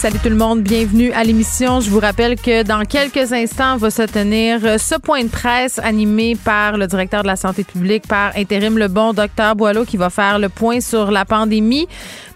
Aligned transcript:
Salut 0.00 0.18
tout 0.18 0.30
le 0.30 0.34
monde, 0.34 0.62
bienvenue 0.62 1.12
à 1.12 1.24
l'émission. 1.24 1.80
Je 1.80 1.90
vous 1.90 2.00
rappelle 2.00 2.40
que 2.40 2.62
dans 2.62 2.86
quelques 2.86 3.34
instants 3.34 3.76
va 3.76 3.90
se 3.90 4.00
tenir 4.00 4.80
ce 4.80 4.98
point 4.98 5.24
de 5.24 5.28
presse 5.28 5.78
animé 5.78 6.38
par 6.42 6.78
le 6.78 6.86
directeur 6.86 7.20
de 7.20 7.26
la 7.26 7.36
santé 7.36 7.64
publique, 7.64 8.08
par 8.08 8.34
intérim 8.34 8.78
le 8.78 8.88
bon 8.88 9.12
docteur 9.12 9.56
Boileau, 9.56 9.84
qui 9.84 9.98
va 9.98 10.08
faire 10.08 10.38
le 10.38 10.48
point 10.48 10.80
sur 10.80 11.10
la 11.10 11.26
pandémie. 11.26 11.86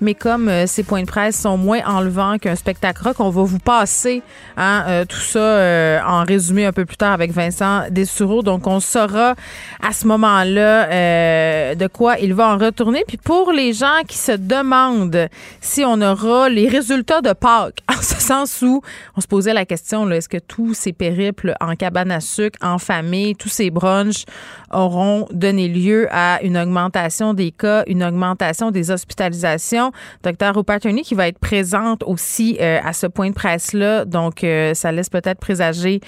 Mais 0.02 0.12
comme 0.12 0.50
euh, 0.50 0.66
ces 0.66 0.82
points 0.82 1.00
de 1.00 1.06
presse 1.06 1.40
sont 1.40 1.56
moins 1.56 1.80
enlevants 1.86 2.36
qu'un 2.36 2.56
spectacle 2.56 3.02
rock, 3.02 3.16
on 3.20 3.30
va 3.30 3.42
vous 3.44 3.58
passer 3.58 4.20
hein, 4.58 4.84
euh, 4.86 5.04
tout 5.06 5.16
ça 5.16 5.38
euh, 5.38 5.98
en 6.06 6.24
résumé 6.24 6.66
un 6.66 6.72
peu 6.72 6.84
plus 6.84 6.98
tard 6.98 7.12
avec 7.12 7.32
Vincent 7.32 7.84
Dessureau. 7.90 8.42
Donc 8.42 8.66
on 8.66 8.80
saura 8.80 9.34
à 9.82 9.92
ce 9.92 10.06
moment-là 10.08 10.90
euh, 10.90 11.74
de 11.74 11.86
quoi 11.86 12.18
il 12.18 12.34
va 12.34 12.48
en 12.48 12.58
retourner. 12.58 13.04
Puis 13.08 13.16
pour 13.16 13.52
les 13.52 13.72
gens 13.72 14.02
qui 14.06 14.18
se 14.18 14.32
demandent 14.32 15.28
si 15.62 15.82
on 15.86 16.02
aura 16.02 16.50
les 16.50 16.68
résultats 16.68 17.22
de 17.22 17.32
En 17.54 18.02
ce 18.02 18.20
sens 18.20 18.62
où 18.62 18.82
on 19.16 19.20
se 19.20 19.26
posait 19.26 19.54
la 19.54 19.64
question, 19.64 20.10
est-ce 20.10 20.28
que 20.28 20.38
tous 20.38 20.74
ces 20.74 20.92
périples 20.92 21.54
en 21.60 21.74
cabane 21.76 22.10
à 22.10 22.20
sucre, 22.20 22.58
en 22.62 22.78
famille, 22.78 23.34
tous 23.36 23.48
ces 23.48 23.70
brunchs 23.70 24.24
auront 24.72 25.26
donné 25.30 25.68
lieu 25.68 26.08
à 26.10 26.42
une 26.42 26.56
augmentation 26.58 27.34
des 27.34 27.50
cas, 27.50 27.84
une 27.86 28.02
augmentation 28.02 28.70
des 28.70 28.90
hospitalisations? 28.90 29.92
Docteur 30.22 30.54
Rupert 30.54 30.80
qui 30.80 31.14
va 31.14 31.28
être 31.28 31.38
présente 31.38 32.02
aussi 32.02 32.56
euh, 32.60 32.80
à 32.82 32.92
ce 32.92 33.06
point 33.06 33.30
de 33.30 33.34
presse-là. 33.34 34.04
Donc, 34.04 34.42
euh, 34.42 34.74
ça 34.74 34.90
laisse 34.92 35.08
peut-être 35.08 35.38
présager 35.38 36.00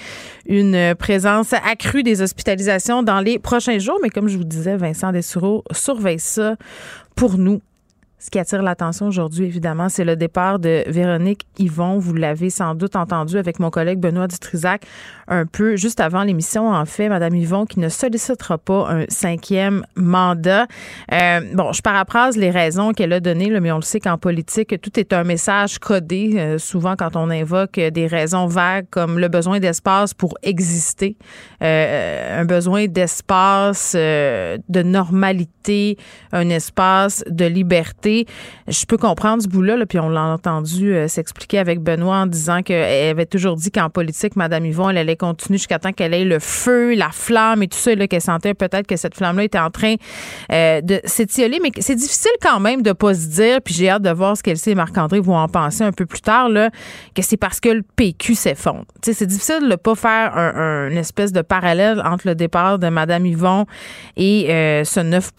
une 0.45 0.95
présence 0.95 1.53
accrue 1.53 2.03
des 2.03 2.21
hospitalisations 2.21 3.03
dans 3.03 3.19
les 3.19 3.39
prochains 3.39 3.79
jours. 3.79 3.97
Mais 4.01 4.09
comme 4.09 4.27
je 4.27 4.37
vous 4.37 4.43
disais, 4.43 4.75
Vincent 4.75 5.11
Dessureau 5.11 5.63
surveille 5.71 6.19
ça 6.19 6.55
pour 7.15 7.37
nous. 7.37 7.61
Ce 8.19 8.31
qui 8.31 8.39
attire 8.39 8.63
l'attention 8.63 9.07
aujourd'hui, 9.07 9.45
évidemment, 9.45 9.89
c'est 9.89 10.03
le 10.03 10.15
départ 10.15 10.57
de 10.57 10.83
Véronique 10.87 11.45
Yvon. 11.59 11.99
Vous 11.99 12.15
l'avez 12.15 12.49
sans 12.49 12.73
doute 12.73 12.95
entendu 12.95 13.37
avec 13.37 13.59
mon 13.59 13.69
collègue 13.69 13.99
Benoît 13.99 14.27
Dutrisac 14.27 14.85
un 15.27 15.45
peu 15.45 15.75
juste 15.75 15.99
avant 15.99 16.23
l'émission. 16.23 16.69
En 16.69 16.85
fait, 16.85 17.09
Madame 17.09 17.35
Yvon 17.35 17.65
qui 17.65 17.79
ne 17.79 17.89
sollicitera 17.89 18.57
pas 18.57 18.87
un 18.89 19.05
cinquième 19.09 19.85
mandat. 19.95 20.67
Euh, 21.11 21.41
bon, 21.53 21.71
je 21.73 21.81
paraphrase 21.81 22.37
les 22.37 22.49
raisons 22.49 22.93
qu'elle 22.93 23.13
a 23.13 23.19
données, 23.19 23.49
là, 23.49 23.59
mais 23.59 23.71
on 23.71 23.77
le 23.77 23.81
sait 23.81 23.99
qu'en 23.99 24.17
politique, 24.17 24.79
tout 24.81 24.99
est 24.99 25.13
un 25.13 25.23
message 25.23 25.79
codé. 25.79 26.33
Euh, 26.37 26.57
souvent, 26.57 26.95
quand 26.95 27.15
on 27.15 27.29
invoque 27.29 27.79
des 27.79 28.07
raisons 28.07 28.47
vagues 28.47 28.87
comme 28.89 29.19
le 29.19 29.27
besoin 29.27 29.59
d'espace 29.59 30.13
pour 30.13 30.37
exister, 30.43 31.17
euh, 31.61 32.41
un 32.41 32.45
besoin 32.45 32.87
d'espace, 32.87 33.93
euh, 33.95 34.57
de 34.69 34.81
normalité, 34.83 35.97
un 36.31 36.49
espace 36.49 37.23
de 37.29 37.45
liberté. 37.45 38.25
Je 38.67 38.85
peux 38.85 38.97
comprendre 38.97 39.43
ce 39.43 39.47
bout-là, 39.47 39.77
là, 39.77 39.85
puis 39.85 39.99
on 39.99 40.09
l'a 40.09 40.23
entendu 40.23 40.93
euh, 40.93 41.07
s'expliquer 41.07 41.59
avec 41.59 41.79
Benoît 41.81 42.17
en 42.17 42.25
disant 42.27 42.61
qu'elle 42.61 43.09
avait 43.09 43.25
toujours 43.25 43.55
dit 43.55 43.71
qu'en 43.71 43.89
politique, 43.89 44.35
Madame 44.35 44.65
Yvon, 44.65 44.89
elle 44.89 44.97
allait 44.97 45.16
continuer 45.17 45.57
jusqu'à 45.57 45.79
temps 45.79 45.91
qu'elle 45.91 46.13
ait 46.13 46.23
le 46.23 46.39
feu, 46.39 46.95
la 46.95 47.09
flamme 47.11 47.63
et 47.63 47.67
tout 47.67 47.77
ça, 47.77 47.95
qu'elle 48.07 48.21
sentait 48.21 48.53
peut-être 48.53 48.87
que 48.87 48.95
cette 48.95 49.15
flamme-là 49.15 49.43
était 49.43 49.59
en 49.59 49.69
train 49.69 49.95
euh, 50.51 50.81
de 50.81 51.01
s'étioler, 51.03 51.59
mais 51.61 51.71
c'est 51.79 51.95
difficile 51.95 52.31
quand 52.41 52.59
même 52.59 52.81
de 52.81 52.91
pas 52.93 53.13
se 53.13 53.27
dire, 53.27 53.59
puis 53.61 53.73
j'ai 53.73 53.89
hâte 53.89 54.03
de 54.03 54.09
voir 54.11 54.37
ce 54.37 54.43
qu'elle 54.43 54.57
sait 54.57 54.71
et 54.71 54.75
Marc-André 54.75 55.19
vont 55.19 55.37
en 55.37 55.47
penser 55.47 55.83
un 55.83 55.91
peu 55.91 56.05
plus 56.05 56.21
tard, 56.21 56.49
là, 56.49 56.69
que 57.15 57.21
c'est 57.21 57.37
parce 57.37 57.59
que 57.59 57.69
le 57.69 57.81
PQ 57.95 58.35
s'effondre. 58.35 58.85
C'est 59.01 59.25
difficile 59.25 59.67
de 59.69 59.75
pas 59.75 59.95
faire 59.95 60.37
un, 60.37 60.53
un- 60.55 60.89
une 60.89 60.97
espèce 60.97 61.31
de 61.31 61.41
parallèle 61.41 62.01
entre 62.05 62.27
le 62.27 62.35
départ 62.35 62.79
de 62.79 62.89
Madame 62.89 63.25
Yvon 63.25 63.65
et 64.15 64.47
euh, 64.53 64.83
ce 64.83 64.99
9 64.99 65.31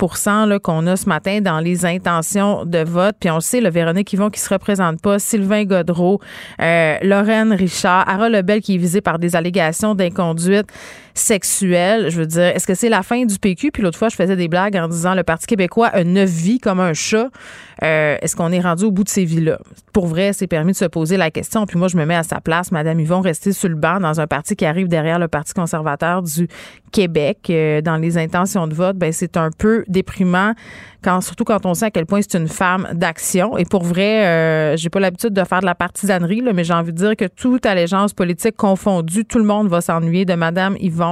là, 0.46 0.58
qu'on 0.58 0.86
a 0.86 0.96
ce 0.96 1.08
matin 1.08 1.40
dans 1.40 1.60
les 1.60 1.86
intentions 1.86 2.64
de 2.64 2.78
vote. 2.84 3.16
Puis 3.20 3.30
on 3.30 3.40
sait, 3.40 3.60
le 3.60 3.70
Véronique 3.70 4.12
Yvon 4.12 4.30
qui 4.30 4.40
se 4.40 4.48
représente 4.52 5.00
pas, 5.00 5.18
Sylvain 5.18 5.64
Godreau, 5.64 6.20
euh, 6.60 6.96
Lorraine 7.02 7.52
Richard, 7.52 8.08
Harold 8.08 8.34
Lebel 8.34 8.60
qui 8.60 8.74
est 8.74 8.78
visé 8.78 9.00
par 9.00 9.18
des 9.18 9.36
allégations 9.36 9.67
d'inconduite 9.94 10.70
sexuelle. 11.18 12.10
Je 12.10 12.18
veux 12.18 12.26
dire, 12.26 12.42
est-ce 12.42 12.66
que 12.66 12.74
c'est 12.74 12.88
la 12.88 13.02
fin 13.02 13.24
du 13.24 13.38
PQ? 13.38 13.70
Puis 13.72 13.82
l'autre 13.82 13.98
fois, 13.98 14.08
je 14.08 14.16
faisais 14.16 14.36
des 14.36 14.48
blagues 14.48 14.76
en 14.76 14.88
disant 14.88 15.14
le 15.14 15.22
Parti 15.22 15.46
québécois 15.46 15.88
a 15.88 16.04
neuf 16.04 16.30
vies 16.30 16.58
comme 16.58 16.80
un 16.80 16.94
chat. 16.94 17.28
Euh, 17.84 18.16
est-ce 18.20 18.34
qu'on 18.34 18.50
est 18.50 18.60
rendu 18.60 18.84
au 18.84 18.90
bout 18.90 19.04
de 19.04 19.08
ces 19.08 19.24
vies-là? 19.24 19.58
Pour 19.92 20.06
vrai, 20.06 20.32
c'est 20.32 20.46
permis 20.46 20.72
de 20.72 20.76
se 20.76 20.84
poser 20.84 21.16
la 21.16 21.30
question. 21.30 21.66
Puis 21.66 21.78
moi, 21.78 21.88
je 21.88 21.96
me 21.96 22.04
mets 22.04 22.16
à 22.16 22.22
sa 22.22 22.40
place. 22.40 22.72
Madame 22.72 22.98
Yvon, 23.00 23.20
rester 23.20 23.52
sur 23.52 23.68
le 23.68 23.76
banc 23.76 24.00
dans 24.00 24.20
un 24.20 24.26
parti 24.26 24.56
qui 24.56 24.64
arrive 24.64 24.88
derrière 24.88 25.18
le 25.18 25.28
Parti 25.28 25.52
conservateur 25.54 26.22
du 26.22 26.48
Québec 26.88 27.48
euh, 27.50 27.80
dans 27.80 27.96
les 27.96 28.18
intentions 28.18 28.66
de 28.66 28.74
vote, 28.74 28.96
ben 28.96 29.12
c'est 29.12 29.36
un 29.36 29.50
peu 29.56 29.84
déprimant 29.88 30.54
quand 31.02 31.20
surtout 31.20 31.44
quand 31.44 31.64
on 31.66 31.74
sait 31.74 31.86
à 31.86 31.90
quel 31.90 32.06
point 32.06 32.20
c'est 32.22 32.38
une 32.38 32.48
femme 32.48 32.88
d'action 32.92 33.56
et 33.56 33.64
pour 33.64 33.84
vrai 33.84 34.26
euh, 34.26 34.76
j'ai 34.76 34.90
pas 34.90 34.98
l'habitude 34.98 35.32
de 35.32 35.44
faire 35.44 35.60
de 35.60 35.66
la 35.66 35.74
partisanerie 35.74 36.42
mais 36.52 36.64
j'ai 36.64 36.72
envie 36.72 36.92
de 36.92 36.96
dire 36.96 37.16
que 37.16 37.26
toute 37.26 37.66
allégeance 37.66 38.12
politique 38.12 38.56
confondue 38.56 39.24
tout 39.24 39.38
le 39.38 39.44
monde 39.44 39.68
va 39.68 39.80
s'ennuyer 39.80 40.24
de 40.24 40.34
madame 40.34 40.76
Yvon 40.80 41.07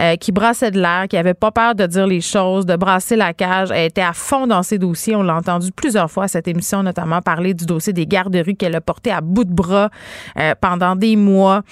euh, 0.00 0.16
qui 0.16 0.32
brassait 0.32 0.70
de 0.70 0.80
l'air 0.80 1.06
qui 1.08 1.16
avait 1.16 1.34
pas 1.34 1.50
peur 1.50 1.74
de 1.74 1.86
dire 1.86 2.06
les 2.06 2.20
choses 2.20 2.66
de 2.66 2.76
brasser 2.76 3.16
la 3.16 3.32
cage 3.32 3.70
elle 3.70 3.86
était 3.86 4.02
à 4.02 4.12
fond 4.12 4.46
dans 4.46 4.62
ses 4.62 4.78
dossiers. 4.78 5.16
On 5.16 5.22
l'a 5.22 5.36
entendu 5.36 5.72
plusieurs 5.72 6.10
fois 6.10 6.24
à 6.24 6.28
cette 6.28 6.48
émission 6.48 6.82
notamment 6.82 7.22
parler 7.22 7.54
du 7.54 7.66
dossier 7.66 7.92
des 7.92 8.06
garderies 8.06 8.56
qu'elle 8.56 8.76
a 8.76 8.80
porté 8.80 9.10
à 9.10 9.20
bout 9.20 9.44
de 9.44 9.52
bras 9.52 9.90
euh, 10.38 10.54
pendant 10.60 10.96
des 10.96 11.16
mois 11.16 11.62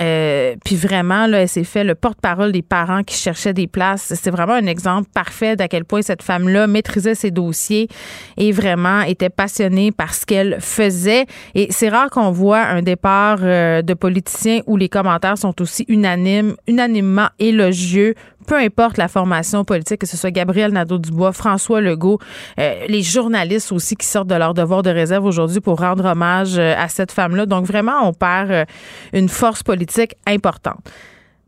euh, 0.00 0.56
puis 0.64 0.76
vraiment, 0.76 1.26
là, 1.26 1.42
elle 1.42 1.48
s'est 1.48 1.64
fait 1.64 1.84
le 1.84 1.94
porte-parole 1.94 2.52
des 2.52 2.62
parents 2.62 3.02
qui 3.02 3.16
cherchaient 3.16 3.54
des 3.54 3.66
places. 3.66 4.12
C'est 4.14 4.30
vraiment 4.30 4.52
un 4.52 4.66
exemple 4.66 5.08
parfait 5.14 5.56
d'à 5.56 5.68
quel 5.68 5.84
point 5.84 6.02
cette 6.02 6.22
femme-là 6.22 6.66
maîtrisait 6.66 7.14
ses 7.14 7.30
dossiers 7.30 7.88
et 8.36 8.52
vraiment 8.52 9.02
était 9.02 9.30
passionnée 9.30 9.92
par 9.92 10.14
ce 10.14 10.26
qu'elle 10.26 10.58
faisait. 10.60 11.26
Et 11.54 11.68
c'est 11.70 11.88
rare 11.88 12.10
qu'on 12.10 12.30
voit 12.30 12.60
un 12.60 12.82
départ 12.82 13.38
euh, 13.42 13.82
de 13.82 13.94
politiciens 13.94 14.60
où 14.66 14.76
les 14.76 14.88
commentaires 14.88 15.38
sont 15.38 15.60
aussi 15.62 15.84
unanimes, 15.88 16.56
unanimement 16.66 17.28
élogieux 17.38 18.14
peu 18.46 18.56
importe 18.56 18.96
la 18.96 19.08
formation 19.08 19.64
politique, 19.64 20.00
que 20.00 20.06
ce 20.06 20.16
soit 20.16 20.30
Gabriel 20.30 20.72
Nadeau-Dubois, 20.72 21.32
François 21.32 21.80
Legault, 21.80 22.18
euh, 22.58 22.86
les 22.88 23.02
journalistes 23.02 23.72
aussi 23.72 23.96
qui 23.96 24.06
sortent 24.06 24.28
de 24.28 24.34
leur 24.34 24.54
devoir 24.54 24.82
de 24.82 24.90
réserve 24.90 25.24
aujourd'hui 25.24 25.60
pour 25.60 25.80
rendre 25.80 26.04
hommage 26.04 26.58
euh, 26.58 26.74
à 26.78 26.88
cette 26.88 27.12
femme-là. 27.12 27.46
Donc 27.46 27.66
vraiment, 27.66 28.06
on 28.08 28.12
perd 28.12 28.50
euh, 28.50 28.64
une 29.12 29.28
force 29.28 29.62
politique 29.62 30.14
importante. 30.26 30.80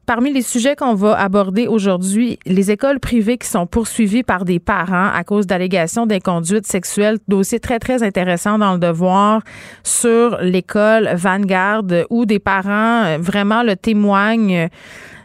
Parmi 0.09 0.33
les 0.33 0.41
sujets 0.41 0.75
qu'on 0.75 0.95
va 0.95 1.21
aborder 1.21 1.67
aujourd'hui, 1.67 2.39
les 2.47 2.71
écoles 2.71 2.99
privées 2.99 3.37
qui 3.37 3.47
sont 3.47 3.67
poursuivies 3.67 4.23
par 4.23 4.47
des 4.47 4.59
parents 4.59 5.11
à 5.13 5.23
cause 5.23 5.47
d'allégations 5.47 6.07
d'inconduite 6.07 6.67
sexuelle, 6.67 7.19
dossier 7.29 7.61
très, 7.61 7.79
très 7.79 8.03
intéressant 8.03 8.57
dans 8.57 8.73
le 8.73 8.79
devoir 8.79 9.43
sur 9.83 10.39
l'école 10.41 11.11
Vanguard 11.15 11.83
où 12.09 12.25
des 12.25 12.39
parents 12.39 13.05
euh, 13.05 13.19
vraiment 13.21 13.63
le 13.63 13.77
témoignent 13.77 14.71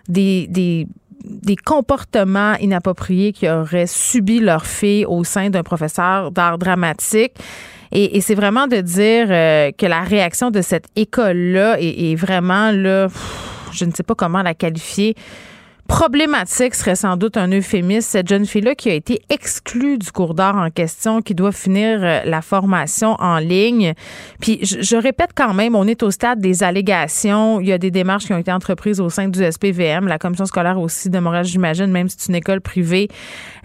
des, 0.09 0.47
des 0.49 0.85
des 1.23 1.55
comportements 1.55 2.55
inappropriés 2.55 3.31
qui 3.31 3.49
auraient 3.49 3.87
subi 3.87 4.39
leur 4.39 4.65
fille 4.65 5.05
au 5.05 5.23
sein 5.23 5.49
d'un 5.49 5.63
professeur 5.63 6.31
d'art 6.31 6.57
dramatique. 6.57 7.33
Et, 7.91 8.21
c'est 8.21 8.33
vraiment 8.33 8.65
de 8.65 8.77
dire 8.81 9.27
euh, 9.29 9.71
que 9.71 9.85
la 9.85 10.01
réaction 10.01 10.49
de 10.49 10.61
cette 10.61 10.87
école-là 10.95 11.77
est, 11.79 12.15
vraiment 12.15 12.71
là, 12.71 13.07
je 13.71 13.85
ne 13.85 13.91
sais 13.91 14.01
pas 14.01 14.15
comment 14.15 14.41
la 14.41 14.55
qualifier, 14.55 15.15
problématique 15.93 16.73
serait 16.73 16.95
sans 16.95 17.17
doute 17.17 17.37
un 17.37 17.51
euphémisme. 17.51 18.09
Cette 18.09 18.27
jeune 18.27 18.47
fille-là 18.47 18.73
qui 18.73 18.89
a 18.89 18.95
été 18.95 19.21
exclue 19.29 19.99
du 19.99 20.11
cours 20.11 20.33
d'art 20.33 20.55
en 20.55 20.71
question, 20.71 21.21
qui 21.21 21.35
doit 21.35 21.51
finir 21.51 21.99
euh, 22.01 22.21
la 22.25 22.41
formation 22.41 23.15
en 23.19 23.37
ligne. 23.37 23.93
Puis 24.41 24.57
je, 24.63 24.95
répète 24.95 25.29
quand 25.35 25.53
même, 25.53 25.75
on 25.75 25.85
est 25.85 26.01
au 26.01 26.09
stade 26.09 26.39
des 26.39 26.63
allégations. 26.63 27.59
Il 27.59 27.67
y 27.67 27.71
a 27.71 27.77
des 27.77 27.91
démarches 27.91 28.25
qui 28.25 28.33
ont 28.33 28.39
été 28.39 28.51
entreprises 28.51 28.99
au 28.99 29.09
sein 29.11 29.27
du 29.27 29.39
SPVM. 29.39 30.07
La 30.07 30.17
commission 30.17 30.47
scolaire 30.47 30.79
aussi 30.79 31.11
de 31.11 31.19
Montréal, 31.19 31.45
j'imagine, 31.45 31.91
même 31.91 32.09
si 32.09 32.15
c'est 32.17 32.29
une 32.29 32.37
école 32.37 32.61
privée, 32.61 33.07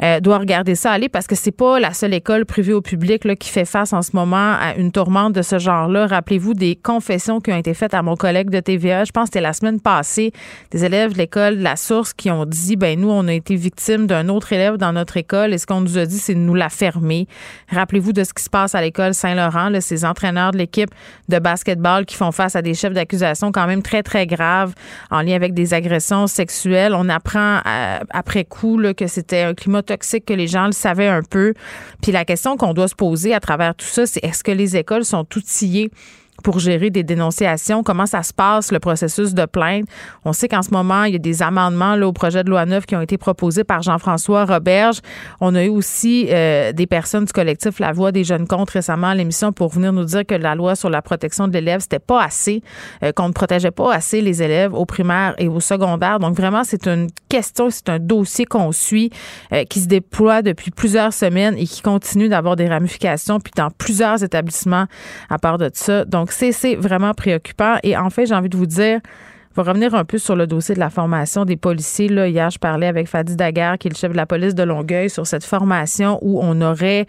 euh, 0.02 0.20
doit 0.20 0.36
regarder 0.36 0.74
ça 0.74 0.92
aller 0.92 1.08
parce 1.08 1.26
que 1.26 1.34
c'est 1.34 1.50
pas 1.50 1.80
la 1.80 1.94
seule 1.94 2.12
école 2.12 2.44
privée 2.44 2.74
au 2.74 2.82
public 2.82 3.24
là, 3.24 3.36
qui 3.36 3.48
fait 3.48 3.64
face 3.64 3.94
en 3.94 4.02
ce 4.02 4.10
moment 4.12 4.36
à 4.60 4.74
une 4.76 4.92
tourmente 4.92 5.32
de 5.32 5.40
ce 5.40 5.58
genre-là. 5.58 6.06
Rappelez-vous 6.06 6.52
des 6.52 6.76
confessions 6.76 7.40
qui 7.40 7.52
ont 7.52 7.56
été 7.56 7.72
faites 7.72 7.94
à 7.94 8.02
mon 8.02 8.16
collègue 8.16 8.50
de 8.50 8.60
TVA. 8.60 9.04
Je 9.04 9.12
pense 9.12 9.24
que 9.24 9.28
c'était 9.28 9.40
la 9.40 9.54
semaine 9.54 9.80
passée, 9.80 10.32
des 10.72 10.84
élèves 10.84 11.14
de 11.14 11.18
l'école 11.18 11.56
de 11.56 11.62
la 11.62 11.76
Source 11.76 12.12
qui 12.18 12.30
ont 12.30 12.44
dit, 12.44 12.76
ben 12.76 13.00
nous, 13.00 13.08
on 13.10 13.26
a 13.28 13.32
été 13.32 13.54
victime 13.54 14.06
d'un 14.06 14.28
autre 14.28 14.52
élève 14.52 14.76
dans 14.76 14.92
notre 14.92 15.16
école 15.16 15.54
et 15.54 15.58
ce 15.58 15.66
qu'on 15.66 15.80
nous 15.80 15.96
a 15.96 16.04
dit, 16.04 16.18
c'est 16.18 16.34
de 16.34 16.40
nous 16.40 16.54
la 16.54 16.68
fermer. 16.68 17.26
Rappelez-vous 17.70 18.12
de 18.12 18.24
ce 18.24 18.34
qui 18.34 18.42
se 18.42 18.50
passe 18.50 18.74
à 18.74 18.82
l'école 18.82 19.14
Saint-Laurent, 19.14 19.70
ces 19.80 20.04
entraîneurs 20.04 20.50
de 20.50 20.58
l'équipe 20.58 20.90
de 21.28 21.38
basketball 21.38 22.04
qui 22.04 22.16
font 22.16 22.32
face 22.32 22.56
à 22.56 22.62
des 22.62 22.74
chefs 22.74 22.92
d'accusation 22.92 23.52
quand 23.52 23.66
même 23.66 23.82
très, 23.82 24.02
très 24.02 24.26
graves 24.26 24.74
en 25.10 25.22
lien 25.22 25.34
avec 25.34 25.54
des 25.54 25.72
agressions 25.72 26.26
sexuelles. 26.26 26.92
On 26.94 27.08
apprend 27.08 27.60
euh, 27.64 27.98
après 28.10 28.44
coup 28.44 28.78
là, 28.78 28.92
que 28.92 29.06
c'était 29.06 29.42
un 29.42 29.54
climat 29.54 29.82
toxique, 29.82 30.26
que 30.26 30.34
les 30.34 30.48
gens 30.48 30.66
le 30.66 30.72
savaient 30.72 31.08
un 31.08 31.22
peu. 31.22 31.54
Puis 32.02 32.10
la 32.10 32.24
question 32.24 32.56
qu'on 32.56 32.74
doit 32.74 32.88
se 32.88 32.96
poser 32.96 33.32
à 33.32 33.40
travers 33.40 33.74
tout 33.74 33.86
ça, 33.86 34.06
c'est 34.06 34.24
est-ce 34.24 34.42
que 34.42 34.52
les 34.52 34.76
écoles 34.76 35.04
sont 35.04 35.26
outillées 35.36 35.90
pour 36.42 36.58
gérer 36.58 36.90
des 36.90 37.02
dénonciations. 37.02 37.82
Comment 37.82 38.06
ça 38.06 38.22
se 38.22 38.32
passe, 38.32 38.72
le 38.72 38.78
processus 38.78 39.34
de 39.34 39.44
plainte? 39.44 39.86
On 40.24 40.32
sait 40.32 40.48
qu'en 40.48 40.62
ce 40.62 40.70
moment, 40.70 41.04
il 41.04 41.12
y 41.12 41.16
a 41.16 41.18
des 41.18 41.42
amendements 41.42 41.94
là, 41.94 42.06
au 42.06 42.12
projet 42.12 42.44
de 42.44 42.50
loi 42.50 42.66
9 42.66 42.86
qui 42.86 42.96
ont 42.96 43.00
été 43.00 43.18
proposés 43.18 43.64
par 43.64 43.82
Jean-François 43.82 44.44
Roberge. 44.44 45.00
On 45.40 45.54
a 45.54 45.64
eu 45.64 45.68
aussi 45.68 46.28
euh, 46.30 46.72
des 46.72 46.86
personnes 46.86 47.24
du 47.24 47.32
collectif 47.32 47.78
La 47.78 47.92
Voix 47.92 48.12
des 48.12 48.24
jeunes 48.24 48.46
contre 48.46 48.74
récemment 48.74 49.08
à 49.08 49.14
l'émission 49.14 49.52
pour 49.52 49.70
venir 49.70 49.92
nous 49.92 50.04
dire 50.04 50.24
que 50.26 50.34
la 50.34 50.54
loi 50.54 50.76
sur 50.76 50.90
la 50.90 51.02
protection 51.02 51.48
de 51.48 51.52
l'élève, 51.52 51.80
c'était 51.80 51.98
pas 51.98 52.22
assez, 52.22 52.62
euh, 53.02 53.12
qu'on 53.12 53.28
ne 53.28 53.32
protégeait 53.32 53.70
pas 53.70 53.92
assez 53.92 54.20
les 54.20 54.42
élèves 54.42 54.74
au 54.74 54.86
primaire 54.86 55.34
et 55.38 55.48
au 55.48 55.60
secondaire. 55.60 56.18
Donc 56.18 56.36
vraiment, 56.36 56.64
c'est 56.64 56.86
une 56.86 57.08
question, 57.28 57.70
c'est 57.70 57.88
un 57.88 57.98
dossier 57.98 58.44
qu'on 58.44 58.72
suit, 58.72 59.10
euh, 59.52 59.64
qui 59.64 59.80
se 59.80 59.86
déploie 59.86 60.42
depuis 60.42 60.70
plusieurs 60.70 61.12
semaines 61.12 61.56
et 61.58 61.66
qui 61.66 61.82
continue 61.82 62.28
d'avoir 62.28 62.56
des 62.56 62.68
ramifications, 62.68 63.40
puis 63.40 63.52
dans 63.56 63.70
plusieurs 63.70 64.22
établissements 64.22 64.86
à 65.28 65.38
part 65.38 65.58
de 65.58 65.70
ça. 65.72 66.04
Donc, 66.04 66.27
c'est 66.32 66.76
vraiment 66.76 67.14
préoccupant. 67.14 67.76
Et 67.82 67.96
en 67.96 68.10
fait, 68.10 68.26
j'ai 68.26 68.34
envie 68.34 68.48
de 68.48 68.56
vous 68.56 68.66
dire, 68.66 69.00
va 69.62 69.72
revenir 69.72 69.94
un 69.94 70.04
peu 70.04 70.18
sur 70.18 70.36
le 70.36 70.46
dossier 70.46 70.74
de 70.74 70.80
la 70.80 70.90
formation 70.90 71.44
des 71.44 71.56
policiers. 71.56 72.08
Là, 72.08 72.28
hier, 72.28 72.50
je 72.50 72.58
parlais 72.58 72.86
avec 72.86 73.08
Fadi 73.08 73.36
Daguerre, 73.36 73.78
qui 73.78 73.88
est 73.88 73.90
le 73.90 73.96
chef 73.96 74.12
de 74.12 74.16
la 74.16 74.26
police 74.26 74.54
de 74.54 74.62
Longueuil, 74.62 75.10
sur 75.10 75.26
cette 75.26 75.44
formation 75.44 76.18
où 76.22 76.40
on 76.42 76.60
aurait, 76.60 77.06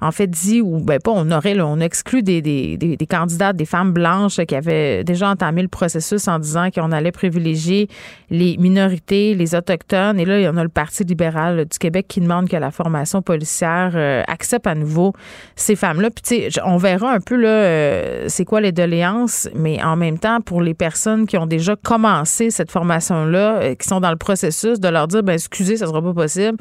en 0.00 0.12
fait, 0.12 0.28
dit, 0.28 0.60
ou 0.60 0.80
ben 0.80 0.98
pas, 1.00 1.10
on 1.14 1.30
aurait, 1.30 1.54
là, 1.54 1.66
on 1.66 1.80
exclut 1.80 2.22
des, 2.22 2.40
des, 2.40 2.76
des, 2.76 3.06
candidates, 3.06 3.56
des 3.56 3.64
femmes 3.64 3.92
blanches 3.92 4.40
qui 4.46 4.54
avaient 4.54 5.04
déjà 5.04 5.28
entamé 5.28 5.62
le 5.62 5.68
processus 5.68 6.28
en 6.28 6.38
disant 6.38 6.70
qu'on 6.70 6.92
allait 6.92 7.12
privilégier 7.12 7.88
les 8.30 8.56
minorités, 8.58 9.34
les 9.34 9.54
autochtones. 9.54 10.18
Et 10.20 10.24
là, 10.24 10.38
il 10.38 10.44
y 10.44 10.48
en 10.48 10.56
a 10.56 10.62
le 10.62 10.68
Parti 10.68 11.04
libéral 11.04 11.64
du 11.64 11.78
Québec 11.78 12.06
qui 12.08 12.20
demande 12.20 12.48
que 12.48 12.56
la 12.56 12.70
formation 12.70 13.22
policière 13.22 13.92
euh, 13.94 14.22
accepte 14.28 14.66
à 14.66 14.74
nouveau 14.74 15.12
ces 15.56 15.76
femmes-là. 15.76 16.10
Puis, 16.10 16.22
tu 16.22 16.50
sais, 16.50 16.62
on 16.64 16.76
verra 16.76 17.12
un 17.12 17.20
peu, 17.20 17.36
là, 17.36 17.48
euh, 17.48 18.24
c'est 18.28 18.44
quoi 18.44 18.60
les 18.60 18.72
doléances, 18.72 19.48
mais 19.54 19.82
en 19.82 19.96
même 19.96 20.18
temps, 20.18 20.40
pour 20.40 20.62
les 20.62 20.74
personnes 20.74 21.26
qui 21.26 21.36
ont 21.36 21.46
déjà 21.46 21.76
commencé 21.76 22.50
cette 22.50 22.70
formation-là, 22.70 23.58
euh, 23.58 23.74
qui 23.74 23.86
sont 23.86 24.00
dans 24.00 24.10
le 24.10 24.16
processus, 24.16 24.80
de 24.80 24.88
leur 24.88 25.08
dire, 25.08 25.22
ben 25.22 25.34
excusez, 25.34 25.76
ça 25.76 25.86
sera 25.86 26.02
pas 26.02 26.12
possible, 26.12 26.58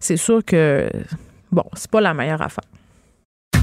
c'est 0.00 0.16
sûr 0.16 0.44
que, 0.44 0.88
bon, 1.52 1.64
c'est 1.74 1.90
pas 1.90 2.00
la 2.00 2.14
meilleure 2.14 2.42
affaire. 2.42 2.64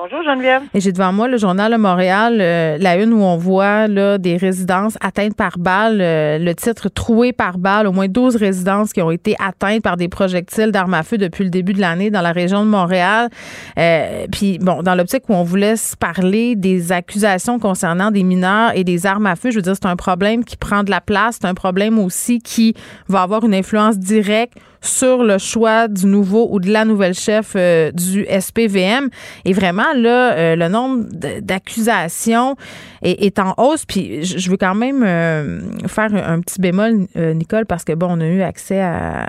Bonjour 0.00 0.22
Geneviève. 0.22 0.62
Et 0.74 0.80
j'ai 0.80 0.92
devant 0.92 1.12
moi 1.12 1.26
le 1.26 1.38
journal 1.38 1.76
Montréal, 1.76 2.38
euh, 2.40 2.78
la 2.78 3.02
une 3.02 3.12
où 3.12 3.20
on 3.20 3.36
voit 3.36 3.88
là, 3.88 4.16
des 4.16 4.36
résidences 4.36 4.96
atteintes 5.00 5.34
par 5.34 5.58
balle, 5.58 6.00
euh, 6.00 6.38
le 6.38 6.54
titre 6.54 6.88
troué 6.88 7.32
par 7.32 7.58
balle, 7.58 7.88
au 7.88 7.92
moins 7.92 8.06
12 8.06 8.36
résidences 8.36 8.92
qui 8.92 9.02
ont 9.02 9.10
été 9.10 9.34
atteintes 9.44 9.82
par 9.82 9.96
des 9.96 10.06
projectiles 10.06 10.70
d'armes 10.70 10.94
à 10.94 11.02
feu 11.02 11.18
depuis 11.18 11.42
le 11.42 11.50
début 11.50 11.72
de 11.72 11.80
l'année 11.80 12.10
dans 12.10 12.20
la 12.20 12.30
région 12.30 12.64
de 12.64 12.70
Montréal. 12.70 13.28
Euh, 13.76 14.26
puis 14.30 14.60
bon, 14.60 14.84
dans 14.84 14.94
l'optique 14.94 15.28
où 15.28 15.34
on 15.34 15.42
voulait 15.42 15.74
se 15.74 15.96
parler 15.96 16.54
des 16.54 16.92
accusations 16.92 17.58
concernant 17.58 18.12
des 18.12 18.22
mineurs 18.22 18.70
et 18.76 18.84
des 18.84 19.04
armes 19.04 19.26
à 19.26 19.34
feu, 19.34 19.50
je 19.50 19.56
veux 19.56 19.62
dire 19.62 19.74
c'est 19.74 19.88
un 19.88 19.96
problème 19.96 20.44
qui 20.44 20.56
prend 20.56 20.84
de 20.84 20.90
la 20.90 21.00
place, 21.00 21.38
c'est 21.40 21.48
un 21.48 21.54
problème 21.54 21.98
aussi 21.98 22.38
qui 22.38 22.74
va 23.08 23.22
avoir 23.22 23.44
une 23.44 23.54
influence 23.54 23.98
directe 23.98 24.58
sur 24.80 25.24
le 25.24 25.38
choix 25.38 25.88
du 25.88 26.06
nouveau 26.06 26.48
ou 26.50 26.60
de 26.60 26.70
la 26.70 26.84
nouvelle 26.84 27.14
chef 27.14 27.52
euh, 27.56 27.90
du 27.92 28.24
SPVM. 28.24 29.08
Et 29.44 29.52
vraiment, 29.52 29.92
là, 29.94 30.32
euh, 30.32 30.56
le 30.56 30.68
nombre 30.68 31.04
d'accusations 31.40 32.56
est, 33.02 33.38
en 33.38 33.54
hausse. 33.56 33.84
Puis 33.84 34.24
je 34.24 34.50
veux 34.50 34.56
quand 34.56 34.74
même 34.74 35.02
euh, 35.04 35.60
faire 35.86 36.10
un 36.14 36.40
petit 36.40 36.60
bémol, 36.60 37.06
Nicole, 37.16 37.66
parce 37.66 37.84
que, 37.84 37.92
bon, 37.92 38.08
on 38.10 38.20
a 38.20 38.26
eu 38.26 38.42
accès 38.42 38.80
à, 38.80 39.26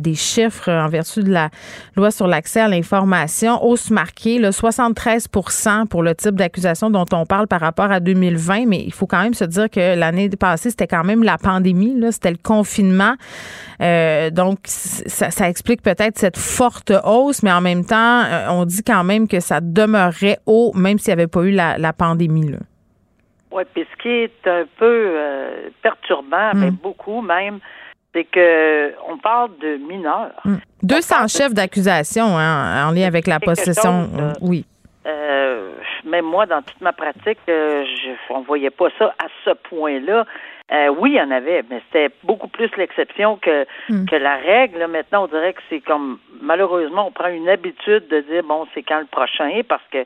des 0.00 0.14
chiffres 0.14 0.70
en 0.70 0.88
vertu 0.88 1.22
de 1.22 1.30
la 1.30 1.50
loi 1.96 2.10
sur 2.10 2.26
l'accès 2.26 2.60
à 2.60 2.68
l'information. 2.68 3.62
Hausse 3.64 3.90
marquée, 3.90 4.38
là, 4.38 4.50
73% 4.50 5.86
pour 5.86 6.02
le 6.02 6.14
type 6.14 6.34
d'accusation 6.34 6.90
dont 6.90 7.06
on 7.12 7.26
parle 7.26 7.46
par 7.46 7.60
rapport 7.60 7.90
à 7.90 8.00
2020. 8.00 8.66
Mais 8.66 8.82
il 8.84 8.92
faut 8.92 9.06
quand 9.06 9.22
même 9.22 9.34
se 9.34 9.44
dire 9.44 9.68
que 9.68 9.96
l'année 9.96 10.28
passée, 10.30 10.70
c'était 10.70 10.86
quand 10.86 11.04
même 11.04 11.22
la 11.22 11.38
pandémie, 11.38 11.98
là, 11.98 12.12
c'était 12.12 12.30
le 12.30 12.38
confinement. 12.42 13.14
donc, 14.32 14.58
ça, 14.72 15.48
explique 15.48 15.82
peut-être 15.82 16.18
cette 16.18 16.36
forte 16.36 16.92
hausse, 17.04 17.42
mais 17.42 17.52
en 17.52 17.60
même 17.60 17.84
temps, 17.84 18.22
euh, 18.22 18.46
on 18.50 18.64
dit 18.64 18.82
quand 18.82 19.04
même 19.04 19.28
que 19.28 19.40
ça 19.40 19.60
demeurerait 19.60 20.38
haut, 20.46 20.72
même 20.74 20.98
s'il 20.98 21.14
n'y 21.14 21.20
avait 21.20 21.28
pas 21.28 21.42
eu 21.42 21.50
la, 21.50 21.92
pandémie. 21.92 22.50
Là. 22.50 22.58
Oui, 23.50 23.62
puis 23.74 23.86
ce 23.90 24.02
qui 24.02 24.08
est 24.08 24.46
un 24.46 24.64
peu 24.78 25.14
euh, 25.16 25.68
perturbant, 25.82 26.52
mais 26.54 26.70
mm. 26.70 26.78
beaucoup 26.82 27.20
même, 27.20 27.60
c'est 28.14 28.24
que 28.24 28.92
on 29.08 29.18
parle 29.18 29.50
de 29.60 29.76
mineurs. 29.76 30.42
200 30.82 31.24
mm. 31.24 31.28
chefs 31.28 31.54
d'accusation 31.54 32.38
hein, 32.38 32.88
en 32.88 32.92
lien 32.92 33.06
avec 33.06 33.26
la 33.26 33.40
possession. 33.40 34.08
Euh, 34.18 34.32
oui. 34.40 34.66
Même 35.04 36.24
moi, 36.24 36.46
dans 36.46 36.62
toute 36.62 36.80
ma 36.80 36.92
pratique, 36.92 37.38
je, 37.46 38.10
on 38.30 38.40
voyait 38.40 38.70
pas 38.70 38.88
ça 38.98 39.14
à 39.18 39.26
ce 39.44 39.50
point-là. 39.50 40.26
Euh, 40.72 40.88
oui, 40.88 41.10
il 41.10 41.16
y 41.16 41.20
en 41.20 41.30
avait, 41.30 41.62
mais 41.68 41.82
c'était 41.86 42.14
beaucoup 42.24 42.48
plus 42.48 42.70
l'exception 42.76 43.36
que, 43.36 43.66
hmm. 43.90 44.06
que 44.06 44.16
la 44.16 44.36
règle. 44.36 44.86
maintenant, 44.86 45.24
on 45.24 45.26
dirait 45.26 45.52
que 45.52 45.60
c'est 45.68 45.80
comme 45.80 46.18
malheureusement, 46.40 47.08
on 47.08 47.10
prend 47.10 47.28
une 47.28 47.48
habitude 47.48 48.08
de 48.08 48.20
dire 48.20 48.42
bon, 48.42 48.66
c'est 48.72 48.82
quand 48.82 49.00
le 49.00 49.06
prochain, 49.06 49.50
parce 49.68 49.82
que 49.90 49.98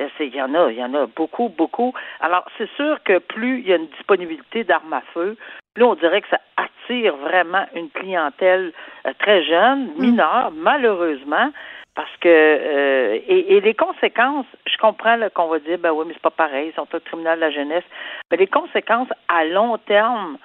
euh, 0.00 0.08
il 0.20 0.34
y 0.34 0.40
en 0.40 0.54
a, 0.54 0.70
il 0.70 0.78
y 0.78 0.84
en 0.84 0.94
a 0.94 1.06
beaucoup, 1.06 1.48
beaucoup. 1.48 1.92
Alors, 2.20 2.44
c'est 2.56 2.70
sûr 2.76 3.02
que 3.04 3.18
plus 3.18 3.60
il 3.60 3.68
y 3.68 3.72
a 3.72 3.76
une 3.76 3.88
disponibilité 3.88 4.62
d'armes 4.62 4.92
à 4.92 5.02
feu, 5.12 5.36
plus 5.74 5.84
on 5.84 5.96
dirait 5.96 6.20
que 6.20 6.28
ça 6.28 6.40
attire 6.56 7.16
vraiment 7.16 7.64
une 7.74 7.90
clientèle 7.90 8.72
euh, 9.06 9.12
très 9.18 9.42
jeune, 9.44 9.88
hmm. 9.96 10.00
mineure, 10.00 10.52
malheureusement. 10.54 11.50
Parce 11.94 12.16
que 12.20 12.28
euh, 12.28 13.18
et, 13.28 13.60
les 13.60 13.74
conséquences, 13.74 14.46
je 14.66 14.76
comprends 14.78 15.18
qu'on 15.34 15.48
va 15.48 15.58
dire 15.58 15.78
ben 15.78 15.92
oui, 15.92 16.04
mais 16.06 16.14
c'est 16.14 16.22
pas 16.22 16.30
pareil, 16.30 16.70
ils 16.72 16.74
sont 16.74 16.88
au 16.94 17.00
tribunal 17.00 17.36
de 17.36 17.44
la 17.44 17.50
jeunesse. 17.50 17.84
Mais 18.30 18.38
les 18.38 18.46
conséquences 18.46 19.10
à 19.28 19.44
long 19.44 19.76
terme 19.78 20.38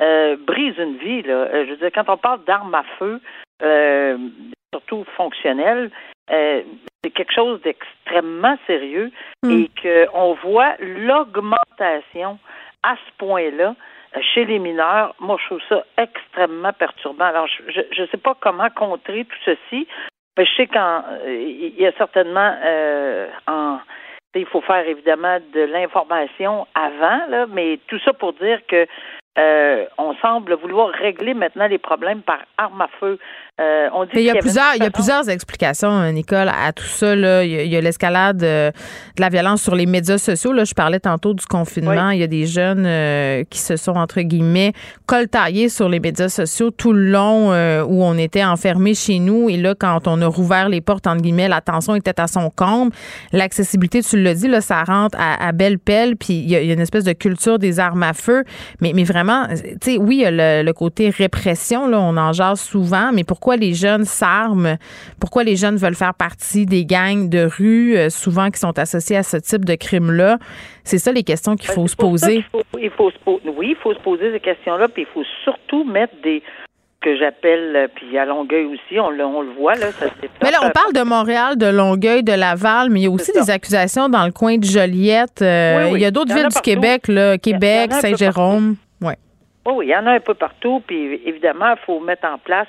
euh, 0.00 0.36
brisent 0.36 0.78
une 0.78 0.96
vie. 0.96 1.22
Là. 1.22 1.34
Euh, 1.34 1.64
je 1.66 1.70
veux 1.72 1.76
dire, 1.76 1.90
quand 1.94 2.08
on 2.08 2.16
parle 2.16 2.42
d'armes 2.44 2.74
à 2.74 2.84
feu, 2.98 3.20
euh, 3.62 4.16
surtout 4.72 5.04
fonctionnelles, 5.16 5.90
euh, 6.30 6.62
c'est 7.02 7.10
quelque 7.10 7.34
chose 7.34 7.60
d'extrêmement 7.62 8.56
sérieux 8.66 9.10
hmm. 9.42 9.50
et 9.50 9.70
qu'on 9.82 10.34
voit 10.42 10.74
l'augmentation 10.80 12.38
à 12.82 12.96
ce 12.96 13.12
point-là 13.18 13.74
chez 14.32 14.44
les 14.44 14.58
mineurs, 14.58 15.14
moi, 15.18 15.36
je 15.40 15.46
trouve 15.46 15.60
ça 15.68 15.84
extrêmement 15.98 16.72
perturbant. 16.72 17.24
Alors, 17.24 17.48
je 17.48 18.00
ne 18.00 18.06
sais 18.06 18.16
pas 18.16 18.36
comment 18.40 18.70
contrer 18.70 19.24
tout 19.24 19.36
ceci. 19.44 19.88
Mais 20.36 20.44
je 20.44 20.54
sais 20.56 20.66
qu'il 20.66 21.80
y 21.80 21.86
a 21.86 21.92
certainement 21.92 22.56
euh, 22.64 23.28
en 23.46 23.78
il 24.40 24.46
faut 24.46 24.60
faire 24.60 24.86
évidemment 24.86 25.38
de 25.52 25.60
l'information 25.60 26.66
avant, 26.74 27.26
là, 27.28 27.46
mais 27.48 27.78
tout 27.86 27.98
ça 28.00 28.12
pour 28.12 28.32
dire 28.32 28.60
que 28.66 28.86
euh, 29.38 29.86
on 29.98 30.14
semble 30.16 30.54
vouloir 30.54 30.90
régler 30.90 31.34
maintenant 31.34 31.66
les 31.66 31.78
problèmes 31.78 32.22
par 32.22 32.40
arme 32.56 32.80
à 32.80 32.88
feu. 33.00 33.18
Euh, 33.60 33.86
on 33.94 34.04
dit 34.04 34.10
il 34.16 34.22
y 34.22 34.30
a 34.30 34.34
plusieurs, 34.34 34.74
il 34.74 34.82
y 34.82 34.86
a 34.86 34.90
plusieurs 34.90 35.28
explications, 35.28 35.88
hein, 35.88 36.10
Nicole, 36.10 36.48
à 36.48 36.72
tout 36.72 36.82
ça. 36.82 37.14
Là. 37.14 37.44
Il 37.44 37.68
y 37.68 37.76
a, 37.76 37.80
l'escalade 37.80 38.42
euh, 38.42 38.72
de 39.16 39.20
la 39.20 39.28
violence 39.28 39.62
sur 39.62 39.76
les 39.76 39.86
médias 39.86 40.18
sociaux. 40.18 40.52
Là, 40.52 40.64
je 40.64 40.74
parlais 40.74 40.98
tantôt 40.98 41.34
du 41.34 41.46
confinement. 41.46 42.10
Il 42.10 42.18
y 42.18 42.24
a 42.24 42.26
des 42.26 42.46
jeunes 42.46 42.84
qui 43.46 43.60
se 43.60 43.76
sont 43.76 43.94
entre 43.94 44.20
guillemets 44.22 44.72
coltaillés 45.06 45.68
sur 45.68 45.88
les 45.88 46.00
médias 46.00 46.28
sociaux 46.28 46.72
tout 46.72 46.92
le 46.92 47.10
long 47.10 47.50
où 47.84 48.02
on 48.02 48.18
était 48.18 48.44
enfermés 48.44 48.94
chez 48.94 49.20
nous. 49.20 49.48
Et 49.48 49.56
là, 49.56 49.76
quand 49.78 50.08
on 50.08 50.20
a 50.20 50.26
rouvert 50.26 50.68
les 50.68 50.80
portes 50.80 51.06
entre 51.06 51.22
guillemets, 51.22 51.46
la 51.46 51.60
tension 51.60 51.94
était 51.94 52.20
à 52.20 52.26
son 52.26 52.50
comble. 52.50 52.92
L'accessibilité, 53.32 54.02
tu 54.02 54.20
le 54.20 54.34
dis, 54.34 54.48
là, 54.48 54.62
ça 54.62 54.82
rentre 54.82 55.16
à, 55.20 55.52
belle 55.52 55.78
pelle. 55.78 56.16
Puis 56.16 56.34
il 56.34 56.50
y, 56.50 56.56
a, 56.56 56.60
une 56.60 56.80
espèce 56.80 57.04
de 57.04 57.12
culture 57.12 57.60
des 57.60 57.78
armes 57.78 58.02
à 58.02 58.14
feu. 58.14 58.42
Mais, 58.80 58.92
mais 58.94 59.04
vraiment 59.04 59.46
tu 59.46 59.92
sais, 59.92 59.96
oui, 59.96 60.16
il 60.16 60.22
y 60.22 60.40
a 60.40 60.62
le, 60.62 60.72
côté 60.72 61.10
répression, 61.10 61.86
là, 61.86 62.00
on 62.00 62.16
en 62.16 62.32
jase 62.32 62.60
souvent, 62.60 63.12
mais 63.12 63.22
pourquoi 63.22 63.43
les 63.52 63.74
jeunes 63.74 64.04
s'arment? 64.04 64.76
Pourquoi 65.20 65.44
les 65.44 65.56
jeunes 65.56 65.76
veulent 65.76 65.94
faire 65.94 66.14
partie 66.14 66.66
des 66.66 66.84
gangs 66.84 67.28
de 67.28 67.44
rue, 67.44 67.96
euh, 67.96 68.08
souvent 68.08 68.50
qui 68.50 68.58
sont 68.58 68.78
associés 68.78 69.16
à 69.16 69.22
ce 69.22 69.36
type 69.36 69.64
de 69.64 69.74
crime-là? 69.74 70.38
C'est 70.82 70.98
ça 70.98 71.12
les 71.12 71.22
questions 71.22 71.56
qu'il 71.56 71.70
faut 71.70 71.86
se 71.86 71.96
poser. 71.96 72.44
il 72.78 72.90
faut 72.90 73.12
oui, 73.56 73.68
il 73.70 73.76
faut 73.76 73.94
se 73.94 74.00
poser 74.00 74.32
ces 74.32 74.40
questions-là, 74.40 74.88
puis 74.88 75.02
il 75.02 75.12
faut 75.12 75.24
surtout 75.44 75.84
mettre 75.84 76.14
des 76.22 76.42
que 77.04 77.18
j'appelle, 77.18 77.76
euh, 77.76 77.86
puis 77.94 78.16
à 78.16 78.24
Longueuil 78.24 78.64
aussi, 78.64 78.98
on, 78.98 79.08
on 79.08 79.42
le 79.42 79.52
voit, 79.52 79.74
là, 79.74 79.92
ça 79.92 80.06
Mais 80.42 80.50
là, 80.50 80.58
on 80.62 80.70
parle 80.70 80.94
de 80.94 81.02
Montréal, 81.02 81.58
de 81.58 81.66
Longueuil, 81.66 82.22
de 82.22 82.32
Laval, 82.32 82.88
mais 82.88 83.00
il 83.00 83.02
y 83.04 83.06
a 83.06 83.10
aussi 83.10 83.30
des 83.32 83.50
accusations 83.50 84.08
dans 84.08 84.24
le 84.24 84.32
coin 84.32 84.56
de 84.56 84.64
Joliette. 84.64 85.42
Euh, 85.42 85.90
il 85.92 86.00
y 86.00 86.06
a 86.06 86.10
d'autres 86.10 86.34
villes 86.34 86.48
du 86.48 86.60
Québec, 86.62 87.08
là, 87.08 87.36
Québec, 87.36 87.92
Saint-Jérôme. 87.92 88.76
Oh 89.66 89.72
oui, 89.76 89.86
il 89.86 89.90
y 89.90 89.96
en 89.96 90.06
a 90.06 90.12
un 90.12 90.20
peu 90.20 90.34
partout, 90.34 90.82
puis 90.86 91.22
évidemment, 91.24 91.70
il 91.70 91.84
faut 91.86 91.98
mettre 91.98 92.26
en 92.26 92.36
place 92.36 92.68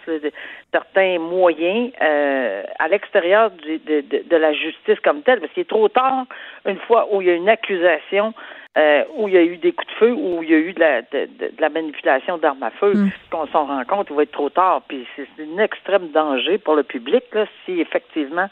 certains 0.76 1.20
moyens 1.20 1.92
euh, 2.02 2.64
à 2.80 2.90
l'extérieur 2.90 3.50
de, 3.52 4.02
de, 4.02 4.36
la 4.36 4.52
justice 4.52 5.00
comme 5.02 5.22
telle, 5.22 5.40
parce 5.40 5.54
qu'il 5.54 5.62
est 5.62 5.70
trop 5.70 5.88
tard 5.88 6.26
une 6.66 6.80
fois 6.80 7.08
où 7.12 7.22
il 7.22 7.28
y 7.28 7.32
a 7.32 7.34
une 7.36 7.48
accusation, 7.48 8.34
euh, 8.78 9.04
où 9.16 9.30
il 9.30 9.34
y 9.34 9.38
a 9.38 9.44
eu 9.44 9.56
des 9.56 9.72
coups 9.72 9.88
de 9.88 9.94
feu, 9.94 10.12
où 10.12 10.44
il 10.44 10.50
y 10.50 10.54
a 10.54 10.58
eu 10.58 10.74
de 10.74 10.80
la, 10.82 11.02
de, 11.02 11.30
la 11.60 11.70
manipulation 11.70 12.38
d'armes 12.38 12.64
à 12.64 12.72
feu, 12.72 12.94
mm. 12.94 13.12
qu'on 13.32 13.48
s'en 13.48 13.68
rend 13.68 13.86
compte, 13.86 14.08
il 14.10 14.18
va 14.18 14.24
être 14.24 14.32
trop 14.32 14.50
tard. 14.50 14.82
Puis 14.90 15.08
c'est 15.16 15.28
un 15.40 15.64
extrême 15.64 16.10
danger 16.10 16.58
pour 16.58 16.76
le 16.76 16.84
public 16.84 17.24
là, 17.34 17.46
si 17.64 17.80
effectivement 17.80 18.50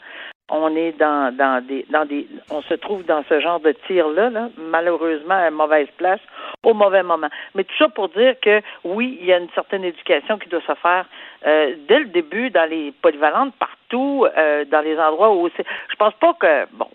on 0.50 0.76
est 0.76 0.92
dans, 0.98 1.34
dans 1.34 1.64
des 1.64 1.86
dans 1.90 2.04
des 2.04 2.26
on 2.50 2.60
se 2.62 2.74
trouve 2.74 3.04
dans 3.04 3.24
ce 3.28 3.40
genre 3.40 3.60
de 3.60 3.72
tir 3.86 4.08
là, 4.08 4.28
là 4.28 4.48
malheureusement 4.58 5.34
à 5.34 5.50
mauvaise 5.50 5.88
place 5.96 6.20
au 6.62 6.74
mauvais 6.74 7.02
moment. 7.02 7.28
Mais 7.54 7.64
tout 7.64 7.74
ça 7.78 7.88
pour 7.88 8.08
dire 8.10 8.34
que 8.40 8.60
oui, 8.84 9.18
il 9.20 9.26
y 9.26 9.32
a 9.32 9.38
une 9.38 9.50
certaine 9.54 9.84
éducation 9.84 10.38
qui 10.38 10.48
doit 10.48 10.60
se 10.60 10.74
faire 10.74 11.06
euh, 11.46 11.74
dès 11.88 12.00
le 12.00 12.06
début 12.06 12.50
dans 12.50 12.68
les 12.68 12.92
polyvalentes 13.02 13.54
partout 13.58 14.26
euh, 14.36 14.64
dans 14.70 14.80
les 14.80 14.98
endroits 14.98 15.34
où 15.34 15.48
c'est 15.56 15.64
je 15.90 15.96
pense 15.96 16.14
pas 16.20 16.34
que 16.40 16.66
bon 16.72 16.86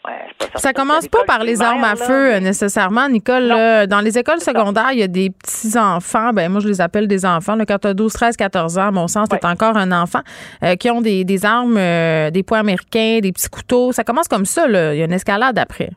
ça 0.55 0.73
commence 0.73 1.07
pas 1.07 1.23
par 1.25 1.43
les 1.43 1.61
armes 1.61 1.83
à 1.83 1.95
feu 1.95 2.39
nécessairement 2.39 3.07
Nicole 3.07 3.47
dans 3.87 4.01
les 4.03 4.17
écoles 4.17 4.39
secondaires 4.41 4.91
il 4.91 4.99
y 4.99 5.03
a 5.03 5.07
des 5.07 5.29
petits 5.29 5.77
enfants 5.77 6.31
ben 6.33 6.51
moi 6.51 6.61
je 6.61 6.67
les 6.67 6.81
appelle 6.81 7.07
des 7.07 7.25
enfants 7.25 7.55
là, 7.55 7.65
quand 7.65 7.79
tu 7.79 7.87
as 7.87 7.93
12 7.93 8.11
13 8.11 8.37
14 8.37 8.77
ans 8.77 8.87
à 8.87 8.91
mon 8.91 9.07
sens 9.07 9.27
c'est 9.31 9.45
encore 9.45 9.77
un 9.77 9.91
enfant 9.91 10.21
euh, 10.63 10.75
qui 10.75 10.89
ont 10.89 11.01
des, 11.01 11.23
des 11.23 11.45
armes 11.45 11.75
des 12.31 12.43
poings 12.43 12.59
américains 12.59 13.19
des 13.21 13.31
petits 13.31 13.49
couteaux. 13.49 13.91
Ça 13.91 14.03
commence 14.03 14.27
comme 14.27 14.45
ça 14.45 14.67
là. 14.67 14.93
il 14.93 14.99
y 14.99 15.01
a 15.01 15.05
une 15.05 15.13
escalade 15.13 15.57
après 15.57 15.89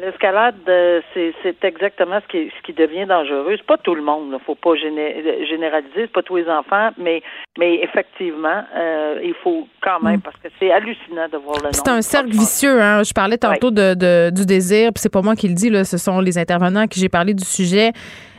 L'escalade, 0.00 0.54
euh, 0.68 1.00
c'est 1.14 1.64
exactement 1.64 2.18
ce 2.22 2.28
qui, 2.28 2.50
ce 2.56 2.62
qui 2.66 2.72
devient 2.72 3.06
dangereux. 3.06 3.54
C'est 3.56 3.66
pas 3.66 3.76
tout 3.76 3.94
le 3.94 4.02
monde, 4.02 4.30
il 4.32 4.44
faut 4.44 4.54
pas 4.54 4.74
généraliser, 4.74 5.92
c'est 5.94 6.12
pas 6.12 6.22
tous 6.22 6.36
les 6.36 6.48
enfants, 6.48 6.90
mais 6.96 7.22
mais 7.58 7.80
effectivement, 7.82 8.64
euh, 8.74 9.20
il 9.22 9.34
faut 9.42 9.68
quand 9.82 10.00
même 10.00 10.16
mm. 10.16 10.22
parce 10.22 10.36
que 10.36 10.48
c'est 10.58 10.72
hallucinant 10.72 11.28
de 11.30 11.36
voir 11.36 11.56
le 11.62 11.68
C'est 11.72 11.88
un 11.88 12.00
cercle 12.00 12.30
vicieux. 12.30 12.80
Hein? 12.80 13.02
Je 13.02 13.12
parlais 13.12 13.36
tantôt 13.36 13.70
de, 13.70 13.94
de, 13.94 14.30
du 14.30 14.46
désir, 14.46 14.92
puis 14.94 15.02
c'est 15.02 15.12
pas 15.12 15.20
moi 15.20 15.36
qui 15.36 15.48
le 15.48 15.54
dis 15.54 15.68
là, 15.68 15.84
ce 15.84 15.98
sont 15.98 16.20
les 16.20 16.38
intervenants 16.38 16.86
qui 16.86 16.98
j'ai 16.98 17.10
parlé 17.10 17.34
du 17.34 17.44
sujet. 17.44 17.92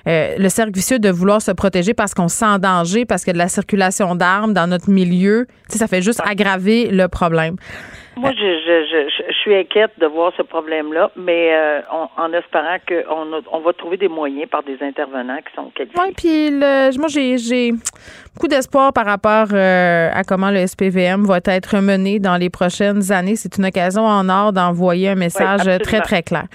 Euh, 0.05 0.35
le 0.37 0.49
cercle 0.49 0.73
vicieux 0.73 0.99
de 0.99 1.09
vouloir 1.09 1.41
se 1.41 1.51
protéger 1.51 1.93
parce 1.93 2.13
qu'on 2.13 2.27
se 2.27 2.37
sent 2.37 2.45
en 2.45 2.59
danger, 2.59 3.05
parce 3.05 3.23
qu'il 3.23 3.29
y 3.29 3.35
a 3.35 3.39
de 3.39 3.43
la 3.43 3.47
circulation 3.47 4.15
d'armes 4.15 4.53
dans 4.53 4.67
notre 4.67 4.89
milieu, 4.89 5.47
ça 5.69 5.87
fait 5.87 6.01
juste 6.01 6.21
aggraver 6.25 6.89
le 6.89 7.07
problème. 7.07 7.55
Moi, 8.15 8.31
je, 8.31 8.39
je, 8.39 9.09
je, 9.09 9.23
je, 9.27 9.33
suis 9.33 9.55
inquiète 9.55 9.91
de 9.99 10.05
voir 10.05 10.31
ce 10.37 10.43
problème-là, 10.43 11.11
mais 11.15 11.53
euh, 11.53 11.81
en 11.89 12.31
espérant 12.33 12.77
qu'on 12.87 13.41
on 13.51 13.59
va 13.59 13.73
trouver 13.73 13.97
des 13.97 14.07
moyens 14.07 14.49
par 14.49 14.63
des 14.63 14.77
intervenants 14.81 15.37
qui 15.37 15.55
sont 15.55 15.71
qualifiés. 15.71 15.99
Oui, 15.99 16.13
puis 16.15 16.51
moi, 16.99 17.07
j'ai 17.07 17.71
beaucoup 18.33 18.47
d'espoir 18.47 18.93
par 18.93 19.05
rapport 19.05 19.47
euh, 19.53 20.09
à 20.13 20.23
comment 20.23 20.51
le 20.51 20.65
SPVM 20.65 21.25
va 21.25 21.39
être 21.45 21.77
mené 21.79 22.19
dans 22.19 22.37
les 22.37 22.49
prochaines 22.49 23.11
années. 23.11 23.35
C'est 23.35 23.57
une 23.57 23.65
occasion 23.65 24.05
en 24.05 24.29
or 24.29 24.53
d'envoyer 24.53 25.09
un 25.09 25.15
message 25.15 25.67
très, 25.81 26.01
très 26.01 26.21
clair. 26.23 26.45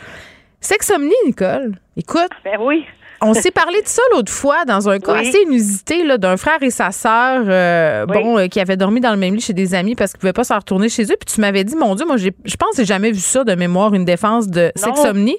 Sexomnie, 0.60 1.12
Nicole. 1.26 1.72
Écoute. 1.96 2.30
Ben 2.44 2.58
oui. 2.60 2.84
On 3.20 3.34
s'est 3.34 3.50
parlé 3.50 3.82
de 3.82 3.86
ça 3.86 4.02
l'autre 4.12 4.32
fois 4.32 4.64
dans 4.64 4.88
un 4.88 4.98
cas 4.98 5.14
assez 5.14 5.42
inusité 5.42 6.04
d'un 6.18 6.36
frère 6.36 6.62
et 6.62 6.70
sa 6.70 6.90
sœur 6.90 7.42
euh, 7.48 8.06
bon 8.06 8.38
euh, 8.38 8.46
qui 8.46 8.60
avaient 8.60 8.76
dormi 8.76 9.00
dans 9.00 9.10
le 9.10 9.16
même 9.16 9.34
lit 9.34 9.40
chez 9.40 9.52
des 9.52 9.74
amis 9.74 9.94
parce 9.94 10.12
qu'ils 10.12 10.20
pouvaient 10.20 10.32
pas 10.32 10.44
s'en 10.44 10.56
retourner 10.56 10.88
chez 10.88 11.02
eux 11.04 11.16
puis 11.18 11.34
tu 11.34 11.40
m'avais 11.40 11.64
dit 11.64 11.76
mon 11.76 11.94
dieu 11.94 12.06
moi 12.06 12.16
je 12.16 12.56
pense 12.56 12.76
que 12.76 12.78
j'ai 12.78 12.84
jamais 12.84 13.10
vu 13.10 13.18
ça 13.18 13.44
de 13.44 13.54
mémoire 13.54 13.94
une 13.94 14.04
défense 14.04 14.48
de 14.48 14.70
sexomnie. 14.76 15.38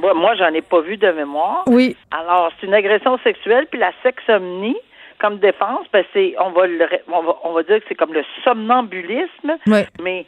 Moi, 0.00 0.14
moi 0.14 0.34
j'en 0.36 0.52
ai 0.52 0.62
pas 0.62 0.80
vu 0.80 0.96
de 0.96 1.10
mémoire. 1.10 1.64
Oui. 1.66 1.96
Alors 2.10 2.50
c'est 2.60 2.66
une 2.66 2.74
agression 2.74 3.18
sexuelle 3.24 3.66
puis 3.70 3.80
la 3.80 3.92
sexomnie 4.02 4.76
comme 5.20 5.38
défense, 5.38 5.86
ben 5.92 6.04
c'est 6.12 6.34
on 6.38 6.50
va, 6.50 6.66
on 7.44 7.52
va 7.52 7.62
dire 7.62 7.78
que 7.78 7.84
c'est 7.88 7.94
comme 7.94 8.14
le 8.14 8.22
somnambulisme, 8.44 9.56
mais 10.00 10.26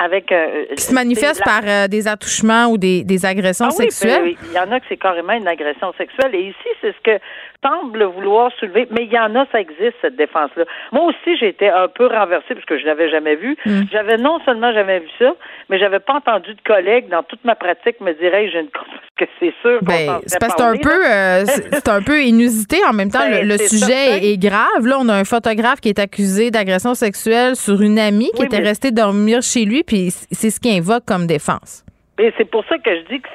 avec 0.00 0.32
euh, 0.32 0.64
qui 0.76 0.82
se 0.82 0.94
manifeste 0.94 1.44
par 1.44 1.60
euh, 1.64 1.86
des 1.86 2.08
attouchements 2.08 2.68
ou 2.68 2.78
des, 2.78 3.04
des 3.04 3.26
agressions 3.26 3.66
ah 3.68 3.70
sexuelles? 3.70 4.34
Ben 4.34 4.36
il 4.48 4.52
y 4.54 4.58
en 4.58 4.72
a 4.72 4.80
que 4.80 4.86
c'est 4.88 4.96
carrément 4.96 5.34
une 5.34 5.46
agression 5.46 5.92
sexuelle 5.98 6.34
et 6.34 6.48
ici 6.48 6.68
c'est 6.80 6.92
ce 6.92 7.00
que 7.04 7.22
semble 7.62 8.02
vouloir 8.04 8.50
soulever, 8.58 8.88
mais 8.90 9.04
il 9.04 9.12
y 9.12 9.18
en 9.18 9.34
a, 9.34 9.46
ça 9.52 9.60
existe 9.60 9.94
cette 10.00 10.16
défense-là. 10.16 10.64
Moi 10.92 11.04
aussi, 11.04 11.36
j'ai 11.38 11.48
été 11.48 11.68
un 11.68 11.88
peu 11.88 12.06
renversée 12.06 12.54
parce 12.54 12.64
que 12.64 12.78
je 12.78 12.86
l'avais 12.86 13.10
jamais 13.10 13.36
vu. 13.36 13.56
Mm. 13.66 13.82
J'avais 13.92 14.16
non 14.16 14.40
seulement 14.44 14.72
jamais 14.72 15.00
vu 15.00 15.08
ça, 15.18 15.34
mais 15.68 15.78
j'avais 15.78 16.00
pas 16.00 16.14
entendu 16.14 16.54
de 16.54 16.60
collègues 16.64 17.08
dans 17.08 17.22
toute 17.22 17.44
ma 17.44 17.54
pratique 17.54 18.00
me 18.00 18.12
dire 18.14 18.32
j'ai 18.32 18.60
une 18.60 18.68
parce 18.68 18.86
que 19.16 19.24
c'est 19.38 19.54
sûr 19.60 19.80
ben, 19.82 20.20
c'est 20.26 20.38
parce 20.38 20.54
que 20.54 20.62
c'est 20.62 20.64
un 20.64 20.76
peu 20.76 21.06
euh, 21.06 21.44
c'est 21.44 21.88
un 21.88 22.02
peu 22.02 22.22
inusité 22.22 22.78
en 22.88 22.92
même 22.92 23.10
temps 23.10 23.26
le, 23.28 23.56
ben, 23.56 23.58
sujet 23.58 24.24
est, 24.24 24.38
grave 24.38 24.86
là 24.86 24.96
on 25.00 25.08
a 25.08 25.14
un 25.14 25.24
photographe 25.24 25.80
qui 25.80 25.88
est 25.90 25.98
accusé 25.98 26.50
d'agression 26.50 26.94
sexuelle 26.94 27.56
sur 27.56 27.82
une 27.82 27.98
amie 27.98 28.30
qui 28.34 28.44
était 28.44 28.58
restée 28.58 28.92
dormir 28.92 29.42
chez 29.42 29.64
lui 29.64 29.82
puis 29.82 30.10
c'est 30.10 30.50
ce 30.50 30.58
qu'il 30.60 30.76
invoque 30.76 31.04
comme 31.06 31.26
défense. 31.26 31.84
Et 32.18 32.32
c'est 32.38 32.50
pour 32.50 32.64
ça 32.66 32.78
que 32.78 32.90
je 32.94 33.14
dis 33.14 33.20
que 33.20 33.28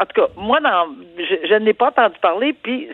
en 0.00 0.06
tout 0.06 0.22
cas, 0.22 0.28
moi, 0.34 0.58
je, 1.18 1.46
je 1.46 1.54
n'ai 1.56 1.74
pas 1.74 1.88
entendu 1.88 2.14
parler, 2.22 2.54
puis 2.54 2.88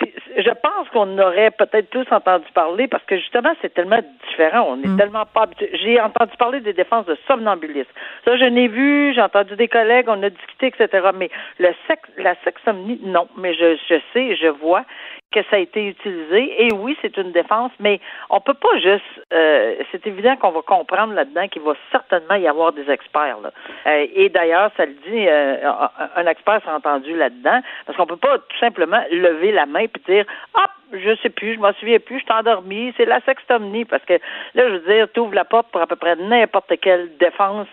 je 0.00 0.50
pense 0.62 0.88
qu'on 0.90 1.18
aurait 1.18 1.50
peut-être 1.50 1.90
tous 1.90 2.06
entendu 2.12 2.46
parler 2.54 2.86
parce 2.86 3.02
que 3.04 3.16
justement, 3.16 3.52
c'est 3.60 3.74
tellement 3.74 4.00
différent. 4.28 4.68
On 4.70 4.82
est 4.82 4.88
mm. 4.88 4.96
tellement 4.96 5.26
pas 5.26 5.46
J'ai 5.72 6.00
entendu 6.00 6.32
parler 6.38 6.60
des 6.60 6.72
défenses 6.72 7.06
de 7.06 7.16
somnambulisme. 7.26 7.90
Ça, 8.24 8.36
je 8.36 8.44
n'ai 8.44 8.68
vu, 8.68 9.12
j'ai 9.14 9.22
entendu 9.22 9.56
des 9.56 9.68
collègues, 9.68 10.06
on 10.08 10.22
a 10.22 10.30
discuté, 10.30 10.68
etc. 10.68 11.08
Mais 11.14 11.30
le 11.58 11.74
sexe, 11.88 12.08
la 12.16 12.34
sexomnie, 12.44 13.00
non. 13.04 13.28
Mais 13.36 13.54
je, 13.54 13.76
je 13.88 13.96
sais, 14.12 14.36
je 14.36 14.48
vois 14.48 14.84
que 15.32 15.40
ça 15.50 15.56
a 15.56 15.58
été 15.58 15.86
utilisé. 15.86 16.64
Et 16.64 16.72
oui, 16.72 16.96
c'est 17.02 17.16
une 17.16 17.32
défense, 17.32 17.72
mais 17.80 18.00
on 18.30 18.40
peut 18.40 18.54
pas 18.54 18.78
juste. 18.78 19.04
Euh, 19.32 19.76
c'est 19.92 20.06
évident 20.06 20.36
qu'on 20.36 20.50
va 20.50 20.62
comprendre 20.62 21.12
là-dedans 21.12 21.48
qu'il 21.48 21.62
va 21.62 21.74
certainement 21.92 22.36
y 22.36 22.48
avoir 22.48 22.72
des 22.72 22.90
experts. 22.90 23.38
Là. 23.42 23.50
Euh, 23.86 24.06
et 24.14 24.28
d'ailleurs, 24.30 24.70
ça 24.76 24.86
le 24.86 24.92
dit, 24.92 25.28
euh, 25.28 25.70
un 26.16 26.26
expert 26.26 26.62
s'est 26.64 26.70
entendu 26.70 27.14
là-dedans, 27.14 27.60
parce 27.86 27.96
qu'on 27.96 28.06
peut 28.06 28.16
pas 28.16 28.38
tout 28.38 28.58
simplement 28.58 29.02
lever 29.10 29.52
la 29.52 29.66
main 29.66 29.80
et 29.80 29.90
dire, 30.06 30.24
hop, 30.54 30.70
je 30.92 31.16
sais 31.22 31.28
plus, 31.30 31.54
je 31.54 31.60
m'en 31.60 31.72
souviens 31.74 31.98
plus, 31.98 32.20
je 32.20 32.24
suis 32.24 32.32
endormi, 32.32 32.94
c'est 32.96 33.04
la 33.04 33.20
sextomnie, 33.20 33.84
parce 33.84 34.04
que 34.04 34.14
là, 34.54 34.68
je 34.68 34.74
veux 34.74 34.94
dire, 34.94 35.08
tu 35.12 35.20
ouvres 35.20 35.34
la 35.34 35.44
porte 35.44 35.70
pour 35.70 35.82
à 35.82 35.86
peu 35.86 35.96
près 35.96 36.16
n'importe 36.16 36.72
quelle 36.80 37.14
défense 37.18 37.68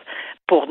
pour 0.47 0.67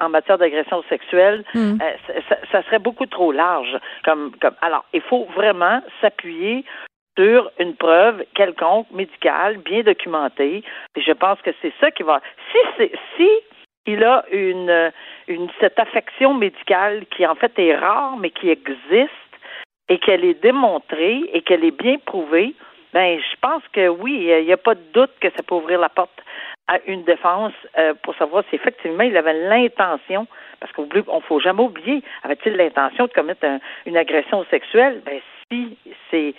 en 0.00 0.08
matière 0.08 0.38
d'agression 0.38 0.82
sexuelle, 0.88 1.44
hmm. 1.54 1.78
euh, 1.80 2.20
ça, 2.50 2.62
serait 2.64 2.78
beaucoup 2.78 3.06
trop 3.06 3.32
large. 3.32 3.78
Comme, 4.04 4.32
comme 4.40 4.54
alors, 4.60 4.84
il 4.92 5.00
faut 5.00 5.26
vraiment 5.34 5.80
s'appuyer 6.00 6.64
sur 7.16 7.50
une 7.58 7.76
preuve 7.76 8.24
quelconque 8.34 8.90
médicale 8.90 9.58
bien 9.58 9.82
documentée. 9.82 10.62
Et 10.96 11.00
je 11.00 11.12
pense 11.12 11.40
que 11.42 11.50
c'est 11.62 11.72
ça 11.80 11.90
qui 11.90 12.02
va. 12.02 12.20
Si 12.50 12.88
si 13.16 13.28
il 13.86 14.02
a 14.02 14.24
une, 14.32 14.92
une 15.28 15.48
cette 15.60 15.78
affection 15.78 16.34
médicale 16.34 17.04
qui 17.14 17.26
en 17.26 17.34
fait 17.34 17.52
est 17.58 17.76
rare 17.76 18.16
mais 18.16 18.30
qui 18.30 18.48
existe 18.48 19.10
et 19.88 19.98
qu'elle 19.98 20.24
est 20.24 20.42
démontrée 20.42 21.22
et 21.32 21.42
qu'elle 21.42 21.64
est 21.64 21.78
bien 21.78 21.98
prouvée, 22.04 22.54
ben 22.92 23.18
je 23.18 23.36
pense 23.40 23.62
que 23.72 23.88
oui, 23.88 24.26
il 24.30 24.46
n'y 24.46 24.52
a 24.52 24.56
pas 24.56 24.74
de 24.74 24.84
doute 24.92 25.12
que 25.20 25.28
ça 25.36 25.42
peut 25.42 25.54
ouvrir 25.54 25.80
la 25.80 25.90
porte 25.90 26.22
à 26.68 26.78
une 26.86 27.04
défense 27.04 27.52
euh, 27.78 27.94
pour 28.02 28.14
savoir 28.16 28.44
si 28.48 28.56
effectivement 28.56 29.02
il 29.02 29.16
avait 29.16 29.48
l'intention, 29.48 30.26
parce 30.60 30.72
qu'on 30.72 30.86
ne 30.86 31.20
faut 31.20 31.40
jamais 31.40 31.62
oublier, 31.62 32.02
avait-il 32.22 32.54
l'intention 32.54 33.06
de 33.06 33.12
commettre 33.12 33.46
une 33.86 33.96
agression 33.96 34.44
sexuelle? 34.50 35.02
Ben, 35.04 35.20
ici, 35.52 35.76
c'est 36.10 36.34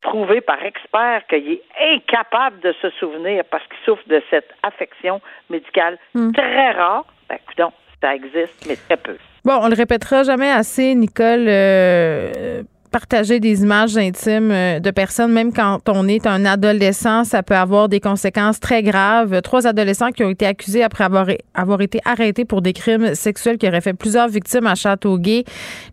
prouvé 0.00 0.40
par 0.40 0.62
expert 0.64 1.26
qu'il 1.28 1.52
est 1.52 1.62
incapable 1.78 2.60
de 2.60 2.72
se 2.80 2.88
souvenir 2.90 3.44
parce 3.50 3.64
qu'il 3.66 3.76
souffre 3.84 4.02
de 4.08 4.22
cette 4.30 4.50
affection 4.62 5.20
médicale 5.50 5.98
hmm. 6.14 6.32
très 6.32 6.72
rare. 6.72 7.04
Ben, 7.28 7.36
écoute, 7.36 7.74
ça 8.02 8.14
existe, 8.14 8.66
mais 8.66 8.76
très 8.76 8.96
peu. 8.96 9.18
Bon, 9.44 9.58
on 9.62 9.68
le 9.68 9.74
répétera 9.74 10.22
jamais 10.22 10.50
assez, 10.50 10.94
Nicole. 10.94 11.46
Euh, 11.48 12.62
partager 12.90 13.40
des 13.40 13.62
images 13.62 13.96
intimes 13.96 14.50
euh, 14.50 14.80
de 14.80 14.90
personnes, 14.90 15.32
même 15.32 15.52
quand 15.52 15.80
on 15.88 16.06
est 16.08 16.26
un 16.26 16.44
adolescent, 16.44 17.24
ça 17.24 17.42
peut 17.42 17.56
avoir 17.56 17.88
des 17.88 18.00
conséquences 18.00 18.60
très 18.60 18.82
graves. 18.82 19.40
Trois 19.42 19.66
adolescents 19.66 20.10
qui 20.10 20.24
ont 20.24 20.30
été 20.30 20.46
accusés 20.46 20.82
après 20.82 21.04
avoir, 21.04 21.80
été 21.80 22.00
arrêtés 22.04 22.44
pour 22.44 22.62
des 22.62 22.72
crimes 22.72 23.14
sexuels 23.14 23.58
qui 23.58 23.66
auraient 23.66 23.80
fait 23.80 23.94
plusieurs 23.94 24.28
victimes 24.28 24.66
à 24.66 24.74
Châteauguay. 24.74 25.44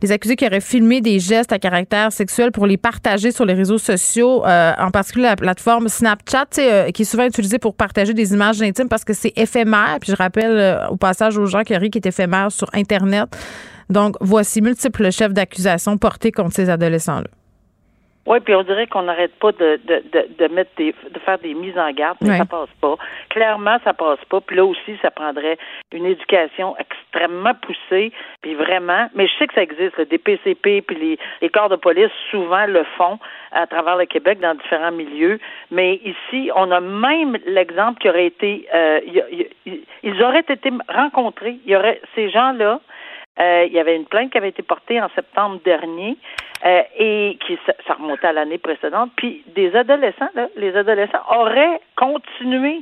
Les 0.01 0.11
accusés 0.11 0.35
qui 0.35 0.45
auraient 0.45 0.59
filmé 0.59 1.01
des 1.01 1.19
gestes 1.19 1.53
à 1.53 1.59
caractère 1.59 2.11
sexuel 2.11 2.51
pour 2.51 2.65
les 2.65 2.77
partager 2.77 3.31
sur 3.31 3.45
les 3.45 3.53
réseaux 3.53 3.77
sociaux, 3.77 4.45
euh, 4.45 4.73
en 4.77 4.91
particulier 4.91 5.25
la 5.25 5.35
plateforme 5.35 5.87
Snapchat, 5.87 6.45
euh, 6.57 6.89
qui 6.91 7.03
est 7.03 7.05
souvent 7.05 7.25
utilisée 7.25 7.59
pour 7.59 7.75
partager 7.75 8.13
des 8.13 8.33
images 8.33 8.61
intimes 8.61 8.89
parce 8.89 9.03
que 9.03 9.13
c'est 9.13 9.33
éphémère. 9.35 9.97
Puis 10.01 10.11
je 10.11 10.17
rappelle 10.17 10.87
au 10.89 10.97
passage 10.97 11.37
aux 11.37 11.45
gens 11.45 11.63
qui 11.63 11.77
qui 11.77 11.99
est 11.99 12.05
éphémère 12.05 12.51
sur 12.51 12.69
Internet. 12.73 13.29
Donc, 13.89 14.15
voici 14.21 14.61
multiples 14.61 15.11
chefs 15.11 15.33
d'accusation 15.33 15.97
portés 15.97 16.31
contre 16.31 16.53
ces 16.53 16.69
adolescents-là. 16.69 17.29
Oui, 18.27 18.41
puis 18.41 18.53
on 18.53 18.63
dirait 18.63 18.87
qu'on 18.87 19.03
n'arrête 19.03 19.33
pas 19.39 19.53
de, 19.53 19.79
de, 19.85 20.03
de, 20.37 20.53
mettre 20.53 20.71
des, 20.75 20.93
de 21.13 21.19
faire 21.19 21.39
des 21.39 21.53
mises 21.53 21.77
en 21.77 21.89
garde, 21.91 22.17
mais 22.19 22.37
ça 22.37 22.43
passe 22.43 22.69
pas. 22.81 22.97
Clairement, 23.29 23.77
ça 23.85 23.93
passe 23.93 24.19
pas. 24.29 24.41
Puis 24.41 24.57
là 24.57 24.65
aussi, 24.65 24.97
ça 25.01 25.11
prendrait 25.11 25.57
une 25.93 26.05
éducation 26.05 26.75
extrêmement 26.77 27.53
poussée, 27.53 28.11
puis 28.41 28.53
vraiment. 28.53 29.07
Mais 29.15 29.27
je 29.27 29.33
sais 29.39 29.47
que 29.47 29.53
ça 29.53 29.63
existe, 29.63 30.01
des 30.01 30.17
PCP, 30.17 30.81
puis 30.81 30.97
les, 30.97 31.19
les 31.41 31.49
corps 31.49 31.69
de 31.69 31.77
police 31.77 32.11
souvent 32.29 32.65
le 32.65 32.83
font 32.97 33.17
à 33.53 33.65
travers 33.65 33.95
le 33.95 34.05
Québec 34.05 34.41
dans 34.41 34.55
différents 34.55 34.91
milieux. 34.91 35.39
Mais 35.71 36.01
ici, 36.03 36.51
on 36.53 36.69
a 36.71 36.81
même 36.81 37.37
l'exemple 37.45 38.01
qui 38.01 38.09
aurait 38.09 38.27
été, 38.27 38.67
euh, 38.75 38.99
ils 40.03 40.21
auraient 40.21 40.39
été 40.39 40.69
rencontrés. 40.89 41.59
Il 41.65 41.71
y 41.71 41.77
aurait 41.77 42.01
ces 42.13 42.29
gens-là 42.29 42.81
euh, 43.39 43.65
il 43.67 43.73
y 43.73 43.79
avait 43.79 43.95
une 43.95 44.05
plainte 44.05 44.31
qui 44.31 44.37
avait 44.37 44.49
été 44.49 44.63
portée 44.63 45.01
en 45.01 45.09
septembre 45.09 45.59
dernier 45.63 46.17
euh, 46.65 46.81
et 46.97 47.37
qui 47.45 47.57
ça 47.65 47.93
remontait 47.93 48.27
à 48.27 48.33
l'année 48.33 48.57
précédente. 48.57 49.11
Puis 49.15 49.43
des 49.55 49.75
adolescents, 49.75 50.29
là, 50.33 50.47
les 50.55 50.75
adolescents 50.75 51.21
auraient 51.29 51.79
continué, 51.95 52.81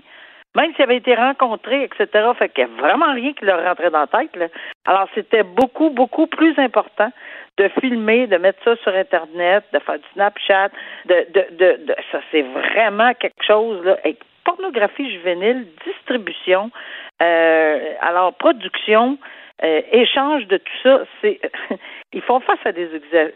même 0.55 0.73
s'ils 0.73 0.83
avaient 0.83 0.97
été 0.97 1.13
rencontrés, 1.13 1.83
etc. 1.83 2.29
Fait 2.39 2.49
qu'il 2.49 2.65
n'y 2.65 2.71
a 2.71 2.81
vraiment 2.81 3.13
rien 3.13 3.33
qui 3.33 3.43
leur 3.43 3.63
rentrait 3.63 3.89
dans 3.89 3.99
la 3.99 4.07
tête. 4.07 4.35
Là. 4.35 4.47
Alors 4.85 5.07
c'était 5.13 5.43
beaucoup, 5.43 5.89
beaucoup 5.89 6.27
plus 6.27 6.57
important 6.57 7.11
de 7.57 7.69
filmer, 7.81 8.27
de 8.27 8.37
mettre 8.37 8.63
ça 8.63 8.75
sur 8.77 8.93
Internet, 8.95 9.63
de 9.73 9.79
faire 9.79 9.95
du 9.95 10.05
Snapchat, 10.13 10.69
de, 11.05 11.25
de, 11.33 11.77
de, 11.85 11.95
ça 12.11 12.19
c'est 12.31 12.43
vraiment 12.43 13.13
quelque 13.13 13.43
chose 13.45 13.83
là. 13.83 13.97
pornographie 14.45 15.09
juvénile, 15.11 15.67
distribution, 15.85 16.71
euh, 17.21 17.93
alors 18.01 18.33
production, 18.33 19.17
euh, 19.63 19.81
échange 19.91 20.47
de 20.47 20.57
tout 20.57 20.77
ça, 20.83 20.99
c'est 21.21 21.39
ils 22.13 22.21
font 22.21 22.39
face 22.41 22.59
à 22.65 22.71
des, 22.71 22.89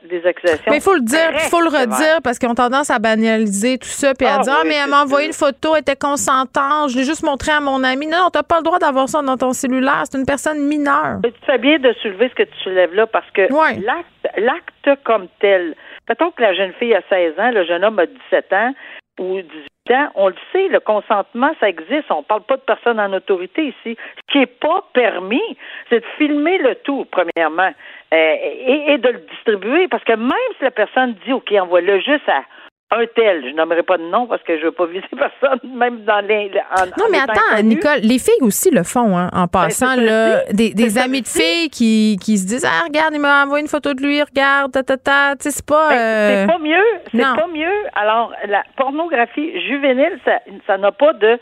des 0.03 0.25
accusations. 0.25 0.69
Mais 0.69 0.77
il 0.77 0.81
faut 0.81 0.93
le 0.93 1.01
dire, 1.01 1.31
il 1.33 1.49
faut 1.49 1.61
le 1.61 1.69
redire 1.69 2.19
parce 2.23 2.37
qu'ils 2.37 2.49
ont 2.49 2.55
tendance 2.55 2.89
à 2.89 2.99
banaliser 2.99 3.77
tout 3.77 3.87
ça 3.87 4.13
puis 4.13 4.27
à 4.27 4.37
ah 4.39 4.43
dire 4.43 4.53
ah, 4.59 4.63
mais 4.65 4.75
elle 4.75 4.89
m'a 4.89 5.03
envoyé 5.03 5.27
une 5.27 5.33
photo, 5.33 5.75
elle 5.75 5.81
était 5.81 5.95
consentante, 5.95 6.89
je 6.89 6.97
l'ai 6.97 7.05
juste 7.05 7.23
montré 7.23 7.51
à 7.51 7.61
mon 7.61 7.83
ami. 7.83 8.07
Non, 8.07 8.29
t'as 8.31 8.43
pas 8.43 8.57
le 8.57 8.63
droit 8.63 8.79
d'avoir 8.79 9.07
ça 9.07 9.21
dans 9.21 9.37
ton 9.37 9.53
cellulaire, 9.53 10.03
c'est 10.09 10.17
une 10.17 10.25
personne 10.25 10.59
mineure. 10.67 11.19
tu 11.23 11.31
fais 11.45 11.57
bien 11.57 11.79
de 11.79 11.93
soulever 12.01 12.29
ce 12.29 12.35
que 12.35 12.43
tu 12.43 12.57
soulèves 12.63 12.93
là 12.93 13.07
parce 13.07 13.29
que 13.31 13.41
l'acte 13.41 14.37
l'acte 14.37 15.03
comme 15.03 15.27
tel, 15.39 15.75
mettons 16.09 16.31
que 16.31 16.41
la 16.41 16.53
jeune 16.53 16.73
fille 16.73 16.93
a 16.93 17.01
16 17.09 17.39
ans, 17.39 17.51
le 17.51 17.65
jeune 17.65 17.83
homme 17.85 17.99
a 17.99 18.05
17 18.05 18.53
ans 18.53 18.73
ou 19.19 19.41
18 19.41 19.69
on 20.15 20.27
le 20.29 20.35
sait, 20.51 20.67
le 20.67 20.79
consentement, 20.79 21.51
ça 21.59 21.69
existe. 21.69 22.11
On 22.11 22.19
ne 22.19 22.23
parle 22.23 22.43
pas 22.43 22.57
de 22.57 22.61
personnes 22.61 22.99
en 22.99 23.11
autorité 23.13 23.65
ici. 23.65 23.97
Ce 24.27 24.31
qui 24.31 24.39
n'est 24.39 24.45
pas 24.45 24.83
permis, 24.93 25.57
c'est 25.89 25.99
de 25.99 26.05
filmer 26.17 26.57
le 26.57 26.75
tout, 26.75 27.05
premièrement, 27.11 27.71
euh, 28.13 28.35
et, 28.41 28.93
et, 28.93 28.97
de 28.97 29.09
le 29.09 29.19
distribuer. 29.19 29.87
Parce 29.87 30.03
que 30.03 30.13
même 30.13 30.31
si 30.57 30.63
la 30.63 30.71
personne 30.71 31.15
dit, 31.25 31.33
OK, 31.33 31.51
envoie-le 31.51 31.99
juste 31.99 32.27
à 32.27 32.43
un 32.91 33.05
tel, 33.15 33.43
je 33.47 33.55
n'aimerais 33.55 33.83
pas 33.83 33.97
de 33.97 34.03
nom 34.03 34.25
parce 34.25 34.41
que 34.43 34.57
je 34.57 34.65
veux 34.65 34.71
pas 34.71 34.87
viser 34.87 35.05
personne, 35.17 35.59
même 35.75 36.03
dans 36.05 36.25
les. 36.25 36.51
non, 36.97 37.05
mais 37.11 37.19
attends, 37.19 37.61
Nicole, 37.63 37.99
les 38.01 38.17
filles 38.17 38.41
aussi 38.41 38.71
le 38.71 38.83
font, 38.83 39.17
hein, 39.17 39.29
en 39.33 39.43
ben, 39.43 39.47
passant, 39.47 39.95
là. 39.95 40.43
Des, 40.51 40.73
des 40.73 40.97
amis 40.97 41.21
de 41.21 41.27
filles 41.27 41.69
qui, 41.69 42.17
qui 42.21 42.37
se 42.37 42.47
disent, 42.47 42.65
ah, 42.65 42.85
regarde, 42.85 43.13
il 43.13 43.19
m'a 43.19 43.43
envoyé 43.43 43.61
une 43.61 43.69
photo 43.69 43.93
de 43.93 44.01
lui, 44.01 44.21
regarde, 44.21 44.71
ta, 44.71 44.83
ta, 44.83 44.97
ta. 44.97 45.35
Tu 45.35 45.43
sais, 45.43 45.51
c'est 45.51 45.65
pas. 45.65 45.89
Ben, 45.89 45.95
c'est 45.97 46.43
euh, 46.43 46.47
pas 46.47 46.59
mieux. 46.59 46.85
C'est 47.11 47.19
pas 47.19 47.47
mieux. 47.53 47.85
Alors, 47.93 48.33
la 48.47 48.63
pornographie 48.75 49.61
juvénile, 49.67 50.19
ça 50.65 50.77
n'a 50.77 50.91
pas 50.91 51.13
de 51.13 51.39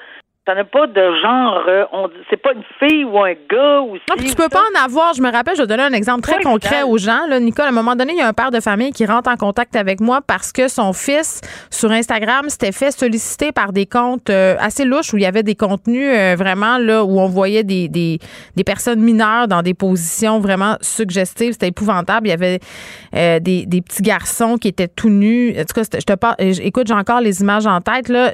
ça 0.47 0.55
n'a 0.55 0.63
pas 0.63 0.87
de 0.87 1.21
genre. 1.21 1.61
Euh, 1.67 1.83
c'est 2.29 2.41
pas 2.41 2.53
une 2.53 2.63
fille 2.79 3.03
ou 3.03 3.19
un 3.19 3.33
gars 3.33 3.81
ou. 3.81 3.95
Non, 3.95 4.15
tu 4.17 4.33
peux 4.33 4.47
pas 4.47 4.61
en 4.73 4.85
avoir. 4.85 5.13
Je 5.13 5.21
me 5.21 5.29
rappelle, 5.29 5.57
je 5.57 5.61
vais 5.61 5.67
donner 5.67 5.83
un 5.83 5.91
exemple 5.91 6.21
très 6.21 6.41
concret 6.41 6.83
aux 6.83 6.97
gens. 6.97 7.27
Là, 7.27 7.39
Nicole, 7.41 7.65
à 7.65 7.69
un 7.69 7.73
moment 7.73 7.97
donné, 7.97 8.13
il 8.13 8.19
y 8.19 8.21
a 8.21 8.27
un 8.27 8.33
père 8.33 8.49
de 8.49 8.61
famille 8.61 8.91
qui 8.91 9.05
rentre 9.05 9.29
en 9.29 9.35
contact 9.35 9.75
avec 9.75 9.99
moi 9.99 10.21
parce 10.25 10.53
que 10.53 10.69
son 10.69 10.93
fils, 10.93 11.41
sur 11.69 11.91
Instagram, 11.91 12.47
s'était 12.47 12.71
fait 12.71 12.91
solliciter 12.91 13.51
par 13.51 13.73
des 13.73 13.85
comptes 13.85 14.29
euh, 14.29 14.55
assez 14.59 14.85
louches 14.85 15.13
où 15.13 15.17
il 15.17 15.23
y 15.23 15.25
avait 15.25 15.43
des 15.43 15.55
contenus 15.55 16.13
euh, 16.15 16.35
vraiment 16.37 16.77
là 16.77 17.03
où 17.03 17.19
on 17.19 17.27
voyait 17.27 17.65
des, 17.65 17.89
des, 17.89 18.19
des, 18.55 18.63
personnes 18.63 19.01
mineures 19.01 19.49
dans 19.49 19.61
des 19.61 19.73
positions 19.73 20.39
vraiment 20.39 20.77
suggestives. 20.79 21.53
C'était 21.53 21.67
épouvantable. 21.67 22.27
Il 22.27 22.29
y 22.29 22.33
avait 22.33 22.59
des, 23.41 23.65
des, 23.65 23.81
petits 23.81 24.01
garçons 24.01 24.57
qui 24.57 24.69
étaient 24.69 24.87
tout 24.87 25.09
nus. 25.09 25.53
En 25.59 25.65
tout 25.65 25.73
cas, 25.73 25.83
je 25.93 26.05
te 26.05 26.13
parle. 26.13 26.35
Écoute, 26.39 26.87
j'ai 26.87 26.93
encore 26.93 27.19
les 27.19 27.41
images 27.41 27.67
en 27.67 27.81
tête. 27.81 28.07
Là. 28.07 28.31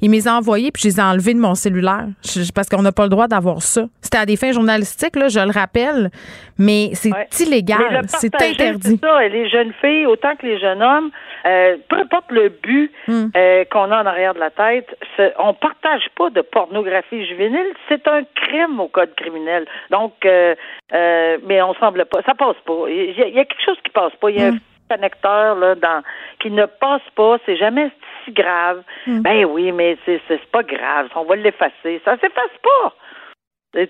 Il 0.00 0.10
me 0.10 0.16
les 0.16 0.26
a 0.26 0.34
envoyées 0.34 0.72
puis 0.72 0.82
je 0.82 0.88
les 0.88 0.98
ai 0.98 1.02
enlevées 1.02 1.34
de 1.34 1.38
mon 1.38 1.51
cellulaire 1.54 2.06
parce 2.54 2.68
qu'on 2.68 2.82
n'a 2.82 2.92
pas 2.92 3.04
le 3.04 3.08
droit 3.08 3.28
d'avoir 3.28 3.62
ça. 3.62 3.84
C'était 4.00 4.18
à 4.18 4.26
des 4.26 4.36
fins 4.36 4.52
journalistiques, 4.52 5.16
là, 5.16 5.28
je 5.28 5.40
le 5.40 5.52
rappelle, 5.52 6.10
mais 6.58 6.90
c'est 6.94 7.10
illégal, 7.40 8.02
c'est 8.06 8.34
interdit. 8.34 8.98
Ça, 9.02 9.28
les 9.28 9.48
jeunes 9.48 9.72
filles, 9.80 10.06
autant 10.06 10.36
que 10.36 10.46
les 10.46 10.58
jeunes 10.58 10.82
hommes, 10.82 11.10
euh, 11.46 11.76
peu 11.88 11.96
importe 11.96 12.30
le 12.30 12.48
but 12.50 12.92
hmm. 13.08 13.26
euh, 13.36 13.64
qu'on 13.70 13.90
a 13.90 14.02
en 14.02 14.06
arrière 14.06 14.34
de 14.34 14.38
la 14.38 14.50
tête, 14.50 14.96
on 15.38 15.54
partage 15.54 16.04
pas 16.16 16.30
de 16.30 16.40
pornographie 16.40 17.26
juvénile. 17.26 17.72
C'est 17.88 18.06
un 18.06 18.22
crime 18.34 18.78
au 18.80 18.88
code 18.88 19.14
criminel. 19.16 19.66
Donc, 19.90 20.12
euh, 20.24 20.54
mais 20.92 21.60
on 21.62 21.74
semble 21.74 22.04
pas, 22.06 22.22
ça 22.22 22.34
passe 22.34 22.56
pas. 22.64 22.84
Il 22.88 23.16
y, 23.16 23.22
a, 23.22 23.44
quelque 23.44 23.64
chose 23.64 23.78
qui 23.84 23.90
passe 23.90 24.14
pas. 24.20 24.30
Il 24.30 24.38
y 24.38 24.42
a 24.42 24.48
un 24.48 24.52
hmm. 24.52 24.60
connecteur 24.88 25.56
là 25.56 25.74
dans 25.74 26.02
qui 26.38 26.50
ne 26.50 26.66
passe 26.66 27.02
pas. 27.16 27.38
C'est 27.44 27.56
jamais 27.56 27.90
si 28.24 28.32
grave. 28.32 28.82
Hmm. 29.06 29.20
Ben 29.20 29.44
oui, 29.46 29.72
mais 29.72 29.96
c'est 30.06 30.20
pas 30.50 30.62
grave. 30.62 31.08
On 31.16 31.24
va 31.24 31.36
l'effacer. 31.36 32.00
Ça 32.04 32.16
s'efface 32.16 32.56
pas. 32.62 32.94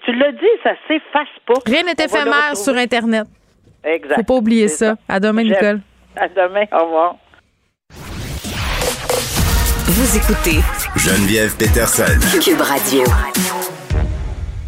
tu 0.04 0.12
l'as 0.12 0.32
dit, 0.32 0.54
ça 0.62 0.72
s'efface 0.88 1.28
pas. 1.46 1.54
Rien 1.66 1.82
n'est 1.82 2.04
éphémère 2.04 2.56
sur 2.56 2.76
Internet. 2.76 3.26
Exact. 3.84 4.16
Faut 4.16 4.22
pas 4.22 4.34
oublier 4.34 4.68
ça. 4.68 4.96
À 5.08 5.18
demain, 5.18 5.42
Nicole. 5.42 5.80
À 6.16 6.28
demain. 6.28 6.64
Au 6.72 6.84
revoir. 6.84 7.16
Vous 9.94 10.16
écoutez 10.16 10.60
Geneviève 10.96 11.56
Peterson. 11.56 12.18
Cube 12.40 12.60
Radio. 12.60 13.04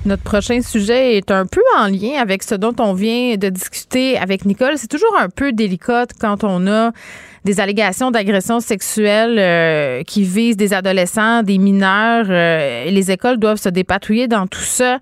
Notre 0.05 0.23
prochain 0.23 0.61
sujet 0.61 1.17
est 1.17 1.31
un 1.31 1.47
peu 1.47 1.63
en 1.79 1.87
lien 1.87 2.21
avec 2.21 2.43
ce 2.43 2.55
dont 2.55 2.75
on 2.79 2.93
vient 2.93 3.37
de 3.37 3.49
discuter 3.49 4.19
avec 4.19 4.45
Nicole. 4.45 4.77
C'est 4.77 4.91
toujours 4.91 5.17
un 5.19 5.31
peu 5.31 5.53
délicat 5.53 6.07
quand 6.21 6.45
on 6.45 6.67
a 6.67 6.93
des 7.45 7.61
allégations 7.61 8.11
d'agression 8.11 8.61
sexuelle 8.61 9.37
euh, 9.39 10.03
qui 10.03 10.23
visent 10.25 10.57
des 10.57 10.73
adolescents, 10.73 11.43
des 11.43 11.59
mineurs. 11.59 12.27
Euh, 12.29 12.87
les 12.87 13.11
écoles 13.11 13.37
doivent 13.37 13.61
se 13.61 13.69
dépatouiller 13.69 14.29
dans 14.29 14.47
tout 14.47 14.61
ça. 14.61 14.99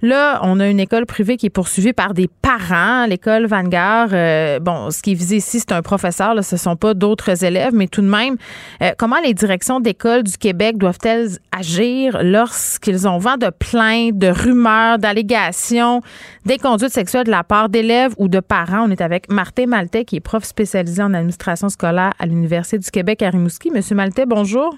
Là, 0.00 0.38
on 0.44 0.60
a 0.60 0.68
une 0.68 0.78
école 0.78 1.06
privée 1.06 1.36
qui 1.36 1.46
est 1.46 1.50
poursuivie 1.50 1.92
par 1.92 2.14
des 2.14 2.28
parents, 2.28 3.04
l'école 3.06 3.46
Vanguard. 3.46 4.10
Euh, 4.12 4.60
bon, 4.60 4.92
ce 4.92 5.02
qui 5.02 5.10
est 5.12 5.14
visé 5.14 5.36
ici, 5.38 5.58
c'est 5.58 5.72
un 5.72 5.82
professeur, 5.82 6.34
là, 6.34 6.42
ce 6.42 6.56
sont 6.56 6.76
pas 6.76 6.94
d'autres 6.94 7.44
élèves, 7.44 7.74
mais 7.74 7.88
tout 7.88 8.00
de 8.00 8.06
même, 8.06 8.36
euh, 8.80 8.92
comment 8.96 9.18
les 9.24 9.34
directions 9.34 9.80
d'école 9.80 10.22
du 10.22 10.38
Québec 10.38 10.78
doivent-elles 10.78 11.38
agir 11.50 12.20
lorsqu'ils 12.22 13.08
ont 13.08 13.18
vent 13.18 13.36
de 13.36 13.50
plaintes, 13.50 14.16
de 14.16 14.28
rumeurs, 14.28 14.98
d'allégations 14.98 16.00
d'inconduite 16.46 16.92
sexuelle 16.92 17.24
de 17.24 17.32
la 17.32 17.42
part 17.42 17.68
d'élèves 17.68 18.14
ou 18.18 18.28
de 18.28 18.38
parents? 18.38 18.86
On 18.86 18.90
est 18.92 19.00
avec 19.00 19.28
Martin 19.28 19.66
Maltais, 19.66 20.04
qui 20.04 20.16
est 20.16 20.20
prof 20.20 20.44
spécialisé 20.44 21.02
en 21.02 21.12
administration 21.12 21.68
scolaire 21.68 22.12
à 22.20 22.26
l'Université 22.26 22.78
du 22.78 22.88
Québec 22.88 23.20
à 23.22 23.30
Rimouski. 23.30 23.72
Monsieur 23.72 23.96
Maltais, 23.96 24.26
bonjour. 24.26 24.76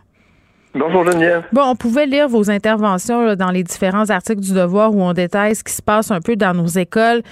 Bonjour 0.73 1.05
Geneviève. 1.05 1.43
Bon, 1.53 1.63
on 1.65 1.75
pouvait 1.75 2.07
lire 2.07 2.29
vos 2.29 2.49
interventions 2.49 3.35
dans 3.35 3.51
les 3.51 3.65
différents 3.65 4.09
articles 4.09 4.41
du 4.41 4.53
Devoir 4.53 4.95
où 4.95 5.03
on 5.03 5.13
détaille 5.13 5.57
ce 5.57 5.65
qui 5.65 5.73
se 5.73 5.83
passe 5.83 6.13
un 6.13 6.21
peu 6.21 6.37
dans 6.37 6.55
nos 6.55 6.69
écoles 6.69 7.23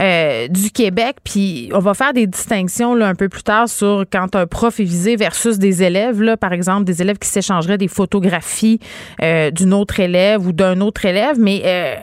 euh, 0.00 0.48
du 0.48 0.72
Québec. 0.72 1.18
Puis 1.22 1.70
on 1.72 1.78
va 1.78 1.94
faire 1.94 2.12
des 2.12 2.26
distinctions 2.26 3.00
un 3.00 3.14
peu 3.14 3.28
plus 3.28 3.44
tard 3.44 3.68
sur 3.68 4.04
quand 4.12 4.34
un 4.34 4.46
prof 4.48 4.80
est 4.80 4.84
visé 4.84 5.14
versus 5.14 5.58
des 5.60 5.84
élèves. 5.84 6.36
Par 6.38 6.52
exemple, 6.52 6.82
des 6.82 7.00
élèves 7.00 7.18
qui 7.18 7.28
s'échangeraient 7.28 7.78
des 7.78 7.86
photographies 7.86 8.80
euh, 9.22 9.52
d'une 9.52 9.72
autre 9.72 10.00
élève 10.00 10.44
ou 10.44 10.52
d'un 10.52 10.80
autre 10.80 11.04
élève. 11.04 11.38
Mais 11.38 11.62
euh, 11.64 11.94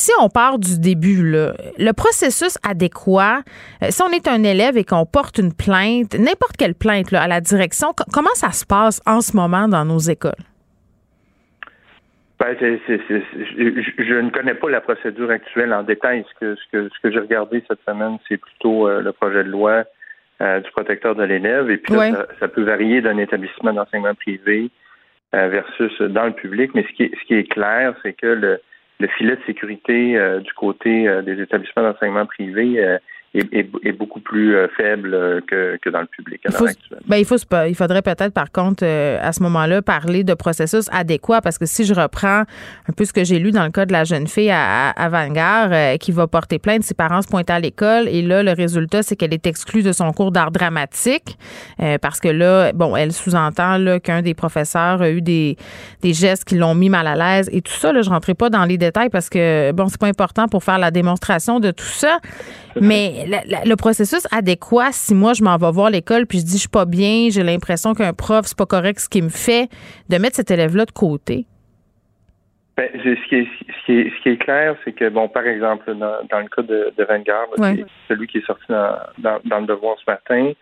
Si 0.00 0.12
on 0.18 0.30
part 0.30 0.58
du 0.58 0.80
début, 0.80 1.22
là, 1.22 1.52
le 1.78 1.92
processus 1.92 2.56
adéquat, 2.66 3.42
euh, 3.82 3.88
si 3.90 4.00
on 4.02 4.08
est 4.08 4.28
un 4.28 4.42
élève 4.44 4.78
et 4.78 4.84
qu'on 4.84 5.04
porte 5.04 5.36
une 5.36 5.52
plainte, 5.52 6.14
n'importe 6.14 6.56
quelle 6.58 6.74
plainte 6.74 7.10
là, 7.10 7.20
à 7.20 7.28
la 7.28 7.42
direction, 7.42 7.88
comment 8.10 8.32
ça 8.32 8.50
se 8.50 8.64
passe 8.64 9.02
en 9.04 9.20
ce 9.20 9.36
moment 9.36 9.68
dans 9.68 9.84
nos 9.84 9.98
écoles? 9.98 10.42
Ben, 12.38 12.56
je, 12.58 14.20
ne 14.22 14.30
connais 14.30 14.54
pas 14.54 14.70
la 14.70 14.80
procédure 14.80 15.30
actuelle 15.30 15.74
en 15.74 15.82
détail. 15.82 16.24
Ce 16.30 16.40
que, 16.40 16.54
ce 16.54 16.62
que, 16.72 16.88
ce 16.88 17.00
que 17.02 17.12
j'ai 17.12 17.18
regardé 17.18 17.62
cette 17.68 17.84
semaine, 17.86 18.16
c'est 18.26 18.38
plutôt 18.38 18.88
euh, 18.88 19.02
le 19.02 19.12
projet 19.12 19.44
de 19.44 19.50
loi 19.50 19.84
euh, 20.40 20.60
du 20.60 20.70
protecteur 20.70 21.14
de 21.14 21.24
l'élève. 21.24 21.70
Et 21.70 21.76
puis 21.76 21.92
ça, 21.92 22.48
peut 22.48 22.62
varier 22.62 23.02
d'un 23.02 23.18
établissement 23.18 23.74
d'enseignement 23.74 24.14
privé 24.14 24.70
euh, 25.34 25.48
versus 25.48 26.00
dans 26.00 26.24
le 26.24 26.32
public. 26.32 26.70
Mais 26.74 26.86
ce 26.88 26.92
qui 26.94 27.12
ce 27.20 27.26
qui 27.26 27.34
est 27.34 27.52
clair, 27.52 27.94
c'est 28.02 28.14
que 28.14 28.28
le, 28.28 28.60
le 29.00 29.08
filet 29.08 29.36
de 29.36 29.42
sécurité 29.46 30.16
du 30.44 30.52
côté 30.52 31.08
des 31.24 31.40
établissements 31.40 31.82
d'enseignement 31.82 32.26
privé 32.26 32.98
est, 33.34 33.92
beaucoup 33.92 34.20
plus 34.20 34.56
euh, 34.56 34.66
faible 34.76 35.14
euh, 35.14 35.40
que, 35.46 35.78
que, 35.80 35.88
dans 35.88 36.00
le 36.00 36.06
public 36.06 36.40
à 36.46 36.50
l'heure 36.50 36.62
actuelle. 36.62 36.98
Ben, 37.06 37.16
il, 37.16 37.24
faut, 37.24 37.36
il 37.68 37.74
faudrait 37.76 38.02
peut-être, 38.02 38.32
par 38.32 38.50
contre, 38.50 38.84
euh, 38.84 39.18
à 39.22 39.32
ce 39.32 39.42
moment-là, 39.44 39.82
parler 39.82 40.24
de 40.24 40.34
processus 40.34 40.88
adéquat 40.90 41.40
parce 41.40 41.56
que 41.56 41.66
si 41.66 41.84
je 41.84 41.94
reprends 41.94 42.42
un 42.88 42.92
peu 42.96 43.04
ce 43.04 43.12
que 43.12 43.22
j'ai 43.22 43.38
lu 43.38 43.52
dans 43.52 43.62
le 43.64 43.70
cas 43.70 43.86
de 43.86 43.92
la 43.92 44.04
jeune 44.04 44.26
fille 44.26 44.50
à, 44.50 44.90
à 44.90 45.08
Vanguard 45.08 45.98
qui 45.98 46.10
va 46.10 46.26
porter 46.26 46.58
plainte, 46.58 46.82
ses 46.82 46.94
parents 46.94 47.22
se 47.22 47.28
pointent 47.28 47.50
à 47.50 47.60
l'école 47.60 48.08
et 48.08 48.22
là, 48.22 48.42
le 48.42 48.52
résultat, 48.52 49.02
c'est 49.02 49.14
qu'elle 49.14 49.34
est 49.34 49.46
exclue 49.46 49.82
de 49.82 49.92
son 49.92 50.12
cours 50.12 50.32
d'art 50.32 50.50
dramatique 50.50 51.38
parce 52.00 52.20
que 52.20 52.28
là, 52.28 52.72
bon, 52.72 52.96
elle 52.96 53.12
sous-entend 53.12 53.98
qu'un 54.00 54.22
des 54.22 54.34
professeurs 54.34 55.02
a 55.02 55.10
eu 55.10 55.20
des, 55.20 55.56
des 56.02 56.12
gestes 56.12 56.44
qui 56.44 56.56
l'ont 56.56 56.74
mis 56.74 56.88
mal 56.88 57.06
à 57.06 57.14
l'aise 57.14 57.48
et 57.52 57.62
tout 57.62 57.72
ça. 57.72 57.92
Là, 57.92 58.02
je 58.02 58.10
rentrerai 58.10 58.34
pas 58.34 58.50
dans 58.50 58.64
les 58.64 58.78
détails 58.78 59.10
parce 59.10 59.28
que, 59.28 59.72
bon, 59.72 59.88
c'est 59.88 60.00
pas 60.00 60.08
important 60.08 60.48
pour 60.48 60.64
faire 60.64 60.78
la 60.78 60.90
démonstration 60.90 61.60
de 61.60 61.70
tout 61.70 61.84
ça. 61.84 62.18
Mais 62.80 63.24
le, 63.64 63.74
processus 63.76 64.26
adéquat, 64.30 64.92
si 64.92 65.14
moi 65.14 65.32
je 65.32 65.42
m'en 65.42 65.56
vais 65.56 65.70
voir 65.70 65.90
l'école 65.90 66.26
puis 66.26 66.38
je 66.38 66.44
dis 66.44 66.54
je 66.54 66.60
suis 66.60 66.68
pas 66.68 66.84
bien, 66.84 67.28
j'ai 67.30 67.42
l'impression 67.42 67.94
qu'un 67.94 68.12
prof 68.12 68.46
c'est 68.46 68.56
pas 68.56 68.66
correct 68.66 69.00
ce 69.00 69.08
qu'il 69.08 69.24
me 69.24 69.28
fait, 69.28 69.68
de 70.08 70.18
mettre 70.18 70.36
cet 70.36 70.50
élève-là 70.50 70.84
de 70.84 70.92
côté. 70.92 71.46
Ben, 72.76 72.88
ce, 72.94 73.28
qui 73.28 73.34
est, 73.34 73.48
ce, 73.86 74.22
qui 74.22 74.28
est, 74.30 74.36
clair, 74.38 74.74
c'est 74.84 74.92
que, 74.92 75.10
bon, 75.10 75.28
par 75.28 75.46
exemple, 75.46 75.92
dans, 75.94 76.38
le 76.38 76.48
cas 76.48 76.62
de, 76.62 76.92
de 76.96 77.04
Vanguard, 77.04 77.48
celui 78.08 78.26
qui 78.26 78.38
est 78.38 78.46
sorti 78.46 78.64
dans, 78.70 78.96
dans, 79.44 79.60
le 79.60 79.66
devoir 79.66 79.96
ce 79.98 80.10
matin, 80.10 80.52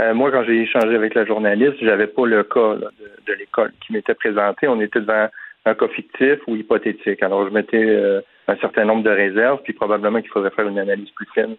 euh, 0.00 0.14
moi, 0.14 0.32
quand 0.32 0.42
j'ai 0.44 0.62
échangé 0.62 0.96
avec 0.96 1.14
la 1.14 1.24
journaliste, 1.24 1.76
j'avais 1.80 2.08
pas 2.08 2.26
le 2.26 2.42
cas 2.42 2.74
de, 2.74 2.90
de 3.26 3.32
l'école 3.38 3.72
qui 3.86 3.92
m'était 3.92 4.14
présenté. 4.14 4.66
On 4.66 4.80
était 4.80 5.00
devant 5.00 5.28
un 5.64 5.74
cas 5.74 5.88
fictif 5.88 6.38
ou 6.46 6.56
hypothétique. 6.56 7.22
Alors, 7.22 7.46
je 7.46 7.52
mettais 7.52 7.84
euh, 7.84 8.20
un 8.50 8.56
certain 8.56 8.84
nombre 8.84 9.02
de 9.02 9.10
réserves, 9.10 9.60
puis 9.62 9.72
probablement 9.72 10.20
qu'il 10.20 10.30
faudrait 10.30 10.50
faire 10.50 10.68
une 10.68 10.78
analyse 10.78 11.10
plus 11.10 11.26
fine 11.34 11.56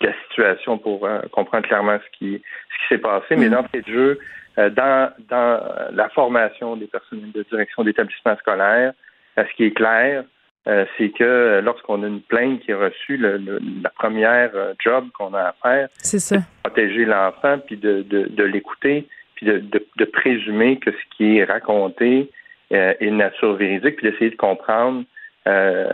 de 0.00 0.06
la 0.06 0.14
situation 0.28 0.78
pour 0.78 1.06
euh, 1.06 1.20
comprendre 1.30 1.66
clairement 1.66 1.98
ce 1.98 2.18
qui, 2.18 2.34
ce 2.34 2.78
qui 2.78 2.88
s'est 2.88 2.98
passé. 2.98 3.36
Mais 3.36 3.48
mm. 3.48 3.52
dans 3.52 3.62
de 3.62 3.82
jeu, 3.86 4.18
euh, 4.58 4.70
dans, 4.70 5.12
dans 5.28 5.60
la 5.92 6.08
formation 6.10 6.76
des 6.76 6.86
personnels 6.86 7.32
de 7.32 7.44
direction 7.50 7.84
d'établissement 7.84 8.36
scolaire, 8.36 8.92
ce 9.36 9.56
qui 9.56 9.64
est 9.64 9.70
clair, 9.70 10.24
c'est 10.66 11.08
que 11.08 11.60
lorsqu'on 11.64 12.02
a 12.02 12.06
une 12.06 12.20
plainte 12.20 12.60
qui 12.60 12.70
est 12.70 12.74
reçue, 12.74 13.16
le, 13.16 13.40
la 13.82 13.88
première 13.88 14.50
job 14.78 15.06
qu'on 15.14 15.32
a 15.32 15.40
à 15.40 15.54
faire, 15.62 15.88
c'est 15.96 16.36
de 16.36 16.42
protéger 16.62 17.06
l'enfant, 17.06 17.58
puis 17.66 17.76
de, 17.78 18.02
de, 18.02 18.28
de 18.28 18.44
l'écouter, 18.44 19.08
puis 19.34 19.46
de, 19.46 19.62
de, 19.96 20.04
présumer 20.04 20.78
que 20.78 20.90
ce 20.90 21.16
qui 21.16 21.38
est 21.38 21.44
raconté 21.44 22.30
euh, 22.72 22.94
et 23.00 23.06
de 23.06 23.14
nature 23.14 23.54
véridique, 23.54 23.96
puis 23.96 24.10
d'essayer 24.10 24.30
de 24.30 24.36
comprendre 24.36 25.04
euh, 25.48 25.88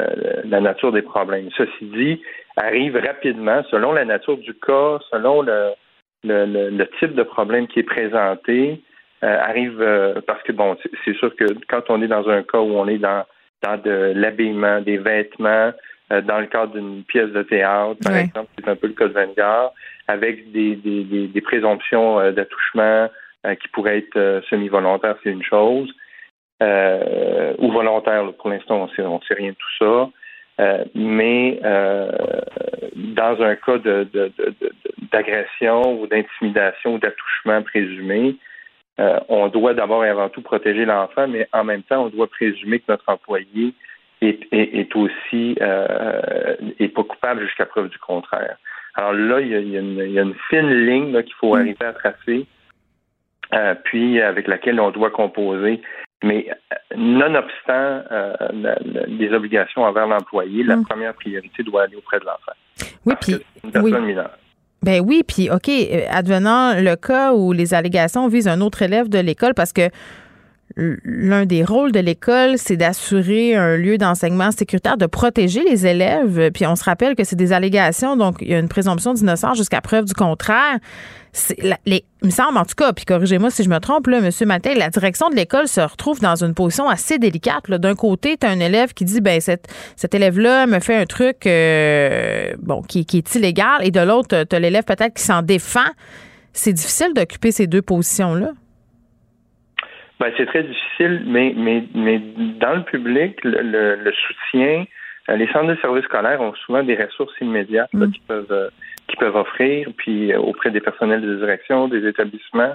la 0.44 0.60
nature 0.60 0.92
des 0.92 1.02
problèmes. 1.02 1.48
Ceci 1.56 1.84
dit, 1.84 2.22
arrive 2.56 2.96
rapidement, 2.96 3.62
selon 3.70 3.92
la 3.92 4.04
nature 4.04 4.36
du 4.36 4.52
cas, 4.54 4.98
selon 5.10 5.42
le, 5.42 5.70
le, 6.24 6.44
le, 6.44 6.86
type 6.98 7.14
de 7.14 7.22
problème 7.22 7.66
qui 7.66 7.80
est 7.80 7.84
présenté, 7.84 8.82
euh, 9.24 9.38
arrive 9.40 9.82
parce 10.26 10.42
que 10.42 10.52
bon, 10.52 10.76
c'est 11.04 11.16
sûr 11.16 11.34
que 11.34 11.46
quand 11.68 11.82
on 11.88 12.02
est 12.02 12.08
dans 12.08 12.28
un 12.28 12.42
cas 12.42 12.58
où 12.58 12.76
on 12.76 12.86
est 12.88 12.98
dans 12.98 13.24
dans 13.62 13.76
de 13.76 14.12
l'habillement, 14.14 14.80
des 14.80 14.98
vêtements, 14.98 15.72
dans 16.10 16.38
le 16.38 16.46
cadre 16.46 16.74
d'une 16.74 17.02
pièce 17.02 17.30
de 17.30 17.42
théâtre, 17.42 17.96
par 18.04 18.16
exemple, 18.16 18.48
c'est 18.56 18.68
un 18.68 18.76
peu 18.76 18.86
le 18.86 18.92
cas 18.92 19.08
de 19.08 19.14
Vanguard, 19.14 19.72
avec 20.06 20.52
des, 20.52 20.76
des, 20.76 21.02
des, 21.02 21.26
des 21.26 21.40
présomptions 21.40 22.30
d'attouchement 22.30 23.08
qui 23.60 23.68
pourraient 23.72 23.98
être 23.98 24.42
semi-volontaires, 24.48 25.16
c'est 25.24 25.30
une 25.30 25.42
chose 25.42 25.92
euh, 26.62 27.54
ou 27.58 27.70
volontaire. 27.70 28.32
Pour 28.38 28.50
l'instant, 28.50 28.82
on 28.82 28.88
sait, 28.88 29.02
ne 29.02 29.18
sait 29.26 29.34
rien 29.34 29.50
de 29.50 29.56
tout 29.56 29.84
ça. 29.84 30.10
Euh, 30.60 30.84
mais 30.94 31.60
euh, 31.64 32.10
dans 32.96 33.40
un 33.40 33.54
cas 33.54 33.78
de, 33.78 34.08
d'agression 35.12 36.00
ou 36.00 36.06
d'intimidation 36.08 36.94
ou 36.94 36.98
d'attouchement 36.98 37.62
présumé, 37.62 38.36
euh, 38.98 39.20
on 39.28 39.46
doit 39.48 39.74
d'abord 39.74 40.04
et 40.04 40.08
avant 40.08 40.28
tout 40.28 40.42
protéger 40.42 40.84
l'enfant, 40.84 41.28
mais 41.28 41.46
en 41.52 41.62
même 41.62 41.82
temps, 41.84 42.06
on 42.06 42.08
doit 42.08 42.26
présumer 42.26 42.80
que 42.80 42.86
notre 42.88 43.08
employé 43.08 43.72
est, 44.20 44.40
est, 44.50 44.96
aussi 44.96 45.56
euh, 45.60 46.56
est 46.80 46.88
pas 46.88 47.04
coupable 47.04 47.44
jusqu'à 47.46 47.66
preuve 47.66 47.88
du 47.88 47.98
contraire. 47.98 48.56
Alors 48.94 49.12
là, 49.12 49.40
il 49.40 49.48
y 49.48 49.54
a, 49.54 49.60
il 49.60 49.70
y 49.70 49.76
a, 49.76 49.80
une, 49.80 49.98
il 49.98 50.12
y 50.12 50.18
a 50.18 50.22
une, 50.22 50.34
fine 50.50 50.86
ligne 50.86 51.22
qu'il 51.22 51.34
faut 51.34 51.54
mm. 51.54 51.60
arriver 51.60 51.84
à 51.84 51.92
tracer, 51.92 52.46
euh, 53.54 53.74
puis 53.84 54.20
avec 54.20 54.48
laquelle 54.48 54.80
on 54.80 54.90
doit 54.90 55.10
composer 55.10 55.80
mais 56.22 56.48
euh, 56.50 56.76
nonobstant 56.96 58.02
euh, 58.10 58.32
les 59.06 59.32
obligations 59.32 59.82
envers 59.82 60.06
l'employé, 60.06 60.64
la 60.64 60.76
hmm. 60.76 60.84
première 60.84 61.14
priorité 61.14 61.62
doit 61.62 61.84
aller 61.84 61.96
auprès 61.96 62.18
de 62.18 62.24
l'enfant. 62.24 62.52
Oui, 63.06 63.14
puis 63.20 63.36
oui. 63.76 63.92
Ben 64.82 65.00
oui, 65.04 65.22
puis 65.26 65.50
OK, 65.50 65.68
euh, 65.68 66.06
advenant 66.10 66.74
le 66.80 66.94
cas 66.94 67.34
où 67.34 67.52
les 67.52 67.74
allégations 67.74 68.28
visent 68.28 68.48
un 68.48 68.60
autre 68.60 68.82
élève 68.82 69.08
de 69.08 69.18
l'école 69.18 69.54
parce 69.54 69.72
que 69.72 69.90
l'un 70.76 71.46
des 71.46 71.64
rôles 71.64 71.92
de 71.92 72.00
l'école, 72.00 72.56
c'est 72.56 72.76
d'assurer 72.76 73.56
un 73.56 73.76
lieu 73.76 73.98
d'enseignement 73.98 74.50
sécuritaire, 74.50 74.96
de 74.96 75.06
protéger 75.06 75.64
les 75.64 75.86
élèves. 75.86 76.50
Puis 76.52 76.66
on 76.66 76.76
se 76.76 76.84
rappelle 76.84 77.16
que 77.16 77.24
c'est 77.24 77.36
des 77.36 77.52
allégations, 77.52 78.16
donc 78.16 78.36
il 78.40 78.48
y 78.48 78.54
a 78.54 78.58
une 78.58 78.68
présomption 78.68 79.14
d'innocence 79.14 79.56
jusqu'à 79.56 79.80
preuve 79.80 80.04
du 80.04 80.14
contraire. 80.14 80.78
Il 81.86 82.02
me 82.22 82.30
semble, 82.30 82.58
en 82.58 82.64
tout 82.64 82.74
cas, 82.76 82.92
puis 82.92 83.04
corrigez-moi 83.04 83.50
si 83.50 83.62
je 83.62 83.68
me 83.68 83.78
trompe, 83.78 84.06
là, 84.06 84.18
M. 84.18 84.30
Matin, 84.46 84.74
la 84.74 84.88
direction 84.88 85.30
de 85.30 85.36
l'école 85.36 85.68
se 85.68 85.80
retrouve 85.80 86.20
dans 86.20 86.42
une 86.42 86.54
position 86.54 86.88
assez 86.88 87.18
délicate. 87.18 87.70
D'un 87.70 87.94
côté, 87.94 88.36
tu 88.36 88.46
un 88.46 88.60
élève 88.60 88.92
qui 88.94 89.04
dit 89.04 89.20
ben 89.20 89.40
cet, 89.40 89.68
élève-là 90.14 90.66
me 90.66 90.80
fait 90.80 90.96
un 90.96 91.06
truc 91.06 91.46
euh, 91.46 92.54
bon 92.60 92.82
qui, 92.82 93.04
qui, 93.06 93.18
est 93.18 93.34
illégal, 93.34 93.80
et 93.82 93.90
de 93.90 94.00
l'autre, 94.00 94.44
tu 94.44 94.58
l'élève 94.58 94.84
peut-être 94.84 95.14
qui 95.14 95.22
s'en 95.22 95.42
défend. 95.42 95.90
C'est 96.52 96.72
difficile 96.72 97.12
d'occuper 97.14 97.52
ces 97.52 97.66
deux 97.66 97.82
positions-là. 97.82 98.52
Ben, 100.20 100.32
c'est 100.36 100.46
très 100.46 100.64
difficile, 100.64 101.22
mais, 101.26 101.54
mais, 101.56 101.84
mais 101.94 102.18
dans 102.58 102.74
le 102.74 102.82
public, 102.82 103.38
le, 103.44 103.94
le, 103.94 104.12
soutien, 104.12 104.84
euh, 105.30 105.36
les 105.36 105.46
centres 105.48 105.68
de 105.68 105.76
services 105.76 106.04
scolaires 106.04 106.40
ont 106.40 106.54
souvent 106.54 106.82
des 106.82 106.96
ressources 106.96 107.34
immédiates 107.40 107.92
mm. 107.92 108.10
qui 108.10 108.20
peuvent 108.26 108.50
euh, 108.50 108.68
qui 109.06 109.16
peuvent 109.16 109.36
offrir, 109.36 109.88
puis 109.96 110.32
euh, 110.32 110.38
auprès 110.38 110.70
des 110.70 110.80
personnels 110.80 111.22
de 111.22 111.36
direction, 111.36 111.88
des 111.88 112.06
établissements, 112.06 112.74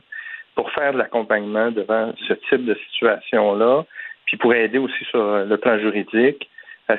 pour 0.56 0.71
faire 0.71 0.93
de 0.93 0.97
l'accompagnement 0.97 1.69
devant 1.69 2.13
ce 2.27 2.34
type 2.49 2.65
de 2.65 2.75
situation-là, 2.75 3.84
puis 4.25 4.38
pour 4.38 4.53
aider 4.53 4.77
aussi 4.77 5.03
sur 5.06 5.45
le 5.45 5.58
plan 5.58 5.77
juridique. 5.79 6.49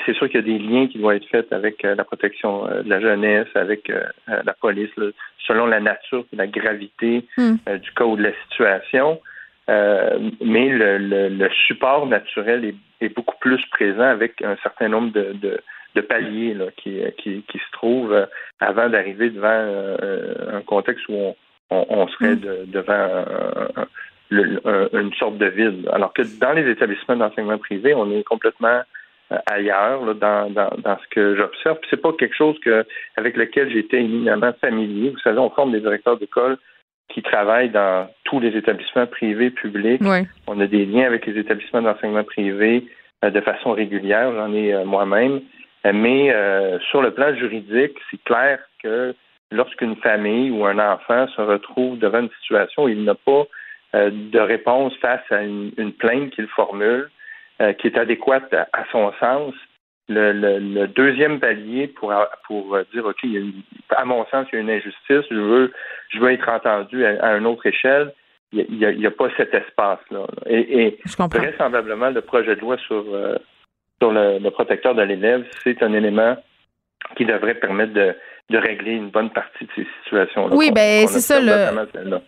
C'est 0.07 0.14
sûr 0.14 0.28
qu'il 0.28 0.40
y 0.40 0.42
a 0.42 0.46
des 0.46 0.59
liens 0.59 0.88
qui 0.88 0.98
doivent 0.98 1.16
être 1.16 1.28
faits 1.28 1.52
avec 1.52 1.83
la 1.83 2.04
protection 2.04 2.64
de 2.64 2.88
la 2.88 3.00
jeunesse, 3.00 3.48
avec 3.54 3.92
la 4.26 4.52
police, 4.54 4.90
selon 5.46 5.66
la 5.66 5.78
nature 5.78 6.24
et 6.33 6.37
la 6.37 6.46
gravité 6.46 7.24
mm. 7.37 7.54
du 7.83 7.92
cas 7.92 8.04
ou 8.04 8.16
de 8.16 8.22
la 8.22 8.33
situation. 8.48 9.20
Euh, 9.70 10.31
mais 10.42 10.68
le, 10.68 10.98
le, 11.29 11.48
support 11.66 12.07
naturel 12.07 12.74
est, 13.00 13.09
beaucoup 13.14 13.37
plus 13.40 13.64
présent 13.66 14.05
avec 14.05 14.42
un 14.42 14.57
certain 14.62 14.88
nombre 14.88 15.12
de, 15.12 15.33
de, 15.35 15.61
de 15.94 16.00
paliers 16.00 16.55
là, 16.55 16.66
qui, 16.77 17.00
qui, 17.18 17.42
qui, 17.42 17.59
se 17.59 17.70
trouvent 17.72 18.12
euh, 18.12 18.27
avant 18.61 18.88
d'arriver 18.88 19.31
devant 19.31 19.48
euh, 19.48 20.57
un 20.57 20.61
contexte 20.61 21.07
où 21.09 21.14
on, 21.14 21.37
on, 21.70 22.09
serait 22.09 22.37
devant 22.37 23.24
une 24.31 25.14
sorte 25.14 25.38
de 25.38 25.46
vide. 25.46 25.88
Alors 25.92 26.12
que 26.12 26.22
dans 26.38 26.53
les 26.53 26.70
établissements 26.70 27.16
d'enseignement 27.16 27.59
privé, 27.59 27.94
on 27.94 28.11
est 28.11 28.22
complètement 28.22 28.83
ailleurs 29.46 30.05
là, 30.05 30.14
dans, 30.14 30.50
dans, 30.50 30.70
dans, 30.79 30.98
ce 30.98 31.09
que 31.09 31.37
j'observe. 31.37 31.79
C'est 31.88 32.00
pas 32.00 32.12
quelque 32.12 32.37
chose 32.37 32.59
que 32.61 32.85
avec 33.16 33.37
lequel 33.37 33.70
j'étais 33.70 34.00
éminemment 34.00 34.53
familier. 34.61 35.11
Vous 35.11 35.20
savez, 35.20 35.38
on 35.38 35.50
forme 35.50 35.72
des 35.72 35.81
directeurs 35.81 36.18
d'école 36.18 36.59
qui 37.09 37.23
travaillent 37.23 37.71
dans 37.71 38.09
tous 38.25 38.40
les 38.40 38.57
établissements 38.57 39.07
privés, 39.07 39.51
publics. 39.51 40.03
On 40.47 40.61
a 40.61 40.67
des 40.67 40.85
liens 40.85 41.07
avec 41.07 41.27
les 41.27 41.38
établissements 41.38 41.83
d'enseignement 41.83 42.25
privé 42.25 42.85
euh, 43.25 43.31
de 43.31 43.40
façon 43.40 43.73
régulière, 43.73 44.33
j'en 44.33 44.53
ai 44.53 44.73
euh, 44.73 44.85
moi-même. 44.85 45.40
Euh, 45.87 45.93
mais 45.93 46.33
sur 46.90 47.03
le 47.03 47.12
plan 47.12 47.35
juridique, 47.35 47.97
c'est 48.11 48.23
clair 48.25 48.59
que 48.83 49.14
lorsqu'une 49.51 49.97
famille 49.97 50.51
ou 50.51 50.64
un 50.64 50.79
enfant 50.79 51.27
se 51.29 51.40
retrouve 51.40 51.99
devant 51.99 52.21
une 52.21 52.31
situation 52.40 52.85
où 52.85 52.88
il 52.88 53.05
n'a 53.05 53.14
pas 53.14 53.45
de 53.93 54.40
réponse 54.40 54.93
face 54.97 55.23
à 55.31 55.43
une, 55.43 55.93
plainte 55.97 56.31
qu'il 56.31 56.49
formule, 56.49 57.09
qui 57.79 57.87
est 57.87 57.97
adéquate 57.97 58.53
à, 58.53 58.85
son 58.90 59.12
sens, 59.21 59.55
le, 60.09 60.87
deuxième 60.87 61.40
palier 61.40 61.88
pour 61.88 62.12
pour 62.47 62.79
dire 62.93 63.07
ok, 63.07 63.27
à 63.90 64.05
mon 64.05 64.25
sens, 64.27 64.47
il 64.53 64.57
y 64.57 64.59
a 64.59 64.61
une 64.61 64.71
injustice. 64.71 65.25
Je 65.31 65.35
veux 65.35 65.73
je 66.11 66.19
veux 66.19 66.33
être 66.33 66.49
entendu 66.49 67.05
à, 67.05 67.37
une 67.37 67.47
autre 67.47 67.67
échelle. 67.67 68.12
Il 68.53 68.77
n'y 68.79 69.07
a, 69.07 69.11
pas 69.11 69.29
cet 69.37 69.53
espace-là. 69.53 70.27
Et, 70.47 70.87
et 70.87 70.99
vraisemblablement, 71.19 72.11
le 72.11 72.21
projet 72.21 72.55
de 72.55 72.61
loi 72.61 72.77
sur 72.79 73.05
euh, 73.12 73.37
sur 74.01 74.12
le, 74.12 74.49
protecteur 74.51 74.95
de 74.95 75.03
l'élève, 75.03 75.45
c'est 75.62 75.83
un 75.83 75.93
élément 75.93 76.37
qui 77.17 77.25
devrait 77.25 77.55
permettre 77.55 77.93
de, 77.95 78.14
de 78.50 78.59
régler 78.59 78.92
une 78.92 79.11
bonne 79.11 79.30
partie 79.30 79.64
de 79.64 79.70
ces 79.74 79.87
situations-là. 80.04 80.54
Oui, 80.54 80.70
ben 80.70 81.07
c'est 81.09 81.20
ça. 81.20 81.40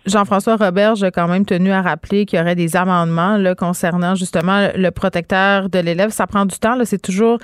Jean-François 0.06 0.56
Robert, 0.56 0.94
j'ai 0.94 1.10
quand 1.10 1.28
même 1.28 1.44
tenu 1.44 1.70
à 1.70 1.82
rappeler 1.82 2.24
qu'il 2.24 2.38
y 2.38 2.42
aurait 2.42 2.54
des 2.54 2.74
amendements 2.74 3.36
là, 3.36 3.54
concernant 3.54 4.14
justement 4.14 4.68
le 4.74 4.90
protecteur 4.90 5.68
de 5.68 5.78
l'élève. 5.78 6.10
Ça 6.10 6.26
prend 6.26 6.46
du 6.46 6.58
temps. 6.58 6.78
C'est 6.84 7.02
toujours 7.02 7.38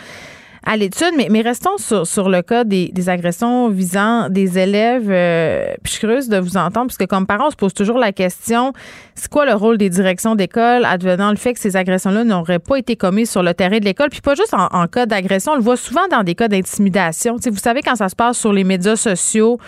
à 0.64 0.76
l'étude. 0.76 1.12
Mais, 1.16 1.28
mais 1.30 1.40
restons 1.40 1.76
sur, 1.78 2.06
sur 2.06 2.28
le 2.28 2.42
cas 2.42 2.64
des, 2.64 2.88
des 2.92 3.08
agressions 3.08 3.68
visant 3.68 4.28
des 4.28 4.58
élèves. 4.58 5.10
Euh, 5.10 5.66
puis 5.82 5.86
je 5.86 5.90
suis 5.92 6.00
curieuse 6.00 6.28
de 6.28 6.38
vous 6.38 6.56
entendre, 6.56 6.86
parce 6.86 6.96
que 6.96 7.04
comme 7.04 7.26
parents, 7.26 7.48
on 7.48 7.50
se 7.50 7.56
pose 7.56 7.74
toujours 7.74 7.98
la 7.98 8.12
question 8.12 8.72
c'est 9.14 9.30
quoi 9.30 9.44
le 9.44 9.54
rôle 9.54 9.78
des 9.78 9.90
directions 9.90 10.34
d'école 10.34 10.84
advenant 10.84 11.30
le 11.30 11.36
fait 11.36 11.52
que 11.54 11.60
ces 11.60 11.76
agressions-là 11.76 12.24
n'auraient 12.24 12.58
pas 12.58 12.76
été 12.76 12.96
commises 12.96 13.30
sur 13.30 13.42
le 13.42 13.54
terrain 13.54 13.78
de 13.78 13.84
l'école? 13.84 14.08
Puis 14.10 14.20
pas 14.20 14.34
juste 14.34 14.54
en, 14.54 14.66
en 14.72 14.86
cas 14.86 15.06
d'agression, 15.06 15.52
on 15.52 15.56
le 15.56 15.62
voit 15.62 15.76
souvent 15.76 16.06
dans 16.10 16.22
des 16.22 16.34
cas 16.34 16.48
d'intimidation. 16.48 17.36
Vous 17.36 17.56
savez, 17.56 17.82
quand 17.82 17.96
ça 17.96 18.08
se 18.08 18.16
passe 18.16 18.38
sur 18.38 18.52
les 18.52 18.64
médias 18.64 18.96
sociaux, 18.96 19.58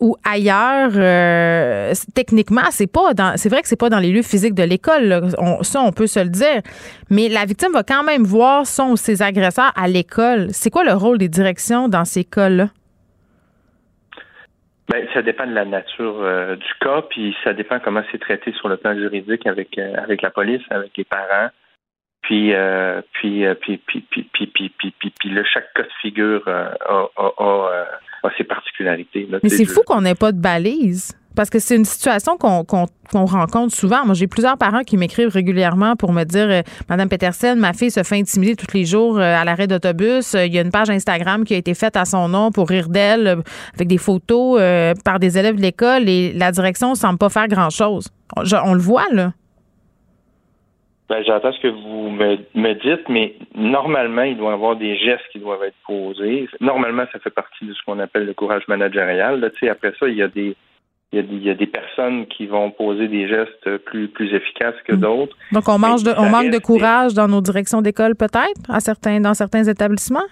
ou 0.00 0.16
ailleurs, 0.24 0.92
euh, 0.94 1.92
techniquement, 2.14 2.70
c'est 2.70 2.90
pas 2.90 3.14
dans, 3.14 3.36
c'est 3.36 3.48
vrai 3.48 3.62
que 3.62 3.68
c'est 3.68 3.78
pas 3.78 3.88
dans 3.88 3.98
les 3.98 4.12
lieux 4.12 4.22
physiques 4.22 4.54
de 4.54 4.62
l'école. 4.62 5.30
ça, 5.62 5.80
on 5.80 5.92
peut 5.92 6.06
se 6.06 6.20
le 6.20 6.28
dire. 6.28 6.62
Mais 7.10 7.28
la 7.28 7.44
victime 7.44 7.72
va 7.72 7.82
quand 7.82 8.04
même 8.04 8.22
voir 8.22 8.66
son 8.66 8.92
ou 8.92 8.96
ses 8.96 9.22
agresseurs 9.22 9.72
à 9.76 9.88
l'école. 9.88 10.48
C'est 10.50 10.70
quoi 10.70 10.84
le 10.84 10.92
rôle 10.92 11.18
des 11.18 11.28
directions 11.28 11.88
dans 11.88 12.04
ces 12.04 12.24
cas-là? 12.24 12.68
Ben, 14.88 15.06
ça 15.12 15.20
dépend 15.20 15.46
de 15.46 15.52
la 15.52 15.66
nature 15.66 16.16
euh, 16.20 16.56
du 16.56 16.72
cas, 16.80 17.02
puis 17.10 17.36
ça 17.44 17.52
dépend 17.52 17.78
comment 17.78 18.02
c'est 18.10 18.18
traité 18.18 18.52
sur 18.52 18.68
le 18.68 18.78
plan 18.78 18.94
juridique 18.94 19.46
avec 19.46 19.76
euh, 19.76 19.94
avec 19.96 20.22
la 20.22 20.30
police, 20.30 20.62
avec 20.70 20.96
les 20.96 21.04
parents. 21.04 21.50
Puis, 22.22 22.52
puis, 23.12 23.46
puis, 23.60 23.78
puis, 23.78 24.00
puis, 24.10 24.28
puis, 24.32 24.46
puis, 24.46 24.68
puis, 24.78 24.94
puis, 24.98 25.12
puis, 25.18 25.30
là, 25.30 25.42
chaque 25.44 25.72
cas 25.72 25.82
de 25.82 25.88
figure 26.02 26.42
a, 26.46 26.74
a 27.16 27.84
ses 28.36 28.44
particularités. 28.44 29.28
Mais 29.42 29.48
c'est 29.48 29.64
fou 29.64 29.82
qu'on 29.86 30.00
n'ait 30.00 30.14
pas 30.14 30.32
de 30.32 30.40
balise. 30.40 31.14
Parce 31.38 31.50
que 31.50 31.60
c'est 31.60 31.76
une 31.76 31.84
situation 31.84 32.36
qu'on 32.36 32.66
rencontre 33.12 33.72
souvent. 33.72 34.04
Moi, 34.04 34.14
j'ai 34.14 34.26
plusieurs 34.26 34.58
parents 34.58 34.82
qui 34.82 34.96
m'écrivent 34.96 35.28
régulièrement 35.28 35.94
pour 35.94 36.12
me 36.12 36.24
dire 36.24 36.48
euh, 36.50 36.62
Madame 36.88 37.08
Petersen, 37.08 37.56
ma 37.60 37.72
fille 37.74 37.92
se 37.92 38.02
fait 38.02 38.16
intimider 38.16 38.56
tous 38.56 38.74
les 38.74 38.84
jours 38.84 39.18
euh, 39.18 39.36
à 39.36 39.44
l'arrêt 39.44 39.68
d'autobus. 39.68 40.34
Il 40.34 40.52
y 40.52 40.58
a 40.58 40.62
une 40.62 40.72
page 40.72 40.90
Instagram 40.90 41.44
qui 41.44 41.54
a 41.54 41.56
été 41.56 41.74
faite 41.74 41.96
à 41.96 42.04
son 42.04 42.28
nom 42.28 42.50
pour 42.50 42.68
rire 42.68 42.88
d'elle, 42.88 43.28
euh, 43.28 43.36
avec 43.76 43.86
des 43.86 43.98
photos 43.98 44.60
par 45.04 45.20
des 45.20 45.38
élèves 45.38 45.54
de 45.54 45.62
l'école 45.62 46.08
et 46.08 46.32
la 46.32 46.50
direction 46.50 46.90
ne 46.90 46.96
semble 46.96 47.18
pas 47.18 47.28
faire 47.28 47.46
grand-chose. 47.46 48.08
on 48.36 48.74
le 48.74 48.80
voit, 48.80 49.06
là. 49.12 49.32
Ben, 51.08 51.24
j'entends 51.26 51.52
ce 51.52 51.60
que 51.60 51.68
vous 51.68 52.10
me, 52.10 52.74
dites, 52.74 53.08
mais 53.08 53.34
normalement, 53.54 54.22
il 54.22 54.36
doit 54.36 54.50
y 54.50 54.54
avoir 54.54 54.76
des 54.76 54.96
gestes 54.98 55.24
qui 55.32 55.38
doivent 55.38 55.62
être 55.62 55.76
posés. 55.86 56.48
Normalement, 56.60 57.04
ça 57.12 57.18
fait 57.18 57.30
partie 57.30 57.64
de 57.64 57.72
ce 57.72 57.82
qu'on 57.86 57.98
appelle 57.98 58.26
le 58.26 58.34
courage 58.34 58.68
managérial. 58.68 59.40
Là, 59.40 59.48
après 59.70 59.94
ça, 59.98 60.06
il 60.06 60.16
y 60.16 60.22
a 60.22 60.28
des 60.28 60.54
il 61.10 61.42
y, 61.42 61.48
a 61.48 61.54
des, 61.54 61.66
personnes 61.66 62.26
qui 62.26 62.46
vont 62.46 62.70
poser 62.70 63.08
des 63.08 63.26
gestes 63.28 63.78
plus 63.86 64.08
plus 64.08 64.34
efficaces 64.34 64.74
que 64.84 64.92
mm. 64.92 65.00
d'autres. 65.00 65.36
Donc 65.52 65.66
on 65.66 65.78
mange 65.78 66.02
de, 66.02 66.12
on 66.18 66.28
manque 66.28 66.50
de 66.50 66.58
courage 66.58 67.14
dans 67.14 67.26
nos 67.26 67.40
directions 67.40 67.80
d'école 67.80 68.14
peut-être 68.14 68.60
à 68.68 68.80
certains 68.80 69.18
dans 69.18 69.32
certains 69.32 69.64
établissements? 69.64 70.26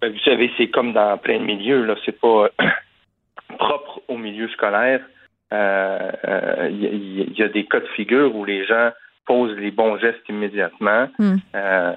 Ben, 0.00 0.10
vous 0.10 0.18
savez, 0.20 0.50
c'est 0.56 0.68
comme 0.68 0.94
dans 0.94 1.18
plein 1.18 1.38
de 1.38 1.44
milieux 1.44 1.84
là, 1.84 1.96
c'est 2.06 2.18
pas 2.18 2.48
propre 3.58 4.00
au 4.08 4.16
milieu 4.16 4.48
scolaire. 4.48 5.02
Euh, 5.52 6.10
euh, 6.26 6.68
il 6.70 7.38
y, 7.38 7.42
a 7.42 7.48
des 7.48 7.66
cas 7.66 7.80
de 7.80 7.88
figure 7.88 8.34
où 8.34 8.46
les 8.46 8.64
gens 8.64 8.90
pose 9.26 9.56
les 9.56 9.70
bons 9.70 9.98
gestes 9.98 10.28
immédiatement. 10.28 11.08
Hmm. 11.18 11.36
Euh, 11.54 11.92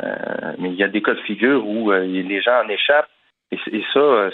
mais 0.60 0.70
il 0.70 0.76
y 0.76 0.84
a 0.84 0.88
des 0.88 1.02
cas 1.02 1.14
de 1.14 1.22
figure 1.22 1.66
où 1.66 1.92
euh, 1.92 2.06
les 2.06 2.42
gens 2.42 2.64
en 2.64 2.70
échappent. 2.70 3.10
Et, 3.52 3.84
ça, 3.94 4.00
euh, 4.00 4.32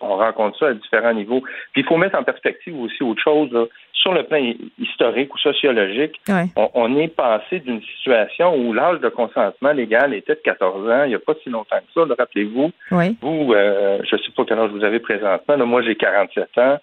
on 0.00 0.16
rencontre 0.16 0.58
ça 0.58 0.68
à 0.68 0.74
différents 0.74 1.12
niveaux. 1.12 1.42
Puis 1.72 1.82
il 1.82 1.84
faut 1.84 1.96
mettre 1.96 2.18
en 2.18 2.24
perspective 2.24 2.78
aussi 2.80 3.02
autre 3.02 3.22
chose. 3.22 3.68
Sur 3.92 4.12
le 4.12 4.24
plan 4.24 4.38
historique 4.78 5.32
ou 5.34 5.38
sociologique, 5.38 6.20
on, 6.56 6.96
est 6.98 7.08
passé 7.08 7.60
d'une 7.60 7.80
situation 7.82 8.54
où 8.54 8.74
l'âge 8.74 9.00
de 9.00 9.08
consentement 9.08 9.72
légal 9.72 10.12
était 10.12 10.34
de 10.34 10.40
14 10.44 10.90
ans, 10.90 11.04
il 11.04 11.10
n'y 11.10 11.14
a 11.14 11.20
pas 11.20 11.32
si 11.42 11.48
longtemps 11.48 11.78
que 11.78 11.92
ça, 11.94 12.14
rappelez-vous. 12.18 12.70
Vous, 12.90 13.54
je 13.54 14.16
ne 14.16 14.20
sais 14.20 14.32
pas 14.36 14.44
quel 14.46 14.58
âge 14.58 14.70
vous 14.72 14.84
avez 14.84 14.98
présentement, 14.98 15.56
moi 15.64 15.80
j'ai 15.80 15.94
47 15.94 16.58
ans. 16.58 16.78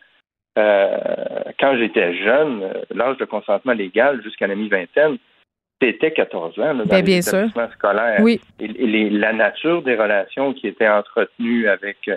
quand 0.56 1.78
j'étais 1.78 2.16
jeune, 2.16 2.74
l'âge 2.90 3.18
de 3.18 3.26
consentement 3.26 3.74
légal 3.74 4.24
jusqu'à 4.24 4.48
la 4.48 4.56
mi-vingtaine, 4.56 5.18
c'était 5.82 6.12
14 6.12 6.60
ans 6.60 6.76
dans 6.76 6.86
ben, 6.86 7.04
bien 7.04 7.22
scolaire. 7.22 8.20
Oui. 8.22 8.40
Et, 8.60 9.10
la 9.10 9.34
nature 9.34 9.82
des 9.82 9.96
relations 9.96 10.54
qui 10.54 10.68
étaient 10.68 10.88
entretenues 10.88 11.68
avec 11.68 11.98
euh, 12.08 12.16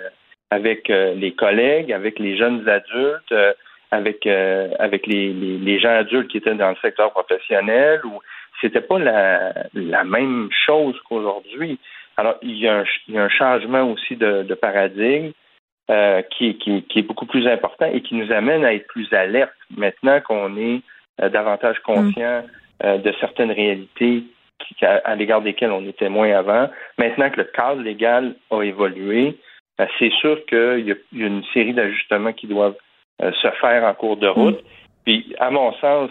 avec 0.51 0.89
euh, 0.89 1.15
les 1.15 1.33
collègues, 1.33 1.91
avec 1.91 2.19
les 2.19 2.37
jeunes 2.37 2.67
adultes, 2.69 3.31
euh, 3.31 3.53
avec 3.91 4.27
avec 4.27 5.07
les, 5.07 5.33
les, 5.33 5.79
gens 5.79 5.95
adultes 5.95 6.29
qui 6.29 6.37
étaient 6.37 6.53
dans 6.53 6.69
le 6.69 6.75
secteur 6.81 7.11
professionnel, 7.11 8.01
ou 8.05 8.19
c'était 8.61 8.81
pas 8.81 8.99
la, 8.99 9.53
la 9.73 10.03
même 10.03 10.49
chose 10.65 10.95
qu'aujourd'hui. 11.07 11.79
Alors 12.17 12.35
il 12.41 12.57
y, 12.57 12.67
a 12.67 12.79
un, 12.79 12.83
il 13.07 13.15
y 13.15 13.17
a 13.17 13.23
un 13.23 13.29
changement 13.29 13.91
aussi 13.91 14.15
de, 14.15 14.43
de 14.43 14.53
paradigme. 14.53 15.31
qui, 16.31 16.57
qui, 16.57 16.81
qui, 16.89 16.99
est 16.99 17.07
beaucoup 17.07 17.27
plus 17.27 17.47
important 17.47 17.85
et 17.85 18.01
qui 18.01 18.15
nous 18.15 18.31
amène 18.31 18.65
à 18.65 18.73
être 18.73 18.87
plus 18.87 19.11
alerte 19.13 19.53
maintenant 19.77 20.19
qu'on 20.21 20.57
est 20.57 20.81
davantage 21.29 21.79
conscient 21.79 22.43
euh, 22.83 22.97
de 22.97 23.13
certaines 23.21 23.51
réalités 23.51 24.23
à, 24.81 25.15
l'égard 25.15 25.41
desquelles 25.41 25.71
on 25.71 25.87
était 25.87 26.09
moins 26.09 26.31
avant. 26.31 26.69
Maintenant 26.97 27.29
que 27.29 27.37
le 27.37 27.45
cadre 27.45 27.81
légal 27.81 28.35
a 28.51 28.63
évolué, 28.63 29.37
euh, 29.79 29.85
c'est 29.97 30.11
sûr 30.11 30.45
qu'il 30.45 30.85
y, 30.85 30.91
a 30.91 31.25
une 31.25 31.43
série 31.53 31.73
d'ajustements 31.73 32.33
qui 32.33 32.47
doivent 32.47 32.75
euh, 33.21 33.31
se 33.41 33.47
faire 33.61 33.85
en 33.85 33.93
cours 33.93 34.17
de 34.17 34.27
route. 34.27 34.61
Mm. 34.61 34.67
Puis, 35.05 35.35
à 35.39 35.51
mon 35.51 35.71
sens, 35.75 36.09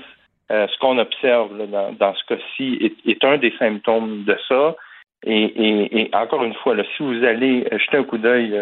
ce 0.49 0.79
qu'on 0.79 0.97
observe 0.99 1.51
dans, 1.69 2.15
ce 2.15 2.25
cas-ci 2.27 2.95
est, 3.05 3.25
un 3.25 3.37
des 3.39 3.53
symptômes 3.59 4.25
de 4.25 4.37
ça. 4.49 4.77
Et, 5.27 6.09
encore 6.13 6.45
une 6.45 6.55
fois, 6.55 6.77
si 6.97 7.03
vous 7.03 7.25
allez 7.25 7.67
jeter 7.73 7.97
un 7.99 8.05
coup 8.05 8.19
d'œil, 8.19 8.59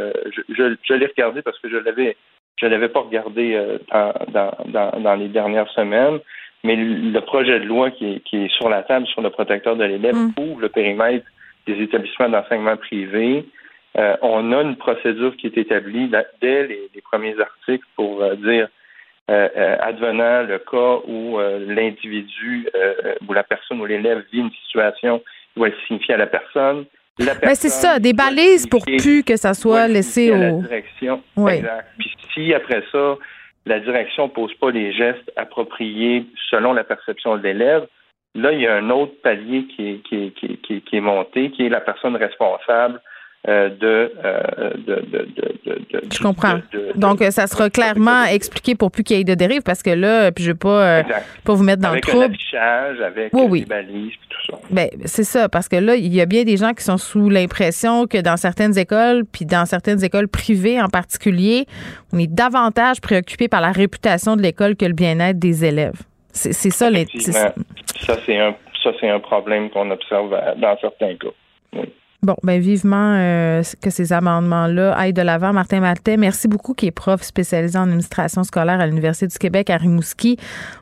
je, 0.49 0.95
l'ai 0.95 1.07
regardé 1.07 1.43
parce 1.43 1.59
que 1.59 1.69
je 1.69 1.77
l'avais 1.77 2.17
je 2.57 2.67
l'avais 2.67 2.89
pas 2.89 3.01
regardé 3.01 3.61
dans, 3.93 5.15
les 5.19 5.29
dernières 5.29 5.69
semaines. 5.73 6.21
Mais 6.65 6.77
le 6.77 7.21
projet 7.21 7.59
de 7.59 7.65
loi 7.65 7.91
qui 7.91 8.23
est, 8.33 8.53
sur 8.57 8.69
la 8.69 8.83
table 8.83 9.07
sur 9.07 9.21
le 9.21 9.31
protecteur 9.31 9.77
de 9.77 9.85
l'élève 9.85 10.15
mm. 10.15 10.33
ouvre 10.39 10.61
le 10.61 10.69
périmètre 10.69 11.27
des 11.67 11.81
établissements 11.83 12.29
d'enseignement 12.29 12.77
privé. 12.77 13.47
Euh, 13.99 14.17
on 14.23 14.53
a 14.53 14.63
une 14.63 14.77
procédure 14.77 15.37
qui 15.37 15.47
est 15.47 15.59
établie 15.59 16.11
dès 16.41 16.67
les, 16.67 16.89
premiers 17.11 17.39
articles 17.39 17.85
pour 17.95 18.23
euh, 18.23 18.37
dire 18.37 18.69
euh, 19.31 19.77
advenant 19.81 20.43
le 20.43 20.59
cas 20.59 21.01
où 21.07 21.39
l'individu 21.69 22.69
ou 23.29 23.33
la 23.33 23.43
personne 23.43 23.81
ou 23.81 23.87
l'élève 23.87 24.25
vit 24.33 24.41
une 24.41 24.51
situation 24.65 25.23
où 25.57 25.65
elle 25.65 25.75
signifie 25.87 26.13
à 26.13 26.17
la 26.17 26.27
personne. 26.27 26.87
La 27.19 27.35
ben, 27.35 27.55
c'est 27.55 27.69
ça, 27.69 27.99
des 27.99 28.15
balises 28.15 28.67
pour 28.67 28.85
plus 28.85 29.23
que 29.23 29.37
ça 29.37 29.53
soit 29.53 29.87
laissé 29.87 30.33
au. 30.33 30.37
la 30.37 30.53
direction. 30.53 31.23
Oui. 31.37 31.55
Exact. 31.55 31.87
Puis 31.99 32.11
si 32.33 32.55
après 32.55 32.83
ça, 32.91 33.17
la 33.67 33.81
direction 33.81 34.25
ne 34.25 34.33
pose 34.33 34.55
pas 34.55 34.71
les 34.71 34.93
gestes 34.93 35.31
appropriés 35.37 36.27
selon 36.51 36.73
la 36.73 36.85
perception 36.85 37.37
de 37.37 37.43
l'élève, 37.43 37.87
là, 38.35 38.53
il 38.53 38.61
y 38.61 38.67
a 38.67 38.75
un 38.75 38.91
autre 38.91 39.15
palier 39.23 39.67
qui 39.67 39.91
est, 39.91 40.03
qui, 40.03 40.97
est 40.97 41.01
monté, 41.01 41.51
qui 41.51 41.67
est 41.67 41.69
la 41.69 41.81
personne 41.81 42.17
responsable 42.17 43.01
de, 43.49 44.13
euh, 44.25 44.71
de, 44.87 45.03
Je 46.13 46.23
comprends. 46.23 46.61
Donc, 46.95 47.23
ça 47.31 47.49
sera 47.49 47.71
clairement 47.71 48.25
expliqué 48.25 48.77
pour 48.77 48.93
plus 48.93 49.03
qu'il 49.03 49.17
y 49.17 49.21
ait 49.21 49.25
de 49.25 49.35
dérive 49.35 49.63
parce 49.63 49.83
que 49.83 49.91
là, 49.91 50.31
puis 50.31 50.45
je 50.45 50.51
ne 50.51 50.55
vais 50.55 50.59
pas, 50.59 51.01
euh, 51.01 51.03
pas 51.45 51.55
vous 51.55 51.65
mettre 51.65 51.83
dans 51.83 51.91
avec 51.91 52.07
le 52.07 52.11
trouble. 52.11 52.37
Avec 52.55 53.03
avec 53.03 53.31
oui, 53.33 53.65
balises, 53.65 54.13
tout 54.29 54.53
ça. 54.53 54.59
Ben, 54.71 54.89
c'est 55.07 55.25
ça, 55.25 55.49
parce 55.49 55.69
que 55.69 55.75
là, 55.77 55.97
il 55.97 56.15
y 56.15 56.21
a 56.21 56.27
bien 56.27 56.45
des 56.45 56.57
gens 56.57 56.73
qui 56.73 56.85
sont 56.85 56.99
sous 56.99 57.29
l'impression 57.29 58.07
que 58.07 58.19
dans 58.19 58.37
certaines 58.37 58.79
écoles, 58.79 59.25
puis 59.31 59.45
dans 59.45 59.67
certaines 59.67 60.05
écoles 60.05 60.29
privées 60.29 60.81
en 60.81 60.89
particulier, 60.89 61.67
on 62.13 62.19
est 62.19 62.33
davantage 62.33 63.01
préoccupé 63.01 63.49
par 63.49 63.61
la 63.61 63.73
réputation 63.73 64.37
de 64.37 64.43
l'école 64.43 64.77
que 64.77 64.85
le 64.85 64.95
bien-être 64.95 65.39
des 65.41 65.65
élèves. 65.65 66.01
C'est 66.33 66.53
ça, 66.53 66.89
Ça, 66.91 68.17
c'est 68.25 68.39
un, 68.39 68.55
ça, 68.83 68.91
c'est 69.01 69.11
un 69.11 69.21
problème 69.21 69.69
qu'on 69.71 69.91
observe 69.91 70.31
dans 70.59 70.79
certains 70.81 71.17
cas. 71.17 71.29
Oui. 71.75 71.93
Bon, 72.25 72.37
ben 72.45 72.61
vivement 72.61 73.17
euh, 73.17 73.65
que 73.81 73.91
ces 73.91 74.13
amendements-là 74.13 74.95
aillent 74.97 75.13
de 75.13 75.23
l'avant. 75.23 75.53
Martin 75.53 75.81
Maltais, 75.81 76.17
merci 76.17 76.47
beaucoup, 76.47 76.73
qui 76.73 76.87
est 76.87 76.93
prof 76.93 77.21
spécialisé 77.21 77.77
en 77.77 77.83
administration 77.83 78.45
scolaire 78.45 78.81
à 78.81 78.87
l'Université 78.87 79.27
du 79.27 79.37
Québec 79.37 79.71
à 79.71 79.77
Rimouski. 79.77 80.37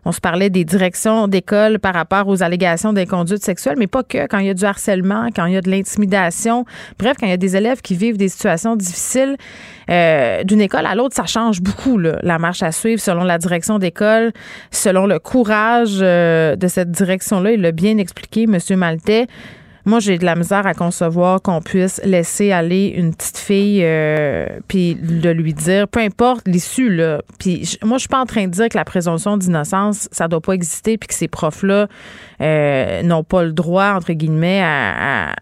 On 0.05 0.12
se 0.12 0.20
parlait 0.20 0.50
des 0.50 0.66
directions 0.66 1.29
d'école 1.29 1.79
par 1.79 1.94
rapport 1.94 2.29
aux 2.29 2.42
allégations 2.42 2.92
d'inconduite 2.92 3.42
sexuelle, 3.42 3.76
mais 3.79 3.87
pas 3.87 4.03
que. 4.03 4.26
Quand 4.26 4.37
il 4.37 4.48
y 4.48 4.50
a 4.50 4.55
du 4.55 4.66
harcèlement, 4.66 5.29
quand 5.35 5.46
il 5.46 5.55
y 5.55 5.57
a 5.57 5.62
de 5.62 5.70
l'intimidation, 5.70 6.66
bref, 6.98 7.16
quand 7.18 7.24
il 7.26 7.31
y 7.31 7.33
a 7.33 7.38
des 7.38 7.57
élèves 7.57 7.81
qui 7.81 7.94
vivent 7.94 8.18
des 8.18 8.29
situations 8.29 8.76
difficiles, 8.76 9.38
euh, 9.88 10.44
d'une 10.44 10.61
école 10.61 10.85
à 10.85 10.94
l'autre, 10.94 11.16
ça 11.16 11.24
change 11.24 11.62
beaucoup, 11.62 11.96
là, 11.96 12.18
la 12.22 12.38
marche 12.38 12.62
à 12.62 12.70
suivre 12.70 13.00
selon 13.00 13.24
la 13.24 13.38
direction 13.38 13.79
d'école, 13.79 14.33
selon 14.70 15.07
le 15.07 15.18
courage 15.18 16.00
euh, 16.03 16.55
de 16.55 16.68
cette 16.68 16.90
direction-là. 16.90 17.53
Il 17.53 17.62
l'a 17.62 17.72
bien 17.72 17.96
expliqué, 17.96 18.42
M. 18.42 18.59
Maltais. 18.76 19.26
Moi, 19.87 20.01
j'ai 20.01 20.19
de 20.19 20.25
la 20.25 20.35
misère 20.35 20.66
à 20.66 20.75
concevoir 20.75 21.40
qu'on 21.40 21.62
puisse 21.62 22.01
laisser 22.05 22.53
aller 22.53 22.93
une 22.97 23.14
petite 23.14 23.38
fille 23.38 23.81
euh, 23.83 24.47
puis 24.69 24.95
de 24.95 25.31
lui 25.31 25.55
dire, 25.55 25.88
peu 25.88 26.01
importe 26.01 26.47
l'issue 26.47 26.95
là. 26.95 27.23
Puis 27.38 27.79
moi, 27.83 27.97
je 27.97 28.01
suis 28.01 28.09
pas 28.09 28.21
en 28.21 28.27
train 28.27 28.45
de 28.45 28.51
dire 28.51 28.69
que 28.69 28.77
la 28.77 28.85
présomption 28.85 29.37
d'innocence, 29.37 30.09
ça 30.12 30.29
doit 30.29 30.40
pas 30.40 30.53
exister 30.53 30.99
puis 30.99 31.09
que 31.09 31.14
ces 31.14 31.29
profs-là 31.29 31.88
euh, 32.40 33.03
n'ont 33.03 33.25
pas 33.25 33.43
le 33.43 33.53
droit 33.53 33.93
entre 33.95 34.12
guillemets 34.12 34.62
à, 34.62 35.35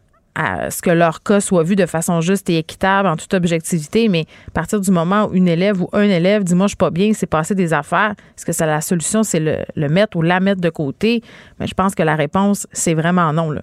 ce 0.71 0.81
que 0.83 0.91
leur 0.91 1.25
cas 1.25 1.41
soit 1.41 1.65
vu 1.65 1.75
de 1.75 1.85
façon 1.85 2.21
juste 2.21 2.49
et 2.49 2.59
équitable 2.59 3.09
en 3.09 3.17
toute 3.17 3.35
objectivité, 3.35 4.09
mais 4.09 4.25
à 4.47 4.53
partir 4.53 4.81
du 4.81 4.93
moment 4.93 5.25
où 5.25 5.35
une 5.35 5.49
élève 5.49 5.83
ou 5.83 5.89
un 5.93 6.05
élève 6.05 6.45
dit 6.45 6.55
moi 6.55 6.67
je 6.67 6.71
suis 6.71 6.77
pas 6.77 6.91
bien, 6.91 7.11
c'est 7.13 7.27
passé 7.27 7.57
des 7.57 7.73
affaires, 7.73 8.13
est-ce 8.37 8.47
que 8.47 8.53
ça 8.53 8.65
la 8.65 8.81
solution 8.81 9.25
c'est 9.25 9.41
le, 9.41 9.65
le 9.75 9.89
mettre 9.89 10.17
ou 10.17 10.23
la 10.23 10.39
mettre 10.39 10.61
de 10.61 10.71
côté? 10.71 11.25
Mais 11.59 11.67
je 11.67 11.75
pense 11.75 11.97
que 11.97 12.05
la 12.05 12.15
réponse 12.15 12.69
c'est 12.73 12.95
vraiment 12.95 13.33
non 13.33 13.51
là. 13.51 13.63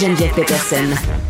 Geneviève 0.00 0.32
Peterson. 0.34 0.84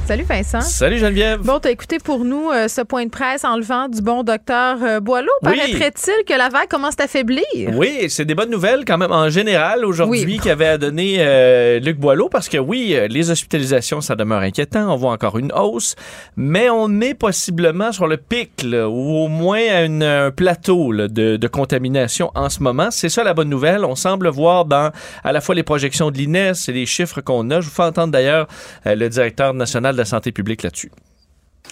Salut 0.07 0.25
Vincent. 0.25 0.61
Salut 0.63 0.99
Geneviève. 0.99 1.41
Bon, 1.43 1.59
t'as 1.61 1.71
écouté 1.71 1.99
pour 1.99 2.25
nous 2.25 2.51
euh, 2.51 2.67
ce 2.69 2.81
point 2.81 3.05
de 3.05 3.11
presse 3.11 3.45
enlevant 3.45 3.89
du 3.89 4.01
bon 4.01 4.23
docteur 4.23 4.79
euh, 4.83 5.01
Boileau. 5.01 5.31
Oui. 5.43 5.51
Paraîtrait-il 5.57 6.25
que 6.27 6.37
la 6.37 6.49
vague 6.49 6.69
commence 6.69 6.95
à 6.99 7.07
faiblir? 7.07 7.45
Oui, 7.75 8.07
c'est 8.09 8.25
des 8.25 8.35
bonnes 8.35 8.51
nouvelles 8.51 8.85
quand 8.87 8.97
même 8.99 9.13
en 9.13 9.29
général 9.29 9.85
aujourd'hui 9.85 10.25
Oui. 10.27 10.41
qu'avait 10.43 10.67
à 10.67 10.79
donner 10.79 11.17
euh, 11.19 11.79
Luc 11.81 11.99
Boileau 11.99 12.29
parce 12.29 12.49
que 12.49 12.57
oui, 12.59 12.97
les 13.09 13.31
hospitalisations, 13.31 14.01
ça 14.01 14.15
demeure 14.17 14.41
inquiétant. 14.41 14.93
On 14.93 14.97
voit 14.97 15.13
encore 15.13 15.39
une 15.39 15.53
hausse, 15.53 15.95
mais 16.37 16.69
on 16.71 17.01
est 17.01 17.15
possiblement 17.15 17.93
sur 17.93 18.07
le 18.07 18.17
pic 18.17 18.63
là, 18.63 18.89
ou 18.89 19.25
au 19.25 19.29
moins 19.29 19.61
à 19.71 19.83
une- 19.83 20.03
un 20.03 20.31
plateau 20.31 20.91
là, 20.93 21.09
de, 21.09 21.37
de 21.37 21.49
contamination 21.49 22.31
en 22.35 22.49
ce 22.49 22.63
moment. 22.63 22.89
C'est 22.91 23.09
ça 23.11 23.25
la 23.25 23.35
bonne 23.35 23.49
nouvelle. 23.51 23.85
On 23.85 23.95
semble 23.95 24.29
voir 24.29 24.65
dans 24.65 24.91
à 25.23 25.33
la 25.33 25.41
fois 25.43 25.55
les 25.55 25.63
projections 25.63 26.11
de 26.11 26.17
l'INES 26.19 26.53
et 26.69 26.73
les 26.73 26.87
chiffres 26.87 27.21
qu'on 27.21 27.51
a. 27.51 27.61
Je 27.61 27.67
vous 27.69 27.75
fais 27.75 27.83
entendre 27.83 28.13
d'ailleurs 28.13 28.47
le 28.85 29.09
directeur 29.09 29.55
national 29.55 29.95
de 29.95 29.99
la 29.99 30.05
santé 30.05 30.33
publique 30.33 30.63
là-dessus. 30.63 30.91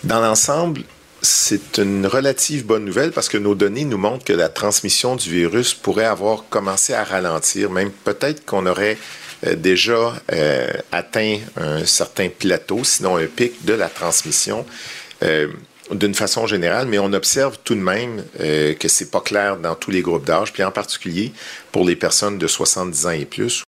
Dans 0.04 0.20
l'ensemble, 0.20 0.82
c'est 1.20 1.78
une 1.78 2.06
relative 2.06 2.66
bonne 2.66 2.84
nouvelle 2.84 3.12
parce 3.12 3.28
que 3.28 3.38
nos 3.38 3.54
données 3.54 3.84
nous 3.84 3.98
montrent 3.98 4.24
que 4.24 4.32
la 4.32 4.48
transmission 4.48 5.16
du 5.16 5.30
virus 5.30 5.74
pourrait 5.74 6.06
avoir 6.06 6.44
commencé 6.48 6.94
à 6.94 7.04
ralentir, 7.04 7.70
même 7.70 7.90
peut-être 7.90 8.44
qu'on 8.44 8.66
aurait 8.66 8.98
euh, 9.46 9.54
déjà 9.54 10.14
euh, 10.32 10.70
atteint 10.90 11.38
un 11.56 11.84
certain 11.84 12.28
plateau, 12.28 12.82
sinon 12.84 13.16
un 13.16 13.26
pic 13.26 13.64
de 13.64 13.74
la 13.74 13.88
transmission. 13.88 14.66
euh, 15.22 15.48
d'une 15.90 16.14
façon 16.14 16.46
générale, 16.46 16.86
mais 16.86 16.98
on 16.98 17.12
observe 17.12 17.58
tout 17.64 17.74
de 17.74 17.80
même 17.80 18.24
euh, 18.40 18.74
que 18.74 18.88
c'est 18.88 19.10
pas 19.10 19.20
clair 19.20 19.58
dans 19.58 19.74
tous 19.74 19.90
les 19.90 20.00
groupes 20.00 20.24
d'âge, 20.24 20.52
puis 20.52 20.62
en 20.62 20.70
particulier 20.70 21.32
pour 21.70 21.84
les 21.84 21.96
personnes 21.96 22.38
de 22.38 22.46
70 22.46 23.06
ans 23.06 23.10
et 23.10 23.24
plus, 23.24 23.62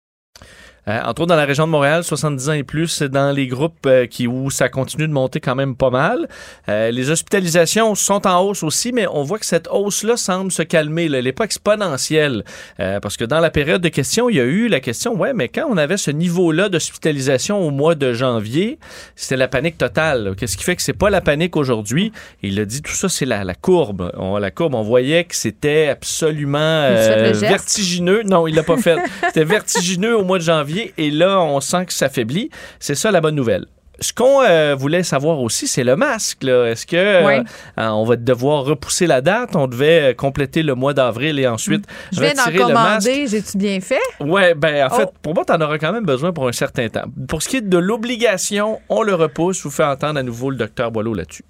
Euh, 0.88 1.00
entre 1.06 1.22
autres, 1.22 1.28
dans 1.28 1.36
la 1.36 1.46
région 1.46 1.68
de 1.68 1.72
Montréal, 1.72 2.04
70 2.04 2.50
ans 2.50 2.54
et 2.54 2.64
plus, 2.64 2.88
c'est 2.88 3.10
dans 3.10 3.32
les 3.32 3.46
groupes 3.48 3.86
euh, 3.86 4.08
qui, 4.08 4.28
où 4.28 4.50
ça 4.50 4.68
continue 4.68 5.08
de 5.08 5.14
monter 5.14 5.40
quand 5.40 5.54
même 5.54 5.76
pas 5.76 5.92
mal. 5.92 6.28
Euh, 6.70 6.90
les 6.90 7.12
hospitalisations 7.12 7.94
sont 7.94 8.26
en 8.26 8.42
hausse 8.42 8.64
aussi, 8.64 8.92
mais 8.92 9.06
on 9.08 9.22
voit 9.24 9.38
que 9.38 9.46
cette 9.46 9.68
hausse-là 9.70 10.18
semble 10.18 10.52
se 10.52 10.64
calmer. 10.64 11.08
là. 11.08 11.20
Elle 11.20 11.26
n'est 11.26 11.34
pas 11.34 11.44
exponentielle. 11.44 12.44
Euh, 12.80 13.00
parce 13.00 13.16
que 13.16 13.26
dans 13.26 13.40
la 13.40 13.52
période 13.52 13.82
de 13.82 13.90
questions, 13.90 14.28
il 14.30 14.38
y 14.38 14.40
a 14.40 14.44
eu 14.44 14.70
la 14.70 14.80
question, 14.80 15.16
ouais, 15.16 15.34
mais 15.34 15.50
quand 15.50 15.68
on 15.70 15.78
avait 15.78 15.98
ce 15.98 16.10
niveau-là 16.10 16.70
d'hospitalisation 16.70 17.60
au 17.60 17.70
mois 17.70 17.94
de 17.94 18.14
janvier, 18.14 18.80
c'était 19.16 19.38
la 19.38 19.48
panique 19.48 19.78
totale. 19.78 20.34
Qu'est-ce 20.36 20.58
qui 20.58 20.64
fait 20.64 20.76
que 20.76 20.82
c'est 20.82 20.94
pas 20.94 21.12
la 21.12 21.22
panique 21.22 21.56
aujourd'hui? 21.58 22.12
Il 22.42 22.60
a 22.60 22.66
dit, 22.66 22.82
tout 22.82 22.92
ça, 22.94 23.08
c'est 23.08 23.26
la, 23.26 23.44
la 23.44 23.54
courbe. 23.54 24.12
On, 24.18 24.38
la 24.38 24.50
courbe, 24.50 24.74
on 24.74 24.82
voyait 24.82 25.26
que 25.26 25.36
c'était 25.36 25.90
absolument 25.90 26.90
vertigineux. 27.34 28.24
Non, 28.24 28.48
il 28.48 28.56
l'a 28.56 28.64
pas 28.64 28.78
fait. 28.78 28.98
C'était 29.28 29.44
vertigineux 29.44 30.18
au 30.18 30.24
mois 30.24 30.40
de 30.40 30.44
janvier 30.44 30.71
et 30.98 31.12
là, 31.12 31.40
on 31.42 31.60
sent 31.62 31.86
que 31.88 31.94
ça 31.94 32.10
faiblit. 32.10 32.50
C'est 32.80 32.96
ça 32.96 33.12
la 33.12 33.22
bonne 33.22 33.36
nouvelle. 33.36 33.66
Ce 34.04 34.14
qu'on 34.14 34.42
euh, 34.42 34.74
voulait 34.76 35.04
savoir 35.04 35.40
aussi, 35.42 35.68
c'est 35.68 35.84
le 35.84 35.96
masque. 35.96 36.44
Est-ce 36.44 36.88
que 36.88 36.96
euh, 36.96 37.24
Oui. 37.28 37.34
euh, 37.78 37.88
on 37.90 38.04
va 38.04 38.16
devoir 38.16 38.64
repousser 38.64 39.06
la 39.06 39.22
date? 39.22 39.56
On 39.56 39.68
devait 39.68 40.16
compléter 40.18 40.64
le 40.64 40.74
mois 40.74 40.96
d'avril 40.96 41.38
et 41.38 41.46
ensuite 41.46 41.86
Je 42.12 42.20
viens 42.20 42.34
d'en 42.34 42.46
retirer 42.46 42.64
le 42.68 42.74
masque. 42.74 43.06
commander. 43.06 43.28
J'ai-tu 43.28 43.58
bien 43.60 43.80
fait? 43.80 44.00
Ouais, 44.20 44.56
ben 44.56 44.88
en 44.88 44.96
fait, 44.96 45.06
Oh. 45.08 45.14
pour 45.22 45.36
moi, 45.36 45.46
t'en 45.46 45.62
auras 45.62 45.78
quand 45.78 45.92
même 45.94 46.06
besoin 46.06 46.34
pour 46.34 46.48
un 46.48 46.52
certain 46.52 46.90
temps. 46.90 47.06
Pour 47.28 47.44
ce 47.44 47.50
qui 47.50 47.58
est 47.58 47.62
de 47.62 47.78
l'obligation, 47.78 48.80
on 48.90 49.04
le 49.04 49.14
repousse. 49.14 49.58
Je 49.60 49.64
vous 49.64 49.70
fais 49.72 49.84
entendre 49.84 50.20
à 50.20 50.24
nouveau 50.24 50.50
le 50.50 50.56
docteur 50.58 50.90
Boileau 50.90 51.14
là-dessus. 51.14 51.46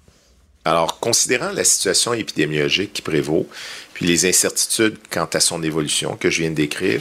Alors, 0.66 1.00
considérant 1.00 1.50
la 1.52 1.64
situation 1.64 2.12
épidémiologique 2.12 2.92
qui 2.92 3.02
prévaut, 3.02 3.48
puis 3.94 4.06
les 4.06 4.26
incertitudes 4.28 4.96
quant 5.10 5.28
à 5.32 5.40
son 5.40 5.62
évolution 5.62 6.16
que 6.20 6.30
je 6.30 6.42
viens 6.42 6.50
de 6.50 6.54
décrire, 6.54 7.00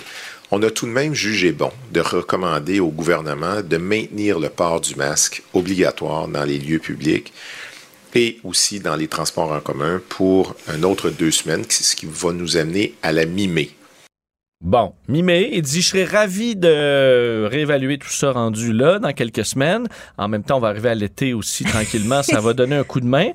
on 0.52 0.62
a 0.64 0.70
tout 0.70 0.86
de 0.86 0.92
même 0.92 1.14
jugé 1.14 1.54
bon 1.54 1.72
de 1.92 2.02
recommander 2.02 2.80
au 2.80 2.90
gouvernement 2.90 3.62
de 3.62 3.78
maintenir 3.78 4.38
le 4.38 4.50
port 4.50 4.82
du 4.82 4.96
masque 4.96 5.44
obligatoire 5.54 6.28
dans 6.28 6.44
les 6.44 6.60
lieux 6.60 6.80
publics 6.80 7.32
et 8.14 8.40
aussi 8.44 8.82
dans 8.82 8.98
les 8.98 9.08
transports 9.08 9.52
en 9.52 9.62
commun 9.62 10.02
pour 10.10 10.56
un 10.68 10.84
autre 10.84 11.10
deux 11.10 11.32
semaines, 11.32 11.64
ce 11.70 11.96
qui 11.96 12.06
va 12.06 12.34
nous 12.34 12.58
amener 12.58 12.94
à 13.02 13.14
la 13.14 13.26
mi-mai. 13.26 13.70
Bon, 14.62 14.93
mi-mai, 15.08 15.50
il 15.54 15.63
dit 15.63 15.82
Je 15.82 15.88
serais 15.88 16.04
ravi 16.04 16.56
de 16.56 17.47
réévaluer 17.47 17.97
tout 17.97 18.12
ça 18.12 18.32
rendu 18.32 18.74
là 18.74 19.00
dans 19.00 19.12
quelques 19.12 19.43
semaines. 19.43 19.88
En 20.19 20.28
même 20.28 20.43
temps, 20.43 20.58
on 20.58 20.60
va 20.60 20.67
arriver 20.67 20.89
à 20.89 20.93
l'été 20.93 21.34
aussi 21.34 21.63
tranquillement. 21.63 22.21
ça 22.21 22.39
va 22.39 22.54
donner 22.54 22.76
un 22.76 22.84
coup 22.84 23.00
de 23.00 23.08
main. 23.08 23.30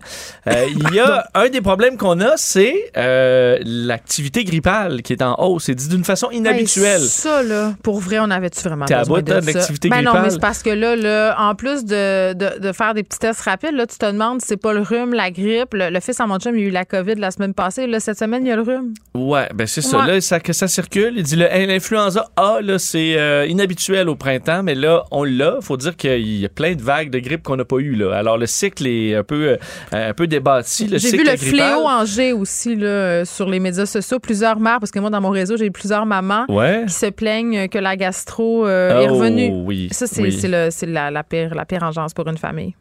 Euh, 0.47 0.67
il 0.71 0.95
y 0.95 1.01
a 1.01 1.27
un 1.35 1.49
des 1.49 1.61
problèmes 1.61 1.97
qu'on 1.97 2.21
a, 2.21 2.35
c'est 2.37 2.93
euh, 2.97 3.59
l'activité 3.65 4.45
grippale 4.45 5.03
qui 5.03 5.15
est 5.15 5.23
en 5.23 5.35
hausse. 5.39 5.65
C'est 5.65 5.75
dit 5.75 5.89
d'une 5.89 6.05
façon 6.05 6.31
inhabituelle. 6.31 7.03
Hey, 7.03 7.09
ça, 7.09 7.43
là, 7.43 7.75
pour 7.83 7.99
vrai, 7.99 8.21
on 8.21 8.31
avait-tu 8.31 8.61
vraiment 8.61 8.85
T'es 8.85 8.95
à 8.95 9.01
besoin 9.01 9.23
de 9.23 9.27
de 9.27 9.47
l'activité 9.53 9.89
ben 9.89 10.03
non, 10.03 10.12
grippale? 10.12 10.23
mais 10.23 10.31
c'est 10.31 10.41
parce 10.41 10.62
que 10.62 10.71
là, 10.71 10.95
là 10.95 11.35
en 11.41 11.57
plus 11.57 11.85
de, 11.85 12.35
de, 12.35 12.61
de 12.61 12.73
faire 12.73 12.95
des 12.95 13.03
petits 13.03 13.19
tests 13.19 13.41
rapides, 13.41 13.75
là, 13.75 13.89
tu 13.89 13.99
te 13.99 14.07
demandes 14.07 14.41
si 14.41 14.47
c'est 14.47 14.57
pas 14.57 14.73
le 14.73 14.81
rhume, 14.83 15.12
la 15.12 15.33
grippe. 15.33 15.75
Le, 15.75 15.91
le 15.91 16.01
fils 16.01 16.21
à 16.21 16.27
mon 16.29 16.39
chum, 16.39 16.57
il 16.57 16.67
a 16.67 16.69
eu 16.69 16.71
la 16.71 16.85
COVID 16.85 17.17
la 17.17 17.33
semaine 17.33 17.53
passée. 17.53 17.89
Là, 17.89 17.99
cette 17.99 18.19
semaine, 18.19 18.47
il 18.47 18.49
y 18.49 18.53
a 18.53 18.57
le 18.57 18.62
rhume. 18.62 18.95
Ouais, 19.15 19.49
ben 19.53 19.67
c'est 19.67 19.83
ça. 19.83 20.07
Là, 20.07 20.21
ça, 20.21 20.39
que 20.39 20.53
ça 20.53 20.69
circule. 20.69 21.16
Il 21.17 21.23
dit 21.23 21.37
l'influenza 21.37 22.29
A, 22.37 22.61
là, 22.61 22.79
c'est 22.79 23.17
euh, 23.17 23.47
inhabituel 23.47 24.11
au 24.11 24.17
printemps, 24.17 24.63
mais 24.63 24.75
là, 24.75 25.05
on 25.11 25.25
l'a. 25.25 25.63
faut 25.63 25.79
dire 25.79 25.97
qu'il 25.97 26.41
y 26.41 26.45
a 26.45 26.51
plein 26.51 26.75
de 26.75 26.83
vagues 26.83 27.09
de 27.09 27.19
grippe 27.21 27.43
qu'on 27.43 27.57
n'a 27.57 27.65
pas 27.65 27.79
eu 27.79 27.95
là. 27.95 28.15
Alors, 28.15 28.37
le 28.37 28.45
cycle 28.45 28.87
est 28.87 29.15
un 29.15 29.23
peu, 29.23 29.57
un 29.93 30.12
peu 30.12 30.27
débattu. 30.27 30.89
J'ai 30.93 31.17
vu 31.17 31.25
le 31.25 31.37
fléau 31.39 31.87
en 31.87 32.05
G 32.05 32.35
aussi 32.35 32.77
là, 32.77 33.25
sur 33.25 33.49
les 33.49 33.61
médias 33.61 33.87
sociaux. 33.87 34.19
Plusieurs 34.19 34.61
mères, 34.61 34.79
parce 34.79 34.91
que 34.91 34.99
moi, 34.99 35.09
dans 35.09 35.23
mon 35.23 35.31
réseau, 35.31 35.57
j'ai 35.57 35.71
plusieurs 35.71 36.05
mamans 36.05 36.45
qui 36.47 36.93
se 36.93 37.07
plaignent 37.07 37.67
que 37.69 37.79
la 37.79 37.97
gastro 37.97 38.69
est 38.69 39.09
oh, 39.09 39.14
revenue. 39.14 39.51
Oui, 39.64 39.89
ça, 39.93 40.07
c'est 40.07 40.87
la, 40.87 41.11
la, 41.11 41.25
pire, 41.25 41.55
la 41.55 41.64
pire 41.64 41.83
engeance 41.83 42.12
pour 42.12 42.29
une 42.29 42.37
famille. 42.37 42.75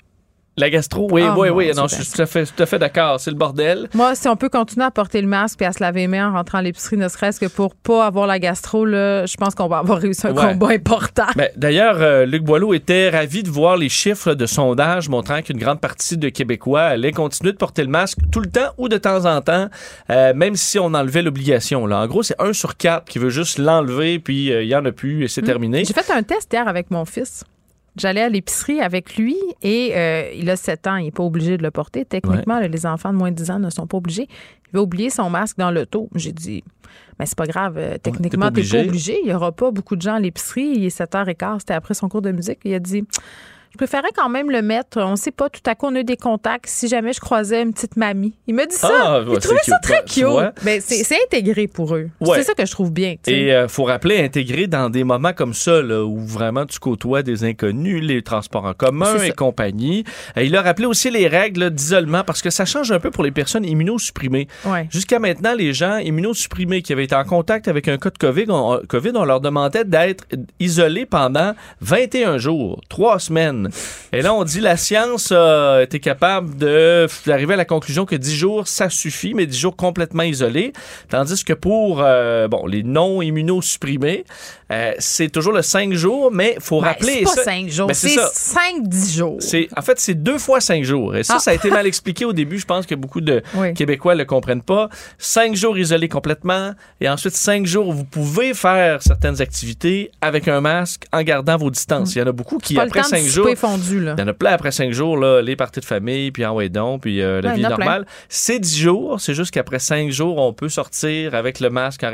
La 0.58 0.70
gastro, 0.70 1.10
oui, 1.12 1.22
oh 1.28 1.34
oui, 1.38 1.50
oui. 1.50 1.72
Non, 1.76 1.88
je 1.90 1.96
suis 1.96 2.14
tout 2.14 2.22
à 2.22 2.26
fait, 2.26 2.46
tout 2.46 2.64
à 2.64 2.66
fait 2.66 2.80
d'accord. 2.80 3.20
C'est 3.20 3.30
le 3.30 3.36
bordel. 3.36 3.90
Moi, 3.94 4.16
si 4.16 4.30
on 4.30 4.38
peut 4.38 4.48
continuer 4.48 4.86
à 4.86 4.92
porter 4.92 5.20
le 5.20 5.28
masque 5.28 5.62
et 5.62 5.66
à 5.66 5.74
se 5.74 5.84
laver 5.84 6.02
les 6.02 6.08
mains 6.08 6.30
en 6.30 6.34
rentrant 6.34 6.60
à 6.60 6.62
l'épicerie, 6.62 6.96
ne 6.96 7.10
serait-ce 7.10 7.42
que 7.42 7.48
pour 7.48 7.76
pas 7.76 8.06
avoir 8.06 8.26
la 8.26 8.40
gastro, 8.40 8.86
là, 8.86 9.26
je 9.26 9.36
pense 9.36 9.54
qu'on 9.54 9.68
va 9.68 9.80
avoir 9.80 10.00
réussi 10.00 10.28
un 10.28 10.34
combat 10.34 10.70
important. 10.70 11.26
Ben, 11.36 11.50
D'ailleurs, 11.58 11.98
euh, 12.00 12.26
Luc 12.26 12.44
Boileau 12.44 12.74
était 12.74 13.10
ravi 13.10 13.44
de 13.44 13.50
voir 13.50 13.76
les 13.76 13.90
chiffres 13.90 14.34
de 14.34 14.46
sondage 14.46 15.10
montrant 15.10 15.42
qu'une 15.42 15.58
grande 15.58 15.82
partie 15.82 16.16
de 16.16 16.30
Québécois 16.30 16.84
allaient 16.84 17.12
continuer 17.12 17.52
de 17.52 17.58
porter 17.58 17.82
le 17.84 17.90
masque 17.90 18.20
tout 18.32 18.40
le 18.40 18.50
temps 18.50 18.72
ou 18.78 18.88
de 18.88 18.98
temps 18.98 19.26
en 19.26 19.42
temps, 19.42 19.68
euh, 20.10 20.34
même 20.34 20.56
si 20.56 20.80
on 20.80 20.94
enlevait 20.94 21.22
l'obligation. 21.22 21.84
En 21.84 22.08
gros, 22.08 22.24
c'est 22.24 22.40
un 22.40 22.54
sur 22.54 22.78
quatre 22.78 23.06
qui 23.10 23.20
veut 23.20 23.30
juste 23.30 23.58
l'enlever, 23.58 24.20
puis 24.20 24.54
euh, 24.54 24.64
il 24.64 24.70
y 24.70 24.76
en 24.76 24.86
a 24.86 24.94
plus 24.94 25.26
et 25.26 25.28
c'est 25.28 25.42
hmm. 25.42 25.46
terminé. 25.46 25.84
J'ai 25.84 25.94
fait 25.94 26.10
un 26.12 26.24
test 26.24 26.54
hier 26.54 26.66
avec 26.66 26.92
mon 26.92 27.04
fils. 27.04 27.44
J'allais 27.98 28.22
à 28.22 28.30
l'épicerie 28.30 28.82
avec 28.82 29.16
lui 29.16 29.38
et 29.62 29.92
euh, 29.96 30.30
il 30.36 30.50
a 30.50 30.56
7 30.56 30.88
ans, 30.88 30.96
il 30.98 31.06
n'est 31.06 31.12
pas 31.12 31.24
obligé 31.24 31.58
de 31.58 31.64
le 31.64 31.72
porter. 31.72 32.04
Techniquement, 32.04 32.60
les 32.60 32.86
enfants 32.86 33.12
de 33.12 33.18
moins 33.18 33.32
de 33.32 33.36
10 33.36 33.52
ans 33.52 33.60
ne 33.60 33.70
sont 33.70 33.88
pas 33.88 33.98
obligés. 33.98 34.28
Il 34.68 34.74
va 34.74 34.82
oublier 34.82 35.10
son 35.10 35.30
masque 35.30 35.58
dans 35.58 35.72
l'auto. 35.72 36.10
J'ai 36.16 36.34
dit, 36.34 36.64
mais 37.20 37.26
c'est 37.26 37.38
pas 37.38 37.48
grave, 37.48 37.76
euh, 37.78 37.98
techniquement, 37.98 38.52
tu 38.52 38.62
n'es 38.62 38.68
pas 38.68 38.82
obligé. 38.82 39.20
Il 39.22 39.28
n'y 39.28 39.34
aura 39.34 39.54
pas 39.54 39.72
beaucoup 39.72 39.96
de 39.96 40.02
gens 40.02 40.16
à 40.16 40.20
l'épicerie. 40.20 40.74
Il 40.76 40.86
est 40.86 40.98
7h15, 40.98 41.60
c'était 41.60 41.74
après 41.74 41.94
son 41.94 42.10
cours 42.10 42.22
de 42.22 42.32
musique. 42.32 42.60
Il 42.66 42.74
a 42.74 42.80
dit, 42.80 43.06
je 43.76 43.78
préférais 43.78 44.12
quand 44.16 44.30
même 44.30 44.50
le 44.50 44.62
mettre. 44.62 45.02
On 45.02 45.18
sait 45.18 45.32
pas, 45.32 45.50
tout 45.50 45.60
à 45.66 45.76
coup, 45.76 45.88
on 45.88 45.96
a 45.96 46.00
eu 46.00 46.06
des 46.06 46.16
contacts. 46.16 46.68
Si 46.70 46.88
jamais 46.88 47.12
je 47.12 47.20
croisais 47.20 47.62
une 47.62 47.74
petite 47.74 47.98
mamie. 47.98 48.34
Il 48.48 48.56
me 48.56 48.66
dit 48.66 48.76
ça. 48.76 48.90
Ah, 48.90 49.22
il 49.22 49.38
trouvait 49.40 49.60
ça 49.64 49.78
très 49.80 50.02
cute. 50.06 50.24
Ben, 50.64 50.80
c'est 50.82 51.18
intégré 51.26 51.68
pour 51.68 51.94
eux. 51.94 52.10
C'est 52.36 52.44
ça 52.44 52.54
que 52.54 52.66
je 52.66 52.72
trouve 52.72 52.94
bien. 52.94 53.16
Et 53.28 53.48
il 53.48 53.52
euh, 53.52 53.68
faut 53.68 53.84
rappeler, 53.84 54.24
intégré 54.24 54.68
dans 54.68 54.90
des 54.90 55.04
moments 55.04 55.34
comme 55.34 55.54
ça, 55.54 55.82
là, 55.82 56.06
où 56.06 56.20
vraiment 56.20 56.66
tu 56.66 56.80
côtoies 56.80 57.22
des 57.22 57.44
inconnus, 57.44 58.02
les 58.02 58.22
transports 58.22 58.64
en 58.64 58.74
commun 58.74 59.18
et 59.22 59.34
compagnie. 59.34 60.06
Euh, 60.38 60.44
il 60.44 60.56
a 60.56 60.62
rappelé 60.62 60.86
aussi 60.86 61.10
les 61.10 61.28
règles 61.28 61.70
d'isolement 61.70 62.24
parce 62.24 62.42
que 62.42 62.50
ça 62.50 62.64
change 62.64 62.94
un 62.94 63.02
peu 63.02 63.12
pour 63.12 63.26
les 63.26 63.32
personnes 63.32 63.66
immunosupprimées. 63.66 64.48
Jusqu'à 64.90 65.20
maintenant, 65.20 65.54
les 65.54 65.74
gens 65.74 65.98
immunosupprimés 65.98 66.82
qui 66.82 66.94
avaient 66.94 67.04
été 67.04 67.16
en 67.16 67.26
contact 67.26 67.68
avec 67.68 67.90
un 67.90 67.98
cas 67.98 68.10
de 68.10 68.18
COVID, 68.18 68.46
on, 68.48 68.80
COVID, 68.88 69.12
on 69.16 69.26
leur 69.26 69.42
demandait 69.42 69.84
d'être 69.84 70.26
isolés 70.62 71.06
pendant 71.06 71.56
21 71.82 72.38
jours, 72.38 72.80
trois 72.88 73.20
semaines. 73.20 73.65
Et 74.14 74.22
là, 74.22 74.34
on 74.34 74.44
dit 74.44 74.60
la 74.60 74.78
science 74.78 75.32
a 75.32 75.82
été 75.82 76.00
capable 76.00 76.56
d'arriver 76.56 77.54
à 77.54 77.58
la 77.58 77.66
conclusion 77.66 78.06
que 78.06 78.16
10 78.16 78.36
jours, 78.36 78.68
ça 78.68 78.90
suffit, 78.90 79.34
mais 79.34 79.46
10 79.46 79.58
jours 79.58 79.76
complètement 79.76 80.24
isolés. 80.24 80.74
Tandis 81.10 81.44
que 81.44 81.54
pour 81.54 82.02
euh, 82.02 82.48
les 82.68 82.84
non 82.84 83.22
immunosupprimés, 83.22 84.26
euh, 84.72 84.94
c'est 85.00 85.30
toujours 85.30 85.54
le 85.54 85.62
5 85.62 85.94
jours, 85.94 86.32
mais 86.32 86.54
il 86.58 86.62
faut 86.62 86.82
ben, 86.82 86.88
rappeler. 86.88 87.24
C'est 87.26 87.36
pas 87.36 87.44
5 87.44 87.70
jours, 87.70 87.88
ben, 87.88 87.94
c'est 87.94 88.16
5-10 88.16 89.18
jours. 89.18 89.38
En 89.76 89.82
fait, 89.82 90.00
c'est 90.00 90.14
deux 90.16 90.38
fois 90.38 90.62
5 90.62 90.84
jours. 90.84 91.16
Et 91.16 91.24
ça, 91.24 91.36
ah. 91.38 91.40
ça 91.40 91.52
a 91.52 91.54
été 91.54 91.70
mal 91.70 91.86
expliqué 91.88 92.26
au 92.26 92.34
début. 92.34 92.60
Je 92.60 92.66
pense 92.66 92.86
que 92.86 92.96
beaucoup 92.96 93.22
de 93.22 93.42
Québécois 93.76 94.14
ne 94.14 94.20
le 94.20 94.26
comprennent 94.26 94.64
pas. 94.64 94.90
5 95.18 95.56
jours 95.56 95.78
isolés 95.78 96.10
complètement, 96.10 96.72
et 97.02 97.10
ensuite 97.10 97.36
5 97.36 97.66
jours 97.66 97.88
où 97.88 97.94
vous 97.94 98.06
pouvez 98.06 98.54
faire 98.54 99.02
certaines 99.02 99.42
activités 99.42 100.12
avec 100.22 100.48
un 100.48 100.62
masque 100.62 101.06
en 101.12 101.22
gardant 101.24 101.58
vos 101.58 101.70
distances. 101.70 102.16
Il 102.16 102.20
y 102.20 102.22
en 102.22 102.28
a 102.28 102.32
beaucoup 102.32 102.58
qui, 102.58 102.80
après 102.80 103.04
5 103.04 103.24
jours, 103.24 103.48
fondu, 103.56 104.00
là. 104.00 104.16
Il 104.18 104.22
y 104.22 104.24
en 104.24 104.28
a 104.28 104.34
plein 104.34 104.52
après 104.52 104.72
cinq 104.72 104.92
jours, 104.92 105.18
là, 105.18 105.42
les 105.42 105.56
parties 105.56 105.80
de 105.80 105.86
famille, 105.86 106.32
puis 106.32 106.46
en 106.46 106.56
donc, 106.70 107.02
puis 107.02 107.22
euh, 107.22 107.42
la 107.42 107.54
vie 107.54 107.62
normale. 107.62 108.06
C'est 108.30 108.60
dix 108.60 108.80
jours. 108.80 109.20
C'est 109.20 109.34
juste 109.34 109.52
qu'après 109.52 109.80
cinq 109.80 110.10
jours, 110.10 110.38
on 110.38 110.54
peut 110.54 110.70
sortir 110.70 111.36
avec 111.36 111.60
le 111.60 111.70
masque 111.70 112.04
en, 112.04 112.12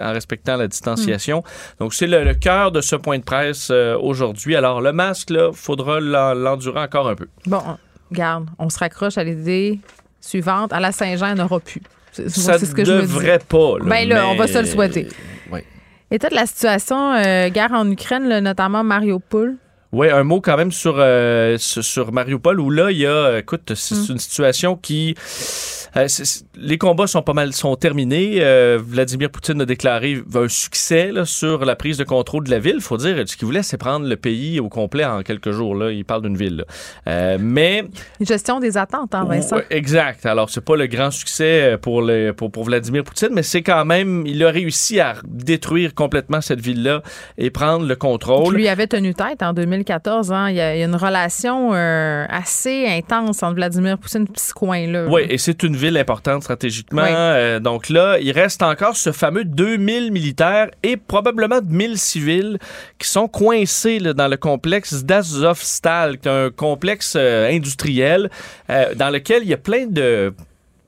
en 0.00 0.12
respectant 0.12 0.56
la 0.56 0.66
distanciation. 0.66 1.40
Hmm. 1.40 1.80
Donc, 1.80 1.91
c'est 1.94 2.06
le, 2.06 2.34
cœur 2.34 2.72
de 2.72 2.80
ce 2.80 2.96
point 2.96 3.18
de 3.18 3.24
presse 3.24 3.68
euh, 3.70 3.96
aujourd'hui. 3.98 4.56
Alors, 4.56 4.80
le 4.80 4.92
masque, 4.92 5.30
là, 5.30 5.50
faudra 5.52 6.00
l'endurer 6.00 6.80
encore 6.80 7.08
un 7.08 7.14
peu. 7.14 7.28
Bon, 7.46 7.62
garde, 8.10 8.48
on 8.58 8.68
se 8.68 8.78
raccroche 8.78 9.18
à 9.18 9.24
l'idée 9.24 9.78
suivante. 10.20 10.72
À 10.72 10.80
la 10.80 10.92
Saint-Jean, 10.92 11.28
il 11.28 11.34
n'y 11.34 11.40
aura 11.40 11.60
plus. 11.60 11.82
Ça 12.12 12.58
ce 12.58 12.74
que 12.74 12.82
devrait 12.82 13.40
pas. 13.40 13.78
Là, 13.78 13.84
ben 13.86 14.08
là, 14.08 14.28
on 14.28 14.36
va 14.36 14.46
se 14.46 14.58
le 14.58 14.66
souhaiter. 14.66 15.08
Oui. 15.50 15.60
État 16.10 16.28
de 16.28 16.34
la 16.34 16.46
situation, 16.46 17.14
euh, 17.14 17.48
guerre 17.48 17.72
en 17.72 17.90
Ukraine, 17.90 18.40
notamment 18.40 18.84
Mariupol. 18.84 19.56
Oui, 19.92 20.10
un 20.10 20.24
mot 20.24 20.40
quand 20.40 20.56
même 20.56 20.72
sur, 20.72 20.96
euh, 20.98 21.56
sur, 21.58 22.12
Mariupol, 22.12 22.60
où 22.60 22.70
là, 22.70 22.90
il 22.90 22.98
y 22.98 23.06
a, 23.06 23.38
écoute, 23.38 23.72
c'est 23.74 23.94
mm. 23.94 24.12
une 24.12 24.18
situation 24.18 24.76
qui 24.76 25.14
les 25.94 26.78
combats 26.78 27.06
sont 27.06 27.22
pas 27.22 27.34
mal 27.34 27.52
sont 27.52 27.76
terminés. 27.76 28.38
Euh, 28.38 28.78
Vladimir 28.82 29.30
Poutine 29.30 29.60
a 29.60 29.66
déclaré 29.66 30.22
un 30.34 30.48
succès 30.48 31.10
sur 31.24 31.64
la 31.64 31.76
prise 31.76 31.98
de 31.98 32.04
contrôle 32.04 32.44
de 32.44 32.50
la 32.50 32.58
ville. 32.58 32.80
Faut 32.80 32.96
dire, 32.96 33.16
ce 33.26 33.36
qu'il 33.36 33.44
voulait, 33.44 33.62
c'est 33.62 33.76
prendre 33.76 34.06
le 34.06 34.16
pays 34.16 34.58
au 34.58 34.68
complet 34.68 35.04
en 35.04 35.22
quelques 35.22 35.50
jours. 35.50 35.74
Là, 35.74 35.90
il 35.90 36.04
parle 36.04 36.22
d'une 36.22 36.36
ville. 36.36 36.64
Euh, 37.06 37.36
mais 37.38 37.84
une 38.20 38.26
gestion 38.26 38.58
des 38.58 38.78
attentes, 38.78 39.14
hein, 39.14 39.24
Vincent. 39.24 39.58
exact. 39.68 40.24
Alors, 40.24 40.48
c'est 40.48 40.64
pas 40.64 40.76
le 40.76 40.86
grand 40.86 41.10
succès 41.10 41.76
pour, 41.82 42.08
pour, 42.36 42.50
pour 42.50 42.64
Vladimir 42.64 43.04
Poutine, 43.04 43.30
mais 43.32 43.42
c'est 43.42 43.62
quand 43.62 43.84
même, 43.84 44.26
il 44.26 44.42
a 44.44 44.50
réussi 44.50 44.98
à 44.98 45.16
détruire 45.24 45.94
complètement 45.94 46.40
cette 46.40 46.60
ville-là 46.60 47.02
et 47.36 47.50
prendre 47.50 47.86
le 47.86 47.96
contrôle. 47.96 48.54
lui 48.54 48.68
avait 48.68 48.86
tenu 48.86 49.14
tête 49.14 49.42
en 49.42 49.52
2014. 49.52 50.32
Hein. 50.32 50.48
Il, 50.50 50.56
y 50.56 50.60
a, 50.60 50.82
une 50.82 50.96
relation 50.96 51.72
assez 51.72 52.86
intense 52.86 53.42
entre 53.42 53.56
Vladimir 53.56 53.98
Poutine 53.98 54.24
et 54.24 54.38
ce 54.38 54.54
coin-là. 54.54 55.06
Oui, 55.10 55.22
et 55.28 55.36
c'est 55.36 55.62
une 55.62 55.76
ville 55.82 55.98
importante 55.98 56.42
stratégiquement. 56.42 57.04
Euh, 57.06 57.58
donc 57.58 57.88
là, 57.88 58.18
il 58.20 58.30
reste 58.30 58.62
encore 58.62 58.96
ce 58.96 59.12
fameux 59.12 59.44
2000 59.44 60.12
militaires 60.12 60.68
et 60.82 60.96
probablement 60.96 61.60
1000 61.62 61.98
civils 61.98 62.58
qui 62.98 63.08
sont 63.08 63.28
coincés 63.28 63.98
dans 63.98 64.28
le 64.28 64.36
complexe 64.36 65.02
d'Azovstal, 65.02 66.18
qui 66.18 66.28
est 66.28 66.30
un 66.30 66.50
complexe 66.50 67.14
euh, 67.16 67.50
industriel 67.50 68.30
euh, 68.70 68.94
dans 68.94 69.10
lequel 69.10 69.42
il 69.42 69.48
y 69.48 69.54
a 69.54 69.58
plein 69.58 69.86
de 69.86 70.32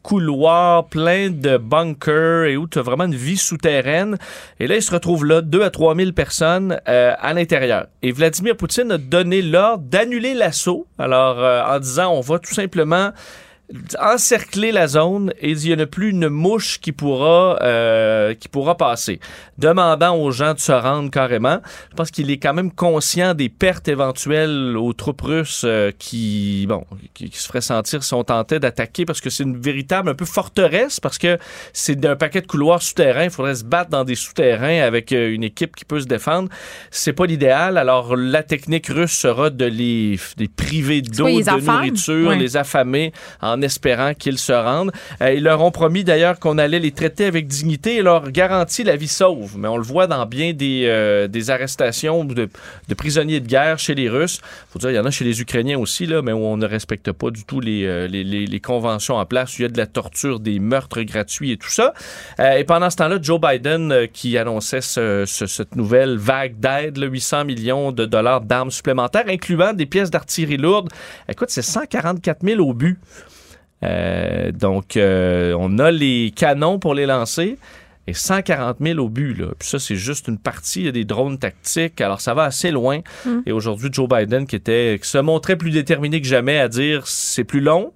couloirs, 0.02 0.86
plein 0.86 1.30
de 1.30 1.56
bunkers 1.56 2.44
et 2.44 2.56
où 2.58 2.68
tu 2.68 2.78
as 2.78 2.82
vraiment 2.82 3.04
une 3.04 3.14
vie 3.14 3.38
souterraine. 3.38 4.18
Et 4.60 4.66
là, 4.66 4.76
il 4.76 4.82
se 4.82 4.92
retrouve 4.92 5.24
là, 5.24 5.40
2 5.40 5.62
à 5.62 5.70
3 5.70 5.96
000 5.96 6.12
personnes 6.12 6.78
à 6.84 7.32
l'intérieur. 7.32 7.86
Et 8.02 8.12
Vladimir 8.12 8.54
Poutine 8.54 8.92
a 8.92 8.98
donné 8.98 9.40
l'ordre 9.40 9.82
d'annuler 9.84 10.34
l'assaut. 10.34 10.86
Alors, 10.98 11.38
en 11.38 11.78
disant, 11.80 12.12
on 12.12 12.20
va 12.20 12.38
tout 12.38 12.52
simplement 12.52 13.12
encercler 14.00 14.72
la 14.72 14.86
zone 14.86 15.32
et 15.40 15.50
il 15.50 15.58
n'y 15.58 15.74
en 15.74 15.78
a 15.78 15.86
plus 15.86 16.10
une 16.10 16.28
mouche 16.28 16.80
qui 16.80 16.92
pourra, 16.92 17.58
euh, 17.62 18.34
qui 18.34 18.48
pourra 18.48 18.76
passer. 18.76 19.20
Demandant 19.58 20.16
aux 20.16 20.30
gens 20.30 20.54
de 20.54 20.58
se 20.58 20.72
rendre 20.72 21.10
carrément. 21.10 21.60
Je 21.90 21.96
pense 21.96 22.10
qu'il 22.10 22.30
est 22.30 22.38
quand 22.38 22.54
même 22.54 22.70
conscient 22.70 23.34
des 23.34 23.48
pertes 23.48 23.88
éventuelles 23.88 24.76
aux 24.76 24.92
troupes 24.92 25.22
russes 25.22 25.62
euh, 25.64 25.90
qui, 25.98 26.66
bon, 26.68 26.84
qui, 27.14 27.30
se 27.32 27.46
feraient 27.46 27.60
sentir 27.60 28.02
si 28.04 28.14
on 28.14 28.24
tentait 28.24 28.60
d'attaquer 28.60 29.04
parce 29.04 29.20
que 29.20 29.30
c'est 29.30 29.42
une 29.42 29.60
véritable 29.60 30.10
un 30.10 30.14
peu 30.14 30.24
forteresse 30.24 31.00
parce 31.00 31.18
que 31.18 31.38
c'est 31.72 31.96
d'un 31.96 32.16
paquet 32.16 32.40
de 32.40 32.46
couloirs 32.46 32.82
souterrains. 32.82 33.24
Il 33.24 33.30
faudrait 33.30 33.56
se 33.56 33.64
battre 33.64 33.90
dans 33.90 34.04
des 34.04 34.14
souterrains 34.14 34.82
avec 34.82 35.12
euh, 35.12 35.32
une 35.32 35.44
équipe 35.44 35.74
qui 35.74 35.84
peut 35.84 36.00
se 36.00 36.06
défendre. 36.06 36.48
C'est 36.90 37.12
pas 37.12 37.26
l'idéal. 37.26 37.78
Alors 37.78 38.16
la 38.16 38.42
technique 38.42 38.86
russe 38.86 39.12
sera 39.12 39.50
de 39.50 39.64
les, 39.64 40.18
les 40.38 40.48
priver 40.48 41.02
d'eau, 41.02 41.26
de 41.26 41.64
nourriture, 41.64 42.30
les 42.32 42.56
affamer 42.56 43.12
en 43.40 43.63
espérant 43.64 44.14
qu'ils 44.14 44.38
se 44.38 44.52
rendent. 44.52 44.92
Euh, 45.20 45.34
ils 45.34 45.42
leur 45.42 45.60
ont 45.62 45.70
promis 45.70 46.04
d'ailleurs 46.04 46.38
qu'on 46.38 46.58
allait 46.58 46.78
les 46.78 46.92
traiter 46.92 47.24
avec 47.24 47.46
dignité 47.46 47.96
et 47.96 48.02
leur 48.02 48.30
garantir 48.30 48.86
la 48.86 48.96
vie 48.96 49.08
sauve. 49.08 49.58
Mais 49.58 49.68
on 49.68 49.76
le 49.76 49.82
voit 49.82 50.06
dans 50.06 50.24
bien 50.26 50.52
des, 50.52 50.84
euh, 50.86 51.26
des 51.28 51.50
arrestations 51.50 52.24
de, 52.24 52.48
de, 52.88 52.94
prisonniers 52.94 53.40
de 53.40 53.46
guerre 53.46 53.78
chez 53.78 53.94
les 53.94 54.08
Russes. 54.08 54.40
faut 54.70 54.78
dire, 54.78 54.90
il 54.90 54.96
y 54.96 54.98
en 54.98 55.04
a 55.04 55.10
chez 55.10 55.24
les 55.24 55.40
Ukrainiens 55.40 55.78
aussi, 55.78 56.06
là, 56.06 56.22
mais 56.22 56.32
où 56.32 56.44
on 56.44 56.56
ne 56.56 56.66
respecte 56.66 57.10
pas 57.12 57.30
du 57.30 57.44
tout 57.44 57.60
les, 57.60 57.84
euh, 57.84 58.06
les, 58.06 58.60
conventions 58.60 59.16
en 59.16 59.26
place. 59.26 59.58
Il 59.58 59.62
y 59.62 59.64
a 59.64 59.68
de 59.68 59.76
la 59.76 59.86
torture, 59.86 60.40
des 60.40 60.58
meurtres 60.58 61.02
gratuits 61.02 61.52
et 61.52 61.56
tout 61.56 61.70
ça. 61.70 61.92
et 62.38 62.64
pendant 62.64 62.88
ce 62.88 62.96
temps-là, 62.96 63.18
Joe 63.20 63.40
Biden, 63.40 64.08
qui 64.12 64.38
annonçait 64.38 64.80
ce, 64.80 65.24
cette 65.26 65.76
nouvelle 65.76 66.16
vague 66.16 66.58
d'aide, 66.58 66.98
800 66.98 67.44
millions 67.44 67.92
de 67.92 68.06
dollars 68.06 68.40
d'armes 68.40 68.70
supplémentaires, 68.70 69.24
incluant 69.28 69.72
des 69.72 69.86
pièces 69.86 70.10
d'artillerie 70.10 70.56
lourde. 70.56 70.88
Écoute, 71.28 71.50
c'est 71.50 71.62
144 71.62 72.44
000 72.44 72.60
au 72.60 72.72
but. 72.72 72.98
Euh, 73.82 74.52
donc, 74.52 74.96
euh, 74.96 75.54
on 75.58 75.78
a 75.78 75.90
les 75.90 76.32
canons 76.34 76.78
pour 76.78 76.94
les 76.94 77.06
lancer 77.06 77.58
et 78.06 78.12
140 78.12 78.76
000 78.80 78.98
au 78.98 79.08
but. 79.08 79.34
Là. 79.34 79.46
Puis 79.58 79.68
ça, 79.68 79.78
c'est 79.78 79.96
juste 79.96 80.28
une 80.28 80.38
partie. 80.38 80.80
Il 80.80 80.86
y 80.86 80.88
a 80.88 80.92
des 80.92 81.04
drones 81.04 81.38
tactiques. 81.38 82.00
Alors, 82.00 82.20
ça 82.20 82.34
va 82.34 82.44
assez 82.44 82.70
loin. 82.70 83.00
Hmm. 83.24 83.40
Et 83.46 83.52
aujourd'hui, 83.52 83.88
Joe 83.92 84.08
Biden, 84.08 84.46
qui, 84.46 84.56
était, 84.56 84.98
qui 85.02 85.08
se 85.08 85.18
montrait 85.18 85.56
plus 85.56 85.70
déterminé 85.70 86.20
que 86.20 86.26
jamais 86.26 86.58
à 86.58 86.68
dire 86.68 87.06
c'est 87.06 87.44
plus 87.44 87.60
long, 87.60 87.92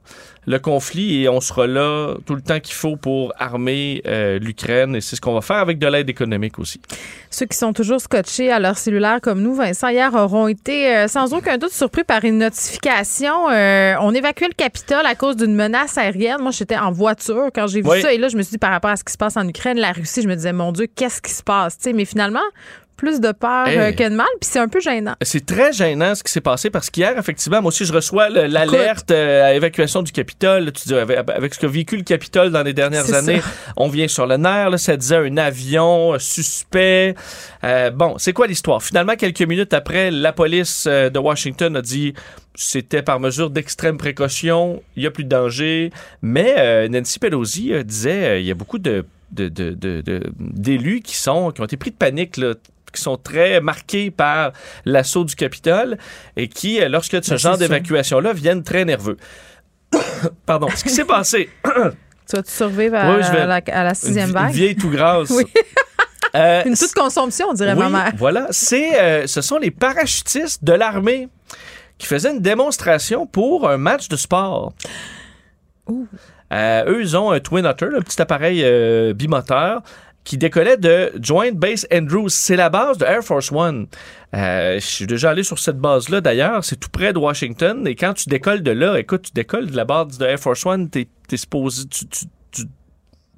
le 0.48 0.58
conflit 0.58 1.22
et 1.22 1.28
on 1.28 1.42
sera 1.42 1.66
là 1.66 2.14
tout 2.24 2.34
le 2.34 2.40
temps 2.40 2.58
qu'il 2.58 2.74
faut 2.74 2.96
pour 2.96 3.34
armer 3.38 4.00
euh, 4.06 4.38
l'Ukraine 4.38 4.96
et 4.96 5.02
c'est 5.02 5.14
ce 5.14 5.20
qu'on 5.20 5.34
va 5.34 5.42
faire 5.42 5.58
avec 5.58 5.78
de 5.78 5.86
l'aide 5.86 6.08
économique 6.08 6.58
aussi. 6.58 6.80
Ceux 7.30 7.44
qui 7.44 7.58
sont 7.58 7.74
toujours 7.74 8.00
scotchés 8.00 8.50
à 8.50 8.58
leur 8.58 8.78
cellulaire 8.78 9.20
comme 9.20 9.42
nous, 9.42 9.54
Vincent, 9.54 9.88
hier 9.88 10.14
auront 10.14 10.48
été 10.48 10.96
euh, 10.96 11.06
sans 11.06 11.34
aucun 11.34 11.58
doute 11.58 11.72
surpris 11.72 12.02
par 12.02 12.24
une 12.24 12.38
notification. 12.38 13.50
Euh, 13.50 13.94
on 14.00 14.14
évacuait 14.14 14.48
le 14.48 14.54
Capitole 14.54 15.04
à 15.04 15.14
cause 15.14 15.36
d'une 15.36 15.54
menace 15.54 15.98
aérienne. 15.98 16.40
Moi, 16.40 16.52
j'étais 16.52 16.78
en 16.78 16.92
voiture 16.92 17.50
quand 17.54 17.66
j'ai 17.66 17.82
vu 17.82 18.00
ça 18.00 18.14
et 18.14 18.16
là, 18.16 18.28
je 18.28 18.36
me 18.38 18.42
suis 18.42 18.52
dit 18.52 18.58
par 18.58 18.70
rapport 18.70 18.90
à 18.90 18.96
ce 18.96 19.04
qui 19.04 19.12
se 19.12 19.18
passe 19.18 19.36
en 19.36 19.46
Ukraine, 19.46 19.78
la 19.78 19.92
Russie, 19.92 20.22
je 20.22 20.28
me 20.28 20.34
disais, 20.34 20.54
mon 20.54 20.72
Dieu, 20.72 20.86
qu'est-ce 20.86 21.20
qui 21.20 21.30
se 21.30 21.42
passe? 21.42 21.76
mais 21.94 22.06
finalement, 22.06 22.40
plus 22.98 23.20
de 23.20 23.32
peur 23.32 23.68
euh, 23.68 23.92
que 23.92 24.06
de 24.06 24.14
mal, 24.14 24.26
puis 24.40 24.50
c'est 24.50 24.58
un 24.58 24.68
peu 24.68 24.80
gênant. 24.80 25.14
C'est 25.22 25.46
très 25.46 25.72
gênant 25.72 26.14
ce 26.14 26.22
qui 26.22 26.32
s'est 26.32 26.42
passé 26.42 26.68
parce 26.68 26.90
qu'hier, 26.90 27.16
effectivement, 27.16 27.62
moi 27.62 27.68
aussi, 27.68 27.86
je 27.86 27.92
reçois 27.92 28.28
l'alerte 28.28 29.12
euh, 29.12 29.46
à 29.46 29.54
évacuation 29.54 30.02
du 30.02 30.12
Capitole. 30.12 30.70
Tu 30.72 30.88
dis, 30.88 30.94
avec, 30.94 31.54
ce 31.54 31.60
que 31.60 31.66
vécu 31.66 31.96
le 31.96 32.02
Capitole 32.02 32.50
dans 32.50 32.64
les 32.64 32.74
dernières 32.74 33.14
années, 33.14 33.40
on 33.76 33.88
vient 33.88 34.08
sur 34.08 34.26
le 34.26 34.36
nerf. 34.36 34.68
Là, 34.68 34.78
ça 34.78 34.96
disait 34.96 35.16
un 35.16 35.36
avion 35.36 36.14
euh, 36.14 36.18
suspect. 36.18 37.14
bon, 37.94 38.18
c'est 38.18 38.32
quoi 38.32 38.48
l'histoire? 38.48 38.82
Finalement, 38.82 39.14
quelques 39.14 39.42
minutes 39.42 39.72
après, 39.72 40.10
la 40.10 40.32
police 40.32 40.86
de 40.86 41.18
Washington 41.18 41.76
a 41.76 41.82
dit 41.82 42.14
c'était 42.56 43.02
par 43.02 43.20
mesure 43.20 43.50
d'extrême 43.50 43.96
précaution, 43.96 44.82
il 44.96 45.02
n'y 45.02 45.06
a 45.06 45.12
plus 45.12 45.22
de 45.22 45.28
danger. 45.28 45.92
Mais 46.20 46.88
Nancy 46.88 47.20
Pelosi 47.20 47.72
disait, 47.84 48.42
il 48.42 48.46
y 48.46 48.50
a 48.50 48.54
beaucoup 48.54 48.78
de 48.78 49.04
d'élus 49.30 51.00
qui 51.00 51.14
sont 51.14 51.50
qui 51.50 51.60
ont 51.60 51.64
été 51.64 51.76
pris 51.76 51.90
de 51.90 51.96
panique 51.96 52.38
là, 52.38 52.54
qui 52.90 53.00
sont 53.00 53.16
très 53.16 53.60
marqués 53.60 54.10
par 54.10 54.52
l'assaut 54.84 55.24
du 55.24 55.34
Capitole 55.34 55.98
et 56.36 56.48
qui, 56.48 56.80
euh, 56.80 56.88
lorsque 56.88 57.22
ce 57.22 57.30
ben, 57.30 57.36
genre 57.36 57.58
d'évacuation-là, 57.58 58.32
viennent 58.32 58.62
très 58.62 58.84
nerveux. 58.84 59.16
Pardon. 60.46 60.68
Ce 60.74 60.82
qui 60.82 60.90
s'est 60.90 61.04
passé? 61.04 61.50
tu 61.64 62.36
vas 62.36 62.42
te 62.42 62.50
survivre 62.50 62.96
à, 62.96 63.84
la, 63.84 63.94
sixième 63.94 64.30
vague? 64.30 64.50
Une 64.50 64.56
vieille 64.56 64.76
tout 64.76 64.90
grasse. 64.90 65.30
Oui. 65.36 65.44
Euh, 66.36 66.62
une 66.66 66.76
toute 66.76 66.92
consomption, 66.92 67.46
on 67.48 67.54
dirait 67.54 67.74
ma 67.74 67.88
mère. 67.88 68.12
Voilà. 68.18 68.48
C'est, 68.50 69.00
euh, 69.00 69.26
ce 69.26 69.40
sont 69.40 69.56
les 69.56 69.70
parachutistes 69.70 70.62
de 70.62 70.74
l'armée 70.74 71.28
qui 71.96 72.06
faisaient 72.06 72.30
une 72.30 72.42
démonstration 72.42 73.26
pour 73.26 73.66
un 73.68 73.78
match 73.78 74.08
de 74.08 74.16
sport. 74.16 74.74
eux, 75.90 77.00
ils 77.00 77.16
ont 77.16 77.30
un 77.30 77.40
Twin 77.40 77.64
Otter, 77.64 77.88
un 77.96 78.02
petit 78.02 78.20
appareil 78.20 78.62
bimoteur 79.14 79.80
qui 80.24 80.36
décollait 80.36 80.76
de 80.76 81.12
Joint 81.20 81.52
Base 81.52 81.86
Andrews. 81.92 82.28
C'est 82.28 82.56
la 82.56 82.68
base 82.68 82.98
de 82.98 83.04
Air 83.04 83.22
Force 83.22 83.50
One. 83.50 83.86
Euh, 84.34 84.74
je 84.74 84.84
suis 84.84 85.06
déjà 85.06 85.30
allé 85.30 85.42
sur 85.42 85.58
cette 85.58 85.78
base-là 85.78 86.20
d'ailleurs. 86.20 86.64
C'est 86.64 86.76
tout 86.76 86.90
près 86.90 87.12
de 87.12 87.18
Washington. 87.18 87.86
Et 87.86 87.94
quand 87.94 88.12
tu 88.12 88.28
décolles 88.28 88.62
de 88.62 88.70
là, 88.70 88.98
écoute, 88.98 89.22
tu 89.22 89.32
décolles 89.32 89.70
de 89.70 89.76
la 89.76 89.84
base 89.84 90.18
de 90.18 90.26
Air 90.26 90.38
Force 90.38 90.66
One, 90.66 90.90
t'es 90.90 91.08
es 91.30 91.36
supposé, 91.36 91.84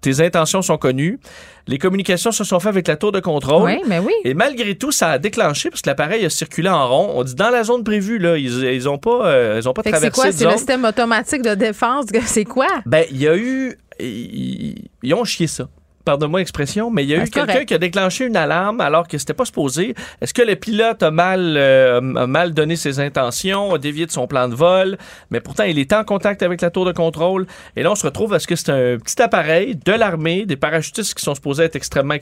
tes 0.00 0.20
intentions 0.20 0.62
sont 0.62 0.78
connues. 0.78 1.20
Les 1.66 1.78
communications 1.78 2.32
se 2.32 2.42
sont 2.42 2.58
faites 2.58 2.70
avec 2.70 2.88
la 2.88 2.96
tour 2.96 3.12
de 3.12 3.20
contrôle. 3.20 3.64
Oui, 3.64 3.80
mais 3.86 3.98
oui. 3.98 4.14
Et 4.24 4.34
malgré 4.34 4.74
tout, 4.74 4.92
ça 4.92 5.10
a 5.10 5.18
déclenché 5.18 5.70
parce 5.70 5.82
que 5.82 5.90
l'appareil 5.90 6.24
a 6.24 6.30
circulé 6.30 6.68
en 6.68 6.88
rond. 6.88 7.12
On 7.14 7.22
dit 7.22 7.34
dans 7.34 7.50
la 7.50 7.64
zone 7.64 7.84
prévue, 7.84 8.18
là, 8.18 8.36
ils, 8.38 8.64
ils 8.64 8.88
ont 8.88 8.98
pas, 8.98 9.26
euh, 9.26 9.60
ils 9.62 9.68
ont 9.68 9.74
pas 9.74 9.82
traversé. 9.82 10.06
C'est 10.06 10.12
quoi? 10.12 10.32
C'est 10.32 10.44
le 10.44 10.52
système 10.52 10.84
automatique 10.84 11.42
de 11.42 11.54
défense. 11.54 12.06
C'est 12.24 12.44
quoi? 12.44 12.66
Ben, 12.86 13.04
il 13.10 13.18
y 13.18 13.28
a 13.28 13.36
eu. 13.36 13.76
ils 14.00 15.14
ont 15.14 15.24
chié 15.24 15.46
ça 15.46 15.68
pardonne-moi 16.05 16.40
l'expression, 16.40 16.90
mais 16.90 17.05
il 17.05 17.11
y 17.11 17.14
a 17.14 17.18
ben, 17.18 17.26
eu 17.26 17.30
quelqu'un 17.30 17.64
qui 17.64 17.74
a 17.74 17.78
déclenché 17.78 18.26
une 18.26 18.36
alarme 18.36 18.80
alors 18.80 19.07
que 19.07 19.18
c'était 19.18 19.34
pas 19.34 19.44
supposé. 19.44 19.94
Est-ce 20.20 20.34
que 20.34 20.42
le 20.42 20.57
pilote 20.57 21.03
a 21.03 21.11
mal, 21.11 21.57
euh, 21.57 22.01
mal 22.01 22.55
donné 22.55 22.76
ses 22.76 23.01
intentions, 23.01 23.74
a 23.74 23.78
dévié 23.78 24.07
de 24.07 24.11
son 24.11 24.26
plan 24.26 24.48
de 24.48 24.55
vol, 24.55 24.98
mais 25.30 25.40
pourtant 25.40 25.64
il 25.64 25.78
était 25.78 25.96
en 25.96 26.05
contact 26.05 26.42
avec 26.42 26.61
la 26.61 26.70
tour 26.70 26.84
de 26.84 26.92
contrôle. 26.92 27.46
Et 27.76 27.82
là, 27.82 27.92
on 27.92 27.94
se 27.94 28.07
retrouve 28.07 28.34
à 28.34 28.38
ce 28.38 28.46
que 28.46 28.57
c'est 28.57 28.70
un 28.70 28.98
petit 28.98 29.20
appareil 29.20 29.76
de 29.76 29.92
l'armée, 29.92 30.46
des 30.46 30.57
parachutistes 30.57 31.14
qui 31.14 31.22
sont 31.22 31.34
supposés 31.34 31.64
être 31.64 31.76
extrêmement 31.76 32.14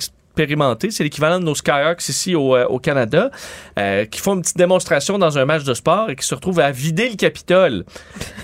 c'est 0.91 1.05
l'équivalent 1.05 1.39
de 1.41 1.45
nos 1.45 1.55
Skyhawks 1.55 2.09
ici 2.09 2.34
au, 2.34 2.55
euh, 2.55 2.66
au 2.66 2.78
Canada, 2.78 3.30
euh, 3.78 4.05
qui 4.05 4.20
font 4.20 4.34
une 4.34 4.43
petite 4.43 4.57
démonstration 4.57 5.18
dans 5.18 5.39
un 5.39 5.45
match 5.45 5.64
de 5.64 5.74
sport 5.74 6.11
et 6.11 6.16
qui 6.16 6.26
se 6.26 6.34
retrouvent 6.34 6.61
à 6.61 6.70
vider 6.70 7.09
le 7.09 7.16
Capitole. 7.16 7.84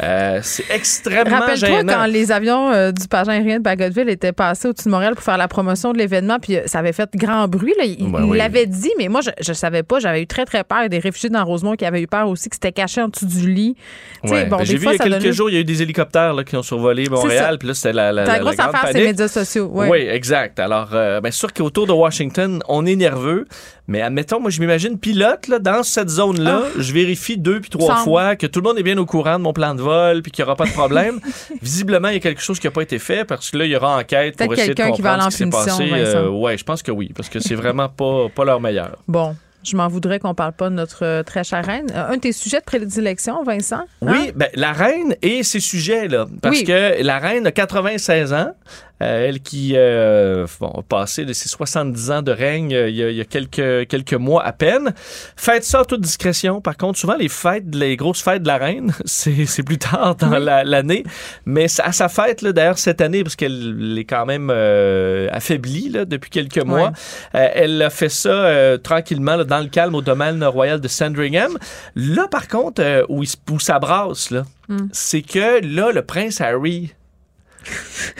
Euh, 0.02 0.40
c'est 0.42 0.64
extrêmement 0.70 1.38
Rappelle-toi 1.38 1.84
quand 1.84 2.06
les 2.06 2.32
avions 2.32 2.90
du 2.90 3.08
pagin 3.08 3.32
aérien 3.32 3.58
de 3.58 3.62
Bagotville 3.62 4.08
étaient 4.08 4.32
passés 4.32 4.68
au-dessus 4.68 4.86
de 4.86 4.90
Montréal 4.90 5.14
pour 5.14 5.24
faire 5.24 5.36
la 5.36 5.48
promotion 5.48 5.92
de 5.92 5.98
l'événement, 5.98 6.38
puis 6.38 6.58
ça 6.66 6.80
avait 6.80 6.92
fait 6.92 7.10
grand 7.14 7.48
bruit. 7.48 7.74
Là. 7.78 7.84
Il, 7.84 8.10
l'avait 8.34 8.66
dit, 8.66 8.90
mais 8.98 9.08
moi, 9.08 9.20
je, 9.20 9.30
je 9.40 9.52
savais 9.52 9.82
pas. 9.82 9.98
J'avais 10.00 10.22
eu 10.22 10.26
très, 10.26 10.44
très 10.44 10.64
peur. 10.64 10.88
Des 10.88 10.98
réfugiés 10.98 11.30
dans 11.30 11.44
Rosemont 11.44 11.76
qui 11.76 11.84
avaient 11.84 12.02
eu 12.02 12.06
peur 12.06 12.28
aussi, 12.28 12.48
qui 12.48 12.56
s'étaient 12.56 12.72
cachés 12.72 13.02
en 13.02 13.08
dessous 13.08 13.26
du 13.26 13.50
lit. 13.50 13.76
Ouais. 14.24 14.46
Ben, 14.46 14.58
j'ai 14.62 14.76
vu 14.76 14.86
il 14.86 14.92
y 14.92 14.94
a 14.94 14.98
quelques 14.98 15.32
jours, 15.32 15.50
il 15.50 15.54
y 15.54 15.56
a 15.56 15.60
eu 15.60 15.64
des 15.64 15.82
hélicoptères 15.82 16.34
là, 16.34 16.44
qui 16.44 16.56
ont 16.56 16.62
survolé 16.62 17.08
Montréal. 17.08 17.58
Puis 17.58 17.68
là, 17.68 17.74
c'était 17.74 17.92
la, 17.92 18.12
la, 18.12 18.24
la, 18.24 18.38
grosse 18.38 18.58
affaire, 18.58 18.88
c'est 18.90 18.98
les 18.98 19.06
médias 19.06 19.28
sociaux. 19.28 19.70
Oui, 19.72 19.98
exact. 19.98 20.58
Alors, 20.58 20.88
bien 20.88 21.30
sûr 21.30 21.52
qu'autour 21.52 21.83
de 21.86 21.92
Washington, 21.92 22.62
on 22.68 22.86
est 22.86 22.96
nerveux. 22.96 23.46
Mais 23.86 24.00
admettons, 24.00 24.40
moi, 24.40 24.50
je 24.50 24.60
m'imagine 24.60 24.98
pilote 24.98 25.48
là, 25.48 25.58
dans 25.58 25.82
cette 25.82 26.08
zone-là. 26.08 26.62
Ah. 26.64 26.68
Je 26.78 26.92
vérifie 26.92 27.36
deux 27.36 27.60
puis 27.60 27.70
trois 27.70 27.96
fois 27.96 28.34
que 28.36 28.46
tout 28.46 28.60
le 28.60 28.68
monde 28.68 28.78
est 28.78 28.82
bien 28.82 28.96
au 28.96 29.06
courant 29.06 29.38
de 29.38 29.42
mon 29.42 29.52
plan 29.52 29.74
de 29.74 29.82
vol 29.82 30.22
puis 30.22 30.32
qu'il 30.32 30.42
n'y 30.42 30.48
aura 30.48 30.56
pas 30.56 30.64
de 30.64 30.72
problème. 30.72 31.20
Visiblement, 31.62 32.08
il 32.08 32.14
y 32.14 32.16
a 32.16 32.20
quelque 32.20 32.40
chose 32.40 32.58
qui 32.58 32.66
n'a 32.66 32.70
pas 32.70 32.82
été 32.82 32.98
fait 32.98 33.24
parce 33.24 33.50
que 33.50 33.58
là, 33.58 33.66
il 33.66 33.70
y 33.70 33.76
aura 33.76 33.98
enquête 33.98 34.36
pour 34.36 34.52
essayer 34.54 34.74
de 34.74 34.82
comprendre 34.82 35.24
ce 35.24 35.28
qui 35.30 35.36
s'est 35.44 35.50
passé. 35.50 35.90
Euh, 35.92 36.28
ouais, 36.28 36.56
je 36.56 36.64
pense 36.64 36.82
que 36.82 36.90
oui, 36.90 37.12
parce 37.14 37.28
que 37.28 37.40
c'est 37.40 37.54
vraiment 37.54 37.88
pas, 37.88 38.28
pas 38.34 38.44
leur 38.44 38.60
meilleur. 38.60 38.98
Bon. 39.06 39.36
Je 39.64 39.76
m'en 39.78 39.88
voudrais 39.88 40.18
qu'on 40.18 40.34
parle 40.34 40.52
pas 40.52 40.68
de 40.68 40.74
notre 40.74 41.04
euh, 41.04 41.22
très 41.22 41.42
chère 41.42 41.64
reine. 41.64 41.90
Euh, 41.94 42.10
un 42.10 42.16
de 42.16 42.20
tes 42.20 42.32
sujets 42.32 42.60
de 42.60 42.64
prédilection, 42.64 43.42
Vincent? 43.44 43.80
Hein? 43.80 43.86
Oui, 44.02 44.32
ben, 44.36 44.48
la 44.54 44.72
reine 44.72 45.16
et 45.22 45.42
ses 45.42 45.60
sujets, 45.60 46.06
là. 46.06 46.26
Parce 46.42 46.62
que 46.62 47.02
la 47.02 47.18
reine 47.18 47.46
a 47.46 47.50
96 47.50 48.34
ans. 48.34 48.54
Euh, 49.02 49.28
elle 49.28 49.40
qui 49.40 49.72
euh, 49.74 50.46
bon, 50.60 50.68
a 50.68 50.82
passé 50.82 51.24
de 51.24 51.32
ses 51.32 51.48
70 51.48 52.10
ans 52.12 52.22
de 52.22 52.30
règne 52.30 52.72
euh, 52.72 52.88
il, 52.88 52.96
y 52.96 53.20
a, 53.20 53.24
quelques, 53.24 53.88
quelques 53.88 54.14
mois 54.14 54.44
à 54.44 54.52
peine. 54.52 54.94
Fête 55.36 55.64
ça 55.64 55.80
en 55.80 55.84
toute 55.84 56.00
discrétion. 56.00 56.60
Par 56.60 56.76
contre, 56.76 56.98
souvent, 56.98 57.16
les 57.16 57.28
fêtes, 57.28 57.74
les 57.74 57.96
grosses 57.96 58.22
fêtes 58.22 58.42
de 58.42 58.46
la 58.46 58.56
reine, 58.56 58.92
c'est 59.04 59.62
plus 59.64 59.78
tard 59.78 60.14
dans 60.14 60.38
l'année. 60.38 61.02
Mais 61.44 61.66
à 61.80 61.92
sa 61.92 62.08
fête, 62.08 62.44
d'ailleurs, 62.44 62.78
cette 62.78 63.00
année, 63.00 63.24
parce 63.24 63.34
qu'elle 63.34 63.98
est 63.98 64.04
quand 64.04 64.26
même 64.26 64.50
affaiblie 64.50 65.88
là, 65.88 66.04
depuis 66.04 66.30
quelques 66.30 66.64
mois, 66.64 66.92
elle 67.32 67.82
a 67.82 67.90
fait 67.90 68.08
ça 68.08 68.78
tranquillement 68.82 69.44
dans 69.44 69.60
le 69.60 69.68
calme 69.68 69.94
au 69.94 70.02
domaine 70.02 70.42
royal 70.44 70.80
de 70.80 70.88
Sandringham. 70.88 71.58
Là, 71.96 72.28
par 72.28 72.48
contre, 72.48 73.04
où, 73.08 73.22
il, 73.22 73.28
où 73.50 73.58
ça 73.58 73.78
brasse, 73.78 74.30
là, 74.30 74.44
hmm. 74.68 74.88
c'est 74.92 75.22
que 75.22 75.64
là, 75.64 75.90
le 75.92 76.02
prince 76.02 76.40
Harry 76.40 76.92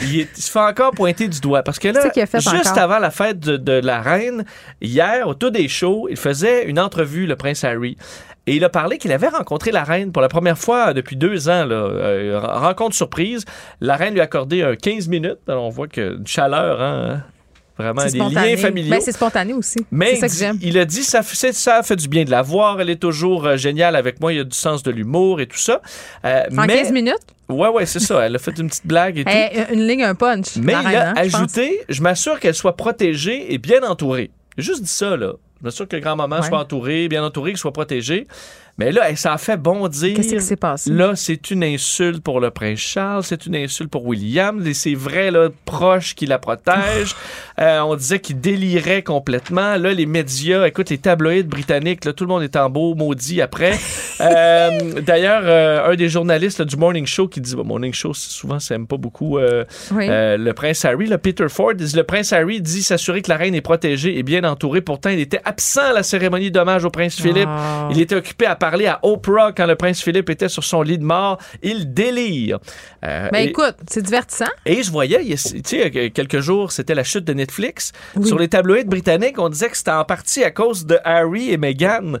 il, 0.01 0.27
se 0.33 0.51
fait 0.51 0.59
encore 0.59 0.91
pointer 0.91 1.27
du 1.27 1.39
doigt. 1.39 1.63
Parce 1.63 1.79
que 1.79 1.87
là, 1.87 2.11
juste 2.13 2.77
avant 2.77 2.99
la 2.99 3.11
fête 3.11 3.39
de, 3.39 3.73
la 3.73 4.01
reine, 4.01 4.45
hier, 4.81 5.27
au 5.27 5.33
tout 5.33 5.49
des 5.49 5.67
shows, 5.67 6.07
il 6.09 6.17
faisait 6.17 6.65
une 6.65 6.79
entrevue, 6.79 7.25
le 7.25 7.35
prince 7.35 7.63
Harry. 7.63 7.97
Et 8.47 8.55
il 8.55 8.63
a 8.63 8.69
parlé 8.69 8.97
qu'il 8.97 9.11
avait 9.11 9.27
rencontré 9.27 9.71
la 9.71 9.83
reine 9.83 10.11
pour 10.11 10.21
la 10.21 10.29
première 10.29 10.57
fois 10.57 10.93
depuis 10.93 11.15
deux 11.15 11.49
ans. 11.49 11.65
Là, 11.65 11.75
euh, 11.75 12.39
rencontre 12.39 12.95
surprise. 12.95 13.43
La 13.81 13.95
reine 13.95 14.13
lui 14.13 14.21
a 14.21 14.25
accordé 14.25 14.61
un 14.61 14.75
15 14.75 15.07
minutes. 15.07 15.39
Alors 15.47 15.63
on 15.63 15.69
voit 15.69 15.87
que 15.87 16.17
une 16.17 16.27
chaleur, 16.27 16.79
hein, 16.79 17.23
Vraiment, 17.77 18.05
des 18.05 18.17
liens 18.17 18.57
familiaux. 18.57 18.91
Ben, 18.91 19.01
c'est 19.01 19.11
spontané 19.11 19.53
aussi. 19.53 19.79
Mais 19.91 20.15
ça 20.15 20.29
que 20.29 20.33
j'aime. 20.33 20.57
il 20.61 20.77
a 20.77 20.85
dit 20.85 21.03
ça, 21.03 21.21
ça 21.23 21.83
fait 21.83 21.95
du 21.97 22.07
bien 22.07 22.23
de 22.23 22.31
la 22.31 22.41
voir. 22.41 22.79
Elle 22.79 22.89
est 22.89 23.01
toujours 23.01 23.45
euh, 23.45 23.57
géniale 23.57 23.97
avec 23.97 24.21
moi. 24.21 24.31
Il 24.31 24.37
y 24.37 24.39
a 24.39 24.45
du 24.45 24.55
sens 24.55 24.81
de 24.81 24.91
l'humour 24.91 25.41
et 25.41 25.47
tout 25.47 25.57
ça. 25.57 25.81
Euh, 26.23 26.43
en 26.57 26.67
15 26.67 26.91
minutes? 26.91 27.15
Ouais, 27.49 27.67
ouais, 27.67 27.85
c'est 27.85 27.99
ça. 27.99 28.25
Elle 28.25 28.35
a 28.35 28.39
fait 28.39 28.57
une 28.57 28.69
petite 28.69 28.87
blague 28.87 29.17
et 29.17 29.23
tout. 29.67 29.73
Une 29.73 29.87
ligne, 29.87 30.03
un 30.03 30.15
punch. 30.15 30.55
Mais 30.55 30.73
il 30.73 30.95
a 30.95 31.09
hein, 31.09 31.13
ajouté 31.17 31.81
je 31.89 32.01
m'assure 32.01 32.39
qu'elle 32.39 32.55
soit 32.55 32.77
protégée 32.77 33.53
et 33.53 33.57
bien 33.57 33.83
entourée. 33.83 34.31
J'ai 34.57 34.63
juste 34.63 34.83
dit 34.83 34.89
ça, 34.89 35.17
là. 35.17 35.33
Je 35.59 35.65
m'assure 35.65 35.87
que 35.87 35.97
grand-maman 35.97 36.43
soit 36.43 36.59
entourée, 36.59 37.07
bien 37.07 37.23
entourée, 37.23 37.51
qu'elle 37.51 37.59
soit 37.59 37.73
protégée. 37.73 38.27
Mais 38.77 38.91
là, 38.91 39.15
ça 39.15 39.33
a 39.33 39.37
fait 39.37 39.55
bondir. 39.55 40.15
Qu'est-ce 40.15 40.35
qui 40.35 40.41
s'est 40.41 40.57
passé? 40.57 40.91
Là, 40.91 41.13
c'est 41.15 41.49
une 41.49 41.63
insulte 41.63 42.21
pour 42.21 42.41
le 42.41 42.51
prince 42.51 42.79
Charles, 42.79 43.23
c'est 43.23 43.45
une 43.45 43.55
insulte 43.55 43.89
pour 43.89 44.05
William. 44.05 44.61
C'est 44.73 44.95
vrai, 44.95 45.31
là, 45.31 45.47
proche 45.63 46.13
qui 46.13 46.25
la 46.25 46.39
protège. 46.39 47.15
Euh, 47.57 47.79
on 47.79 47.95
disait 47.95 48.19
qu'il 48.19 48.41
délirait 48.41 49.01
complètement. 49.01 49.77
Là, 49.77 49.93
les 49.93 50.05
médias, 50.05 50.65
écoute, 50.65 50.89
les 50.89 50.97
tabloïds 50.97 51.43
britanniques, 51.43 52.03
là, 52.03 52.11
tout 52.11 52.25
le 52.25 52.27
monde 52.27 52.43
est 52.43 52.57
en 52.57 52.69
beau 52.69 52.95
maudit 52.95 53.41
après. 53.41 53.79
Euh, 54.21 55.01
d'ailleurs, 55.01 55.41
euh, 55.43 55.91
un 55.91 55.95
des 55.95 56.07
journalistes 56.07 56.61
du 56.61 56.77
Morning 56.77 57.05
Show 57.05 57.27
qui 57.27 57.41
dit, 57.41 57.53
Morning 57.53 57.93
Show, 57.93 58.13
souvent, 58.13 58.59
ça 58.59 58.75
aime 58.75 58.87
pas 58.87 58.95
beaucoup 58.95 59.37
le 59.37 60.51
prince 60.53 60.85
Harry, 60.85 61.07
le 61.07 61.17
Peter 61.17 61.49
Ford, 61.49 61.73
le 61.77 62.01
prince 62.03 62.31
Harry 62.31 62.61
dit 62.61 62.81
s'assurer 62.81 63.21
que 63.21 63.29
la 63.29 63.35
reine 63.35 63.55
est 63.55 63.61
protégée 63.61 64.17
et 64.17 64.23
bien 64.23 64.45
entourée. 64.45 64.79
Pourtant, 64.79 65.09
il 65.09 65.19
était 65.19 65.41
absent 65.43 65.89
à 65.89 65.91
la 65.91 66.01
cérémonie 66.01 66.49
d'hommage 66.49 66.85
au 66.85 66.89
prince 66.89 67.15
Philippe. 67.15 67.49
Ah. 67.49 67.89
Il 67.91 67.99
était 67.99 68.15
occupé 68.15 68.45
à 68.45 68.55
parlé 68.65 68.87
à 68.87 68.99
Oprah 69.03 69.51
quand 69.51 69.67
le 69.67 69.75
prince 69.75 70.01
Philippe 70.01 70.27
était 70.31 70.49
sur 70.49 70.63
son 70.63 70.81
lit 70.81 70.97
de 70.97 71.03
mort. 71.03 71.37
Il 71.61 71.93
délire. 71.93 72.57
Euh, 73.05 73.29
ben 73.31 73.47
écoute, 73.47 73.75
c'est 73.87 74.01
divertissant. 74.01 74.49
Et 74.65 74.81
je 74.81 74.89
voyais, 74.91 75.19
tu 75.23 75.61
sais, 75.63 76.09
quelques 76.09 76.39
jours, 76.39 76.71
c'était 76.71 76.95
la 76.95 77.03
chute 77.03 77.25
de 77.25 77.33
Netflix. 77.33 77.91
Sur 78.23 78.39
les 78.39 78.47
tabloïds 78.47 78.85
britanniques, 78.85 79.37
on 79.37 79.49
disait 79.49 79.69
que 79.69 79.77
c'était 79.77 79.91
en 79.91 80.03
partie 80.03 80.43
à 80.43 80.49
cause 80.49 80.87
de 80.87 80.97
Harry 81.03 81.51
et 81.51 81.57
Meghan 81.57 82.17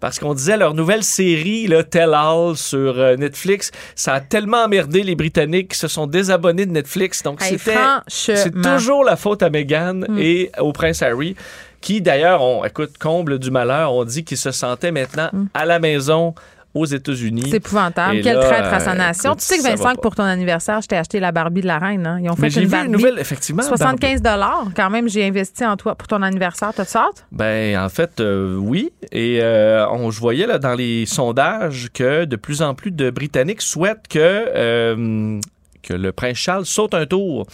parce 0.00 0.20
qu'on 0.20 0.34
disait 0.34 0.56
leur 0.56 0.74
nouvelle 0.74 1.02
série, 1.02 1.66
là, 1.66 1.82
Tell 1.82 2.14
All, 2.14 2.56
sur 2.56 3.00
euh, 3.00 3.16
Netflix, 3.16 3.72
ça 3.96 4.14
a 4.14 4.20
tellement 4.20 4.58
emmerdé 4.58 5.02
les 5.02 5.16
Britanniques 5.16 5.72
qui 5.72 5.78
se 5.78 5.88
sont 5.88 6.06
désabonnés 6.06 6.66
de 6.66 6.70
Netflix. 6.70 7.24
Donc, 7.24 7.42
c'était 7.42 7.74
c'est 8.06 8.52
toujours 8.62 9.02
la 9.02 9.16
faute 9.16 9.42
à 9.42 9.50
Meghan 9.50 10.02
hmm. 10.08 10.18
et 10.18 10.52
au 10.60 10.72
prince 10.72 11.02
Harry 11.02 11.34
qui 11.80 12.00
d'ailleurs, 12.00 12.42
on 12.42 12.64
écoute, 12.64 12.98
comble 12.98 13.38
du 13.38 13.50
malheur, 13.50 13.92
on 13.92 14.04
dit 14.04 14.24
qu'il 14.24 14.36
se 14.36 14.50
sentait 14.50 14.92
maintenant 14.92 15.28
hmm. 15.32 15.46
à 15.54 15.64
la 15.66 15.78
maison 15.78 16.34
aux 16.74 16.84
États-Unis. 16.84 17.44
C'est 17.50 17.56
épouvantable. 17.56 18.20
Quel 18.22 18.38
traître 18.38 18.72
à 18.72 18.80
sa 18.80 18.94
nation. 18.94 19.34
tu 19.34 19.44
sais 19.44 19.58
que 19.58 19.62
Vincent, 19.62 19.94
pour 19.96 20.14
ton 20.14 20.24
anniversaire, 20.24 20.80
je 20.80 20.88
t'ai 20.88 20.96
acheté 20.96 21.20
la 21.20 21.32
Barbie 21.32 21.62
de 21.62 21.66
la 21.66 21.78
reine. 21.78 22.06
Hein? 22.06 22.20
Ils 22.22 22.30
ont 22.30 22.36
fait 22.36 22.48
une, 22.48 22.68
vu 22.68 22.76
une 22.76 22.92
nouvelle, 22.92 23.18
effectivement. 23.18 23.62
75 23.62 24.22
dollars. 24.22 24.68
Quand 24.76 24.90
même, 24.90 25.08
j'ai 25.08 25.26
investi 25.26 25.64
en 25.64 25.76
toi 25.76 25.94
pour 25.94 26.08
ton 26.08 26.22
anniversaire. 26.22 26.72
T'as 26.74 26.84
sorte? 26.84 27.26
Ben, 27.32 27.78
en 27.78 27.88
fait, 27.88 28.20
euh, 28.20 28.56
oui. 28.56 28.92
Et 29.12 29.40
euh, 29.42 29.88
on, 29.90 30.10
je 30.10 30.20
voyais 30.20 30.46
là, 30.46 30.58
dans 30.58 30.74
les 30.74 31.06
sondages 31.06 31.88
que 31.92 32.24
de 32.24 32.36
plus 32.36 32.62
en 32.62 32.74
plus 32.74 32.90
de 32.90 33.10
Britanniques 33.10 33.62
souhaitent 33.62 34.06
que, 34.08 34.18
euh, 34.18 35.40
que 35.82 35.94
le 35.94 36.12
prince 36.12 36.36
Charles 36.36 36.66
saute 36.66 36.94
un 36.94 37.06
tour 37.06 37.46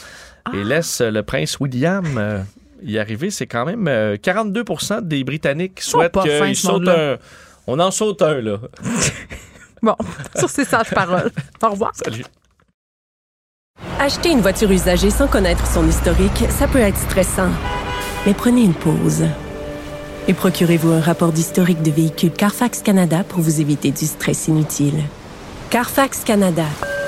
et 0.52 0.58
ah! 0.60 0.64
laisse 0.64 1.00
le 1.00 1.22
prince 1.22 1.58
William 1.60 2.04
y 2.84 2.98
arriver. 2.98 3.30
C'est 3.30 3.46
quand 3.46 3.64
même 3.64 4.18
42 4.18 4.64
des 5.02 5.24
Britanniques 5.24 5.80
souhaitent 5.80 6.16
qu'il 6.22 6.56
saute 6.56 6.88
un 6.88 7.18
on 7.66 7.78
en 7.80 7.90
saute 7.90 8.20
un, 8.22 8.40
là. 8.40 8.58
bon, 9.82 9.96
sur 10.36 10.50
ces 10.50 10.64
sages 10.64 10.90
paroles. 10.90 11.30
Au 11.62 11.70
revoir. 11.70 11.92
Salut. 11.94 12.24
Acheter 13.98 14.30
une 14.30 14.40
voiture 14.40 14.70
usagée 14.70 15.10
sans 15.10 15.28
connaître 15.28 15.66
son 15.66 15.88
historique, 15.88 16.44
ça 16.50 16.68
peut 16.68 16.78
être 16.78 16.98
stressant. 16.98 17.50
Mais 18.26 18.34
prenez 18.34 18.62
une 18.62 18.74
pause. 18.74 19.24
Et 20.28 20.34
procurez-vous 20.34 20.92
un 20.92 21.00
rapport 21.00 21.32
d'historique 21.32 21.82
de 21.82 21.90
véhicule 21.90 22.32
Carfax 22.32 22.82
Canada 22.82 23.24
pour 23.24 23.40
vous 23.40 23.60
éviter 23.60 23.90
du 23.90 24.06
stress 24.06 24.48
inutile. 24.48 25.02
Carfax 25.70 26.24
Canada. 26.24 26.66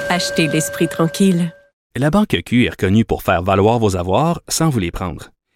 Achetez 0.08 0.48
l'esprit 0.48 0.88
tranquille. 0.88 1.52
La 1.96 2.10
Banque 2.10 2.36
Q 2.44 2.66
est 2.66 2.70
reconnue 2.70 3.04
pour 3.04 3.22
faire 3.22 3.42
valoir 3.42 3.78
vos 3.78 3.96
avoirs 3.96 4.40
sans 4.48 4.68
vous 4.68 4.80
les 4.80 4.90
prendre. 4.90 5.30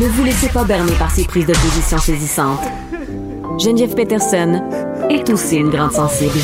Ne 0.00 0.06
vous 0.06 0.22
laissez 0.22 0.48
pas 0.50 0.62
berner 0.62 0.92
par 0.92 1.10
ces 1.10 1.24
prises 1.24 1.46
de 1.46 1.52
position 1.54 1.98
saisissantes. 1.98 2.60
Geneviève 3.58 3.96
Peterson 3.96 4.62
est 5.10 5.28
aussi 5.28 5.56
une 5.56 5.70
grande 5.70 5.90
sensible. 5.90 6.38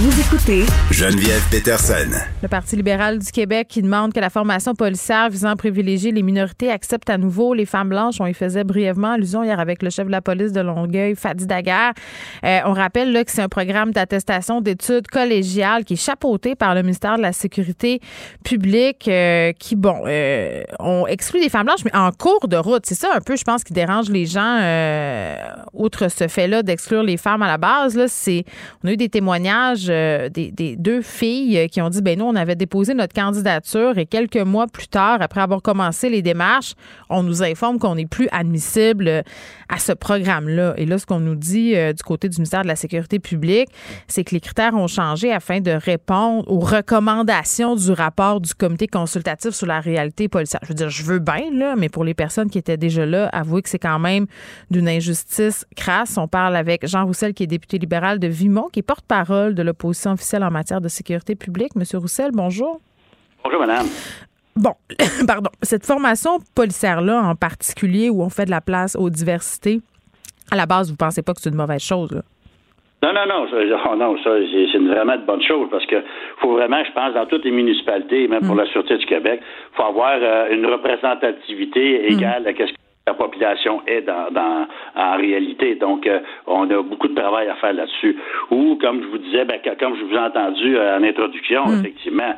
Vous 0.00 0.20
écoutez 0.20 0.62
Geneviève 0.92 1.42
Peterson. 1.50 2.20
Le 2.40 2.46
Parti 2.46 2.76
libéral 2.76 3.18
du 3.18 3.32
Québec 3.32 3.66
qui 3.68 3.82
demande 3.82 4.12
que 4.12 4.20
la 4.20 4.30
formation 4.30 4.76
policière 4.76 5.28
visant 5.28 5.48
à 5.48 5.56
privilégier 5.56 6.12
les 6.12 6.22
minorités 6.22 6.70
accepte 6.70 7.10
à 7.10 7.18
nouveau 7.18 7.52
les 7.52 7.66
femmes 7.66 7.88
blanches. 7.88 8.20
On 8.20 8.26
y 8.26 8.32
faisait 8.32 8.62
brièvement 8.62 9.14
allusion 9.14 9.42
hier 9.42 9.58
avec 9.58 9.82
le 9.82 9.90
chef 9.90 10.06
de 10.06 10.12
la 10.12 10.22
police 10.22 10.52
de 10.52 10.60
Longueuil, 10.60 11.16
Fadi 11.16 11.48
Daguerre. 11.48 11.94
Euh, 12.44 12.60
on 12.66 12.74
rappelle 12.74 13.10
là, 13.10 13.24
que 13.24 13.32
c'est 13.32 13.42
un 13.42 13.48
programme 13.48 13.90
d'attestation 13.90 14.60
d'études 14.60 15.08
collégiales 15.08 15.84
qui 15.84 15.94
est 15.94 16.04
chapeauté 16.04 16.54
par 16.54 16.76
le 16.76 16.82
ministère 16.82 17.16
de 17.16 17.22
la 17.22 17.32
Sécurité 17.32 18.00
publique 18.44 19.08
euh, 19.08 19.50
qui, 19.58 19.74
bon, 19.74 20.02
euh, 20.06 20.62
on 20.78 21.08
exclut 21.08 21.40
les 21.40 21.48
femmes 21.48 21.66
blanches, 21.66 21.84
mais 21.84 21.96
en 21.96 22.12
cours 22.12 22.46
de 22.46 22.56
route. 22.56 22.86
C'est 22.86 22.94
ça 22.94 23.08
un 23.16 23.20
peu, 23.20 23.34
je 23.34 23.42
pense, 23.42 23.64
qui 23.64 23.72
dérange 23.72 24.10
les 24.10 24.26
gens, 24.26 24.58
outre 25.72 26.06
ce 26.06 26.28
fait-là 26.28 26.62
d'exclure 26.62 27.02
les 27.02 27.16
femmes 27.16 27.42
à 27.42 27.48
la 27.48 27.58
base. 27.58 27.96
Là, 27.96 28.06
c'est, 28.06 28.44
on 28.84 28.88
a 28.88 28.92
eu 28.92 28.96
des 28.96 29.08
témoignages 29.08 29.87
euh, 29.88 30.28
des, 30.28 30.76
deux 30.76 31.02
filles 31.02 31.58
euh, 31.58 31.66
qui 31.66 31.80
ont 31.80 31.90
dit 31.90 32.02
ben 32.02 32.18
nous, 32.18 32.24
on 32.24 32.36
avait 32.36 32.56
déposé 32.56 32.94
notre 32.94 33.14
candidature 33.14 33.98
et 33.98 34.06
quelques 34.06 34.36
mois 34.36 34.66
plus 34.66 34.88
tard, 34.88 35.18
après 35.20 35.40
avoir 35.40 35.62
commencé 35.62 36.08
les 36.08 36.22
démarches, 36.22 36.74
on 37.10 37.22
nous 37.22 37.42
informe 37.42 37.78
qu'on 37.78 37.94
n'est 37.94 38.06
plus 38.06 38.28
admissible 38.32 39.08
euh, 39.08 39.22
à 39.68 39.78
ce 39.78 39.92
programme-là. 39.92 40.74
Et 40.76 40.86
là, 40.86 40.98
ce 40.98 41.06
qu'on 41.06 41.20
nous 41.20 41.34
dit 41.34 41.74
du 41.74 42.02
côté 42.02 42.28
du 42.28 42.36
ministère 42.36 42.62
de 42.62 42.68
la 42.68 42.76
Sécurité 42.76 43.18
publique, 43.18 43.68
c'est 44.06 44.24
que 44.24 44.34
les 44.34 44.40
critères 44.40 44.74
ont 44.74 44.86
changé 44.86 45.30
afin 45.32 45.60
de 45.60 45.70
répondre 45.70 46.50
aux 46.50 46.60
recommandations 46.60 47.76
du 47.76 47.92
rapport 47.92 48.40
du 48.40 48.54
comité 48.54 48.86
consultatif 48.86 49.50
sur 49.50 49.66
la 49.66 49.80
réalité 49.80 50.28
policière. 50.28 50.60
Je 50.62 50.68
veux 50.68 50.74
dire, 50.74 50.88
je 50.88 51.02
veux 51.02 51.18
bien, 51.18 51.50
là, 51.52 51.74
mais 51.76 51.90
pour 51.90 52.04
les 52.04 52.14
personnes 52.14 52.48
qui 52.48 52.58
étaient 52.58 52.78
déjà 52.78 53.04
là, 53.04 53.28
avouez 53.28 53.60
que 53.60 53.68
c'est 53.68 53.78
quand 53.78 53.98
même 53.98 54.26
d'une 54.70 54.88
injustice 54.88 55.66
crasse. 55.76 56.16
On 56.16 56.28
parle 56.28 56.56
avec 56.56 56.86
Jean 56.86 57.04
Roussel, 57.04 57.34
qui 57.34 57.42
est 57.42 57.46
député 57.46 57.78
libéral 57.78 58.18
de 58.18 58.26
Vimont, 58.26 58.68
qui 58.72 58.80
est 58.80 58.82
porte-parole 58.82 59.54
de 59.54 59.62
l'opposition 59.62 59.77
officielle 59.84 60.44
en 60.44 60.50
matière 60.50 60.80
de 60.80 60.88
sécurité 60.88 61.34
publique. 61.34 61.74
Monsieur 61.76 61.98
Roussel, 61.98 62.30
bonjour. 62.32 62.80
Bonjour, 63.44 63.60
madame. 63.60 63.86
Bon, 64.56 64.72
pardon. 65.26 65.50
Cette 65.62 65.86
formation 65.86 66.38
policière-là, 66.54 67.22
en 67.22 67.34
particulier, 67.34 68.10
où 68.10 68.22
on 68.22 68.28
fait 68.28 68.44
de 68.44 68.50
la 68.50 68.60
place 68.60 68.96
aux 68.96 69.10
diversités, 69.10 69.80
à 70.50 70.56
la 70.56 70.66
base, 70.66 70.88
vous 70.88 70.94
ne 70.94 70.98
pensez 70.98 71.22
pas 71.22 71.34
que 71.34 71.40
c'est 71.40 71.50
une 71.50 71.56
mauvaise 71.56 71.82
chose, 71.82 72.10
là? 72.12 72.22
Non, 73.00 73.12
non, 73.12 73.26
non, 73.28 73.48
ça, 73.48 73.94
non, 73.96 74.16
ça, 74.24 74.30
c'est 74.72 74.78
vraiment 74.78 75.16
de 75.16 75.24
bonne 75.24 75.42
chose 75.42 75.68
parce 75.70 75.86
que 75.86 76.02
faut 76.38 76.52
vraiment, 76.52 76.82
je 76.84 76.92
pense, 76.92 77.14
dans 77.14 77.26
toutes 77.26 77.44
les 77.44 77.52
municipalités, 77.52 78.26
même 78.26 78.44
pour 78.44 78.56
mm. 78.56 78.60
la 78.60 78.66
Sûreté 78.66 78.98
du 78.98 79.06
Québec, 79.06 79.40
faut 79.74 79.84
avoir 79.84 80.18
euh, 80.20 80.48
une 80.50 80.66
représentativité 80.66 82.12
égale 82.12 82.46
à 82.46 82.50
ce 82.50 82.56
que 82.56 82.87
la 83.08 83.14
population 83.14 83.80
est 83.86 84.02
dans, 84.02 84.66
en 84.94 85.16
réalité. 85.16 85.74
Donc, 85.76 86.06
euh, 86.06 86.20
on 86.46 86.70
a 86.70 86.82
beaucoup 86.82 87.08
de 87.08 87.14
travail 87.14 87.48
à 87.48 87.54
faire 87.54 87.72
là-dessus. 87.72 88.16
Ou, 88.50 88.76
comme 88.80 89.02
je 89.02 89.08
vous 89.08 89.18
disais, 89.18 89.44
ben, 89.44 89.58
comme 89.80 89.96
je 89.96 90.04
vous 90.04 90.14
ai 90.14 90.18
entendu 90.18 90.76
euh, 90.76 90.98
en 90.98 91.02
introduction, 91.02 91.66
mm. 91.66 91.80
effectivement, 91.80 92.34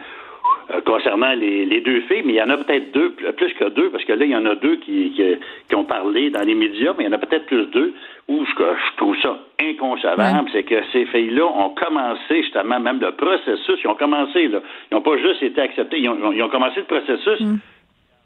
euh, 0.73 0.81
concernant 0.83 1.33
les, 1.33 1.81
deux 1.81 2.03
filles, 2.03 2.23
mais 2.25 2.35
il 2.35 2.37
y 2.37 2.43
en 2.43 2.51
a 2.51 2.57
peut-être 2.57 2.93
deux, 2.93 3.11
plus 3.11 3.53
que 3.55 3.69
deux, 3.71 3.91
parce 3.91 4.05
que 4.05 4.13
là, 4.13 4.25
il 4.25 4.31
y 4.31 4.37
en 4.37 4.47
a 4.47 4.55
deux 4.55 4.77
qui, 4.77 5.11
qui, 5.11 5.75
ont 5.75 5.85
parlé 5.85 6.31
dans 6.31 6.43
les 6.43 6.55
médias, 6.55 6.95
mais 6.97 7.05
il 7.05 7.07
y 7.07 7.11
en 7.11 7.17
a 7.17 7.19
peut-être 7.19 7.47
plus 7.47 7.67
deux, 7.67 7.93
où 8.29 8.45
je, 8.45 8.53
je 8.53 8.97
trouve 8.97 9.17
ça 9.21 9.37
inconcevable, 9.61 10.49
c'est 10.53 10.63
que 10.63 10.77
ces 10.93 11.05
filles-là 11.07 11.47
ont 11.47 11.71
commencé 11.71 12.43
justement 12.43 12.79
même 12.79 13.01
le 13.01 13.11
processus, 13.13 13.79
ils 13.83 13.89
ont 13.89 13.95
commencé, 13.95 14.47
là, 14.49 14.61
ils 14.91 14.95
n'ont 14.95 15.03
pas 15.03 15.17
juste 15.19 15.43
été 15.43 15.61
acceptés, 15.61 15.99
ils 15.99 16.09
ont, 16.09 16.49
commencé 16.49 16.81
le 16.81 16.87
processus. 16.87 17.41
Mm. 17.41 17.57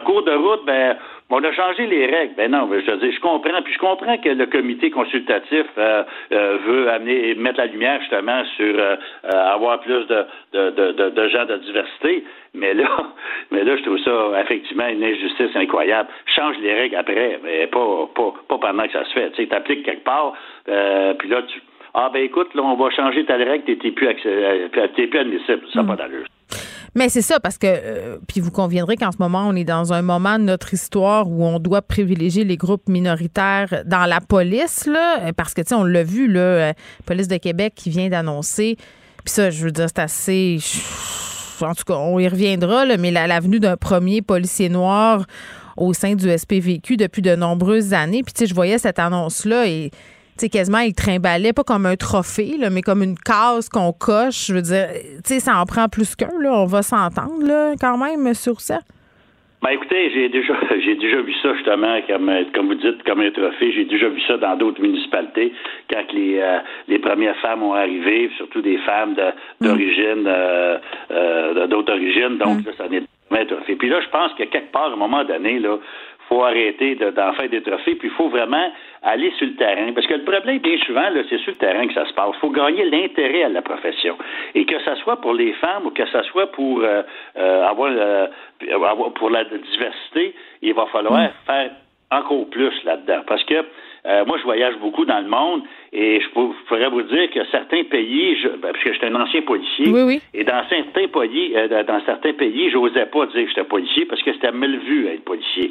Cours 0.05 0.23
de 0.23 0.33
route, 0.33 0.65
ben, 0.67 0.97
on 1.31 1.43
a 1.43 1.53
changé 1.53 1.87
les 1.87 2.07
règles. 2.07 2.35
Ben 2.37 2.51
non, 2.51 2.69
je 2.71 2.91
veux 2.91 2.99
dire, 2.99 3.13
je 3.13 3.21
comprends. 3.21 3.63
Puis 3.63 3.73
je 3.73 3.79
comprends 3.79 4.19
que 4.19 4.29
le 4.29 4.47
comité 4.47 4.91
consultatif 4.91 5.67
euh, 5.79 6.05
euh, 6.33 6.59
veut 6.67 6.91
amener 6.91 7.35
mettre 7.35 7.59
la 7.59 7.67
lumière 7.67 7.99
justement 8.01 8.45
sur 8.57 8.79
euh, 8.79 8.97
avoir 9.33 9.81
plus 9.81 10.07
de, 10.07 10.27
de, 10.53 10.71
de, 10.71 11.11
de, 11.11 11.29
gens 11.29 11.47
de 11.47 11.57
diversité. 11.57 12.25
Mais 12.55 12.75
là, 12.75 12.89
mais 13.51 13.65
là, 13.65 13.77
je 13.77 13.83
trouve 13.83 13.99
ça 13.99 14.41
effectivement 14.43 14.87
une 14.87 15.03
injustice 15.03 15.57
incroyable. 15.57 16.09
Change 16.27 16.57
les 16.61 16.75
règles 16.75 16.97
après, 16.97 17.41
mais 17.43 17.67
pas, 17.67 18.09
pas, 18.15 18.35
pas 18.49 18.59
pendant 18.59 18.87
que 18.87 18.93
ça 18.93 19.05
se 19.05 19.13
fait. 19.13 19.31
Tu 19.31 19.43
sais, 19.43 19.49
t'appliques 19.49 19.85
quelque 19.85 20.05
part, 20.05 20.35
puis 20.65 21.29
là, 21.29 21.43
tu. 21.43 21.61
Ah 21.97 22.11
ben 22.13 22.25
écoute, 22.25 22.53
là, 22.55 22.63
on 22.63 22.75
va 22.75 22.91
changer 22.91 23.25
ta 23.25 23.37
règle, 23.37 23.65
t'es 23.65 23.77
plus, 23.77 23.93
plus 23.93 25.19
admissible. 25.19 25.63
Ça 25.73 25.83
n'a 25.83 25.89
pas 25.89 25.97
d'allure. 25.97 26.27
Mais 26.95 27.09
c'est 27.09 27.23
ça, 27.23 27.41
parce 27.41 27.59
que, 27.59 27.67
euh, 27.67 28.19
puis 28.29 28.41
vous 28.41 28.53
conviendrez 28.53 28.97
qu'en 28.97 29.11
ce 29.11 29.17
moment, 29.19 29.47
on 29.49 29.57
est 29.57 29.65
dans 29.65 29.93
un 29.93 30.03
moment 30.03 30.39
de 30.39 30.45
notre 30.45 30.73
histoire 30.75 31.29
où 31.29 31.45
on 31.45 31.59
doit 31.59 31.83
privilégier 31.83 32.45
les 32.45 32.57
groupes 32.57 32.89
minoritaires 32.89 33.83
dans 33.85 34.07
la 34.07 34.21
police, 34.21 34.87
là, 34.87 35.33
parce 35.33 35.55
que, 35.55 35.63
tu 35.63 35.69
sais, 35.71 35.75
on 35.75 35.85
l'a 35.85 36.05
vu, 36.05 36.29
là, 36.29 36.41
euh, 36.41 36.73
Police 37.05 37.27
de 37.27 37.37
Québec 37.37 37.73
qui 37.75 37.91
vient 37.91 38.09
d'annoncer, 38.09 38.77
puis 39.25 39.33
ça, 39.33 39.51
je 39.51 39.65
veux 39.65 39.73
dire, 39.73 39.87
c'est 39.89 40.01
assez. 40.01 40.59
En 41.61 41.75
tout 41.75 41.85
cas, 41.85 41.95
on 41.95 42.19
y 42.19 42.29
reviendra, 42.29 42.85
là, 42.85 42.97
mais 42.97 43.11
l'avenue 43.11 43.59
d'un 43.59 43.77
premier 43.77 44.23
policier 44.23 44.69
noir 44.69 45.25
au 45.77 45.93
sein 45.93 46.15
du 46.15 46.29
SPVQ 46.29 46.97
depuis 46.97 47.23
de 47.23 47.35
nombreuses 47.35 47.95
années. 47.95 48.23
Puis, 48.23 48.33
tu 48.35 48.41
sais, 48.41 48.47
je 48.47 48.55
voyais 48.55 48.79
cette 48.79 48.99
annonce-là 48.99 49.67
et 49.67 49.91
sais, 50.39 50.49
quasiment, 50.49 50.79
il 50.79 50.95
trimballait, 50.95 51.53
pas 51.53 51.65
comme 51.65 51.87
un 51.87 51.97
trophée, 51.97 52.57
là, 52.59 52.71
mais 52.71 52.83
comme 52.83 53.03
une 53.03 53.19
case 53.19 53.69
qu'on 53.69 53.93
coche. 53.93 54.47
Je 54.49 54.55
veux 54.55 54.63
dire, 54.63 54.89
tu 55.25 55.35
sais, 55.35 55.41
ça 55.41 55.59
en 55.59 55.67
prend 55.67 55.89
plus 55.89 56.15
qu'un, 56.17 56.39
là. 56.41 56.53
On 56.53 56.67
va 56.67 56.83
s'entendre, 56.83 57.47
là, 57.47 57.75
quand 57.81 57.99
même, 57.99 58.35
sur 58.35 58.61
ça. 58.61 58.81
Ben 59.65 59.71
écoutez, 59.71 60.11
j'ai 60.11 60.29
déjà 60.29 60.53
j'ai 60.85 60.95
déjà 60.97 61.23
vu 61.23 61.33
ça 61.43 61.55
justement 61.55 61.99
comme 62.07 62.31
comme 62.55 62.67
vous 62.67 62.75
dites 62.75 63.03
comme 63.05 63.21
un 63.21 63.31
trophée. 63.31 63.73
J'ai 63.73 63.87
déjà 63.87 64.11
vu 64.11 64.21
ça 64.29 64.37
dans 64.37 64.57
d'autres 64.57 64.83
municipalités 64.83 65.55
quand 65.91 66.13
les 66.13 66.39
euh, 66.39 66.59
les 66.87 66.99
premières 66.99 67.37
femmes 67.39 67.63
ont 67.63 67.73
arrivé, 67.73 68.31
surtout 68.37 68.61
des 68.61 68.77
femmes 68.79 69.17
d'origine 69.63 70.27
euh, 70.27 70.77
euh, 71.11 71.67
d'autres 71.67 71.95
origines. 71.95 72.37
Donc 72.37 72.59
mm. 72.61 72.67
là, 72.67 72.73
ça 72.77 72.89
n'est 72.89 73.05
un 73.31 73.47
trophée. 73.47 73.77
Puis 73.77 73.89
là, 73.89 74.01
je 74.01 74.09
pense 74.11 74.33
que 74.35 74.45
quelque 74.45 74.71
part, 74.71 74.91
à 74.91 74.93
un 74.93 74.97
moment 74.97 75.25
donné, 75.25 75.59
là, 75.59 75.79
faut 76.29 76.43
arrêter 76.43 76.95
d'en 76.95 77.33
faire 77.35 77.49
des 77.49 77.63
trophées, 77.63 77.95
puis 77.97 78.09
il 78.09 78.15
faut 78.15 78.29
vraiment 78.29 78.71
aller 79.03 79.33
sur 79.39 79.47
le 79.47 79.55
terrain. 79.55 79.93
Parce 79.93 80.07
que 80.07 80.15
le 80.15 80.25
problème, 80.25 80.59
bien 80.59 80.79
souvent, 80.79 81.07
c'est 81.29 81.39
sur 81.39 81.53
le 81.53 81.59
terrain 81.59 81.87
que 81.87 81.95
ça 81.95 82.07
se 82.07 82.13
passe. 82.15 82.31
Il 82.35 82.41
faut 82.41 82.51
gagner 82.51 82.85
l'intérêt 82.85 83.45
à 83.45 83.49
la 83.49 83.63
profession. 83.63 84.17
Et 84.55 84.65
que 84.65 84.79
ce 84.81 84.95
soit 84.97 85.21
pour 85.21 85.35
les 85.35 85.53
femmes 85.55 85.87
ou 85.87 85.91
que 85.91 86.07
ce 86.07 86.23
soit 86.25 86.51
pour 86.53 86.81
euh, 86.81 87.03
euh, 87.37 87.69
euh, 87.69 88.27
avoir, 88.75 89.13
pour 89.13 89.31
la 89.31 89.45
diversité, 89.45 90.35
il 90.63 90.75
va 90.75 90.87
falloir 90.87 91.21
mm. 91.21 91.31
faire 91.47 91.71
encore 92.11 92.49
plus 92.51 92.73
là-dedans. 92.85 93.23
Parce 93.27 93.45
que 93.45 93.65
moi, 94.05 94.37
je 94.39 94.45
voyage 94.45 94.77
beaucoup 94.81 95.05
dans 95.05 95.21
le 95.21 95.29
monde 95.29 95.63
et 95.93 96.21
je, 96.21 96.29
pourrais 96.29 96.91
vous 96.91 97.03
dire 97.03 97.31
que 97.31 97.41
certains 97.51 97.85
pays, 97.85 98.37
je, 98.43 98.49
ben, 98.49 98.73
parce 98.73 98.85
que 98.85 98.93
j'étais 98.93 99.07
un 99.07 99.15
ancien 99.15 99.43
policier, 99.43 100.21
et 100.35 100.45
dans 100.45 100.63
certains 100.69 101.09
pays, 101.09 101.55
dans 101.87 102.05
certains 102.05 102.35
pays, 102.35 102.71
j'osais 102.71 103.07
pas 103.07 103.27
dire 103.27 103.45
que 103.45 103.49
j'étais 103.49 103.65
policier 103.65 104.05
parce 104.05 104.23
que 104.23 104.33
c'était 104.35 104.53
mal 104.53 104.77
vu 104.79 105.07
être 105.07 105.25
policier. 105.25 105.71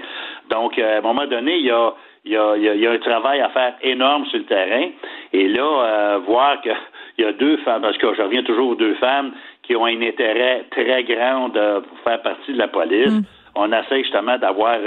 Donc, 0.49 0.79
à 0.79 0.97
un 0.97 1.01
moment 1.01 1.27
donné, 1.27 1.57
il 1.57 1.65
y 1.65 1.71
a 1.71 1.93
il 2.25 2.31
y, 2.31 2.37
a, 2.37 2.55
il 2.55 2.79
y 2.79 2.87
a, 2.87 2.91
un 2.91 2.99
travail 2.99 3.41
à 3.41 3.49
faire 3.49 3.75
énorme 3.81 4.25
sur 4.27 4.39
le 4.39 4.45
terrain. 4.45 4.89
Et 5.33 5.47
là, 5.49 5.61
euh, 5.63 6.19
voir 6.25 6.61
qu'il 6.61 6.73
y 7.17 7.25
a 7.25 7.33
deux 7.33 7.57
femmes, 7.57 7.81
parce 7.81 7.97
que 7.97 8.13
je 8.15 8.21
reviens 8.21 8.43
toujours 8.43 8.69
aux 8.69 8.75
deux 8.75 8.95
femmes 8.95 9.33
qui 9.63 9.75
ont 9.75 9.85
un 9.85 10.01
intérêt 10.01 10.65
très 10.71 11.03
grand 11.03 11.55
euh, 11.55 11.81
pour 11.81 11.99
faire 11.99 12.21
partie 12.21 12.53
de 12.53 12.57
la 12.57 12.67
police. 12.67 13.11
Mm 13.11 13.23
on 13.55 13.71
essaie 13.71 14.01
justement 14.01 14.37
d'avoir, 14.37 14.77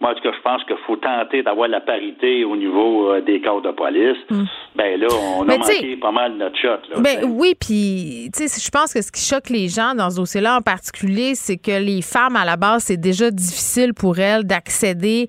moi 0.00 0.10
en 0.10 0.14
tout 0.14 0.22
cas, 0.22 0.32
je 0.36 0.42
pense 0.42 0.62
qu'il 0.64 0.76
faut 0.86 0.96
tenter 0.96 1.42
d'avoir 1.42 1.68
la 1.68 1.80
parité 1.80 2.44
au 2.44 2.54
niveau 2.54 3.12
euh, 3.12 3.20
des 3.22 3.40
corps 3.40 3.62
de 3.62 3.70
police. 3.70 4.18
Hmm. 4.28 4.44
Ben 4.76 5.00
là, 5.00 5.08
on 5.38 5.48
a 5.48 5.56
manqué 5.56 5.96
pas 5.96 6.12
mal 6.12 6.36
notre 6.36 6.56
shot. 6.58 6.68
Là, 6.90 7.00
ben 7.00 7.24
oui, 7.24 7.54
puis 7.58 8.30
tu 8.34 8.46
sais, 8.46 8.60
je 8.62 8.70
pense 8.70 8.92
que 8.92 9.00
ce 9.00 9.10
qui 9.10 9.22
choque 9.22 9.48
les 9.48 9.68
gens 9.68 9.94
dans 9.94 10.10
ce 10.10 10.16
dossier-là 10.16 10.58
en 10.58 10.60
particulier, 10.60 11.34
c'est 11.34 11.56
que 11.56 11.82
les 11.82 12.02
femmes 12.02 12.36
à 12.36 12.44
la 12.44 12.56
base, 12.56 12.84
c'est 12.84 12.98
déjà 12.98 13.30
difficile 13.30 13.94
pour 13.94 14.18
elles 14.18 14.44
d'accéder 14.44 15.28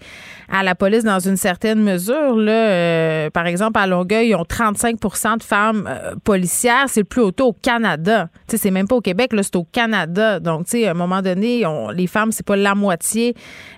à 0.50 0.64
la 0.64 0.76
police 0.76 1.06
dans 1.06 1.20
une 1.20 1.38
certaine 1.38 1.82
mesure. 1.82 2.36
Là, 2.36 2.52
euh, 2.52 3.30
par 3.30 3.48
exemple, 3.48 3.80
à 3.80 3.88
Longueuil, 3.88 4.30
ils 4.30 4.36
ont 4.36 4.44
35% 4.44 5.38
de 5.38 5.44
femmes 5.44 5.88
euh, 5.90 6.16
policières. 6.24 6.86
C'est 6.88 7.02
le 7.02 7.06
plus 7.06 7.22
haut 7.22 7.32
taux 7.32 7.48
au 7.48 7.54
Canada. 7.54 8.28
Tu 8.48 8.52
sais, 8.52 8.64
c'est 8.64 8.72
même 8.72 8.88
pas 8.88 8.96
au 8.98 9.02
Québec, 9.02 9.32
là, 9.32 9.44
c'est 9.44 9.56
au 9.56 9.64
Canada. 9.64 10.42
Donc, 10.42 10.66
tu 10.66 10.72
sais, 10.72 10.88
à 10.88 10.92
un 10.92 10.96
moment 10.96 11.22
donné, 11.22 11.64
les 11.96 12.08
femmes, 12.08 12.32
c'est 12.34 12.46
pas 12.46 12.58
la 12.58 12.76
moitié 12.82 13.34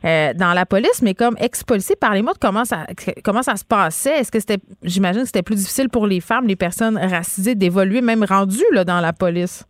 euh, 0.06 0.34
dans 0.34 0.54
la 0.54 0.66
police, 0.66 1.02
mais 1.04 1.14
comme 1.14 1.36
ex-policier, 1.40 1.96
parlez-moi 2.00 2.34
de 2.34 2.40
comment 2.40 2.66
ça, 2.66 2.86
comment 3.24 3.44
ça 3.44 3.56
se 3.56 3.66
passait. 3.66 4.16
Est-ce 4.20 4.32
que 4.32 4.40
c'était, 4.40 4.62
j'imagine 4.84 5.22
que 5.22 5.28
c'était 5.28 5.44
plus 5.44 5.56
difficile 5.64 5.90
pour 5.90 6.08
les 6.08 6.22
femmes, 6.22 6.48
les 6.48 6.56
personnes 6.56 6.98
racisées, 6.98 7.56
d'évoluer, 7.56 8.02
même 8.02 8.24
rendues 8.24 8.72
là, 8.72 8.84
dans 8.84 9.02
la 9.02 9.14
police? 9.14 9.66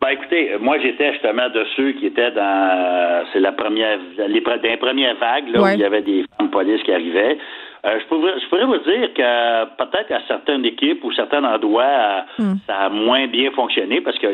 Ben 0.00 0.08
écoutez, 0.12 0.56
moi 0.60 0.78
j'étais 0.80 1.12
justement 1.12 1.50
de 1.50 1.62
ceux 1.76 1.92
qui 1.92 2.06
étaient 2.06 2.30
dans 2.30 3.22
c'est 3.32 3.40
la 3.40 3.52
première 3.52 3.98
les, 4.28 4.40
dans 4.40 4.76
premières 4.78 5.16
vagues 5.16 5.48
là 5.52 5.62
où 5.62 5.66
il 5.74 5.80
y 5.80 5.84
avait 5.84 6.00
des 6.00 6.24
femmes 6.38 6.48
police 6.48 6.82
qui 6.84 6.92
arrivaient. 6.92 7.36
Euh, 7.84 7.98
je, 8.00 8.06
pourrais, 8.06 8.32
je 8.40 8.48
pourrais 8.48 8.64
vous 8.64 8.78
dire 8.78 9.12
que 9.14 9.64
peut-être 9.76 10.12
à 10.12 10.20
certaines 10.26 10.64
équipes 10.64 11.04
ou 11.04 11.12
certains 11.12 11.44
endroits 11.44 12.24
hmm. 12.38 12.54
ça 12.66 12.76
a 12.76 12.88
moins 12.88 13.26
bien 13.26 13.50
fonctionné 13.50 14.00
parce 14.00 14.18
que 14.18 14.26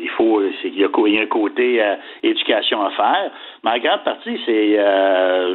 il 0.00 0.08
faut 0.10 0.42
il 0.64 0.78
y, 0.78 0.84
a, 0.84 1.22
un 1.22 1.26
côté 1.26 1.82
euh, 1.82 1.96
éducation 2.22 2.84
à 2.84 2.90
faire. 2.90 3.30
Mais 3.64 3.70
en 3.70 3.78
grande 3.78 4.04
partie, 4.04 4.40
c'est 4.46 4.74
euh, 4.78 5.54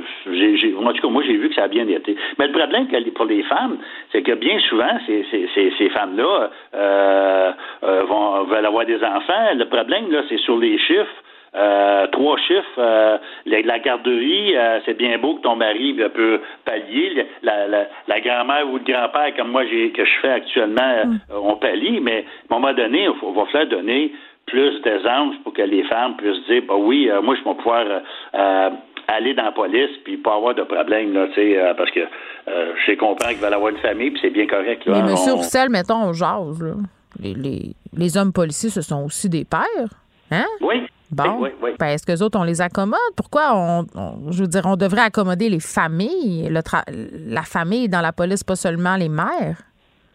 en 0.85 0.93
tout 0.93 1.01
cas, 1.01 1.07
moi 1.07 1.23
j'ai 1.25 1.37
vu 1.37 1.49
que 1.49 1.55
ça 1.55 1.63
a 1.63 1.67
bien 1.67 1.87
été. 1.87 2.15
Mais 2.37 2.47
le 2.47 2.53
problème 2.53 2.87
pour 3.15 3.25
les 3.25 3.43
femmes, 3.43 3.77
c'est 4.11 4.21
que 4.21 4.33
bien 4.33 4.59
souvent, 4.59 4.99
ces, 5.05 5.25
ces, 5.31 5.73
ces, 5.77 5.89
femmes-là 5.89 6.49
euh, 6.73 7.51
euh, 7.83 8.03
vont 8.03 8.43
veulent 8.43 8.65
avoir 8.65 8.85
des 8.85 9.03
enfants. 9.03 9.53
Le 9.55 9.65
problème, 9.65 10.11
là, 10.11 10.21
c'est 10.29 10.39
sur 10.39 10.57
les 10.57 10.77
chiffres. 10.77 11.23
Euh, 11.57 12.07
trois 12.07 12.37
chiffres, 12.37 12.79
euh, 12.79 13.17
la, 13.45 13.79
garderie, 13.79 14.53
c'est 14.85 14.97
bien 14.97 15.17
beau 15.19 15.35
que 15.35 15.41
ton 15.41 15.55
mari 15.55 15.93
peut 16.13 16.41
pallier. 16.65 17.25
La, 17.43 17.67
la, 17.67 17.85
la 18.07 18.19
grand-mère 18.19 18.69
ou 18.69 18.77
le 18.77 18.83
grand-père, 18.83 19.33
comme 19.37 19.51
moi 19.51 19.63
j'ai 19.65 19.91
que 19.91 20.03
je 20.03 20.19
fais 20.21 20.31
actuellement, 20.31 21.05
mm. 21.05 21.19
on 21.31 21.55
pallie, 21.55 22.01
mais 22.01 22.25
à 22.49 22.55
un 22.55 22.59
moment 22.59 22.73
donné, 22.73 23.03
il 23.03 23.33
va 23.33 23.45
falloir 23.45 23.67
donner 23.67 24.11
plus 24.47 24.81
d'aisance 24.81 25.35
pour 25.43 25.53
que 25.53 25.61
les 25.61 25.83
femmes 25.85 26.15
puissent 26.17 26.45
dire, 26.47 26.63
bah 26.67 26.75
oui, 26.77 27.09
euh, 27.09 27.21
moi, 27.21 27.35
je 27.35 27.47
vais 27.47 27.55
pouvoir 27.55 27.85
euh, 27.85 28.69
aller 29.07 29.33
dans 29.33 29.43
la 29.43 29.51
police 29.51 29.89
puis 30.03 30.17
pas 30.17 30.35
avoir 30.35 30.53
de 30.55 30.63
problème, 30.63 31.13
là, 31.13 31.27
tu 31.27 31.35
sais, 31.35 31.57
euh, 31.57 31.73
parce 31.73 31.91
que 31.91 32.01
je 32.47 32.95
comprends 32.95 33.29
qu'ils 33.29 33.37
veulent 33.37 33.53
avoir 33.53 33.71
une 33.71 33.77
famille 33.77 34.11
puis 34.11 34.19
c'est 34.21 34.29
bien 34.29 34.47
correct. 34.47 34.85
Là, 34.85 35.01
Mais 35.01 35.11
monsieur 35.11 35.33
Roussel, 35.33 35.69
mettons, 35.69 36.03
on 36.03 36.13
jase, 36.13 36.61
là. 36.61 36.73
Les, 37.19 37.33
les, 37.33 37.75
les, 37.93 38.17
hommes 38.17 38.33
policiers, 38.33 38.69
ce 38.69 38.81
sont 38.81 39.05
aussi 39.05 39.29
des 39.29 39.45
pères, 39.45 39.89
hein? 40.31 40.45
Oui. 40.59 40.85
Bon, 41.11 41.37
oui, 41.39 41.49
oui. 41.61 41.71
Ben, 41.79 41.87
est-ce 41.87 42.05
que 42.05 42.11
les 42.11 42.21
autres, 42.21 42.37
on 42.37 42.43
les 42.43 42.61
accommode? 42.61 42.99
Pourquoi 43.15 43.51
on, 43.55 43.85
je 44.31 44.41
veux 44.41 44.47
dire, 44.47 44.63
on 44.65 44.75
devrait 44.75 45.03
accommoder 45.03 45.49
les 45.49 45.61
familles, 45.61 46.49
le 46.49 46.61
la 47.27 47.43
famille 47.43 47.87
dans 47.87 48.01
la 48.01 48.11
police, 48.11 48.43
pas 48.43 48.55
seulement 48.55 48.97
les 48.97 49.07
mères? 49.07 49.61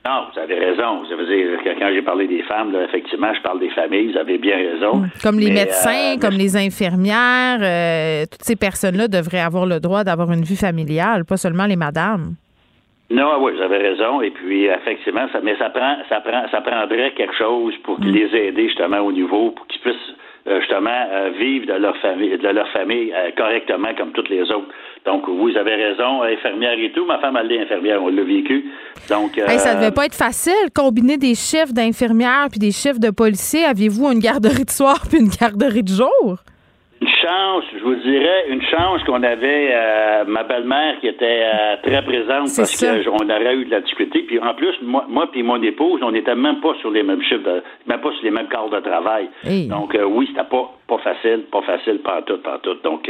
Non, 0.06 0.28
vous 0.32 0.40
avez 0.40 0.54
raison. 0.54 1.02
Dire, 1.02 1.58
quand 1.78 1.90
j'ai 1.92 2.00
parlé 2.02 2.26
des 2.26 2.42
femmes, 2.44 2.74
effectivement, 2.88 3.34
je 3.34 3.42
parle 3.42 3.60
des 3.60 3.68
familles. 3.70 4.12
Vous 4.12 4.18
avez 4.18 4.38
bien 4.38 4.56
raison. 4.56 4.96
Mm. 4.96 5.10
Comme 5.22 5.38
les 5.38 5.50
médecins, 5.50 6.14
euh, 6.14 6.18
comme 6.18 6.34
les 6.34 6.56
infirmières, 6.56 7.58
euh, 7.60 8.24
toutes 8.30 8.42
ces 8.42 8.56
personnes-là 8.56 9.08
devraient 9.08 9.40
avoir 9.40 9.66
le 9.66 9.78
droit 9.78 10.02
d'avoir 10.02 10.32
une 10.32 10.42
vie 10.42 10.56
familiale, 10.56 11.26
pas 11.26 11.36
seulement 11.36 11.66
les 11.66 11.76
madames. 11.76 12.34
Non, 13.10 13.42
oui, 13.42 13.52
vous 13.54 13.62
avez 13.62 13.76
raison. 13.76 14.22
Et 14.22 14.30
puis, 14.30 14.64
effectivement, 14.66 15.26
ça, 15.32 15.40
mais 15.42 15.56
ça 15.58 15.68
prend, 15.68 15.96
ça 16.08 16.20
prend, 16.20 16.48
ça 16.50 16.62
prendrait 16.62 17.12
quelque 17.12 17.34
chose 17.34 17.74
pour 17.82 18.00
mm. 18.00 18.04
les 18.04 18.34
aider 18.34 18.68
justement 18.68 19.00
au 19.00 19.12
niveau, 19.12 19.50
pour 19.50 19.66
qu'ils 19.66 19.82
puissent 19.82 20.14
justement 20.46 21.30
vivre 21.38 21.66
de 21.66 21.74
leur 21.74 21.96
famille, 21.98 22.36
de 22.36 22.48
leur 22.48 22.68
famille 22.68 23.12
correctement 23.36 23.94
comme 23.96 24.12
toutes 24.12 24.28
les 24.28 24.42
autres. 24.42 24.68
Donc, 25.06 25.26
vous 25.28 25.56
avez 25.56 25.74
raison, 25.76 26.22
infirmière 26.22 26.78
et 26.78 26.92
tout. 26.92 27.06
Ma 27.06 27.18
femme, 27.18 27.38
elle 27.40 27.50
est 27.52 27.62
infirmière, 27.62 28.02
on 28.02 28.08
l'a 28.08 28.22
vécu. 28.22 28.66
Donc, 29.08 29.38
euh, 29.38 29.46
ça 29.48 29.74
devait 29.74 29.92
pas 29.92 30.04
être 30.04 30.14
facile, 30.14 30.52
combiner 30.74 31.16
des 31.16 31.34
chiffres 31.34 31.72
d'infirmières 31.72 32.48
puis 32.50 32.58
des 32.58 32.72
chiffres 32.72 33.00
de 33.00 33.10
policiers. 33.10 33.64
Aviez-vous 33.64 34.12
une 34.12 34.18
garderie 34.18 34.64
de 34.64 34.70
soir 34.70 35.06
puis 35.08 35.18
une 35.18 35.28
garderie 35.28 35.82
de 35.82 35.88
jour? 35.88 36.38
Une 37.00 37.08
chance, 37.08 37.64
je 37.76 37.82
vous 37.82 37.94
dirais, 37.94 38.44
une 38.48 38.62
chance 38.62 39.02
qu'on 39.04 39.22
avait 39.22 39.70
euh, 39.72 40.24
ma 40.26 40.42
belle-mère 40.42 41.00
qui 41.00 41.08
était 41.08 41.44
euh, 41.44 41.76
très 41.82 42.02
présente 42.02 42.48
parce 42.54 42.84
qu'on 42.84 43.30
aurait 43.30 43.56
eu 43.56 43.64
de 43.64 43.70
la 43.70 43.80
difficulté. 43.80 44.22
Puis 44.22 44.38
en 44.38 44.54
plus, 44.54 44.74
moi, 44.82 45.06
moi 45.08 45.28
puis 45.32 45.42
mon 45.42 45.62
épouse, 45.62 46.00
on 46.02 46.12
n'était 46.12 46.34
même 46.34 46.60
pas 46.60 46.74
sur 46.80 46.90
les 46.90 47.02
mêmes 47.02 47.22
chiffres, 47.22 47.62
même 47.86 48.00
pas 48.00 48.12
sur 48.12 48.24
les 48.24 48.30
mêmes 48.30 48.48
quarts 48.48 48.68
de 48.68 48.80
travail. 48.80 49.30
Donc 49.68 49.96
oui, 50.08 50.26
c'était 50.28 50.48
pas 50.48 50.74
pas 50.86 50.98
facile, 50.98 51.44
pas 51.50 51.62
facile, 51.62 52.00
pas 52.00 52.20
tout, 52.22 52.38
pas 52.38 52.58
tout. 52.62 52.74
Donc 52.84 53.08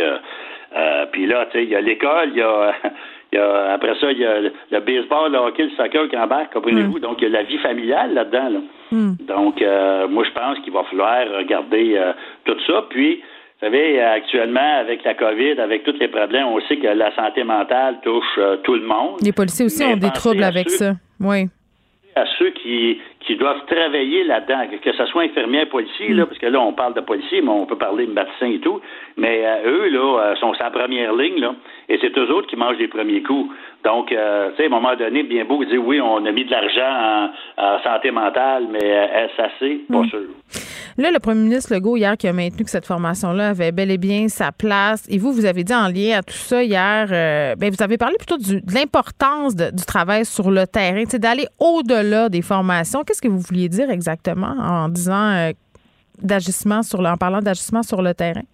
euh, 0.76 1.07
puis 1.11 1.26
là, 1.26 1.47
tu 1.47 1.59
sais, 1.59 1.64
il 1.64 1.70
y 1.70 1.74
a 1.74 1.80
l'école, 1.80 2.30
il 2.32 2.38
y 2.38 2.43
a, 2.43 2.72
y 3.32 3.36
a, 3.36 3.72
après 3.72 3.95
ça, 4.01 4.12
il 4.12 4.18
y 4.18 4.24
a 4.24 4.41
le, 4.41 4.80
baseball, 4.80 5.32
le 5.32 5.38
hockey, 5.38 5.64
le 5.64 5.70
soccer 5.70 6.09
qui 6.09 6.16
embarque, 6.16 6.53
comprenez-vous? 6.53 6.99
Mm. 6.99 7.01
Donc, 7.01 7.16
il 7.20 7.24
y 7.24 7.26
a 7.26 7.30
la 7.30 7.43
vie 7.43 7.59
familiale 7.59 8.14
là-dedans. 8.14 8.51
Là. 8.51 8.61
Mm. 8.93 9.12
Donc, 9.26 9.62
euh, 9.62 10.09
moi, 10.09 10.24
je 10.24 10.30
pense 10.30 10.59
qu'il 10.61 10.72
va 10.72 10.84
falloir 10.84 11.26
regarder 11.38 11.97
euh, 11.97 12.12
tout 12.45 12.57
ça. 12.66 12.84
Puis, 12.88 13.20
vous 13.61 13.66
savez, 13.66 14.00
actuellement, 14.00 14.78
avec 14.80 15.04
la 15.04 15.14
COVID, 15.14 15.61
avec 15.61 15.84
tous 15.84 15.96
les 16.00 16.08
problèmes, 16.08 16.46
on 16.46 16.61
sait 16.62 16.78
que 16.78 16.86
la 16.86 17.14
santé 17.14 17.44
mentale 17.44 17.98
touche 18.02 18.40
tout 18.64 18.74
le 18.74 18.86
monde. 18.86 19.18
Les 19.22 19.32
policiers 19.32 19.66
aussi 19.66 19.84
ont 19.84 19.96
des 19.96 20.11
troubles 20.11 20.44
avec 20.44 20.70
ça. 20.70 20.94
Oui 21.20 21.46
à 22.16 22.24
ceux 22.38 22.50
qui, 22.50 23.00
qui 23.20 23.36
doivent 23.36 23.64
travailler 23.66 24.24
là-dedans, 24.24 24.66
que 24.82 24.92
ce 24.92 25.06
soit 25.06 25.22
infirmière, 25.22 25.68
policier, 25.68 26.08
là, 26.08 26.24
mm. 26.24 26.26
parce 26.26 26.38
que 26.38 26.46
là, 26.46 26.61
on 26.61 26.72
parle 26.72 26.94
de 26.94 27.00
policiers, 27.00 27.40
mais 27.40 27.50
on 27.50 27.66
peut 27.66 27.78
parler 27.78 28.06
de 28.06 28.12
médecins 28.12 28.50
et 28.50 28.58
tout, 28.58 28.80
mais 29.16 29.42
euh, 29.44 29.70
eux, 29.70 29.88
là, 29.88 30.18
euh, 30.20 30.36
sont 30.36 30.54
sa 30.54 30.70
première 30.70 31.14
ligne, 31.14 31.40
là, 31.40 31.54
et 31.88 31.98
c'est 32.00 32.16
eux 32.16 32.32
autres 32.32 32.48
qui 32.48 32.56
mangent 32.56 32.78
les 32.78 32.88
premiers 32.88 33.22
coups. 33.22 33.54
Donc, 33.84 34.12
euh, 34.12 34.50
tu 34.50 34.56
sais, 34.56 34.62
à 34.64 34.66
un 34.66 34.70
moment 34.70 34.96
donné, 34.96 35.22
bien 35.22 35.44
beau 35.44 35.64
dire, 35.64 35.84
oui, 35.84 36.00
on 36.00 36.24
a 36.24 36.32
mis 36.32 36.44
de 36.44 36.50
l'argent 36.50 37.30
en, 37.58 37.78
santé 37.84 38.11
mentale, 38.11 38.66
mais 38.70 39.28
SAC, 39.36 39.86
pas 39.90 39.98
mm. 39.98 40.08
sûr. 40.08 40.20
Là, 41.01 41.11
le 41.11 41.18
premier 41.18 41.40
ministre 41.40 41.72
Legault, 41.72 41.96
hier, 41.96 42.14
qui 42.18 42.28
a 42.28 42.32
maintenu 42.34 42.62
que 42.62 42.68
cette 42.68 42.84
formation-là 42.84 43.48
avait 43.48 43.72
bel 43.72 43.90
et 43.90 43.96
bien 43.96 44.28
sa 44.28 44.53
place. 44.53 45.09
Et 45.09 45.16
vous, 45.16 45.32
vous 45.32 45.46
avez 45.46 45.64
dit 45.64 45.72
en 45.72 45.88
lien 45.88 46.18
à 46.18 46.22
tout 46.22 46.34
ça 46.34 46.62
hier, 46.62 47.09
euh, 47.11 47.55
ben, 47.57 47.70
vous 47.70 47.82
avez 47.82 47.96
parlé 47.96 48.16
plutôt 48.18 48.36
de 48.36 48.61
l'importance 48.74 49.57
du 49.57 49.84
travail 49.86 50.26
sur 50.26 50.51
le 50.51 50.66
terrain, 50.66 51.05
d'aller 51.14 51.46
au-delà 51.59 52.28
des 52.28 52.42
formations. 52.42 53.03
Qu'est-ce 53.03 53.22
que 53.22 53.28
vous 53.28 53.38
vouliez 53.38 53.70
dire 53.70 53.88
exactement 53.88 54.55
en 54.61 54.90
disant 54.90 55.30
euh, 55.30 55.53
d'agissement 56.22 56.82
sur 56.82 57.01
le, 57.01 57.09
en 57.09 57.16
parlant 57.16 57.40
d'agissement 57.40 57.82
sur 57.82 58.03
le 58.03 58.12
terrain? 58.12 58.44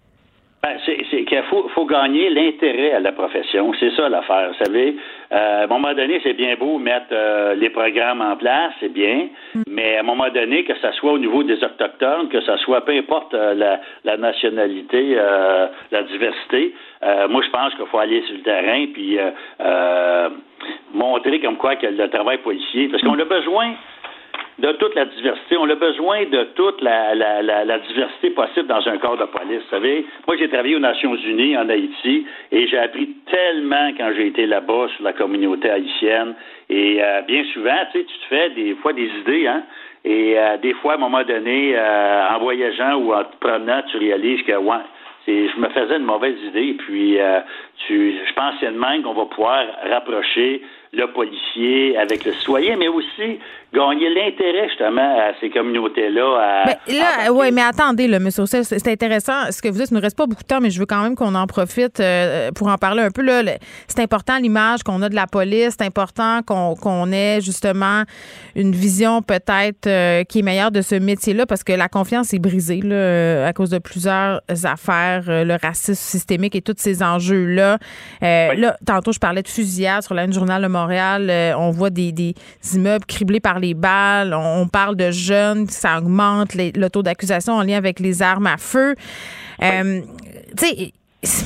Ben, 0.63 0.77
c'est 0.85 0.95
qu'il 1.25 1.43
faut, 1.49 1.67
faut, 1.75 1.85
gagner 1.85 2.29
l'intérêt 2.29 2.93
à 2.93 3.01
la 3.01 3.11
profession. 3.11 3.73
C'est 3.77 3.91
ça 3.97 4.07
l'affaire. 4.07 4.51
Vous 4.53 4.65
savez, 4.65 4.95
euh, 5.31 5.61
à 5.61 5.63
un 5.63 5.67
moment 5.67 5.93
donné, 5.93 6.19
c'est 6.23 6.33
bien 6.33 6.55
beau 6.55 6.77
mettre 6.77 7.07
euh, 7.11 7.55
les 7.55 7.69
programmes 7.69 8.21
en 8.21 8.35
place, 8.37 8.73
c'est 8.79 8.91
bien, 8.91 9.27
mais 9.67 9.97
à 9.97 9.99
un 9.99 10.03
moment 10.03 10.29
donné, 10.29 10.63
que 10.63 10.73
ce 10.75 10.91
soit 10.93 11.11
au 11.11 11.17
niveau 11.17 11.43
des 11.43 11.61
autochtones, 11.63 12.29
que 12.29 12.41
ce 12.41 12.57
soit 12.57 12.81
peu 12.85 12.93
importe 12.93 13.33
la, 13.33 13.79
la, 14.03 14.17
nationalité, 14.17 15.15
la 15.15 16.03
diversité, 16.03 16.73
moi 17.29 17.41
je 17.43 17.49
pense 17.49 17.73
qu'il 17.75 17.85
faut 17.87 17.99
aller 17.99 18.21
sur 18.23 18.35
le 18.35 18.41
terrain 18.41 18.85
puis 18.93 19.17
montrer 20.93 21.39
comme 21.39 21.57
quoi 21.57 21.75
que 21.75 21.87
le 21.87 22.09
travail 22.09 22.37
policier, 22.39 22.87
parce 22.87 23.03
qu'on 23.03 23.19
a 23.19 23.25
besoin 23.25 23.73
de 24.59 24.71
toute 24.73 24.95
la 24.95 25.05
diversité. 25.05 25.57
On 25.57 25.69
a 25.69 25.75
besoin 25.75 26.25
de 26.25 26.43
toute 26.55 26.81
la, 26.81 27.13
la, 27.13 27.41
la, 27.41 27.79
diversité 27.79 28.31
possible 28.31 28.67
dans 28.67 28.87
un 28.87 28.97
corps 28.97 29.17
de 29.17 29.25
police. 29.25 29.61
Vous 29.63 29.69
savez, 29.69 30.05
moi, 30.25 30.35
j'ai 30.37 30.49
travaillé 30.49 30.75
aux 30.75 30.79
Nations 30.79 31.15
Unies 31.15 31.55
en 31.57 31.69
Haïti 31.69 32.25
et 32.51 32.67
j'ai 32.67 32.77
appris 32.77 33.09
tellement 33.29 33.91
quand 33.97 34.11
j'ai 34.15 34.27
été 34.27 34.45
là-bas 34.47 34.87
sur 34.95 35.03
la 35.03 35.13
communauté 35.13 35.69
haïtienne. 35.69 36.33
Et 36.69 36.97
euh, 37.01 37.21
bien 37.21 37.43
souvent, 37.53 37.77
tu 37.91 37.99
sais, 37.99 38.05
tu 38.05 38.17
te 38.19 38.25
fais 38.29 38.49
des 38.51 38.75
fois 38.75 38.93
des 38.93 39.09
idées, 39.21 39.47
hein. 39.47 39.63
Et 40.03 40.39
euh, 40.39 40.57
des 40.57 40.73
fois, 40.75 40.93
à 40.93 40.95
un 40.95 40.99
moment 40.99 41.23
donné, 41.23 41.73
euh, 41.75 42.27
en 42.29 42.39
voyageant 42.39 42.95
ou 42.95 43.13
en 43.13 43.25
te 43.25 43.35
promenant, 43.39 43.81
tu 43.91 43.97
réalises 43.97 44.41
que, 44.43 44.53
ouais, 44.53 44.77
je 45.27 45.59
me 45.59 45.67
faisais 45.69 45.97
une 45.97 46.05
mauvaise 46.05 46.37
idée. 46.47 46.75
Puis, 46.77 47.17
tu, 47.85 48.15
je 48.25 48.33
pensais 48.33 48.67
de 48.67 48.77
même 48.77 49.03
qu'on 49.03 49.13
va 49.13 49.25
pouvoir 49.25 49.65
rapprocher 49.89 50.61
le 50.93 51.07
policier 51.07 51.97
avec 51.97 52.23
le 52.25 52.31
citoyen, 52.33 52.77
mais 52.77 52.87
aussi 52.87 53.39
gagner 53.77 54.09
l'intérêt 54.09 54.67
justement 54.69 55.01
à 55.01 55.33
ces 55.39 55.49
communautés-là. 55.49 56.63
Mais 56.65 56.97
là, 56.97 57.31
oui, 57.31 57.51
mais 57.51 57.61
attendez, 57.61 58.07
là, 58.07 58.17
M. 58.17 58.29
Roussel, 58.37 58.65
c'est 58.65 58.87
intéressant 58.87 59.51
ce 59.51 59.61
que 59.61 59.67
vous 59.67 59.77
dites. 59.77 59.91
Il 59.91 59.93
ne 59.93 59.99
nous 59.99 60.03
reste 60.03 60.17
pas 60.17 60.25
beaucoup 60.25 60.41
de 60.41 60.47
temps, 60.47 60.59
mais 60.59 60.71
je 60.71 60.79
veux 60.79 60.85
quand 60.85 61.03
même 61.03 61.15
qu'on 61.15 61.35
en 61.35 61.45
profite 61.45 61.99
euh, 61.99 62.51
pour 62.51 62.67
en 62.67 62.77
parler 62.77 63.03
un 63.03 63.11
peu. 63.11 63.21
Là, 63.21 63.43
c'est 63.87 64.01
important 64.01 64.37
l'image 64.39 64.83
qu'on 64.83 65.01
a 65.01 65.09
de 65.09 65.15
la 65.15 65.27
police. 65.27 65.75
C'est 65.77 65.85
important 65.85 66.41
qu'on, 66.43 67.11
ait 67.11 67.39
justement 67.41 68.03
une 68.55 68.73
vision 68.73 69.21
peut-être 69.21 69.87
euh, 69.87 70.23
qui 70.23 70.39
est 70.39 70.41
meilleure 70.41 70.71
de 70.71 70.81
ce 70.81 70.95
métier-là 70.95 71.45
parce 71.45 71.63
que 71.63 71.73
la 71.73 71.87
confiance 71.87 72.33
est 72.33 72.39
brisée 72.39 72.81
là, 72.81 73.47
à 73.47 73.53
cause 73.53 73.69
de 73.69 73.77
plusieurs 73.77 74.41
affaires, 74.63 75.23
euh, 75.29 75.43
le 75.43 75.55
racisme 75.61 75.93
systémique 75.93 76.55
et 76.55 76.61
tous 76.61 76.75
ces 76.77 77.03
enjeux-là. 77.03 77.77
Là, 78.21 78.77
tantôt, 78.85 79.11
je 79.11 79.19
parlais 79.19 79.43
de 79.43 79.47
fusillade 79.47 80.01
sur 80.01 80.15
la 80.15 80.29
Journal 80.29 80.61
de 80.61 80.67
Montréal. 80.67 81.55
on 81.57 81.69
voit 81.69 81.89
des, 81.89 82.11
des 82.11 82.33
immeubles 82.73 83.05
criblés 83.05 83.39
par 83.39 83.59
les 83.59 83.66
balles. 83.73 84.33
On, 84.33 84.67
parle 84.67 84.95
de 84.95 85.11
jeunes, 85.11 85.67
ça 85.69 85.97
augmente 85.97 86.55
le 86.55 86.87
taux 86.89 87.03
d'accusation 87.03 87.53
en 87.53 87.63
lien 87.63 87.77
avec 87.77 87.99
les 87.99 88.21
armes 88.21 88.47
à 88.47 88.57
feu. 88.57 88.95
Euh, 89.63 90.01
tu 90.57 90.67
sais, 90.67 90.93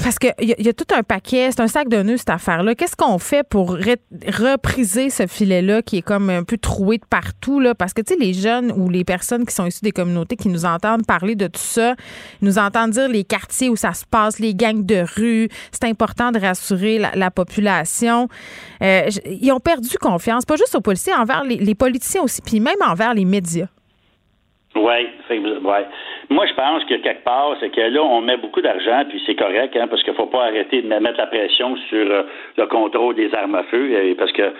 parce 0.03 0.19
qu'il 0.19 0.33
y, 0.39 0.63
y, 0.63 0.69
a 0.69 0.73
tout 0.73 0.87
un 0.95 1.03
paquet, 1.03 1.49
c'est 1.51 1.61
un 1.61 1.67
sac 1.67 1.87
de 1.89 2.01
nœuds 2.01 2.17
cette 2.17 2.29
affaire-là. 2.29 2.75
Qu'est-ce 2.75 2.95
qu'on 2.95 3.19
fait 3.19 3.47
pour 3.47 3.71
repriser 3.71 5.09
ce 5.09 5.27
filet-là 5.27 5.81
qui 5.81 5.97
est 5.97 6.01
comme 6.01 6.29
un 6.29 6.43
peu 6.43 6.57
troué 6.57 6.97
de 6.97 7.05
partout? 7.05 7.59
Là? 7.59 7.75
Parce 7.75 7.93
que, 7.93 8.01
tu 8.01 8.13
sais, 8.13 8.19
les 8.19 8.33
jeunes 8.33 8.71
ou 8.71 8.89
les 8.89 9.03
personnes 9.03 9.45
qui 9.45 9.53
sont 9.53 9.65
issues 9.65 9.83
des 9.83 9.91
communautés 9.91 10.35
qui 10.35 10.49
nous 10.49 10.65
entendent 10.65 11.05
parler 11.05 11.35
de 11.35 11.47
tout 11.47 11.61
ça, 11.61 11.95
nous 12.41 12.57
entendent 12.57 12.91
dire 12.91 13.07
les 13.07 13.23
quartiers 13.23 13.69
où 13.69 13.75
ça 13.75 13.93
se 13.93 14.05
passe, 14.05 14.39
les 14.39 14.55
gangs 14.55 14.85
de 14.85 15.05
rue, 15.15 15.49
c'est 15.71 15.85
important 15.85 16.31
de 16.31 16.39
rassurer 16.39 16.99
la, 16.99 17.31
population. 17.31 18.27
Euh, 18.83 19.09
ils 19.25 19.51
ont 19.51 19.59
perdu 19.59 19.97
confiance, 19.99 20.45
pas 20.45 20.57
juste 20.57 20.75
aux 20.75 20.81
policiers, 20.81 21.13
envers 21.13 21.43
les, 21.43 21.57
les 21.57 21.75
politiciens 21.75 22.23
aussi, 22.23 22.41
puis 22.41 22.59
même 22.59 22.75
envers 22.85 23.13
les 23.13 23.25
médias. 23.25 23.67
Oui, 24.73 25.09
ouais. 25.63 25.85
Moi, 26.29 26.45
je 26.45 26.53
pense 26.53 26.85
que 26.85 26.95
quelque 26.95 27.25
part, 27.25 27.55
c'est 27.59 27.69
que 27.69 27.81
là, 27.81 28.01
on 28.01 28.21
met 28.21 28.37
beaucoup 28.37 28.61
d'argent, 28.61 29.03
puis 29.09 29.21
c'est 29.25 29.35
correct, 29.35 29.75
hein, 29.75 29.87
parce 29.89 30.01
qu'il 30.01 30.13
faut 30.13 30.27
pas 30.27 30.45
arrêter 30.45 30.81
de 30.81 30.87
mettre 30.87 31.17
la 31.17 31.27
pression 31.27 31.75
sur 31.89 32.09
euh, 32.09 32.23
le 32.57 32.65
contrôle 32.67 33.15
des 33.15 33.33
armes 33.35 33.55
à 33.55 33.63
feu, 33.63 33.89
euh, 33.91 34.15
parce 34.17 34.31
que 34.31 34.53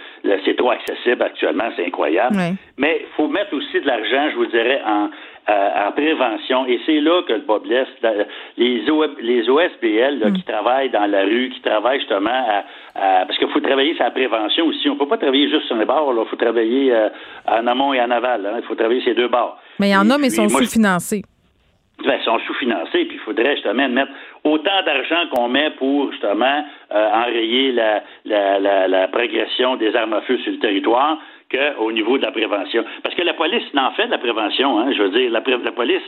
c'est 0.43 0.57
trop 0.57 0.72
accessible 0.72 1.24
actuellement, 1.24 1.70
c'est 1.78 1.86
incroyable. 1.86 2.36
Mais 2.78 2.97
il 3.01 3.07
faut 3.16 3.30
mettre 3.30 3.53
aussi 3.55 3.80
de 3.80 3.88
l'argent, 3.88 4.32
je 4.32 4.36
vous 4.36 4.47
dirais, 4.47 4.82
en, 4.86 5.09
euh, 5.49 5.88
en 5.88 5.91
prévention. 5.93 6.66
Et 6.68 6.82
c'est 6.86 6.99
là 6.99 7.22
que 7.26 7.34
le 7.34 7.39
Bob 7.39 7.66
Les, 7.66 8.84
les 9.22 9.49
OSBL 9.49 10.20
là, 10.20 10.30
mm. 10.30 10.34
qui 10.34 10.43
travaillent 10.43 10.89
dans 10.89 11.09
la 11.09 11.22
rue, 11.22 11.51
qui 11.53 11.62
travaillent 11.62 11.99
justement 11.99 12.64
à, 12.95 13.26
parce 13.26 13.38
qu'il 13.38 13.47
faut 13.47 13.62
travailler 13.62 13.95
sur 13.95 14.03
la 14.03 14.12
prévention 14.12 14.66
aussi. 14.66 14.89
On 14.89 14.97
peut 14.97 15.07
pas 15.07 15.18
travailler 15.18 15.49
juste 15.49 15.68
sur 15.68 15.78
les 15.78 15.86
bords, 15.86 16.14
il 16.14 16.30
faut 16.30 16.36
travailler 16.36 16.93
en 17.47 17.66
amont 17.66 17.93
et 17.93 18.01
en 18.01 18.12
aval. 18.12 18.45
Hein. 18.45 18.57
Il 18.57 18.64
faut 18.66 18.76
travailler 18.76 19.01
ces 19.05 19.14
deux 19.14 19.30
bords. 19.30 19.57
Mais 19.80 19.89
il 19.89 19.91
y 19.91 19.95
en 19.95 20.09
a, 20.09 20.17
mais 20.17 20.28
ils 20.28 20.32
sont 20.32 20.49
sous-financés. 20.49 21.24
Ben, 22.05 22.17
ils 22.19 22.26
sont 22.26 22.39
sous-financés, 22.47 23.05
puis 23.05 23.15
il 23.15 23.19
faudrait 23.19 23.55
justement 23.55 23.88
mettre 23.88 24.11
autant 24.43 24.84
d'argent 24.86 25.28
qu'on 25.34 25.49
met 25.49 25.69
pour 25.78 26.11
justement 26.11 26.65
euh, 26.91 27.09
enrayer 27.11 27.72
la, 27.74 28.03
la, 28.26 28.88
la, 28.88 29.07
progression 29.07 29.76
des 29.76 29.95
armes 29.95 30.13
à 30.13 30.22
feu 30.22 30.38
sur 30.39 30.51
le 30.51 30.59
territoire 30.59 31.19
qu'au 31.51 31.91
niveau 31.91 32.17
de 32.17 32.24
la 32.24 32.32
prévention. 32.32 32.84
Parce 33.03 33.13
que 33.13 33.22
la 33.22 33.34
police 33.34 33.72
n'en 33.74 33.91
fait 33.91 34.07
de 34.07 34.11
la 34.11 34.17
prévention, 34.17 34.80
hein, 34.80 34.91
je 34.95 35.03
veux 35.03 35.11
dire, 35.11 35.30
la, 35.30 35.41
la 35.63 35.72
police 35.72 36.01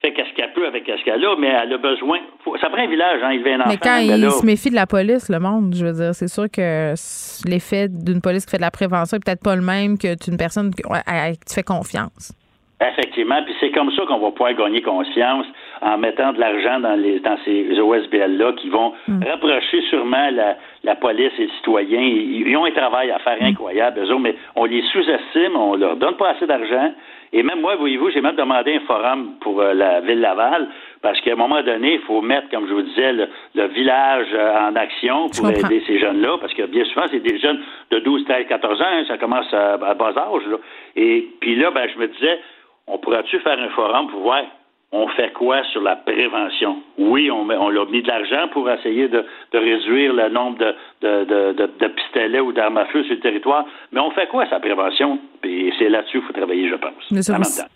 fait 0.00 0.12
qu'est-ce 0.12 0.32
qu'elle 0.34 0.52
peut 0.52 0.66
avec 0.66 0.84
ce 0.86 1.04
qu'elle 1.04 1.24
a, 1.24 1.36
mais 1.36 1.48
elle 1.48 1.72
a 1.72 1.78
besoin. 1.78 2.18
ça 2.60 2.70
prend 2.70 2.82
un 2.82 2.86
village, 2.86 3.20
hein, 3.22 3.32
il 3.32 3.42
vient 3.42 3.56
un 3.58 3.60
enfant. 3.62 3.70
Mais 3.70 3.76
quand 3.76 3.98
il 3.98 4.30
se 4.30 4.46
méfie 4.46 4.70
de 4.70 4.76
la 4.76 4.86
police, 4.86 5.28
le 5.28 5.40
monde, 5.40 5.74
je 5.74 5.84
veux 5.84 5.92
dire, 5.92 6.14
c'est 6.14 6.28
sûr 6.28 6.44
que 6.50 6.94
l'effet 7.46 7.88
d'une 7.88 8.20
police 8.20 8.46
qui 8.46 8.52
fait 8.52 8.58
de 8.58 8.62
la 8.62 8.70
prévention 8.70 9.16
est 9.16 9.24
peut-être 9.24 9.42
pas 9.42 9.56
le 9.56 9.62
même 9.62 9.98
que 9.98 10.14
d'une 10.24 10.36
personne 10.36 10.70
à 11.06 11.32
qui 11.32 11.38
tu 11.46 11.54
fais 11.54 11.62
confiance. 11.62 12.32
Effectivement, 12.80 13.42
puis 13.42 13.54
c'est 13.58 13.72
comme 13.72 13.90
ça 13.90 14.04
qu'on 14.06 14.18
va 14.18 14.30
pouvoir 14.30 14.54
gagner 14.54 14.80
conscience 14.82 15.46
en 15.82 15.98
mettant 15.98 16.32
de 16.32 16.38
l'argent 16.38 16.78
dans 16.78 16.94
les 16.94 17.18
dans 17.18 17.36
ces 17.44 17.76
OSBL-là 17.76 18.52
qui 18.52 18.68
vont 18.68 18.92
mm. 19.08 19.24
rapprocher 19.24 19.82
sûrement 19.90 20.30
la, 20.30 20.56
la 20.84 20.94
police 20.94 21.32
et 21.38 21.46
les 21.46 21.50
citoyens. 21.56 22.00
Ils, 22.00 22.56
ont 22.56 22.64
un 22.66 22.70
travail 22.70 23.10
à 23.10 23.18
faire 23.18 23.36
mm. 23.40 23.46
incroyable, 23.46 23.98
eux 23.98 24.12
autres, 24.12 24.20
mais 24.20 24.36
on 24.54 24.64
les 24.64 24.82
sous-estime, 24.92 25.56
on 25.56 25.74
leur 25.74 25.96
donne 25.96 26.14
pas 26.14 26.30
assez 26.30 26.46
d'argent. 26.46 26.92
Et 27.32 27.42
même 27.42 27.60
moi, 27.60 27.74
voyez-vous, 27.74 28.10
j'ai 28.10 28.20
même 28.20 28.36
demandé 28.36 28.76
un 28.76 28.80
forum 28.86 29.34
pour 29.40 29.60
euh, 29.60 29.74
la 29.74 30.00
ville 30.00 30.20
Laval, 30.20 30.68
parce 31.02 31.20
qu'à 31.20 31.32
un 31.32 31.36
moment 31.36 31.62
donné, 31.62 31.94
il 31.94 32.00
faut 32.00 32.22
mettre, 32.22 32.48
comme 32.48 32.66
je 32.68 32.72
vous 32.72 32.82
disais, 32.82 33.12
le, 33.12 33.66
village 33.66 34.28
euh, 34.32 34.68
en 34.68 34.76
action 34.76 35.28
pour 35.28 35.50
aider 35.50 35.82
ces 35.86 35.98
jeunes-là, 35.98 36.38
parce 36.40 36.54
que 36.54 36.62
bien 36.62 36.84
souvent, 36.84 37.06
c'est 37.10 37.20
des 37.20 37.38
jeunes 37.38 37.60
de 37.90 37.98
12, 37.98 38.24
13, 38.24 38.46
14 38.48 38.80
ans, 38.80 38.84
hein, 38.84 39.04
ça 39.08 39.18
commence 39.18 39.52
à, 39.52 39.74
à 39.74 39.94
bas 39.94 40.14
âge. 40.16 40.46
Là. 40.48 40.56
Et 40.96 41.28
puis 41.40 41.56
là, 41.56 41.70
ben, 41.70 41.86
je 41.92 41.98
me 41.98 42.06
disais, 42.06 42.38
on 42.88 42.98
pourrait-tu 42.98 43.38
faire 43.40 43.58
un 43.58 43.68
forum 43.70 44.08
pour 44.08 44.20
voir 44.20 44.44
on 44.90 45.06
fait 45.08 45.32
quoi 45.34 45.62
sur 45.72 45.82
la 45.82 45.96
prévention? 45.96 46.78
Oui, 46.96 47.30
on, 47.30 47.44
met, 47.44 47.56
on 47.56 47.68
a 47.68 47.84
mis 47.90 48.02
de 48.02 48.08
l'argent 48.08 48.48
pour 48.52 48.70
essayer 48.70 49.08
de, 49.08 49.22
réduire 49.52 50.14
le 50.14 50.30
nombre 50.30 50.58
de, 50.58 50.74
de, 51.02 51.52
de, 51.52 51.88
pistolets 51.88 52.40
ou 52.40 52.52
d'armes 52.52 52.78
à 52.78 52.86
feu 52.86 53.04
sur 53.04 53.14
le 53.14 53.20
territoire, 53.20 53.66
mais 53.92 54.00
on 54.00 54.10
fait 54.12 54.26
quoi 54.28 54.48
sa 54.48 54.60
prévention? 54.60 55.18
Et 55.44 55.70
c'est 55.78 55.90
là-dessus 55.90 56.18
qu'il 56.18 56.26
faut 56.26 56.32
travailler, 56.32 56.70
je 56.70 56.74
pense. 56.76 57.10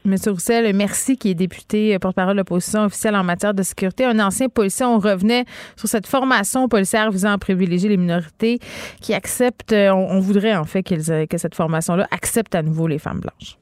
Monsieur, 0.05 0.31
Roussel, 0.31 0.75
merci, 0.75 1.19
qui 1.19 1.31
est 1.31 1.35
député 1.35 1.95
euh, 1.95 1.99
porte-parole 1.99 2.33
de 2.33 2.39
l'opposition 2.39 2.85
officielle 2.85 3.15
en 3.15 3.25
matière 3.25 3.53
de 3.53 3.63
sécurité. 3.63 4.07
Un 4.07 4.19
ancien 4.19 4.49
policier, 4.49 4.87
on 4.87 4.99
revenait 4.99 5.45
sur 5.77 5.89
cette 5.89 6.07
formation 6.07 6.67
policière 6.67 7.11
visant 7.11 7.33
à 7.33 7.39
privilégier 7.39 7.91
les 7.91 7.99
minorités 7.99 8.59
qui 9.03 9.13
acceptent, 9.13 9.73
euh, 9.73 9.91
on, 9.91 10.19
voudrait 10.21 10.57
en 10.57 10.65
fait 10.65 10.83
que 10.83 11.37
cette 11.37 11.55
formation-là 11.55 12.07
accepte 12.11 12.55
à 12.55 12.63
nouveau 12.63 12.89
les 12.89 12.99
femmes 12.99 13.21
blanches. 13.21 13.62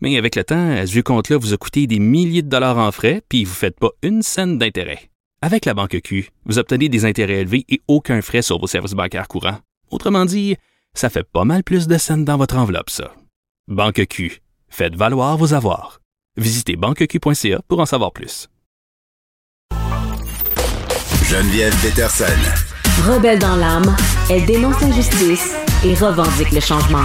Mais 0.00 0.18
avec 0.18 0.36
le 0.36 0.44
temps, 0.44 0.76
ce 0.86 0.92
vieux 0.92 1.02
compte-là 1.02 1.38
vous 1.38 1.54
a 1.54 1.56
coûté 1.56 1.86
des 1.86 1.98
milliers 1.98 2.42
de 2.42 2.48
dollars 2.48 2.78
en 2.78 2.92
frais, 2.92 3.22
puis 3.28 3.44
vous 3.44 3.52
ne 3.52 3.56
faites 3.56 3.78
pas 3.78 3.90
une 4.02 4.22
scène 4.22 4.58
d'intérêt. 4.58 5.10
Avec 5.42 5.64
la 5.64 5.74
banque 5.74 6.00
Q, 6.02 6.30
vous 6.44 6.58
obtenez 6.58 6.88
des 6.88 7.04
intérêts 7.04 7.40
élevés 7.40 7.64
et 7.68 7.80
aucun 7.88 8.20
frais 8.20 8.42
sur 8.42 8.58
vos 8.58 8.66
services 8.66 8.92
bancaires 8.92 9.28
courants. 9.28 9.58
Autrement 9.90 10.24
dit, 10.24 10.56
ça 10.94 11.08
fait 11.08 11.24
pas 11.24 11.44
mal 11.44 11.62
plus 11.62 11.86
de 11.86 11.98
scènes 11.98 12.24
dans 12.24 12.36
votre 12.36 12.56
enveloppe, 12.56 12.90
ça. 12.90 13.14
Banque 13.68 14.06
Q, 14.06 14.40
faites 14.68 14.96
valoir 14.96 15.36
vos 15.36 15.54
avoirs. 15.54 16.00
Visitez 16.36 16.76
banqueq.ca 16.76 17.60
pour 17.68 17.80
en 17.80 17.86
savoir 17.86 18.12
plus. 18.12 18.48
Geneviève 21.24 21.74
Peterson. 21.82 22.24
Rebelle 23.06 23.38
dans 23.38 23.56
l'âme, 23.56 23.96
elle 24.30 24.44
dénonce 24.46 24.80
l'injustice 24.80 25.54
et 25.84 25.94
revendique 25.94 26.52
le 26.52 26.60
changement 26.60 27.04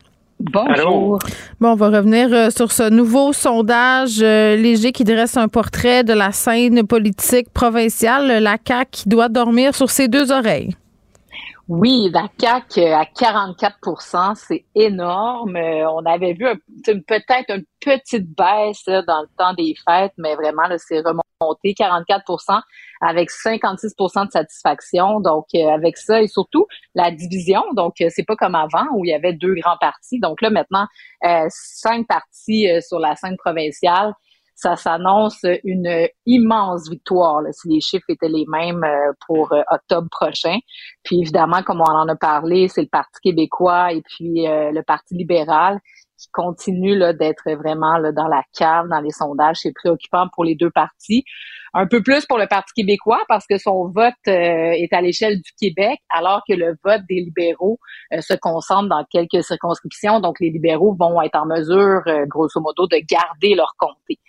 Bonjour. 0.41 1.19
Bon, 1.59 1.69
on 1.69 1.75
va 1.75 1.89
revenir 1.89 2.33
euh, 2.33 2.49
sur 2.49 2.71
ce 2.71 2.89
nouveau 2.89 3.31
sondage 3.31 4.21
euh, 4.23 4.55
léger 4.55 4.91
qui 4.91 5.03
dresse 5.03 5.37
un 5.37 5.47
portrait 5.47 6.03
de 6.03 6.13
la 6.13 6.31
scène 6.31 6.85
politique 6.87 7.51
provinciale, 7.53 8.41
la 8.41 8.57
CAQ 8.65 8.89
qui 8.91 9.09
doit 9.09 9.29
dormir 9.29 9.75
sur 9.75 9.91
ses 9.91 10.07
deux 10.07 10.31
oreilles. 10.31 10.75
Oui, 11.67 12.09
la 12.11 12.27
CAQ 12.39 12.81
à 12.85 13.03
44% 13.03 14.33
c'est 14.35 14.65
énorme. 14.73 15.55
Euh, 15.55 15.87
on 15.91 16.03
avait 16.05 16.33
vu 16.33 16.47
peut-être 17.07 17.49
une 17.49 17.65
petite 17.79 18.27
baisse 18.35 18.85
dans 18.85 19.21
le 19.21 19.29
temps 19.37 19.53
des 19.53 19.75
fêtes, 19.87 20.13
mais 20.17 20.35
vraiment, 20.35 20.63
c'est 20.77 21.01
remonté 21.01 21.75
44 21.75 22.23
avec 23.01 23.29
56% 23.29 24.27
de 24.27 24.31
satisfaction. 24.31 25.19
Donc, 25.19 25.45
euh, 25.55 25.69
avec 25.69 25.97
ça 25.97 26.21
et 26.21 26.27
surtout 26.27 26.67
la 26.95 27.11
division. 27.11 27.63
Donc, 27.73 27.95
euh, 28.01 28.07
c'est 28.09 28.25
pas 28.25 28.35
comme 28.35 28.55
avant 28.55 28.85
où 28.93 29.05
il 29.05 29.09
y 29.09 29.13
avait 29.13 29.33
deux 29.33 29.55
grands 29.55 29.77
partis. 29.79 30.19
Donc 30.19 30.41
là, 30.41 30.49
maintenant, 30.49 30.85
cinq 31.49 32.07
partis 32.07 32.67
sur 32.81 32.99
la 32.99 33.15
scène 33.15 33.37
provinciale 33.37 34.13
ça 34.61 34.75
s'annonce 34.75 35.43
une 35.63 36.07
immense 36.27 36.87
victoire 36.87 37.41
si 37.51 37.67
les 37.67 37.81
chiffres 37.81 38.05
étaient 38.09 38.29
les 38.29 38.45
mêmes 38.47 38.83
euh, 38.83 39.11
pour 39.25 39.51
euh, 39.53 39.61
octobre 39.71 40.07
prochain. 40.11 40.57
Puis 41.03 41.19
évidemment, 41.19 41.63
comme 41.63 41.81
on 41.81 41.91
en 41.91 42.07
a 42.07 42.15
parlé, 42.15 42.67
c'est 42.67 42.81
le 42.81 42.87
Parti 42.87 43.19
québécois 43.23 43.91
et 43.91 44.03
puis 44.03 44.47
euh, 44.47 44.71
le 44.71 44.83
Parti 44.83 45.15
libéral 45.15 45.79
qui 46.17 46.27
continue 46.31 46.99
d'être 47.15 47.51
vraiment 47.55 47.97
là, 47.97 48.11
dans 48.11 48.27
la 48.27 48.43
cave, 48.55 48.87
dans 48.87 48.99
les 48.99 49.09
sondages. 49.09 49.57
C'est 49.61 49.73
préoccupant 49.73 50.27
pour 50.35 50.43
les 50.43 50.53
deux 50.53 50.69
partis. 50.69 51.23
Un 51.73 51.87
peu 51.87 52.01
plus 52.03 52.25
pour 52.25 52.37
le 52.37 52.47
Parti 52.47 52.73
québécois 52.75 53.21
parce 53.27 53.45
que 53.47 53.57
son 53.57 53.89
vote 53.89 54.13
est 54.25 54.91
à 54.91 55.01
l'échelle 55.01 55.37
du 55.37 55.51
Québec, 55.59 55.99
alors 56.09 56.41
que 56.47 56.53
le 56.53 56.75
vote 56.83 57.01
des 57.07 57.21
libéraux 57.21 57.79
se 58.11 58.33
concentre 58.33 58.89
dans 58.89 59.05
quelques 59.09 59.43
circonscriptions. 59.43 60.19
Donc, 60.19 60.39
les 60.41 60.49
libéraux 60.49 60.95
vont 60.99 61.21
être 61.21 61.37
en 61.37 61.45
mesure, 61.45 62.01
grosso 62.27 62.59
modo, 62.59 62.87
de 62.87 62.97
garder 63.09 63.55
leur 63.55 63.73
comté. 63.77 64.19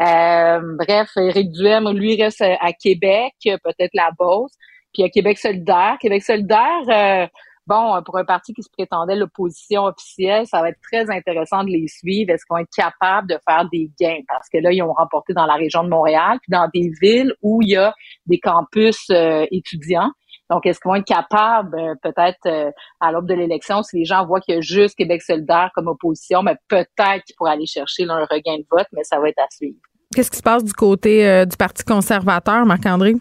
Euh, 0.00 0.60
bref, 0.78 1.10
Éric 1.16 1.52
Duhem, 1.52 1.88
lui, 1.90 2.20
reste 2.20 2.42
à, 2.42 2.72
Québec, 2.72 3.34
peut-être 3.42 3.94
la 3.94 4.10
Beauce. 4.18 4.52
Puis 4.92 5.02
à 5.02 5.08
Québec 5.08 5.38
solidaire. 5.38 5.96
Québec 6.00 6.22
solidaire, 6.22 6.82
euh, 6.88 7.26
bon, 7.66 8.02
pour 8.04 8.18
un 8.18 8.24
parti 8.24 8.52
qui 8.52 8.62
se 8.62 8.70
prétendait 8.70 9.16
l'opposition 9.16 9.84
officielle, 9.84 10.46
ça 10.46 10.60
va 10.60 10.70
être 10.70 10.80
très 10.82 11.10
intéressant 11.10 11.64
de 11.64 11.70
les 11.70 11.88
suivre. 11.88 12.32
Est-ce 12.32 12.44
qu'ils 12.44 12.54
vont 12.54 12.62
être 12.62 12.74
capables 12.74 13.28
de 13.28 13.38
faire 13.48 13.68
des 13.70 13.90
gains? 14.00 14.20
Parce 14.28 14.48
que 14.48 14.58
là, 14.58 14.72
ils 14.72 14.82
ont 14.82 14.92
remporté 14.92 15.32
dans 15.32 15.46
la 15.46 15.54
région 15.54 15.84
de 15.84 15.88
Montréal, 15.88 16.38
puis 16.42 16.50
dans 16.50 16.68
des 16.72 16.90
villes 17.00 17.34
où 17.42 17.62
il 17.62 17.70
y 17.70 17.76
a 17.76 17.94
des 18.26 18.38
campus 18.38 19.10
euh, 19.10 19.46
étudiants. 19.50 20.10
Donc, 20.50 20.64
est-ce 20.64 20.78
qu'ils 20.80 20.88
vont 20.88 20.94
être 20.94 21.06
capables, 21.06 21.76
euh, 21.76 21.94
peut-être 22.02 22.46
euh, 22.46 22.70
à 23.00 23.10
l'aube 23.10 23.26
de 23.26 23.34
l'élection, 23.34 23.82
si 23.82 23.98
les 23.98 24.04
gens 24.04 24.24
voient 24.24 24.40
qu'il 24.40 24.54
y 24.54 24.58
a 24.58 24.60
juste 24.60 24.96
Québec 24.96 25.22
solidaire 25.22 25.70
comme 25.74 25.88
opposition, 25.88 26.42
mais 26.42 26.56
peut-être 26.68 27.24
qu'ils 27.24 27.34
pourraient 27.36 27.52
aller 27.52 27.66
chercher 27.66 28.04
un 28.08 28.24
regain 28.30 28.58
de 28.58 28.66
vote, 28.70 28.86
mais 28.92 29.02
ça 29.02 29.18
va 29.18 29.28
être 29.28 29.38
à 29.38 29.50
suivre. 29.50 29.78
Qu'est-ce 30.14 30.30
qui 30.30 30.38
se 30.38 30.42
passe 30.42 30.62
du 30.62 30.72
côté 30.72 31.28
euh, 31.28 31.44
du 31.44 31.56
Parti 31.56 31.84
conservateur, 31.84 32.64
Marc-André? 32.64 33.16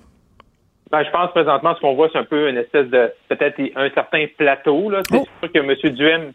Ben, 0.96 1.04
je 1.04 1.12
pense 1.12 1.32
présentement, 1.32 1.76
ce 1.76 1.82
qu'on 1.82 1.93
voit, 1.93 2.10
c'est 2.12 2.20
un 2.20 2.24
peu 2.24 2.50
une 2.50 2.58
espèce 2.58 2.88
de, 2.88 3.12
peut-être 3.28 3.60
un 3.76 3.89
certain 3.89 4.26
plateau. 4.38 4.91
C'est 5.10 5.18
oh. 5.18 5.26
sûr 5.41 5.52
que 5.52 5.60
M. 5.60 5.93
Duhem, 5.93 6.32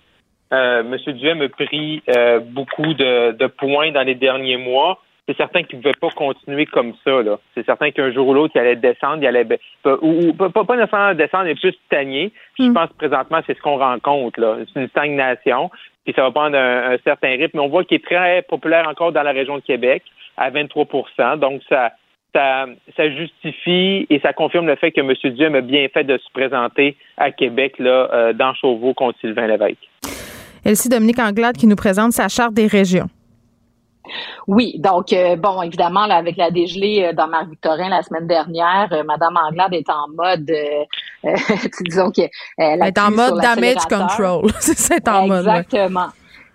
M. 0.50 0.96
Duhem 1.14 1.40
a 1.40 1.48
pris 1.48 2.02
beaucoup 2.50 2.92
de, 2.92 3.32
de 3.32 3.46
points 3.46 3.90
dans 3.92 4.02
les 4.02 4.14
derniers 4.14 4.58
mois 4.58 5.00
c'est 5.30 5.36
certain 5.36 5.62
qu'il 5.62 5.78
ne 5.78 5.82
pouvait 5.82 5.94
pas 6.00 6.10
continuer 6.10 6.66
comme 6.66 6.94
ça. 7.04 7.22
Là. 7.22 7.38
C'est 7.54 7.64
certain 7.64 7.90
qu'un 7.90 8.10
jour 8.10 8.28
ou 8.28 8.34
l'autre, 8.34 8.52
il 8.56 8.60
allait 8.60 8.76
descendre, 8.76 9.18
il 9.22 9.26
allait 9.26 9.46
ou, 9.84 10.32
pas, 10.32 10.50
pas 10.50 10.76
nécessairement 10.76 11.14
descendre, 11.14 11.44
mais 11.44 11.54
plus 11.54 11.74
stagner. 11.86 12.32
Je 12.58 12.64
mm. 12.64 12.74
pense 12.74 12.88
que 12.88 12.94
présentement, 12.94 13.40
c'est 13.46 13.56
ce 13.56 13.62
qu'on 13.62 13.78
rencontre. 13.78 14.40
là. 14.40 14.56
C'est 14.72 14.80
une 14.80 14.88
stagnation. 14.88 15.70
Puis 16.04 16.14
ça 16.14 16.22
va 16.22 16.30
prendre 16.30 16.56
un, 16.56 16.96
certain 17.04 17.28
rythme. 17.28 17.58
Mais 17.58 17.62
on 17.62 17.68
voit 17.68 17.84
qu'il 17.84 17.98
est 17.98 18.04
très 18.04 18.42
populaire 18.42 18.88
encore 18.88 19.12
dans 19.12 19.22
la 19.22 19.32
région 19.32 19.56
de 19.56 19.62
Québec, 19.62 20.02
à 20.36 20.50
23% 20.50 21.38
Donc 21.38 21.62
ça, 21.68 21.92
ça, 22.34 22.66
ça, 22.96 23.10
justifie 23.10 24.06
et 24.08 24.20
ça 24.22 24.32
confirme 24.32 24.66
le 24.66 24.76
fait 24.76 24.92
que 24.92 25.00
M. 25.00 25.12
Duhem 25.34 25.54
a 25.54 25.60
bien 25.60 25.86
fait 25.92 26.04
de 26.04 26.18
se 26.18 26.32
présenter 26.32 26.96
à 27.16 27.30
Québec 27.30 27.74
là, 27.78 28.08
euh, 28.12 28.32
dans 28.32 28.54
Chauveau 28.54 28.94
contre 28.94 29.18
Sylvain 29.20 29.46
Lévesque. 29.46 29.88
Elsie 30.64 30.88
Dominique 30.88 31.18
Anglade 31.18 31.56
qui 31.56 31.66
nous 31.66 31.76
présente 31.76 32.12
sa 32.12 32.28
charte 32.28 32.54
des 32.54 32.66
régions. 32.66 33.08
Oui, 34.46 34.74
donc 34.78 35.12
euh, 35.12 35.36
bon, 35.36 35.62
évidemment, 35.62 36.06
là, 36.06 36.16
avec 36.16 36.36
la 36.36 36.50
dégelée 36.50 37.04
euh, 37.04 37.12
dans 37.12 37.28
Marie-Victorin 37.28 37.88
la 37.88 38.02
semaine 38.02 38.26
dernière, 38.26 38.88
euh, 38.92 39.02
Madame 39.04 39.36
Anglade 39.36 39.74
est 39.74 39.88
en 39.90 40.08
mode, 40.08 40.50
disons 41.84 42.10
qu'elle 42.10 42.30
est 42.58 42.98
en 42.98 43.10
mode 43.10 43.40
damage 43.40 43.84
control. 43.88 44.50
c'est 44.60 45.06
en 45.08 45.26
mode. 45.26 45.46
Exactement. 45.46 46.08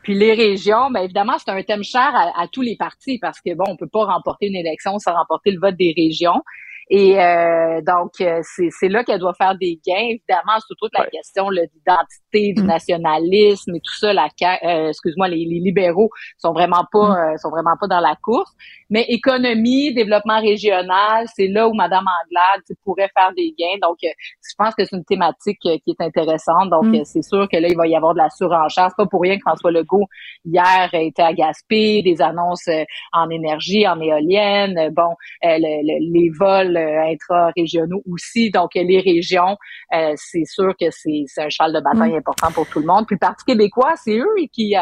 Puis 0.06 0.14
les 0.14 0.36
régions, 0.36 0.92
bien 0.92 1.02
évidemment, 1.02 1.34
c'est 1.40 1.50
un 1.50 1.64
thème 1.64 1.84
cher 1.84 2.12
à, 2.14 2.40
à, 2.40 2.48
tous 2.48 2.62
les 2.62 2.76
partis 2.76 3.18
parce 3.18 3.42
que 3.42 3.56
bon, 3.56 3.64
on 3.68 3.76
peut 3.76 3.90
pas 3.92 4.06
remporter 4.06 4.46
une 4.46 4.56
élection 4.56 5.00
sans 5.00 5.16
remporter 5.16 5.50
le 5.50 5.60
vote 5.60 5.76
des 5.78 5.96
régions. 5.98 6.44
Et 6.90 7.20
euh, 7.20 7.82
donc, 7.82 8.12
euh, 8.22 8.42
c'est 8.44 8.90
là 8.90 9.04
qu'elle 9.04 9.20
doit 9.20 9.34
faire 9.34 9.56
des 9.58 9.80
gains. 9.86 10.10
Évidemment, 10.10 10.58
c'est 10.60 10.76
toute 10.78 10.92
la 10.98 11.08
question 11.08 11.50
d'identité, 11.50 12.54
du 12.54 12.62
mm. 12.62 12.68
nationalisme 12.68 13.76
et 13.76 13.80
tout 13.80 13.96
ça. 13.96 14.14
La, 14.14 14.28
euh, 14.64 14.90
excuse-moi, 14.90 15.28
les, 15.28 15.46
les, 15.46 15.60
libéraux 15.60 16.10
sont 16.38 16.54
vraiment 16.54 16.86
pas 16.92 17.10
mm. 17.10 17.34
euh, 17.34 17.38
sont 17.38 17.50
vraiment 17.50 17.76
pas 17.80 17.88
dans 17.88 18.00
la 18.00 18.16
course. 18.22 18.52
Mais 18.92 19.04
économie, 19.10 19.96
développement 19.96 20.40
régional, 20.40 21.26
c'est 21.36 21.48
là 21.48 21.68
où 21.68 21.74
Madame 21.74 22.06
Anglade 22.24 22.62
pourrait 22.84 23.10
faire 23.18 23.32
des 23.36 23.56
gains. 23.58 23.80
Donc, 23.82 23.98
je 24.02 24.54
pense 24.56 24.76
que 24.76 24.86
c'est 24.86 24.96
une 24.96 25.06
thématique 25.06 25.58
qui 25.60 25.70
est 25.88 26.02
intéressante. 26.02 26.70
Donc, 26.70 26.86
mm. 26.86 27.04
c'est 27.04 27.24
sûr 27.24 27.48
que 27.52 27.58
là, 27.58 27.68
il 27.68 27.76
va 27.76 27.88
y 27.88 27.96
avoir 27.96 28.14
de 28.14 28.20
la 28.20 28.30
surenchère. 28.30 28.90
C'est 28.90 29.04
pas 29.04 29.08
pour 29.08 29.22
rien 29.22 29.38
que 29.38 29.42
François 29.42 29.72
Legault 29.72 30.06
hier 30.46 30.90
était 30.94 31.24
à 31.24 31.34
Gaspé, 31.34 32.04
des 32.04 32.22
annonces 32.22 32.70
en 33.12 33.30
énergie, 33.32 33.88
en 33.88 34.00
éolienne. 34.00 34.92
Bon, 34.94 35.16
les 35.42 36.30
vols 36.38 36.75
euh, 36.78 37.12
intra-régionaux 37.12 38.02
aussi. 38.12 38.52
Donc, 38.52 38.72
les 38.76 39.00
régions, 39.00 39.58
euh, 39.94 40.14
c'est 40.16 40.46
sûr 40.46 40.74
que 40.80 40.86
c'est 40.92 41.26
un 41.38 41.50
cheval 41.50 41.74
de 41.74 41.82
bataille 41.82 42.14
mm. 42.14 42.18
important 42.18 42.52
pour 42.52 42.68
tout 42.68 42.80
le 42.80 42.86
monde. 42.86 43.06
Puis 43.06 43.16
le 43.16 43.20
Parti 43.20 43.46
québécois, 43.46 43.94
c'est 43.96 44.18
eux 44.18 44.36
qui, 44.52 44.76
euh, 44.76 44.82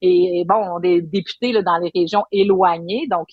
et, 0.00 0.44
bon, 0.46 0.76
ont 0.76 0.80
des 0.80 1.02
députés 1.02 1.52
là, 1.52 1.62
dans 1.62 1.78
les 1.78 1.90
régions 1.94 2.24
éloignées. 2.32 3.06
Donc, 3.10 3.28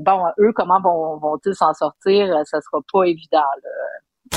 bon, 0.00 0.22
eux, 0.38 0.52
comment 0.54 0.80
vont, 0.80 1.18
vont-ils 1.18 1.54
s'en 1.54 1.72
sortir? 1.72 2.28
Ça 2.44 2.60
sera 2.60 2.80
pas 2.92 3.04
évident. 3.04 3.42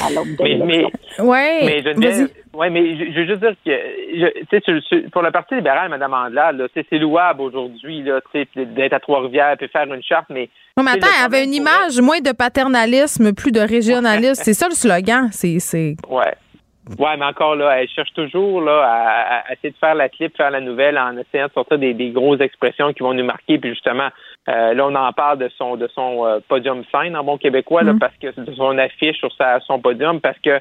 À 0.01 0.09
l'aube 0.11 0.35
de 0.35 0.43
mais, 0.43 0.57
mais, 0.57 0.85
ouais, 1.23 1.61
mais 1.63 1.81
je 1.81 2.57
ouais, 2.57 2.69
mais 2.69 2.97
je, 2.97 3.19
veux 3.19 3.25
juste 3.25 3.39
dire 3.39 3.55
que 3.65 3.71
je, 3.71 5.09
pour 5.09 5.21
le 5.21 5.31
Parti 5.31 5.55
libéral, 5.55 5.89
Mme 5.89 6.13
Andelade, 6.13 6.67
c'est 6.73 6.97
louable 6.97 7.41
aujourd'hui 7.41 8.03
d'être 8.03 8.93
à 8.93 8.99
Trois-Rivières 8.99 9.55
et 9.59 9.67
faire 9.67 9.91
une 9.91 10.03
charte, 10.03 10.27
mais 10.29 10.49
non, 10.77 10.83
mais 10.83 10.91
attends, 10.91 11.07
elle 11.19 11.25
avait 11.25 11.43
une 11.43 11.55
image, 11.55 11.99
moins 12.01 12.19
de 12.19 12.31
paternalisme, 12.31 13.33
plus 13.33 13.51
de 13.51 13.59
régionalisme. 13.59 14.35
c'est 14.43 14.53
ça 14.53 14.67
le 14.67 14.75
slogan. 14.75 15.29
C'est. 15.31 15.95
Ouais. 16.07 16.33
Ouais, 16.99 17.17
mais 17.17 17.25
encore 17.25 17.55
là, 17.55 17.81
elle 17.81 17.89
cherche 17.89 18.13
toujours 18.13 18.61
là 18.61 18.83
à, 18.85 19.53
essayer 19.53 19.71
de 19.71 19.77
faire 19.77 19.95
la 19.95 20.09
clip, 20.09 20.35
faire 20.35 20.51
la 20.51 20.61
nouvelle 20.61 20.97
en 20.97 21.17
essayant 21.17 21.47
de 21.47 21.51
sortir 21.51 21.77
des, 21.77 21.93
des 21.93 22.09
grosses 22.09 22.41
expressions 22.41 22.93
qui 22.93 23.03
vont 23.03 23.13
nous 23.13 23.25
marquer. 23.25 23.57
Puis 23.57 23.71
justement, 23.71 24.09
euh, 24.49 24.73
là, 24.73 24.88
on 24.88 24.95
en 24.95 25.11
parle 25.11 25.39
de 25.39 25.49
son 25.57 25.75
de 25.75 25.88
son 25.93 26.25
euh, 26.25 26.39
podium 26.47 26.83
sign 26.91 27.17
en 27.17 27.23
bon 27.23 27.38
québécois, 27.38 27.83
là, 27.83 27.93
mm. 27.93 27.99
parce 27.99 28.15
que 28.15 28.27
de 28.39 28.53
son 28.53 28.77
affiche 28.77 29.17
sur 29.17 29.33
sa, 29.33 29.59
son 29.61 29.79
podium, 29.79 30.21
parce 30.21 30.39
que 30.39 30.51
euh, 30.51 30.59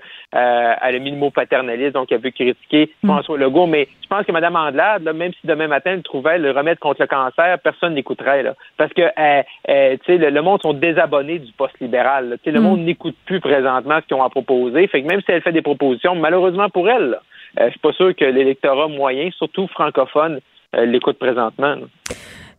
elle 0.82 0.96
a 0.96 0.98
mis 0.98 1.12
le 1.12 1.16
mot 1.16 1.30
paternaliste, 1.30 1.92
donc 1.92 2.10
elle 2.10 2.20
veut 2.20 2.30
critiquer 2.30 2.90
mm. 3.02 3.08
François 3.08 3.38
Legault. 3.38 3.66
Mais 3.66 3.86
je 4.02 4.08
pense 4.08 4.26
que 4.26 4.32
Mme 4.32 4.56
Andelade, 4.56 5.04
là, 5.04 5.12
même 5.12 5.32
si 5.40 5.46
demain 5.46 5.68
matin 5.68 5.92
elle 5.92 6.02
trouvait 6.02 6.38
le 6.38 6.50
remède 6.50 6.80
contre 6.80 7.02
le 7.02 7.06
cancer, 7.06 7.58
personne 7.60 7.94
n'écouterait. 7.94 8.42
Là, 8.42 8.54
parce 8.76 8.92
que 8.92 9.02
tu 9.02 10.04
sais, 10.04 10.18
le, 10.18 10.42
monde 10.42 10.62
sont 10.62 10.72
désabonnés 10.72 11.38
du 11.38 11.52
poste 11.52 11.78
libéral. 11.80 12.38
Tu 12.42 12.50
sais, 12.50 12.50
le 12.50 12.60
mm. 12.60 12.64
monde 12.64 12.80
n'écoute 12.80 13.16
plus 13.24 13.40
présentement 13.40 14.00
ce 14.00 14.06
qu'ils 14.06 14.16
ont 14.16 14.24
à 14.24 14.30
proposer. 14.30 14.88
Fait 14.88 15.02
que 15.02 15.06
même 15.06 15.20
si 15.20 15.30
elle 15.30 15.42
fait 15.42 15.52
des 15.52 15.62
propositions, 15.62 16.15
malheureusement 16.20 16.68
pour 16.70 16.88
elle, 16.88 17.18
je 17.58 17.70
suis 17.70 17.80
pas 17.80 17.92
sûr 17.92 18.14
que 18.14 18.24
l'électorat 18.24 18.88
moyen, 18.88 19.30
surtout 19.36 19.66
francophone, 19.68 20.40
l'écoute 20.72 21.18
présentement. 21.18 21.76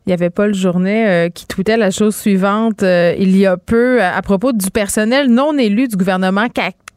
Il 0.07 0.11
y 0.11 0.13
avait 0.13 0.29
Paul 0.29 0.55
Journet 0.55 1.27
euh, 1.27 1.29
qui 1.29 1.45
tweetait 1.45 1.75
la 1.75 1.91
chose 1.91 2.15
suivante 2.15 2.81
euh, 2.81 3.13
il 3.19 3.37
y 3.37 3.45
a 3.45 3.57
peu 3.57 4.01
à 4.01 4.21
propos 4.21 4.53
du 4.53 4.71
personnel 4.71 5.29
non 5.29 5.57
élu 5.57 5.89
du 5.89 5.97
gouvernement 5.97 6.47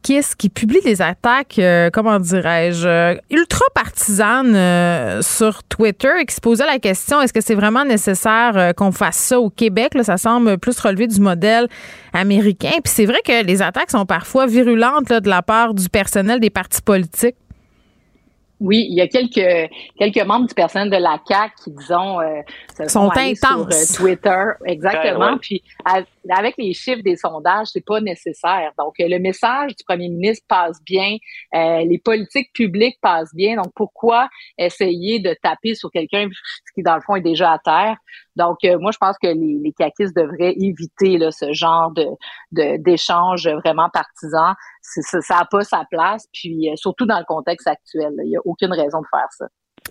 qui 0.03 0.49
publient 0.49 0.83
des 0.83 1.03
attaques, 1.03 1.59
euh, 1.59 1.91
comment 1.93 2.19
dirais-je, 2.19 2.89
euh, 2.89 3.15
ultra 3.31 3.65
partisanes 3.75 4.55
euh, 4.55 5.23
sur 5.23 5.63
Twitter 5.65 6.11
et 6.21 6.27
qui 6.27 6.35
se 6.35 6.41
posaient 6.41 6.67
la 6.67 6.79
question 6.79 7.21
est-ce 7.21 7.33
que 7.33 7.41
c'est 7.41 7.55
vraiment 7.55 7.85
nécessaire 7.85 8.75
qu'on 8.77 8.93
fasse 8.93 9.17
ça 9.17 9.41
au 9.41 9.51
Québec? 9.51 9.93
Ça 10.03 10.17
semble 10.17 10.59
plus 10.59 10.79
relever 10.81 11.07
du 11.07 11.21
modèle 11.21 11.69
américain. 12.13 12.73
Puis 12.83 12.93
c'est 12.93 13.07
vrai 13.07 13.21
que 13.25 13.45
les 13.45 13.63
attaques 13.63 13.91
sont 13.91 14.07
parfois 14.07 14.47
virulentes 14.47 15.13
de 15.13 15.29
la 15.29 15.43
part 15.43 15.75
du 15.75 15.89
personnel 15.89 16.41
des 16.41 16.51
partis 16.51 16.83
politiques. 16.83 17.37
Oui, 18.61 18.87
il 18.91 18.95
y 18.95 19.01
a 19.01 19.09
quelques 19.09 19.71
quelques 19.99 20.23
membres 20.27 20.47
du 20.47 20.55
personnel 20.55 20.91
de 20.91 20.97
la 20.97 21.19
CAC 21.27 21.53
qui 21.65 21.71
disons 21.71 22.21
euh, 22.21 22.43
sont, 22.89 23.11
intenses 23.17 23.87
sur 23.87 24.05
Twitter, 24.05 24.45
exactement. 24.67 25.39
Puis 25.39 25.63
avec 26.29 26.55
les 26.59 26.73
chiffres 26.75 27.03
des 27.03 27.16
sondages, 27.16 27.68
c'est 27.73 27.85
pas 27.85 28.01
nécessaire. 28.01 28.73
Donc 28.79 28.95
le 28.99 29.18
message 29.18 29.75
du 29.77 29.85
premier 29.85 30.09
ministre 30.09 30.45
passe 30.49 30.83
bien, 30.85 31.16
euh, 31.55 31.85
les 31.85 31.99
politiques 31.99 32.53
publiques 32.53 32.99
passent 33.01 33.35
bien. 33.35 33.57
Donc 33.57 33.73
pourquoi 33.75 34.29
essayer 34.59 35.18
de 35.18 35.35
taper 35.43 35.75
sur 35.75 35.91
quelqu'un 35.91 36.29
qui 36.75 36.83
dans 36.83 36.95
le 36.95 37.01
fond 37.01 37.16
est 37.16 37.21
déjà 37.23 37.53
à 37.53 37.59
terre? 37.59 37.97
Donc 38.37 38.59
euh, 38.64 38.79
moi 38.79 38.91
je 38.93 38.99
pense 38.99 39.16
que 39.23 39.29
les, 39.29 39.59
les 39.62 39.73
caquistes 39.73 40.16
devraient 40.16 40.55
éviter 40.57 41.18
là, 41.18 41.31
ce 41.31 41.53
genre 41.53 41.93
de 41.93 42.07
d'échange 42.53 43.49
vraiment 43.49 43.89
partisan 43.91 44.55
ça 44.83 45.39
n'a 45.39 45.45
pas 45.45 45.62
sa 45.62 45.85
place, 45.91 46.27
puis 46.33 46.71
euh, 46.71 46.77
surtout 46.77 47.07
dans 47.07 47.18
le 47.18 47.25
contexte 47.25 47.66
actuel. 47.66 48.12
Il 48.25 48.31
n'y 48.31 48.37
a 48.37 48.41
aucune 48.45 48.73
raison 48.73 49.01
de 49.01 49.07
faire 49.11 49.29
ça. 49.31 49.47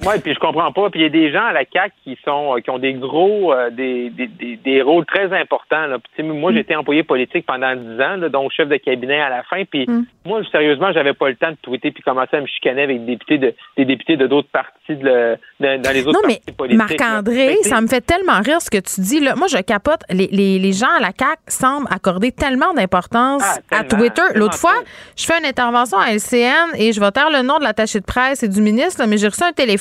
Oui, 0.05 0.13
puis 0.23 0.33
je 0.33 0.39
comprends 0.39 0.71
pas. 0.71 0.89
Puis 0.89 1.01
il 1.01 1.03
y 1.03 1.05
a 1.05 1.09
des 1.09 1.31
gens 1.31 1.45
à 1.45 1.51
la 1.51 1.65
CAC 1.65 1.91
qui 2.03 2.17
sont 2.23 2.55
euh, 2.55 2.61
qui 2.61 2.69
ont 2.69 2.79
des 2.79 2.93
gros 2.93 3.53
euh, 3.53 3.69
des, 3.69 4.09
des, 4.09 4.55
des, 4.55 4.81
rôles 4.81 5.05
très 5.05 5.25
importants. 5.37 5.87
Là. 5.87 5.97
moi, 6.23 6.51
mm. 6.51 6.55
j'étais 6.55 6.75
employé 6.75 7.03
politique 7.03 7.45
pendant 7.45 7.75
dix 7.75 8.01
ans, 8.01 8.15
là, 8.15 8.29
donc 8.29 8.51
chef 8.51 8.69
de 8.69 8.77
cabinet 8.77 9.19
à 9.19 9.29
la 9.29 9.43
fin. 9.43 9.63
Puis 9.65 9.85
mm. 9.87 10.05
moi, 10.25 10.41
sérieusement, 10.51 10.93
j'avais 10.93 11.13
pas 11.13 11.29
le 11.29 11.35
temps 11.35 11.51
de 11.51 11.57
tweeter 11.61 11.91
puis 11.91 12.01
commencer 12.01 12.37
à 12.37 12.41
me 12.41 12.47
chicaner 12.47 12.83
avec 12.83 13.05
des 13.05 13.11
députés 13.13 13.37
de 13.39 13.53
des 13.75 13.85
députés 13.85 14.15
de 14.15 14.27
d'autres 14.27 14.47
partis 14.49 14.95
de 14.95 15.37
le, 15.59 15.77
dans 15.77 15.91
les 15.91 16.07
autres 16.07 16.13
non, 16.13 16.21
partis 16.21 16.41
mais 16.47 16.53
politiques. 16.53 16.99
Marc-André, 16.99 17.55
ça 17.63 17.81
me 17.81 17.87
fait 17.87 18.01
tellement 18.01 18.39
rire 18.39 18.61
ce 18.61 18.69
que 18.69 18.79
tu 18.79 19.01
dis. 19.01 19.19
Là. 19.19 19.35
Moi, 19.35 19.47
je 19.47 19.57
capote. 19.57 20.01
Les, 20.09 20.27
les, 20.31 20.59
les 20.59 20.71
gens 20.71 20.91
à 20.97 21.01
la 21.01 21.11
CAC 21.11 21.39
semblent 21.47 21.87
accorder 21.91 22.31
tellement 22.31 22.73
d'importance 22.73 23.43
ah, 23.71 23.79
à 23.79 23.83
Twitter. 23.83 24.21
L'autre 24.35 24.57
fois, 24.57 24.75
je 25.17 25.25
fais 25.25 25.37
une 25.39 25.45
intervention 25.45 25.97
à 25.97 26.13
LCN 26.13 26.75
et 26.77 26.93
je 26.93 26.99
vais 27.01 27.11
taire 27.11 27.29
le 27.29 27.41
nom 27.41 27.57
de 27.57 27.63
l'attaché 27.63 27.99
de 27.99 28.05
presse 28.05 28.43
et 28.43 28.47
du 28.47 28.61
ministre, 28.61 29.03
mais 29.05 29.17
j'ai 29.17 29.27
reçu 29.27 29.43
un 29.43 29.51
téléphone 29.51 29.78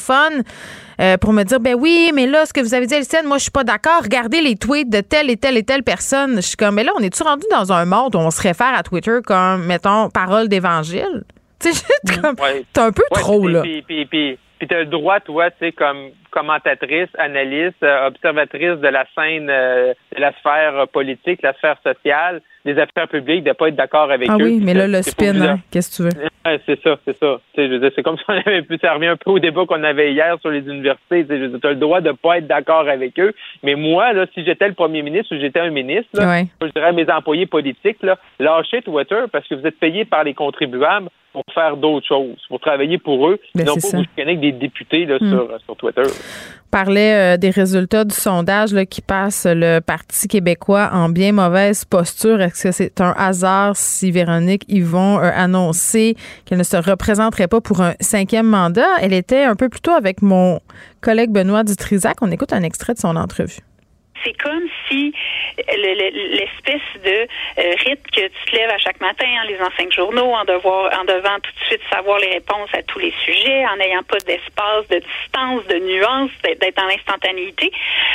euh, 1.01 1.17
pour 1.17 1.33
me 1.33 1.43
dire 1.45 1.61
ben 1.61 1.75
oui, 1.75 2.11
mais 2.15 2.27
là, 2.27 2.47
ce 2.47 2.53
que 2.53 2.61
vous 2.61 2.75
avez 2.75 2.87
dit, 2.87 2.95
Elsen, 2.95 3.27
moi, 3.27 3.39
je 3.39 3.43
suis 3.43 3.51
pas 3.51 3.65
d'accord. 3.65 4.03
Regardez 4.03 4.41
les 4.41 4.57
tweets 4.57 4.91
de 4.91 5.01
telle 5.01 5.31
et 5.31 5.37
telle 5.37 5.57
et 5.57 5.63
telle 5.63 5.83
personne. 5.83 6.37
Je 6.37 6.41
suis 6.41 6.57
comme, 6.57 6.75
mais 6.75 6.85
là, 6.85 6.93
on 6.99 7.03
est-tu 7.03 7.23
rendu 7.23 7.45
dans 7.51 7.73
un 7.73 7.85
monde 7.85 8.17
où 8.17 8.19
on 8.19 8.31
se 8.31 8.43
réfère 8.43 8.75
à 8.75 8.83
Twitter 8.83 9.19
comme, 9.25 9.65
mettons, 9.65 10.11
parole 10.11 10.49
d'évangile? 10.49 11.25
Tu 11.61 11.73
sais, 11.73 11.85
mm. 12.05 12.21
comme, 12.21 12.37
t'es 12.73 12.81
un 12.81 12.93
peu 12.93 13.03
trop, 13.11 13.49
là. 13.49 13.63
Puis, 13.63 14.39
puis, 14.59 14.67
puis 14.67 14.69
t'as 14.69 14.81
le 14.81 14.87
droit, 14.87 15.21
toi, 15.21 15.51
tu 15.51 15.57
sais, 15.61 15.73
comme 15.73 16.11
commentatrice, 16.31 17.09
analyste, 17.19 17.83
euh, 17.83 18.09
observatrice 18.09 18.79
de 18.79 18.89
la 18.89 19.05
scène, 19.15 19.49
euh, 19.51 19.95
de 20.15 20.21
la 20.21 20.33
sphère 20.33 20.87
politique, 20.89 21.41
la 21.43 21.55
sphère 21.55 21.77
sociale, 21.83 22.43
des 22.65 22.79
affaires 22.79 23.09
publiques, 23.09 23.45
de 23.45 23.53
pas 23.53 23.69
être 23.69 23.77
d'accord 23.77 24.11
avec 24.11 24.29
ah 24.29 24.35
eux. 24.35 24.43
Ah 24.43 24.45
oui, 24.45 24.61
mais 24.63 24.75
là, 24.75 24.87
le 24.87 25.03
spin, 25.03 25.41
hein, 25.41 25.59
qu'est-ce 25.71 25.91
que 25.91 26.11
tu 26.11 26.17
veux? 26.17 26.29
c'est 26.67 26.81
ça, 26.83 26.97
c'est 27.05 27.17
ça. 27.17 27.41
C'est 27.55 28.03
comme 28.03 28.17
si 28.19 28.25
on 28.29 28.33
avait 28.33 28.63
pu, 28.63 28.79
ça 28.81 28.95
un 28.95 29.17
peu 29.17 29.31
au 29.31 29.39
débat 29.39 29.65
qu'on 29.67 29.83
avait 29.85 30.13
hier 30.13 30.37
sur 30.41 30.51
les 30.51 30.61
universités. 30.61 31.27
Tu 31.27 31.33
as 31.35 31.71
le 31.71 31.77
droit 31.77 32.01
de 32.01 32.13
pas 32.13 32.39
être 32.39 32.47
d'accord 32.47 32.89
avec 32.89 33.19
eux. 33.19 33.33
Mais 33.63 33.75
moi, 33.75 34.13
là, 34.13 34.27
si 34.35 34.45
j'étais 34.45 34.69
le 34.69 34.75
premier 34.75 35.03
ministre 35.03 35.35
ou 35.35 35.41
j'étais 35.41 35.61
un 35.61 35.71
ministre, 35.71 36.11
je 36.15 36.67
dirais 36.69 36.89
à 36.89 36.93
mes 36.93 37.11
employés 37.11 37.47
politiques, 37.47 38.03
là, 38.03 38.19
lâchez 38.39 38.83
Twitter 38.83 39.25
parce 39.33 39.47
que 39.47 39.55
vous 39.55 39.67
êtes 39.67 39.79
payés 39.79 40.05
par 40.05 40.25
les 40.25 40.35
contribuables 40.35 41.09
pour 41.33 41.45
faire 41.55 41.77
d'autres 41.77 42.07
choses, 42.07 42.39
pour 42.49 42.61
travailler 42.61 42.99
pour 42.99 43.29
eux, 43.29 43.39
ben, 43.55 43.67
non 43.67 43.75
pas 43.75 43.89
vous 43.93 44.05
avec 44.21 44.41
des 44.41 44.53
députés 44.53 45.07
là, 45.07 45.19
hmm. 45.21 45.31
sur, 45.31 45.61
sur 45.65 45.77
Twitter 45.77 46.03
parlait 46.71 47.35
euh, 47.35 47.37
des 47.37 47.51
résultats 47.51 48.05
du 48.05 48.15
sondage 48.15 48.73
là, 48.73 48.87
qui 48.87 49.01
passe 49.01 49.47
le 49.49 49.81
Parti 49.81 50.29
québécois 50.29 50.91
en 50.93 51.09
bien 51.09 51.33
mauvaise 51.33 51.85
posture. 51.85 52.41
Est-ce 52.41 52.65
que 52.65 52.73
c'est 52.73 53.01
un 53.01 53.15
hasard 53.17 53.77
si 53.77 54.11
Véronique 54.11 54.65
Yvon 54.69 55.19
a 55.19 55.29
annoncé 55.29 56.17
qu'elle 56.45 56.59
ne 56.59 56.65
se 56.65 56.77
représenterait 56.77 57.49
pas 57.49 57.61
pour 57.61 57.81
un 57.81 57.95
cinquième 58.01 58.47
mandat? 58.47 58.89
Elle 59.01 59.13
était 59.13 59.45
un 59.45 59.57
peu 59.57 59.69
plus 59.69 59.81
tôt 59.81 59.93
avec 59.93 60.23
mon 60.23 60.61
collègue 61.01 61.31
Benoît 61.31 61.65
Dutrisac. 61.65 62.17
On 62.23 62.31
écoute 62.31 62.53
un 62.53 62.63
extrait 62.63 62.95
de 62.95 62.99
son 62.99 63.17
entrevue. 63.17 63.61
C'est 64.25 64.37
comme 64.39 64.67
si 64.89 65.13
l'espèce 65.77 67.03
de 67.05 67.27
euh, 67.59 67.75
rythme 67.85 68.11
que 68.13 68.27
tu 68.29 68.45
te 68.47 68.57
lèves 68.57 68.71
à 68.71 68.79
chaque 68.79 69.01
matin 69.01 69.27
en 69.43 69.47
lisant 69.47 69.71
cinq 69.77 69.93
journaux, 69.93 70.33
en 70.35 70.45
devoir, 70.45 70.93
en 70.99 71.05
devant 71.05 71.39
tout 71.41 71.53
de 71.53 71.65
suite 71.67 71.81
savoir 71.93 72.19
les 72.19 72.33
réponses 72.35 72.71
à 72.73 72.83
tous 72.83 72.99
les 72.99 73.13
sujets, 73.25 73.67
en 73.67 73.77
n'ayant 73.77 74.03
pas 74.03 74.19
d'espace, 74.19 74.89
de 74.89 74.99
distance, 74.99 75.67
de 75.67 75.79
nuance, 75.79 76.31
d'être 76.43 76.77
dans 76.77 76.87
l'instantanéité. 76.87 77.71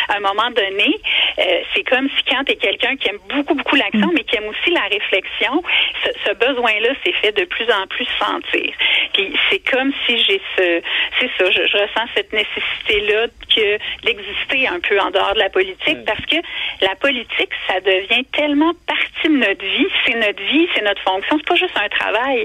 À 0.10 0.18
un 0.18 0.20
moment 0.20 0.50
donné, 0.52 1.00
euh, 1.40 1.62
c'est 1.74 1.84
comme 1.84 2.10
si 2.10 2.24
quand 2.26 2.44
tu 2.46 2.54
es 2.54 2.56
quelqu'un 2.56 2.96
qui 2.98 3.10
aime 3.10 3.20
beaucoup, 3.30 3.56
beaucoup 3.56 3.76
l'action, 3.76 4.10
mais 4.14 4.24
qui 4.24 4.36
aime 4.36 4.48
aussi 4.48 4.72
la 4.72 4.88
réflexion, 4.92 5.64
ce, 6.04 6.10
ce 6.26 6.34
besoin-là 6.34 6.90
s'est 7.04 7.14
fait 7.14 7.32
de 7.32 7.46
plus 7.46 7.70
en 7.72 7.88
plus 7.88 8.08
sentir. 8.20 8.74
Puis 9.14 9.34
c'est 9.50 9.60
comme 9.72 9.92
si 10.06 10.18
j'ai 10.24 10.42
ce, 10.58 10.82
c'est 11.20 11.30
ça, 11.38 11.52
je, 11.52 11.68
je 11.68 11.78
ressens 11.78 12.08
cette 12.16 12.34
nécessité-là 12.34 13.28
que 13.56 13.78
d'exister 14.06 14.68
un 14.68 14.80
peu 14.80 15.00
en 15.00 15.12
dehors 15.12 15.34
de 15.34 15.40
la 15.40 15.50
politique 15.50 15.93
Parce 16.06 16.26
que 16.26 16.36
la 16.82 16.96
politique, 16.96 17.50
ça 17.68 17.80
devient 17.80 18.26
tellement 18.34 18.74
partie 18.88 19.28
de 19.28 19.38
notre 19.38 19.64
vie. 19.64 19.88
C'est 20.06 20.16
notre 20.16 20.44
vie, 20.52 20.68
c'est 20.76 20.84
notre 20.84 21.02
fonction. 21.02 21.38
C'est 21.38 21.48
pas 21.48 21.56
juste 21.56 21.78
un 21.78 21.90
travail. 21.90 22.44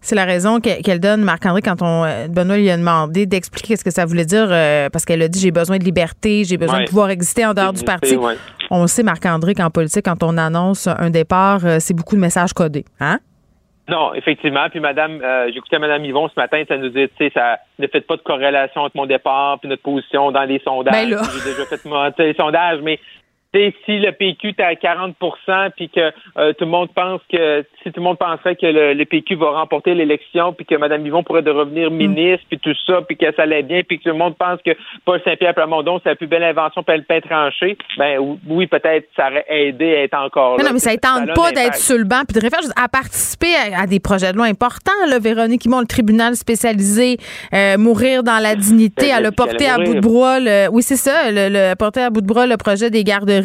C'est 0.00 0.14
la 0.14 0.24
raison 0.24 0.60
qu'elle 0.60 1.00
donne, 1.00 1.22
Marc-André, 1.22 1.60
quand 1.60 1.82
on, 1.82 2.04
euh, 2.04 2.28
Benoît 2.28 2.56
lui 2.56 2.70
a 2.70 2.76
demandé 2.76 3.26
d'expliquer 3.26 3.76
ce 3.76 3.84
que 3.84 3.90
ça 3.90 4.06
voulait 4.06 4.24
dire, 4.24 4.46
euh, 4.50 4.88
parce 4.88 5.04
qu'elle 5.04 5.20
a 5.20 5.28
dit 5.28 5.40
j'ai 5.40 5.50
besoin 5.50 5.76
de 5.76 5.84
liberté, 5.84 6.44
j'ai 6.44 6.56
besoin 6.56 6.80
de 6.80 6.88
pouvoir 6.88 7.10
exister 7.10 7.44
en 7.44 7.52
dehors 7.52 7.72
du 7.72 7.84
parti. 7.84 8.16
On 8.70 8.86
sait, 8.86 9.02
Marc-André, 9.02 9.54
qu'en 9.54 9.70
politique, 9.70 10.04
quand 10.04 10.22
on 10.22 10.38
annonce 10.38 10.86
un 10.86 11.10
départ, 11.10 11.64
euh, 11.64 11.78
c'est 11.80 11.94
beaucoup 11.94 12.16
de 12.16 12.20
messages 12.20 12.52
codés. 12.52 12.84
Hein? 13.00 13.18
Non, 13.88 14.12
effectivement. 14.12 14.68
Puis 14.68 14.80
Madame, 14.80 15.20
euh, 15.22 15.50
j'écoutais 15.52 15.78
Madame 15.78 16.04
Yvon 16.04 16.28
ce 16.28 16.38
matin, 16.38 16.62
ça 16.68 16.76
nous 16.76 16.90
dit, 16.90 17.08
tu 17.08 17.14
sais, 17.18 17.30
ça 17.32 17.58
ne 17.78 17.86
fait 17.86 18.02
pas 18.02 18.16
de 18.16 18.22
corrélation 18.22 18.82
entre 18.82 18.96
mon 18.96 19.06
départ 19.06 19.58
puis 19.60 19.68
notre 19.68 19.82
position 19.82 20.30
dans 20.30 20.44
les 20.44 20.58
sondages. 20.60 21.08
Ben 21.08 21.18
J'ai 21.32 21.50
déjà 21.50 21.64
fait 21.64 22.22
les 22.22 22.34
sondages, 22.34 22.80
mais 22.82 23.00
si 23.54 23.98
le 23.98 24.12
PQ 24.12 24.48
est 24.48 24.60
à 24.60 24.74
40% 24.74 25.70
puis 25.74 25.88
que 25.88 26.12
euh, 26.36 26.52
tout 26.52 26.64
le 26.64 26.70
monde 26.70 26.90
pense 26.94 27.20
que 27.32 27.64
si 27.82 27.90
tout 27.90 28.00
le 28.00 28.02
monde 28.02 28.18
pensait 28.18 28.56
que 28.56 28.66
le, 28.66 29.04
PQ 29.04 29.36
va 29.36 29.52
remporter 29.52 29.94
l'élection 29.94 30.52
puis 30.52 30.66
que 30.66 30.74
Mme 30.74 31.06
Yvon 31.06 31.22
pourrait 31.22 31.42
devenir 31.42 31.90
mm. 31.90 31.94
ministre 31.94 32.44
puis 32.50 32.58
tout 32.58 32.74
ça 32.86 33.00
puis 33.08 33.16
que 33.16 33.34
ça 33.34 33.42
allait 33.42 33.62
bien 33.62 33.82
puis 33.88 33.98
que 33.98 34.04
tout 34.04 34.10
le 34.10 34.16
monde 34.16 34.36
pense 34.36 34.60
que 34.64 34.72
Paul 35.06 35.20
Saint-Pierre 35.24 35.54
Plamondon 35.54 35.98
c'est 36.02 36.10
la 36.10 36.16
plus 36.16 36.26
belle 36.26 36.42
invention 36.42 36.82
pour 36.82 36.94
le 36.94 37.02
pain 37.02 37.20
tranché 37.20 37.78
ben 37.96 38.18
oui 38.46 38.66
peut-être 38.66 39.08
ça 39.16 39.28
aurait 39.28 39.46
aidé 39.48 39.96
à 39.96 40.02
être 40.02 40.18
encore 40.18 40.58
là. 40.58 40.64
non 40.64 40.70
mais 40.74 40.78
ça 40.78 40.94
tente 40.98 41.34
pas 41.34 41.50
d'être 41.52 41.76
sur 41.76 41.96
le 41.96 42.04
banc 42.04 42.22
puis 42.28 42.38
de 42.38 42.44
réfléchir 42.44 42.70
à 42.76 42.88
participer 42.88 43.54
à, 43.74 43.86
des 43.86 44.00
projets 44.00 44.32
de 44.32 44.36
loi 44.36 44.46
importants 44.46 44.92
là 45.08 45.18
Véronique 45.18 45.64
Yvon 45.64 45.80
le 45.80 45.86
tribunal 45.86 46.34
spécialisé 46.34 47.16
euh, 47.54 47.78
mourir 47.78 48.22
dans 48.22 48.42
la 48.42 48.54
dignité 48.54 49.10
elle 49.16 49.24
a 49.24 49.32
porté 49.32 49.66
à 49.66 49.78
bout 49.78 49.94
de 49.94 50.00
bras 50.00 50.38
le, 50.38 50.68
oui 50.70 50.82
c'est 50.82 50.96
ça 50.96 51.30
le, 51.30 51.48
le 51.48 51.74
porter 51.76 52.02
à 52.02 52.10
bout 52.10 52.20
de 52.20 52.26
bras 52.26 52.46
le 52.46 52.58
projet 52.58 52.90
des 52.90 53.04
gardes 53.04 53.37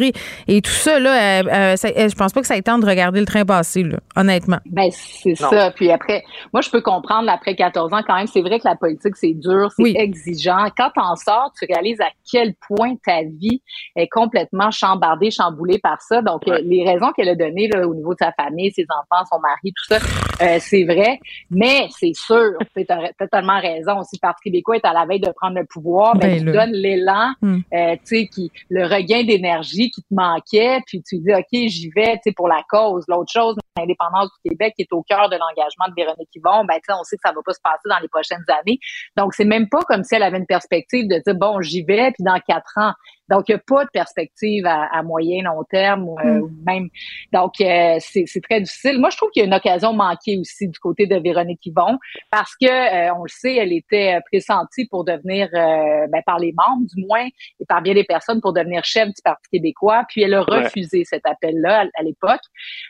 et 0.48 0.62
tout 0.62 0.72
ça, 0.72 1.00
là, 1.00 1.42
euh, 1.42 1.76
euh, 1.76 1.76
je 2.10 2.16
pense 2.16 2.34
pas 2.34 2.42
que 2.42 2.48
ça 2.48 2.58
ait 2.58 2.62
temps 2.62 2.80
de 2.80 2.86
regarder 2.86 3.20
le 3.20 3.26
train 3.26 3.46
passer, 3.46 3.84
là, 3.84 3.98
honnêtement. 4.16 4.60
Ben, 4.66 4.90
c'est 4.92 5.36
ça. 5.36 5.72
Puis 5.72 5.92
après, 5.92 6.24
moi, 6.52 6.62
je 6.62 6.70
peux 6.70 6.82
comprendre, 6.82 7.30
après 7.30 7.56
14 7.56 7.94
ans, 7.94 8.02
quand 8.06 8.16
même, 8.16 8.28
c'est 8.28 8.42
vrai 8.42 8.60
que 8.60 8.68
la 8.68 8.76
politique, 8.76 9.16
c'est 9.16 9.34
dur, 9.34 9.70
c'est 9.76 9.96
exigeant. 9.96 10.68
Quand 10.78 10.90
t'en 10.96 11.16
sors, 11.16 11.52
tu 11.58 11.66
réalises 11.72 12.02
à 12.02 12.10
quel 12.30 12.54
point 12.68 12.96
ta 13.06 13.24
vie 13.24 13.62
est 13.96 14.08
complètement 14.08 14.72
chambardée, 14.72 15.32
chamboulée 15.32 15.80
par 15.80 16.02
ça. 16.02 16.22
Donc, 16.22 16.48
euh, 16.48 16.60
les 16.64 16.84
raisons 16.84 17.12
qu'elle 17.16 17.30
a 17.30 17.36
données 17.36 17.68
là, 17.68 17.88
au 17.88 17.96
niveau 17.96 18.14
de 18.14 18.20
sa 18.20 18.32
famille, 18.32 18.72
ses 18.72 18.86
enfants, 18.90 19.24
son 19.30 19.40
mari, 19.40 19.74
tout 19.76 19.86
ça, 19.88 20.60
c'est 20.60 20.84
vrai. 20.84 21.20
Mais 21.50 21.88
c'est 21.98 22.14
sûr, 22.14 22.52
tu 22.76 22.86
as 22.90 23.14
totalement 23.20 23.60
raison. 23.60 24.04
Si 24.04 24.18
le 24.18 24.22
Parti 24.22 24.44
québécois 24.44 24.78
est 24.78 24.86
à 24.86 24.94
la 24.94 25.06
veille 25.06 25.20
de 25.20 25.32
prendre 25.36 25.58
le 25.58 25.66
pouvoir, 25.66 26.16
ben, 26.16 26.44
ben 26.44 26.54
donne 26.54 26.72
l'élan, 26.72 27.34
hmm. 27.42 27.60
tu 27.72 28.00
sais, 28.04 28.28
qui 28.28 28.52
le 28.70 28.86
regain 28.86 29.24
d'énergie 29.24 29.83
qui 29.92 30.02
te 30.02 30.14
manquait, 30.14 30.80
puis 30.88 31.02
tu 31.02 31.20
dis, 31.20 31.34
OK, 31.34 31.48
j'y 31.52 31.90
vais, 31.96 32.14
tu 32.16 32.22
sais, 32.26 32.32
pour 32.32 32.48
la 32.48 32.64
cause. 32.70 33.04
L'autre 33.08 33.32
chose, 33.32 33.56
l'indépendance 33.78 34.30
du 34.44 34.50
Québec 34.50 34.74
qui 34.76 34.84
est 34.84 34.94
au 34.94 35.04
cœur 35.04 35.30
de 35.30 35.36
l'engagement 35.36 35.88
de 35.90 35.94
Véronique 35.96 36.30
Yvon, 36.36 36.66
ben, 36.66 36.80
on 36.90 37.04
sait 37.04 37.16
que 37.18 37.22
ça 37.26 37.34
va 37.34 37.42
pas 37.44 37.54
se 37.54 37.62
passer 37.64 37.90
dans 37.90 38.00
les 38.00 38.08
prochaines 38.08 38.46
années. 38.48 38.80
Donc, 39.18 39.34
c'est 39.34 39.46
même 39.46 39.70
pas 39.70 39.82
comme 39.88 40.04
si 40.04 40.16
elle 40.16 40.24
avait 40.24 40.38
une 40.38 40.46
perspective 40.46 41.08
de 41.08 41.22
dire, 41.26 41.36
bon, 41.36 41.62
j'y 41.62 41.84
vais, 41.84 42.12
puis 42.12 42.24
dans 42.24 42.40
quatre 42.40 42.78
ans. 42.78 42.94
Donc, 43.34 43.50
il 43.50 43.54
n'y 43.54 43.56
a 43.56 43.64
pas 43.66 43.86
de 43.86 43.90
perspective 43.92 44.66
à, 44.68 45.02
moyen, 45.02 45.44
long 45.44 45.64
terme, 45.64 46.08
ou 46.08 46.18
mm. 46.24 46.52
même. 46.66 46.90
Donc, 47.32 47.54
c'est 47.58 48.42
très 48.44 48.62
difficile. 48.62 49.00
Moi, 49.00 49.10
je 49.10 49.18
trouve 49.18 49.32
qu'il 49.32 49.42
y 49.42 49.44
a 49.44 49.48
une 49.48 49.54
occasion 49.54 49.92
manquée 49.92 50.38
aussi 50.38 50.68
du 50.68 50.78
côté 50.78 51.08
de 51.08 51.16
Véronique 51.16 51.66
Yvon, 51.66 51.98
parce 52.30 52.56
que, 52.56 53.12
on 53.18 53.24
le 53.24 53.30
sait, 53.30 53.56
elle 53.56 53.74
était 53.74 54.20
pressentie 54.32 54.86
pour 54.86 55.04
devenir, 55.04 55.50
ben, 55.52 56.22
par 56.26 56.38
les 56.38 56.54
membres 56.54 56.86
du 56.94 57.06
moins, 57.06 57.26
et 57.26 57.66
par 57.68 57.82
bien 57.82 57.96
des 57.96 58.04
personnes, 58.04 58.40
pour 58.40 58.54
devenir 58.54 58.84
chef 58.84 59.08
du 59.08 59.22
Parti 59.24 59.50
québécois. 59.52 60.04
Puis, 60.10 60.22
elle 60.22 60.36
a 60.36 60.44
refusé 60.44 61.04
cet 61.04 61.26
appel-là 61.26 61.88
à, 61.98 62.04
l'époque. 62.04 62.42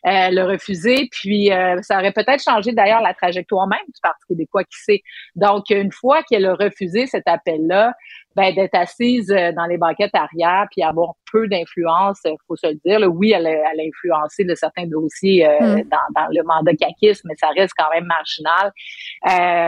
Elle 0.03 0.39
a 0.39 0.45
refusé, 0.45 1.07
puis 1.09 1.51
ça 1.81 1.99
aurait 1.99 2.11
peut-être 2.11 2.43
changé 2.43 2.73
d'ailleurs 2.73 3.01
la 3.01 3.13
trajectoire 3.13 3.67
même 3.67 3.79
du 3.87 4.01
Parti 4.01 4.25
québécois, 4.27 4.65
qui 4.65 4.77
sait. 4.77 5.01
Donc, 5.35 5.69
une 5.69 5.91
fois 5.93 6.21
qu'elle 6.23 6.45
a 6.45 6.55
refusé 6.55 7.07
cet 7.07 7.27
appel-là, 7.27 7.93
ben, 8.35 8.53
d'être 8.53 8.75
assise 8.75 9.31
euh, 9.31 9.51
dans 9.51 9.65
les 9.65 9.77
banquettes 9.77 10.13
arrière 10.13 10.65
puis 10.71 10.83
avoir 10.83 11.13
peu 11.31 11.47
d'influence, 11.47 12.19
euh, 12.25 12.31
faut 12.47 12.55
se 12.55 12.67
le 12.67 12.79
dire. 12.85 13.07
oui, 13.11 13.31
elle 13.31 13.47
a, 13.47 13.51
elle 13.51 13.79
a 13.79 13.83
influencé 13.83 14.43
de 14.43 14.55
certains 14.55 14.87
dossiers 14.87 15.47
euh, 15.47 15.77
mm. 15.77 15.83
dans, 15.89 16.27
le 16.31 16.43
mandat 16.43 16.73
caquiste, 16.75 17.23
mais 17.25 17.35
ça 17.37 17.49
reste 17.55 17.73
quand 17.77 17.89
même 17.93 18.05
marginal. 18.05 18.71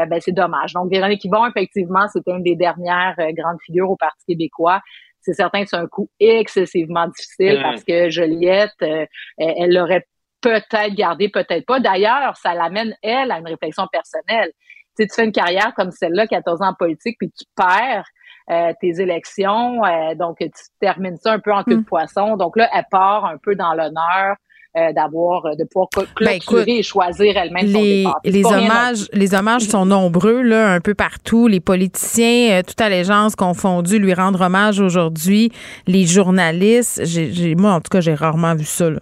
ben, 0.09 0.19
c'est 0.19 0.33
dommage. 0.33 0.73
Donc, 0.73 0.89
Véronique 0.91 1.23
Yvon, 1.25 1.45
effectivement, 1.45 2.07
c'était 2.07 2.31
une 2.31 2.43
des 2.43 2.55
dernières 2.55 3.15
grandes 3.33 3.59
figures 3.65 3.89
au 3.89 3.97
Parti 3.97 4.25
québécois 4.27 4.81
c'est 5.21 5.33
certain 5.33 5.63
que 5.63 5.69
c'est 5.69 5.77
un 5.77 5.87
coup 5.87 6.07
excessivement 6.19 7.07
difficile 7.07 7.57
mm. 7.57 7.63
parce 7.63 7.83
que 7.83 8.11
Joliette, 8.11 8.75
elle 8.79 9.73
l'aurait 9.73 10.05
peut-être 10.41 10.93
gardé, 10.93 11.29
peut-être 11.29 11.65
pas. 11.65 11.79
D'ailleurs, 11.79 12.37
ça 12.37 12.53
l'amène, 12.53 12.95
elle, 13.01 13.31
à 13.31 13.39
une 13.39 13.47
réflexion 13.47 13.87
personnelle. 13.91 14.51
Tu, 14.95 15.03
sais, 15.03 15.07
tu 15.07 15.15
fais 15.15 15.25
une 15.25 15.31
carrière 15.31 15.73
comme 15.75 15.89
celle-là, 15.89 16.27
14 16.27 16.61
ans 16.61 16.69
en 16.69 16.73
politique, 16.75 17.17
puis 17.19 17.31
tu 17.31 17.45
perds 17.55 18.05
euh, 18.51 18.73
tes 18.79 19.01
élections, 19.01 19.83
euh, 19.83 20.13
donc 20.13 20.37
tu 20.39 20.49
termines 20.79 21.17
ça 21.17 21.33
un 21.33 21.39
peu 21.39 21.51
en 21.51 21.63
queue 21.63 21.75
de 21.75 21.81
mm. 21.81 21.85
poisson. 21.85 22.37
Donc 22.37 22.57
là, 22.57 22.69
elle 22.73 22.85
part 22.91 23.25
un 23.25 23.37
peu 23.37 23.55
dans 23.55 23.73
l'honneur 23.73 24.35
euh, 24.77 24.93
d'avoir 24.93 25.55
de 25.55 25.63
pouvoir 25.63 25.87
ben, 25.95 26.37
clôturer 26.39 26.77
et 26.77 26.83
choisir 26.83 27.37
elle-même 27.37 27.65
les, 27.65 28.03
son 28.03 28.13
Les 28.23 28.45
hommages, 28.45 29.07
les 29.13 29.33
hommages 29.33 29.63
sont 29.63 29.85
nombreux 29.85 30.43
là, 30.43 30.73
un 30.73 30.79
peu 30.79 30.93
partout. 30.93 31.47
Les 31.47 31.59
politiciens, 31.59 32.61
toute 32.61 32.79
allégeance 32.81 33.35
confondue, 33.35 33.97
lui 33.97 34.13
rendre 34.13 34.41
hommage 34.41 34.79
aujourd'hui. 34.79 35.51
Les 35.87 36.05
journalistes, 36.05 37.01
j'ai, 37.03 37.55
moi 37.55 37.71
en 37.71 37.81
tout 37.81 37.89
cas, 37.89 38.01
j'ai 38.01 38.13
rarement 38.13 38.53
vu 38.53 38.65
ça. 38.65 38.91
Là. 38.91 38.99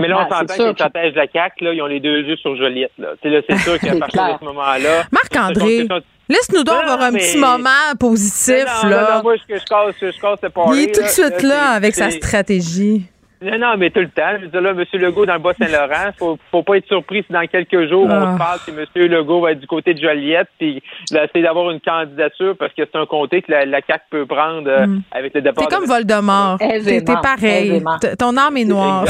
Mais 0.00 0.08
là, 0.08 0.26
on 0.26 0.32
s'entend 0.32 0.56
que 0.56 0.62
les 0.62 0.72
stratèges 0.74 1.12
de 1.12 1.18
la 1.18 1.26
CAQ, 1.26 1.64
là, 1.64 1.72
ils 1.74 1.82
ont 1.82 1.86
les 1.86 2.00
deux 2.00 2.22
yeux 2.22 2.36
sur 2.36 2.56
Joliette. 2.56 2.92
Là. 2.98 3.10
c'est 3.22 3.56
sûr 3.58 3.78
qu'à 3.80 3.96
partir 3.96 4.34
de 4.34 4.38
ce 4.40 4.44
moment-là. 4.44 5.04
Marc-André, 5.12 5.86
laisse-nous 6.28 6.64
donc 6.64 6.82
avoir 6.82 7.02
un 7.02 7.12
petit 7.12 7.38
moment 7.38 7.68
positif. 7.98 8.64
Non, 8.84 8.90
là. 8.90 9.16
Non, 9.16 9.22
moi, 9.22 9.36
je, 9.36 9.54
je 9.54 9.64
casse, 9.64 9.94
je 10.00 10.20
casse 10.20 10.74
Il 10.74 10.80
est 10.80 10.94
tout 10.94 11.02
de 11.02 11.08
suite 11.08 11.42
là, 11.42 11.70
avec 11.70 11.94
sa 11.94 12.10
stratégie. 12.10 13.06
Non, 13.40 13.56
non, 13.56 13.76
mais 13.76 13.90
tout 13.90 14.00
le 14.00 14.08
temps. 14.08 14.36
Je 14.36 14.44
veux 14.44 14.48
dire, 14.48 14.60
là, 14.60 14.70
M. 14.70 14.84
Legault 14.94 15.24
dans 15.24 15.34
le 15.34 15.38
Bas-Saint-Laurent, 15.38 16.10
faut, 16.18 16.38
faut 16.50 16.62
pas 16.64 16.76
être 16.76 16.88
surpris 16.88 17.22
si 17.24 17.32
dans 17.32 17.46
quelques 17.46 17.88
jours, 17.88 18.06
on 18.06 18.20
se 18.20 18.26
ah. 18.26 18.34
parle 18.36 18.58
si 18.64 18.70
M. 18.70 19.06
Legault 19.06 19.40
va 19.40 19.52
être 19.52 19.60
du 19.60 19.66
côté 19.66 19.94
de 19.94 20.00
Joliette, 20.00 20.48
puis 20.58 20.82
va 21.12 21.24
essayer 21.24 21.44
d'avoir 21.44 21.70
une 21.70 21.80
candidature 21.80 22.56
parce 22.58 22.72
que 22.72 22.82
c'est 22.84 22.98
un 22.98 23.06
comté 23.06 23.42
que 23.42 23.52
la, 23.52 23.64
la 23.64 23.80
CAQ 23.86 24.04
peut 24.10 24.26
prendre 24.26 24.68
euh, 24.68 24.86
mm. 24.88 25.02
avec 25.12 25.34
le 25.34 25.42
départ. 25.42 25.64
C'est 25.68 25.76
comme 25.76 25.86
Voldemort. 25.86 26.58
T'es 26.58 27.02
pareil. 27.04 27.82
Ton 28.18 28.36
âme 28.36 28.56
est 28.56 28.64
noire. 28.64 29.04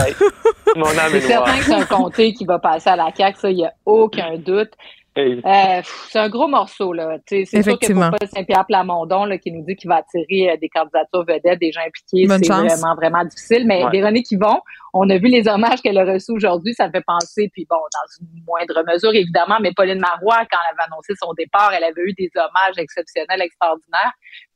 Mon 0.77 0.85
âme 0.85 0.93
est 0.93 0.99
noire. 0.99 1.11
C'est 1.11 1.20
certain 1.20 1.57
que 1.57 1.65
c'est 1.65 1.74
un 1.74 1.85
comté 1.85 2.32
qui 2.35 2.45
va 2.45 2.59
passer 2.59 2.90
à 2.90 2.97
la 2.97 3.09
CAQ, 3.15 3.39
ça, 3.39 3.51
il 3.51 3.57
n'y 3.57 3.65
a 3.65 3.73
aucun 3.86 4.36
doute. 4.36 4.73
Euh, 5.19 5.82
c'est 6.11 6.19
un 6.19 6.28
gros 6.28 6.49
morceau, 6.49 6.93
là. 6.93 7.19
C'est 7.27 7.45
sûr 7.45 7.78
que 7.78 7.93
pour 7.93 8.28
Saint-Pierre 8.28 8.66
Plamondon, 8.66 9.24
là, 9.24 9.39
qui 9.39 9.53
nous 9.53 9.65
dit 9.65 9.77
qu'il 9.77 9.89
va 9.89 9.97
attirer 9.97 10.53
euh, 10.53 10.57
des 10.57 10.69
candidatures 10.69 11.24
vedettes, 11.24 11.59
des 11.61 11.73
gens 11.73 11.81
impliqués, 11.81 12.27
c'est 12.28 12.49
vraiment, 12.49 12.95
vraiment 12.95 13.24
difficile. 13.24 13.66
Mais 13.66 13.89
Véronique 13.90 14.31
Yvon, 14.31 14.61
on 14.95 15.09
a 15.11 15.19
vu 15.19 15.28
les 15.28 15.49
hommages 15.49 15.81
qu'elle 15.82 15.99
a 15.99 16.05
reçus 16.05 16.32
aujourd'hui, 16.32 16.74
ça 16.74 16.90
fait 16.90 17.05
penser, 17.07 17.51
puis 17.53 17.66
bon, 17.69 17.77
dans 17.77 18.24
une 18.24 18.43
moindre 18.45 18.85
mesure, 18.93 19.15
évidemment, 19.15 19.59
mais 19.61 19.73
Pauline 19.74 20.01
Marois, 20.01 20.47
quand 20.51 20.59
elle 20.65 20.74
avait 20.74 20.93
annoncé 20.93 21.15
son 21.20 21.32
départ, 21.35 21.73
elle 21.77 21.85
avait 21.85 22.03
eu 22.03 22.12
des 22.15 22.31
hommages 22.36 22.78
exceptionnels, 22.78 23.43
extraordinaires 23.43 24.12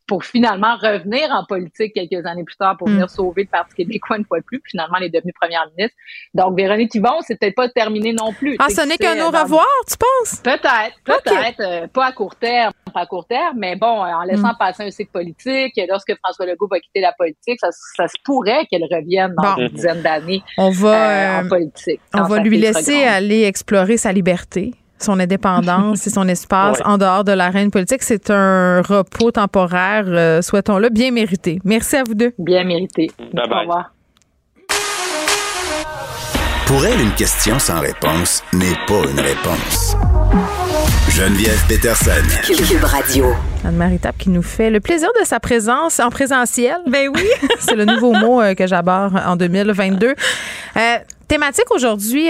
pour 0.06 0.24
finalement 0.24 0.76
revenir 0.76 1.30
en 1.30 1.44
politique 1.44 1.94
quelques 1.94 2.26
années 2.26 2.44
plus 2.44 2.56
tard 2.56 2.76
pour 2.76 2.88
venir 2.88 3.06
mm. 3.06 3.08
sauver 3.08 3.42
le 3.42 3.48
Parti 3.48 3.74
québécois 3.76 4.18
une 4.18 4.24
fois 4.24 4.40
de 4.40 4.44
plus. 4.44 4.60
finalement, 4.64 4.96
elle 4.98 5.04
est 5.04 5.10
devenue 5.10 5.32
première 5.40 5.66
ministre. 5.76 5.96
Donc, 6.34 6.56
Véronique 6.56 6.94
Yvon, 6.94 7.20
c'est 7.20 7.38
peut-être 7.38 7.54
pas 7.54 7.68
terminé 7.68 8.12
non 8.12 8.32
plus. 8.32 8.56
Ah, 8.58 8.68
ce 8.68 8.86
n'est 8.86 8.96
qu'un 8.96 9.20
au 9.24 9.30
revoir, 9.30 9.66
tu 9.88 9.96
penses? 9.96 10.40
Peut-être, 10.40 10.96
peut-être. 11.04 11.60
Euh, 11.60 11.86
pas 11.86 12.06
à 12.06 12.12
court 12.12 12.36
terme, 12.36 12.72
pas 12.92 13.00
à 13.00 13.06
court 13.06 13.26
terme, 13.26 13.56
mais 13.58 13.76
bon, 13.76 13.86
en 13.86 14.22
laissant 14.22 14.52
mm. 14.52 14.58
passer 14.58 14.82
un 14.84 14.90
cycle 14.90 15.12
politique, 15.12 15.80
lorsque 15.88 16.14
François 16.18 16.46
Legault 16.46 16.68
va 16.68 16.80
quitter 16.80 17.00
la 17.00 17.12
politique, 17.12 17.58
ça, 17.60 17.70
se 17.70 18.16
pourrait 18.24 18.66
qu'elle 18.66 18.84
revienne 18.84 19.34
dans 19.36 19.56
une 19.56 19.68
dizaine 19.68 20.02
d'années 20.02 20.42
on 20.58 20.70
va, 20.70 21.38
euh, 21.38 21.44
en 21.44 21.48
politique. 21.48 22.00
On 22.14 22.22
va 22.22 22.38
lui 22.40 22.58
laisser 22.58 23.04
aller 23.04 23.44
explorer 23.44 23.96
sa 23.96 24.12
liberté 24.12 24.74
son 25.02 25.18
indépendance 25.20 26.06
et 26.06 26.10
son 26.10 26.28
espace 26.28 26.80
en 26.84 26.98
dehors 26.98 27.24
de 27.24 27.32
l'arène 27.32 27.70
politique. 27.70 28.02
C'est 28.02 28.30
un 28.30 28.82
repos 28.82 29.30
temporaire, 29.30 30.04
euh, 30.06 30.42
souhaitons-le, 30.42 30.88
bien 30.88 31.10
mérité. 31.10 31.60
Merci 31.64 31.96
à 31.96 32.04
vous 32.04 32.14
deux. 32.14 32.32
Bien 32.38 32.64
mérité. 32.64 33.10
Bye 33.32 33.48
bye. 33.48 33.58
Au 33.58 33.60
revoir. 33.60 33.92
Pour 36.66 36.86
elle, 36.86 37.00
une 37.00 37.12
question 37.12 37.58
sans 37.58 37.80
réponse 37.80 38.42
n'est 38.52 38.78
pas 38.86 39.02
une 39.10 39.20
réponse. 39.20 39.96
Geneviève 41.10 41.62
Peterson. 41.68 42.10
Cube 42.46 42.84
Radio. 42.84 43.26
Anne-Marie 43.64 43.98
Tape 43.98 44.16
qui 44.16 44.30
nous 44.30 44.42
fait 44.42 44.70
le 44.70 44.80
plaisir 44.80 45.10
de 45.20 45.26
sa 45.26 45.40
présence 45.40 46.00
en 46.00 46.08
présentiel. 46.08 46.78
Ben 46.86 47.10
oui. 47.14 47.26
C'est 47.60 47.74
le 47.74 47.84
nouveau 47.84 48.12
mot 48.12 48.40
euh, 48.40 48.54
que 48.54 48.66
j'aborde 48.66 49.20
en 49.26 49.36
2022. 49.36 50.14
Euh, 50.76 50.98
thématique 51.28 51.70
aujourd'hui 51.70 52.28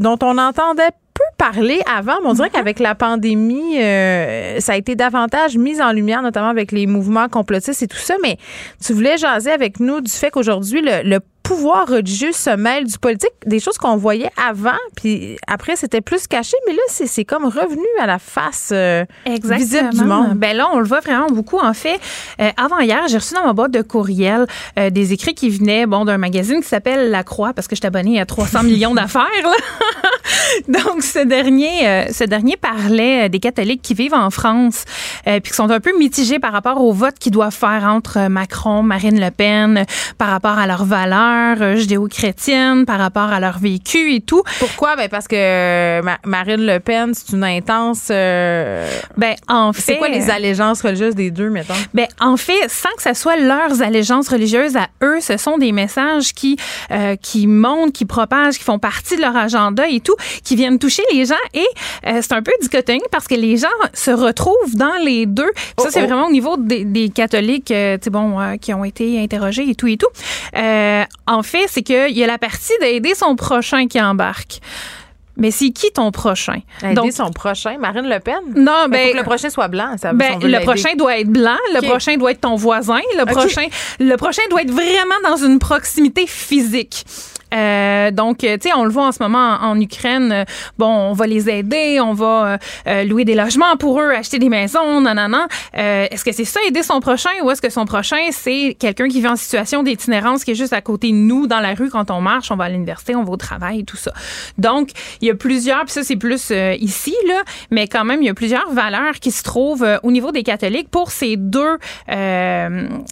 dont 0.00 0.18
on 0.22 0.38
entendait 0.38 0.90
peu 0.90 1.01
parlé 1.38 1.80
avant, 1.86 2.20
mais 2.22 2.28
on 2.28 2.32
dirait 2.34 2.50
qu'avec 2.50 2.78
la 2.78 2.94
pandémie, 2.94 3.80
euh, 3.80 4.60
ça 4.60 4.72
a 4.72 4.76
été 4.76 4.94
davantage 4.94 5.56
mis 5.56 5.80
en 5.80 5.92
lumière, 5.92 6.22
notamment 6.22 6.48
avec 6.48 6.72
les 6.72 6.86
mouvements 6.86 7.28
complotistes 7.28 7.82
et 7.82 7.88
tout 7.88 7.96
ça. 7.96 8.14
Mais 8.22 8.36
tu 8.84 8.92
voulais 8.92 9.16
jaser 9.16 9.50
avec 9.50 9.80
nous 9.80 10.00
du 10.00 10.10
fait 10.10 10.30
qu'aujourd'hui, 10.30 10.82
le 10.82 11.18
pouvoir 11.54 11.86
religieux 11.86 12.32
se 12.32 12.48
mêle 12.48 12.86
du 12.86 12.98
politique, 12.98 13.32
des 13.44 13.60
choses 13.60 13.76
qu'on 13.76 13.96
voyait 13.96 14.30
avant, 14.42 14.78
puis 14.96 15.36
après 15.46 15.76
c'était 15.76 16.00
plus 16.00 16.26
caché, 16.26 16.56
mais 16.66 16.72
là 16.72 16.80
c'est 16.88 17.24
comme 17.26 17.44
revenu 17.44 17.84
à 18.00 18.06
la 18.06 18.18
face 18.18 18.70
euh, 18.72 19.04
visible 19.26 19.90
du 19.90 20.04
monde. 20.04 20.32
Ben 20.34 20.56
là 20.56 20.68
on 20.72 20.78
le 20.78 20.86
voit 20.86 21.00
vraiment 21.00 21.26
beaucoup. 21.26 21.58
En 21.58 21.74
fait, 21.74 22.00
euh, 22.40 22.50
avant 22.56 22.78
hier, 22.78 23.02
j'ai 23.08 23.18
reçu 23.18 23.34
dans 23.34 23.44
ma 23.44 23.52
boîte 23.52 23.70
de 23.70 23.82
courriel 23.82 24.46
euh, 24.78 24.88
des 24.88 25.12
écrits 25.12 25.34
qui 25.34 25.50
venaient 25.50 25.84
bon 25.84 26.06
d'un 26.06 26.16
magazine 26.16 26.62
qui 26.62 26.68
s'appelle 26.68 27.10
La 27.10 27.22
Croix 27.22 27.52
parce 27.52 27.68
que 27.68 27.76
je 27.76 27.80
suis 27.80 27.86
abonnée 27.86 28.18
à 28.18 28.24
300 28.24 28.62
millions 28.64 28.94
d'affaires. 28.94 29.26
Donc 30.68 31.02
ce 31.02 31.18
dernier, 31.18 32.08
ce 32.12 32.24
dernier 32.24 32.56
parlait 32.56 33.28
des 33.28 33.40
catholiques 33.40 33.82
qui 33.82 33.92
vivent 33.92 34.14
en 34.14 34.30
France, 34.30 34.84
puis 35.24 35.40
qui 35.42 35.52
sont 35.52 35.70
un 35.70 35.80
peu 35.80 35.96
mitigés 35.98 36.38
par 36.38 36.52
rapport 36.52 36.82
au 36.82 36.92
vote 36.92 37.18
qu'ils 37.18 37.32
doivent 37.32 37.54
faire 37.54 37.84
entre 37.84 38.28
Macron, 38.28 38.82
Marine 38.82 39.20
Le 39.20 39.30
Pen, 39.30 39.84
par 40.16 40.28
rapport 40.28 40.58
à 40.58 40.66
leurs 40.66 40.84
valeurs 40.84 41.41
euh, 41.60 41.76
judéo-chrétiennes, 41.76 42.86
par 42.86 42.98
rapport 42.98 43.30
à 43.30 43.40
leur 43.40 43.58
vécu 43.58 44.14
et 44.14 44.20
tout. 44.20 44.42
Pourquoi? 44.58 44.96
Ben 44.96 45.08
parce 45.08 45.28
que 45.28 45.36
euh, 45.36 46.02
Marine 46.24 46.64
Le 46.64 46.78
Pen, 46.78 47.12
c'est 47.14 47.34
une 47.34 47.44
intense. 47.44 48.08
Euh, 48.10 48.88
ben 49.16 49.34
en 49.48 49.72
fait. 49.72 49.82
C'est 49.82 49.96
quoi 49.96 50.08
les 50.08 50.30
allégeances 50.30 50.82
religieuses 50.82 51.14
des 51.14 51.30
deux, 51.30 51.50
mettons? 51.50 51.74
Ben 51.94 52.06
en 52.20 52.36
fait, 52.36 52.68
sans 52.68 52.92
que 52.96 53.02
ce 53.02 53.14
soit 53.14 53.36
leurs 53.36 53.82
allégeances 53.82 54.28
religieuses 54.28 54.76
à 54.76 54.88
eux, 55.02 55.20
ce 55.20 55.36
sont 55.36 55.58
des 55.58 55.72
messages 55.72 56.32
qui 56.32 56.56
qui 57.22 57.46
montent, 57.46 57.92
qui 57.92 58.04
propagent, 58.04 58.58
qui 58.58 58.64
font 58.64 58.78
partie 58.78 59.16
de 59.16 59.22
leur 59.22 59.36
agenda 59.36 59.88
et 59.88 60.00
tout, 60.00 60.14
qui 60.44 60.56
viennent 60.56 60.78
toucher 60.78 61.02
les 61.12 61.24
gens. 61.24 61.34
Et 61.54 61.66
c'est 62.04 62.32
un 62.32 62.42
peu 62.42 62.52
dichotomique 62.60 63.08
parce 63.10 63.26
que 63.26 63.34
les 63.34 63.56
gens 63.56 63.68
se 63.92 64.10
retrouvent 64.10 64.76
dans 64.76 64.96
les 65.04 65.26
deux. 65.26 65.50
ça, 65.78 65.88
c'est 65.90 66.00
oh, 66.00 66.04
oh. 66.04 66.06
vraiment 66.06 66.26
au 66.26 66.32
niveau 66.32 66.56
des, 66.56 66.84
des 66.84 67.08
catholiques, 67.08 67.66
tu 67.66 67.74
sais, 67.74 68.10
bon, 68.10 68.56
qui 68.60 68.72
ont 68.74 68.84
été 68.84 69.20
interrogés 69.20 69.68
et 69.68 69.74
tout 69.74 69.88
et 69.88 69.96
tout 69.96 70.08
en 71.32 71.42
fait, 71.42 71.66
c'est 71.68 71.82
qu'il 71.82 72.16
y 72.16 72.22
a 72.22 72.26
la 72.26 72.38
partie 72.38 72.72
d'aider 72.80 73.14
son 73.14 73.36
prochain 73.36 73.86
qui 73.86 74.00
embarque. 74.00 74.60
Mais 75.36 75.50
c'est 75.50 75.70
qui 75.70 75.90
ton 75.90 76.10
prochain? 76.10 76.60
Aider 76.82 77.10
son 77.10 77.30
prochain, 77.30 77.78
Marine 77.78 78.06
Le 78.06 78.20
Pen? 78.20 78.40
Non, 78.54 78.86
ben, 78.90 79.12
que 79.12 79.16
le 79.16 79.22
prochain 79.22 79.48
soit 79.48 79.68
blanc. 79.68 79.96
Ça, 79.96 80.12
ben, 80.12 80.38
le 80.42 80.60
prochain 80.60 80.94
doit 80.94 81.18
être 81.18 81.30
blanc, 81.30 81.56
le 81.74 81.80
prochain 81.88 82.16
doit 82.18 82.32
être 82.32 82.42
ton 82.42 82.54
voisin, 82.54 83.00
le 83.18 83.24
prochain, 83.24 83.66
le 83.98 84.16
prochain 84.16 84.42
doit 84.50 84.60
être 84.62 84.70
vraiment 84.70 85.20
dans 85.24 85.36
une 85.36 85.58
proximité 85.58 86.26
physique. 86.26 87.06
Euh, 87.52 88.10
donc, 88.10 88.38
tu 88.38 88.48
sais, 88.60 88.72
on 88.74 88.84
le 88.84 88.90
voit 88.90 89.06
en 89.06 89.12
ce 89.12 89.22
moment 89.22 89.58
en, 89.60 89.80
Ukraine. 89.80 90.44
bon, 90.78 90.86
on 90.86 91.12
va 91.12 91.26
les 91.26 91.50
aider, 91.50 91.98
on 92.00 92.12
va 92.12 92.58
louer 93.04 93.24
des 93.24 93.34
logements 93.34 93.76
pour 93.76 94.00
eux, 94.00 94.10
acheter 94.12 94.38
des 94.38 94.48
maisons, 94.48 95.00
nanana. 95.00 95.46
est-ce 95.72 96.24
que 96.24 96.32
c'est 96.32 96.44
ça 96.44 96.60
aider 96.66 96.82
son 96.82 97.00
prochain 97.00 97.30
ou 97.42 97.50
est-ce 97.50 97.62
que 97.62 97.70
son 97.70 97.84
prochain 97.84 98.28
c'est 98.30 98.76
quelqu'un 98.78 99.08
qui 99.08 99.20
vit 99.20 99.28
en 99.28 99.36
situation 99.36 99.82
d'itinérance 99.82 100.44
qui 100.44 100.52
est 100.52 100.54
juste 100.54 100.72
à 100.72 100.80
côté 100.80 101.10
de 101.10 101.16
nous 101.16 101.46
dans 101.46 101.60
la 101.60 101.74
rue 101.74 101.90
quand 101.90 102.10
on 102.10 102.20
marche, 102.20 102.50
on 102.50 102.56
va 102.56 102.64
à 102.64 102.68
l'université, 102.68 103.16
on 103.16 103.24
va 103.24 103.32
au 103.32 103.36
travail, 103.36 103.84
tout 103.84 103.96
ça. 103.96 104.12
Donc, 104.58 104.90
il 105.20 105.28
y 105.28 105.30
a 105.30 105.34
plusieurs, 105.34 105.84
puis 105.84 105.92
ça 105.92 106.02
c'est 106.02 106.16
plus 106.16 106.52
ici 106.78 107.14
là, 107.26 107.42
mais 107.70 107.88
quand 107.88 108.04
même 108.04 108.22
il 108.22 108.26
y 108.26 108.30
a 108.30 108.34
plusieurs 108.34 108.70
valeurs 108.72 109.14
qui 109.20 109.30
se 109.30 109.42
trouvent 109.42 109.86
au 110.02 110.10
niveau 110.10 110.32
des 110.32 110.42
catholiques 110.42 110.90
pour 110.90 111.10
ces 111.10 111.36
deux 111.36 111.78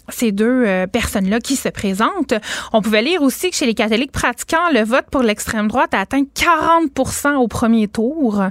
ces 0.09 0.31
deux 0.31 0.85
personnes-là 0.91 1.39
qui 1.39 1.55
se 1.55 1.69
présentent. 1.69 2.33
On 2.73 2.81
pouvait 2.81 3.01
lire 3.01 3.21
aussi 3.21 3.49
que 3.49 3.55
chez 3.55 3.65
les 3.65 3.73
catholiques 3.73 4.11
pratiquants, 4.31 4.71
le 4.73 4.83
vote 4.83 5.05
pour 5.11 5.23
l'extrême 5.23 5.67
droite 5.67 5.93
a 5.93 5.99
atteint 5.99 6.23
40% 6.23 7.35
au 7.35 7.47
premier 7.47 7.87
tour, 7.87 8.41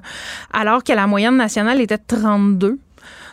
alors 0.52 0.85
que 0.85 0.93
la 0.93 1.07
moyenne 1.07 1.36
nationale 1.36 1.81
était 1.81 1.97
de 1.97 2.02
32. 2.07 2.78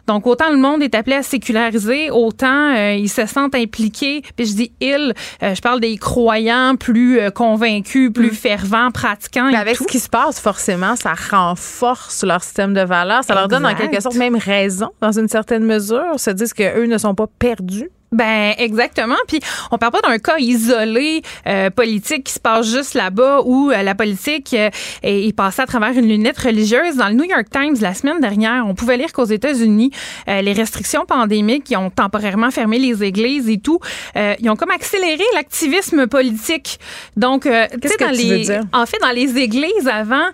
Donc, 0.07 0.25
autant 0.25 0.49
le 0.49 0.55
monde 0.55 0.81
est 0.81 0.95
appelé 0.95 1.17
à 1.17 1.23
séculariser, 1.23 2.09
autant 2.09 2.73
euh, 2.73 2.93
ils 2.93 3.09
se 3.09 3.25
sentent 3.25 3.55
impliqués. 3.55 4.21
Puis 4.37 4.45
je 4.45 4.55
dis 4.55 4.71
ils, 4.79 5.13
euh, 5.43 5.53
je 5.53 5.61
parle 5.61 5.81
des 5.81 5.97
croyants 5.97 6.77
plus 6.79 7.19
euh, 7.19 7.29
convaincus, 7.29 8.13
plus 8.13 8.31
mm. 8.31 8.35
fervents, 8.35 8.91
pratiquants. 8.91 9.49
Mais 9.51 9.57
avec 9.57 9.75
ce 9.75 9.83
qui 9.83 9.99
se 9.99 10.07
passe, 10.07 10.39
forcément, 10.39 10.95
ça 10.95 11.13
renforce 11.13 12.23
leur 12.23 12.41
système 12.41 12.73
de 12.73 12.79
valeurs. 12.79 13.25
Ça 13.25 13.35
leur 13.35 13.49
donne 13.49 13.65
en 13.65 13.75
quelque 13.75 14.01
sorte 14.01 14.15
même 14.15 14.37
raison, 14.37 14.91
dans 15.01 15.11
une 15.11 15.27
certaine 15.27 15.65
mesure. 15.65 16.17
Se 16.17 16.29
disent 16.29 16.53
qu'eux 16.53 16.85
ne 16.85 16.97
sont 16.97 17.13
pas 17.13 17.27
perdus. 17.27 17.89
Ben 18.11 18.53
exactement. 18.57 19.17
Puis 19.27 19.39
on 19.71 19.77
parle 19.77 19.91
pas 19.91 20.01
d'un 20.01 20.17
cas 20.17 20.38
isolé 20.38 21.21
euh, 21.45 21.69
politique 21.69 22.25
qui 22.25 22.34
se 22.34 22.39
passe 22.39 22.65
juste 22.65 22.93
là-bas 22.93 23.41
où 23.43 23.69
euh, 23.69 23.84
la 23.84 23.95
politique 23.95 24.53
euh, 24.53 24.69
est, 25.03 25.35
passée 25.35 25.61
à 25.61 25.65
travers 25.65 25.91
une 25.91 26.07
lunette 26.07 26.38
religieuse. 26.38 26.95
Dans 26.95 27.09
le 27.09 27.15
New 27.15 27.25
York 27.25 27.47
Times 27.51 27.75
la 27.81 27.93
semaine 27.93 28.21
dernière, 28.21 28.65
on 28.65 28.75
pouvait 28.75 28.95
lire 28.95 29.11
qu'aux 29.11 29.25
États-Unis, 29.25 29.91
les 30.27 30.53
restrictions 30.53 31.05
pandémiques 31.05 31.65
qui 31.65 31.75
ont 31.75 31.89
temporairement 31.89 32.49
fermé 32.49 32.79
les 32.79 33.03
églises 33.03 33.49
et 33.49 33.57
tout, 33.57 33.79
ils 34.15 34.49
ont 34.49 34.55
comme 34.55 34.71
accéléré 34.71 35.23
l'activisme 35.35 36.07
politique. 36.07 36.79
Donc, 37.15 37.43
qu'est-ce 37.43 37.97
que 37.97 38.15
tu 38.15 38.27
veux 38.27 38.39
dire? 38.39 38.63
En 38.73 38.85
fait, 38.85 38.99
dans 38.99 39.11
les 39.11 39.38
églises 39.38 39.88
avant 39.88 40.27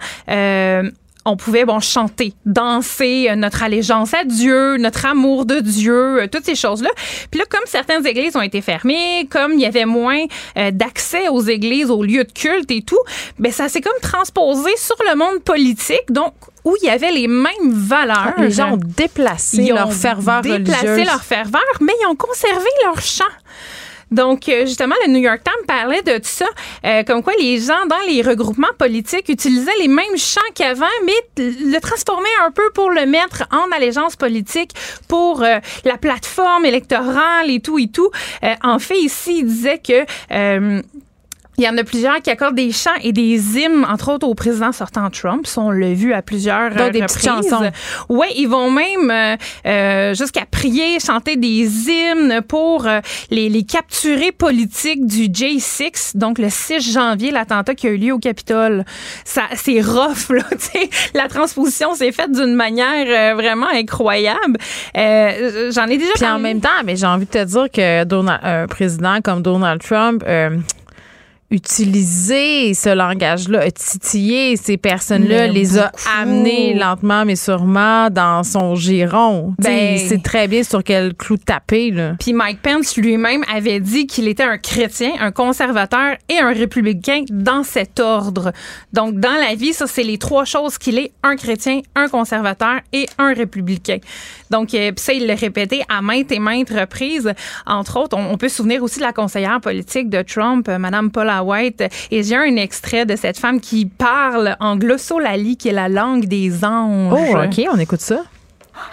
on 1.25 1.37
pouvait 1.37 1.65
bon 1.65 1.79
chanter, 1.79 2.33
danser 2.45 3.27
euh, 3.29 3.35
notre 3.35 3.63
allégeance 3.63 4.13
à 4.13 4.23
Dieu, 4.25 4.77
notre 4.77 5.05
amour 5.05 5.45
de 5.45 5.59
Dieu, 5.59 6.21
euh, 6.21 6.27
toutes 6.27 6.45
ces 6.45 6.55
choses-là. 6.55 6.89
Puis 7.31 7.39
là, 7.39 7.45
comme 7.49 7.65
certaines 7.65 8.05
églises 8.05 8.35
ont 8.35 8.41
été 8.41 8.61
fermées, 8.61 9.27
comme 9.29 9.53
il 9.53 9.61
y 9.61 9.65
avait 9.65 9.85
moins 9.85 10.25
euh, 10.57 10.71
d'accès 10.71 11.29
aux 11.29 11.41
églises, 11.41 11.89
aux 11.89 12.03
lieux 12.03 12.25
de 12.25 12.31
culte 12.31 12.71
et 12.71 12.81
tout, 12.81 12.99
ben 13.39 13.51
ça 13.51 13.69
s'est 13.69 13.81
comme 13.81 13.93
transposé 14.01 14.71
sur 14.77 14.97
le 15.09 15.15
monde 15.15 15.41
politique. 15.43 16.11
Donc 16.11 16.33
où 16.65 16.75
il 16.81 16.87
y 16.87 16.89
avait 16.89 17.11
les 17.11 17.27
mêmes 17.27 17.71
valeurs. 17.71 18.33
Les 18.37 18.51
gens 18.51 18.73
ont 18.73 18.79
déplacé 18.81 19.67
leur 19.67 19.93
ferveur 19.93 20.41
déplacé 20.41 21.03
leur 21.03 21.21
ferveur, 21.21 21.61
mais 21.81 21.91
ils 22.01 22.07
ont 22.07 22.15
conservé 22.15 22.69
leur 22.85 23.01
chant. 23.01 23.25
Donc, 24.13 24.47
euh, 24.47 24.67
justement, 24.67 24.93
le 25.05 25.11
New 25.11 25.19
York 25.19 25.41
Times 25.43 25.65
parlait 25.65 26.03
de 26.03 26.19
ça, 26.21 26.45
euh, 26.85 27.01
comme 27.03 27.23
quoi 27.23 27.33
les 27.39 27.57
gens 27.57 27.85
dans 27.89 27.99
les 28.07 28.21
regroupements 28.21 28.67
politiques 28.77 29.27
utilisaient 29.27 29.71
les 29.79 29.87
mêmes 29.87 30.17
chants 30.17 30.39
qu'avant, 30.53 30.85
mais 31.03 31.13
le 31.37 31.79
transformaient 31.79 32.27
un 32.45 32.51
peu 32.51 32.69
pour 32.75 32.91
le 32.91 33.07
mettre 33.07 33.43
en 33.51 33.75
allégeance 33.75 34.15
politique 34.15 34.71
pour 35.07 35.41
euh, 35.41 35.57
la 35.83 35.97
plateforme 35.97 36.63
électorale 36.65 37.49
et 37.49 37.59
tout 37.59 37.79
et 37.79 37.87
tout. 37.87 38.11
en 38.63 38.77
fait, 38.77 38.99
ici, 38.99 39.39
il 39.39 39.45
disait 39.47 39.79
que 39.79 40.05
il 41.57 41.63
y 41.63 41.69
en 41.69 41.77
a 41.77 41.83
plusieurs 41.83 42.21
qui 42.21 42.31
accordent 42.31 42.55
des 42.55 42.71
chants 42.71 42.89
et 43.03 43.11
des 43.11 43.59
hymnes, 43.59 43.85
entre 43.87 44.11
autres 44.11 44.27
au 44.27 44.33
président 44.33 44.71
sortant 44.71 45.09
Trump. 45.11 45.45
Ça, 45.45 45.61
on 45.61 45.69
l'a 45.69 45.93
vu 45.93 46.13
à 46.13 46.21
plusieurs 46.23 46.73
Donc, 46.73 46.91
des 46.91 47.01
petites 47.01 47.23
chansons. 47.23 47.69
Ouais, 48.09 48.29
ils 48.35 48.47
vont 48.47 48.71
même 48.71 49.11
euh, 49.11 49.35
euh, 49.67 50.13
jusqu'à 50.15 50.45
prier, 50.49 50.99
chanter 50.99 51.35
des 51.35 51.89
hymnes 51.89 52.41
pour 52.47 52.87
euh, 52.87 53.01
les, 53.29 53.49
les 53.49 53.63
capturés 53.63 54.31
politiques 54.31 55.05
du 55.05 55.25
J6, 55.25 56.17
donc 56.17 56.39
le 56.39 56.49
6 56.49 56.91
janvier, 56.93 57.29
l'attentat 57.29 57.75
qui 57.75 57.87
a 57.87 57.91
eu 57.91 57.97
lieu 57.97 58.13
au 58.13 58.19
Capitole. 58.19 58.83
Ça, 59.23 59.43
c'est 59.53 59.81
rough, 59.81 60.29
là. 60.29 60.43
La 61.13 61.27
transposition 61.27 61.93
s'est 61.93 62.11
faite 62.11 62.31
d'une 62.31 62.55
manière 62.55 63.35
vraiment 63.35 63.67
incroyable. 63.67 64.57
J'en 64.95 65.87
ai 65.87 65.97
déjà 65.97 66.13
Puis 66.15 66.25
en 66.25 66.39
même 66.39 66.61
temps, 66.61 66.69
mais 66.83 66.95
j'ai 66.95 67.05
envie 67.05 67.25
de 67.25 67.31
te 67.31 67.43
dire 67.43 67.69
que 67.71 68.03
Donald, 68.05 68.39
un 68.43 68.67
président 68.67 69.21
comme 69.21 69.41
Donald 69.41 69.81
Trump 69.81 70.23
utiliser 71.53 72.73
ce 72.73 72.89
langage-là, 72.89 73.69
titiller 73.69 74.57
ces 74.57 74.77
personnes-là, 74.77 75.47
les 75.47 75.77
a 75.77 75.91
amenées 76.19 76.73
lentement 76.73 77.25
mais 77.25 77.35
sûrement 77.35 78.09
dans 78.09 78.43
son 78.43 78.75
giron. 78.75 79.53
Ben, 79.59 79.97
c'est 79.97 80.23
très 80.23 80.47
bien 80.47 80.63
sur 80.63 80.83
quel 80.83 81.13
clou 81.13 81.37
taper. 81.37 81.91
Là. 81.91 82.15
Puis 82.19 82.33
Mike 82.33 82.61
Pence 82.61 82.97
lui-même 82.97 83.43
avait 83.53 83.79
dit 83.79 84.07
qu'il 84.07 84.27
était 84.27 84.43
un 84.43 84.57
chrétien, 84.57 85.11
un 85.19 85.31
conservateur 85.31 86.15
et 86.27 86.39
un 86.39 86.51
républicain 86.51 87.23
dans 87.29 87.63
cet 87.63 87.99
ordre. 87.99 88.51
Donc 88.91 89.19
dans 89.19 89.35
la 89.39 89.53
vie, 89.53 89.73
ça 89.73 89.85
c'est 89.85 90.03
les 90.03 90.17
trois 90.17 90.45
choses 90.45 90.79
qu'il 90.79 90.97
est 90.97 91.11
un 91.21 91.35
chrétien, 91.35 91.81
un 91.93 92.07
conservateur 92.07 92.79
et 92.91 93.05
un 93.19 93.33
républicain. 93.33 93.99
Donc 94.49 94.73
euh, 94.73 94.91
ça 94.95 95.13
il 95.13 95.27
l'a 95.27 95.35
répété 95.35 95.83
à 95.87 96.01
maintes 96.01 96.31
et 96.31 96.39
maintes 96.39 96.71
reprises. 96.71 97.31
Entre 97.67 97.99
autres, 97.99 98.17
on, 98.17 98.37
peut 98.37 98.49
se 98.49 98.57
souvenir 98.57 98.81
aussi 98.81 98.97
de 98.97 99.03
la 99.03 99.13
conseillère 99.13 99.61
politique 99.61 100.09
de 100.09 100.23
Trump, 100.23 100.67
euh, 100.67 100.79
Madame 100.79 101.11
Paula 101.11 101.42
Et 102.11 102.23
j'ai 102.23 102.35
un 102.35 102.55
extrait 102.55 103.05
de 103.05 103.15
cette 103.15 103.37
femme 103.37 103.59
qui 103.59 103.85
parle 103.85 104.55
en 104.59 104.77
glossolalie, 104.77 105.57
qui 105.57 105.69
est 105.69 105.73
la 105.73 105.89
langue 105.89 106.25
des 106.25 106.63
anges. 106.65 107.13
Oh, 107.13 107.37
OK, 107.37 107.67
on 107.71 107.79
écoute 107.79 108.01
ça. 108.01 108.23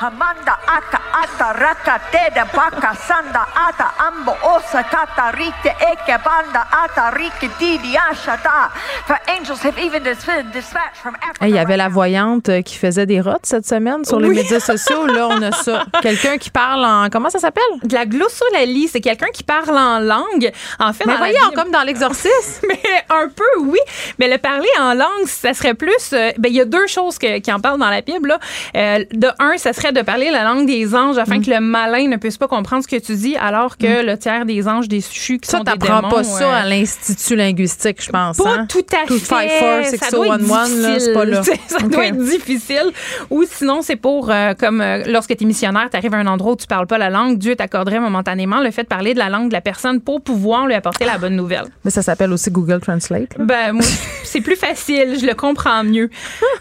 Amanda 0.01 0.59
aka 0.67 1.01
ata 1.23 1.53
raka 1.59 2.01
de 2.13 2.45
baka 2.55 2.95
sanda 2.97 3.47
ata 3.57 3.93
ambo 3.99 4.33
osa 4.45 4.83
kata 4.83 5.33
rite 5.37 5.73
eke 5.81 6.17
banda 6.25 6.67
ata 6.71 7.11
rike 7.17 7.49
didi 7.59 7.97
ashata. 7.97 8.71
For 9.07 9.19
angels 9.29 9.61
have 9.61 9.79
even 9.79 10.03
dispatched 10.03 10.97
from 10.97 11.15
Africa. 11.17 11.47
Il 11.47 11.55
y 11.55 11.59
avait 11.59 11.77
la 11.77 11.89
voyante 11.89 12.49
euh, 12.49 12.63
qui 12.63 12.77
faisait 12.77 13.07
des 13.07 13.21
rotes 13.21 13.45
cette 13.45 13.67
semaine 13.67 14.05
sur 14.05 14.21
les 14.21 14.29
médias 14.29 14.61
sociaux. 14.61 15.07
Là, 15.07 15.29
on 15.29 15.43
a 15.43 15.53
ça. 15.53 15.85
Quelqu'un 16.03 16.37
qui 16.37 16.51
parle 16.51 16.85
en. 16.85 17.09
Comment 17.11 17.31
ça 17.31 17.39
s'appelle? 17.39 17.63
De 17.83 17.95
la 17.95 18.05
glossolalie. 18.05 18.89
C'est 18.89 19.01
quelqu'un 19.01 19.31
qui 19.33 19.43
parle 19.43 19.77
en 19.77 19.99
langue. 19.99 20.51
En 20.79 20.93
fait, 20.93 21.07
mais 21.07 21.17
voyons, 21.17 21.51
comme 21.55 21.71
dans 21.71 21.83
l'exorcisme. 21.83 22.67
mais 22.69 22.81
un 23.09 23.29
peu, 23.29 23.61
oui. 23.61 23.79
Mais 24.19 24.29
le 24.29 24.39
parler 24.39 24.69
en 24.79 24.95
langue, 24.95 25.27
ça 25.27 25.55
serait 25.55 25.75
plus. 25.75 26.13
Euh, 26.13 26.33
ben, 26.39 26.49
il 26.51 26.57
y 26.57 26.61
a 26.61 26.65
deux 26.65 26.87
choses 26.87 27.19
qui 27.19 27.53
en 27.53 27.61
parlent 27.61 27.81
dans 27.81 27.91
la 27.91 28.03
Bible. 28.03 28.29
Là. 28.29 28.39
Euh, 28.77 29.05
de 29.13 29.29
un, 29.39 29.57
ça 29.57 29.70
serait 29.73 29.93
de 29.93 30.03
parler 30.03 30.31
la 30.31 30.45
langue 30.45 30.67
des 30.67 30.95
anges 30.95 31.19
afin 31.19 31.39
mm. 31.39 31.45
que 31.45 31.51
le 31.51 31.61
malin 31.61 32.09
ne 32.09 32.17
puisse 32.17 32.39
pas 32.39 32.49
comprendre 32.49 32.83
ce 32.83 32.89
que 32.89 33.01
tu 33.01 33.15
dis, 33.15 33.37
alors 33.37 33.77
que 33.77 34.03
mm. 34.03 34.07
le 34.07 34.19
tiers 34.19 34.47
des 34.47 34.69
anges 34.69 34.89
déchus 34.89 35.39
qui 35.39 35.49
ça, 35.49 35.59
sont 35.59 35.65
des 35.65 35.77
démons... 35.77 36.09
pas 36.09 36.25
ça 36.25 36.55
à 36.55 36.67
l'Institut 36.67 37.37
linguistique, 37.37 38.03
je 38.03 38.11
pense. 38.11 38.39
Pas 38.39 38.51
hein? 38.51 38.67
tout 38.69 38.85
à 38.93 39.07
fait. 39.07 39.97
ça 39.97 40.11
doit 40.11 40.37
être 40.37 40.39
difficile. 40.39 41.13
Pas 41.13 41.25
là. 41.25 41.43
ça 41.67 41.79
doit 41.81 42.07
être 42.07 42.19
difficile. 42.19 42.91
Ou 43.31 43.45
sinon, 43.49 43.83
c'est 43.83 43.97
pour, 43.97 44.31
euh, 44.31 44.55
comme 44.55 44.81
euh, 44.81 45.05
lorsque 45.07 45.37
tu 45.37 45.45
es 45.45 45.47
missionnaire, 45.47 45.89
tu 45.91 45.97
arrives 45.97 46.15
à 46.15 46.19
un 46.19 46.27
endroit 46.27 46.53
où 46.53 46.57
tu 46.57 46.67
parles 46.67 46.87
pas 46.87 46.99
la 46.99 47.11
langue, 47.11 47.39
Dieu 47.39 47.57
t'accorderait 47.57 48.01
momentanément 48.01 48.61
le 48.61 48.71
fait 48.71 48.83
de 48.83 48.89
parler 48.89 49.15
de 49.15 49.19
la 49.19 49.29
langue 49.29 49.49
de 49.49 49.53
la 49.53 49.61
personne 49.61 50.01
pour 50.01 50.23
pouvoir 50.23 50.67
lui 50.67 50.75
apporter 50.75 51.05
la 51.05 51.19
bonne 51.19 51.37
nouvelle. 51.37 51.65
Mais 51.85 51.91
ça 51.91 52.03
s'appelle 52.03 52.33
aussi 52.33 52.51
Google 52.51 52.81
Translate. 52.81 53.37
Ben, 53.39 53.73
moi, 53.73 53.85
c'est 54.25 54.41
plus 54.41 54.57
facile. 54.57 55.17
Je 55.21 55.27
le 55.27 55.35
comprends 55.35 55.85
mieux. 55.85 56.11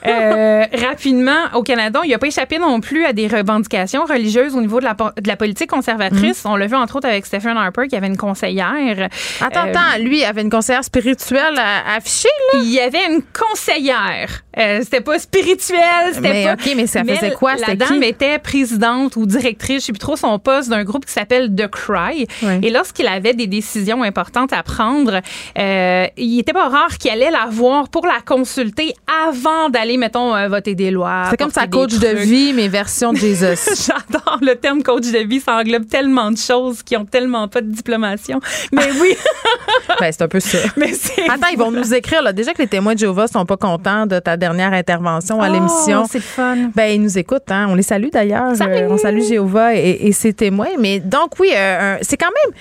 Euh, 0.05 0.65
rapidement, 0.87 1.45
au 1.53 1.63
Canada, 1.63 2.01
il 2.03 2.13
a 2.13 2.17
pas 2.17 2.27
échappé 2.27 2.59
non 2.59 2.79
plus 2.79 2.98
à 3.05 3.13
des 3.13 3.27
revendications 3.27 4.05
religieuses 4.05 4.55
au 4.55 4.61
niveau 4.61 4.79
de 4.79 4.85
la, 4.85 4.93
de 4.93 5.27
la 5.27 5.35
politique 5.35 5.69
conservatrice. 5.69 6.43
Mm. 6.43 6.49
On 6.49 6.55
l'a 6.55 6.67
vu 6.67 6.75
entre 6.75 6.97
autres 6.97 7.07
avec 7.07 7.25
Stephen 7.25 7.57
Harper 7.57 7.87
qui 7.87 7.95
avait 7.95 8.07
une 8.07 8.17
conseillère. 8.17 9.09
Attends, 9.41 9.67
euh, 9.67 9.71
attends, 9.71 10.03
lui 10.03 10.23
avait 10.23 10.41
une 10.41 10.49
conseillère 10.49 10.83
spirituelle 10.83 11.59
affichée 11.95 12.29
là? 12.53 12.59
Il 12.63 12.71
y 12.71 12.79
avait 12.79 13.05
une 13.09 13.21
conseillère. 13.21 14.43
Euh, 14.57 14.79
c'était 14.83 15.01
pas 15.01 15.19
spirituel, 15.19 15.79
c'était 16.13 16.43
pas. 16.43 16.53
Ok, 16.53 16.73
mais 16.75 16.87
ça 16.87 17.03
faisait 17.03 17.31
quoi? 17.31 17.55
La 17.55 17.75
dame 17.75 18.03
était 18.03 18.39
présidente 18.39 19.15
ou 19.15 19.25
directrice, 19.25 19.81
je 19.81 19.85
sais 19.87 19.91
plus 19.91 19.99
trop 19.99 20.15
son 20.15 20.37
poste 20.39 20.69
d'un 20.69 20.83
groupe 20.83 21.05
qui 21.05 21.13
s'appelle 21.13 21.53
The 21.53 21.67
Cry. 21.67 22.27
Et 22.61 22.69
lorsqu'il 22.69 23.07
avait 23.07 23.33
des 23.33 23.47
décisions 23.47 24.03
importantes 24.03 24.53
à 24.53 24.63
prendre, 24.63 25.21
euh, 25.57 26.07
il 26.17 26.39
était 26.39 26.53
pas 26.53 26.67
rare 26.67 26.97
qu'il 26.97 27.11
allait 27.11 27.31
la 27.31 27.47
voir 27.49 27.89
pour 27.89 28.05
la 28.05 28.19
consulter 28.25 28.93
avant 29.27 29.69
d'aller, 29.69 29.97
mettons, 29.97 30.47
voter 30.47 30.75
des 30.75 30.91
lois. 30.91 31.25
C'est 31.29 31.37
comme 31.37 31.51
sa 31.51 31.67
coach 31.67 31.95
de 31.95 32.07
vie, 32.07 32.53
mais 32.53 32.67
version 32.89 33.13
de 33.13 33.17
Jesus. 33.17 33.69
J'adore 33.87 34.39
le 34.41 34.55
terme 34.55 34.81
coach 34.81 35.11
de 35.11 35.19
vie. 35.19 35.39
Ça 35.39 35.57
englobe 35.57 35.87
tellement 35.87 36.31
de 36.31 36.37
choses 36.37 36.81
qui 36.81 36.97
ont 36.97 37.05
tellement 37.05 37.47
pas 37.47 37.61
de 37.61 37.67
diplomation. 37.67 38.39
Mais 38.71 38.89
oui. 38.99 39.15
ben, 39.99 40.11
c'est 40.11 40.23
un 40.23 40.27
peu 40.27 40.39
ça. 40.39 40.57
Mais 40.75 40.91
Attends, 41.29 41.47
ils 41.51 41.57
vont 41.57 41.71
nous 41.71 41.93
écrire, 41.93 42.23
là. 42.23 42.33
Déjà 42.33 42.53
que 42.53 42.61
les 42.61 42.67
témoins 42.67 42.95
de 42.95 42.99
Jéhovah 42.99 43.27
sont 43.27 43.45
pas 43.45 43.57
contents 43.57 44.07
de 44.07 44.17
ta 44.19 44.37
dernière 44.37 44.73
intervention 44.73 45.39
à 45.39 45.49
oh, 45.49 45.53
l'émission. 45.53 46.05
c'est 46.09 46.19
fun. 46.19 46.71
Ben, 46.75 46.95
ils 46.95 47.01
nous 47.01 47.17
écoutent, 47.17 47.51
hein. 47.51 47.67
On 47.69 47.75
les 47.75 47.83
salue 47.83 48.09
d'ailleurs. 48.11 48.53
Euh, 48.59 48.87
on 48.89 48.97
salue 48.97 49.21
Jéhovah 49.21 49.75
et, 49.75 50.11
ses 50.11 50.33
témoins. 50.33 50.69
Mais 50.79 50.99
donc, 50.99 51.39
oui, 51.39 51.51
euh, 51.55 51.97
c'est 52.01 52.17
quand 52.17 52.31
même 52.43 52.53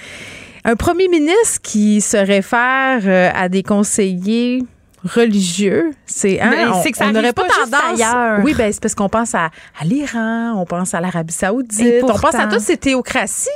Un 0.64 0.76
premier 0.76 1.08
ministre 1.08 1.60
qui 1.62 2.02
se 2.02 2.18
réfère 2.18 3.00
euh, 3.04 3.30
à 3.34 3.48
des 3.48 3.62
conseillers 3.62 4.62
religieux, 5.14 5.92
c'est 6.06 6.40
hein, 6.40 6.52
on- 6.72 6.82
c'est 6.82 6.92
que 6.92 6.98
ça 6.98 7.06
on 7.08 7.12
n'aurait 7.12 7.32
pas 7.32 7.44
tendance. 7.44 8.00
ailleurs. 8.00 8.40
Oui, 8.44 8.54
ben 8.54 8.72
c'est 8.72 8.80
parce 8.82 8.94
qu'on 8.94 9.08
pense 9.08 9.34
à, 9.34 9.50
à 9.80 9.84
l'Iran, 9.84 10.54
on 10.56 10.64
pense 10.64 10.94
à 10.94 11.00
l'Arabie 11.00 11.32
Saoudite, 11.32 12.02
on 12.02 12.18
pense 12.18 12.34
à 12.34 12.46
Mhm. 12.46 12.52
toutes 12.52 12.60
ces 12.60 12.76
théocraties. 12.76 13.48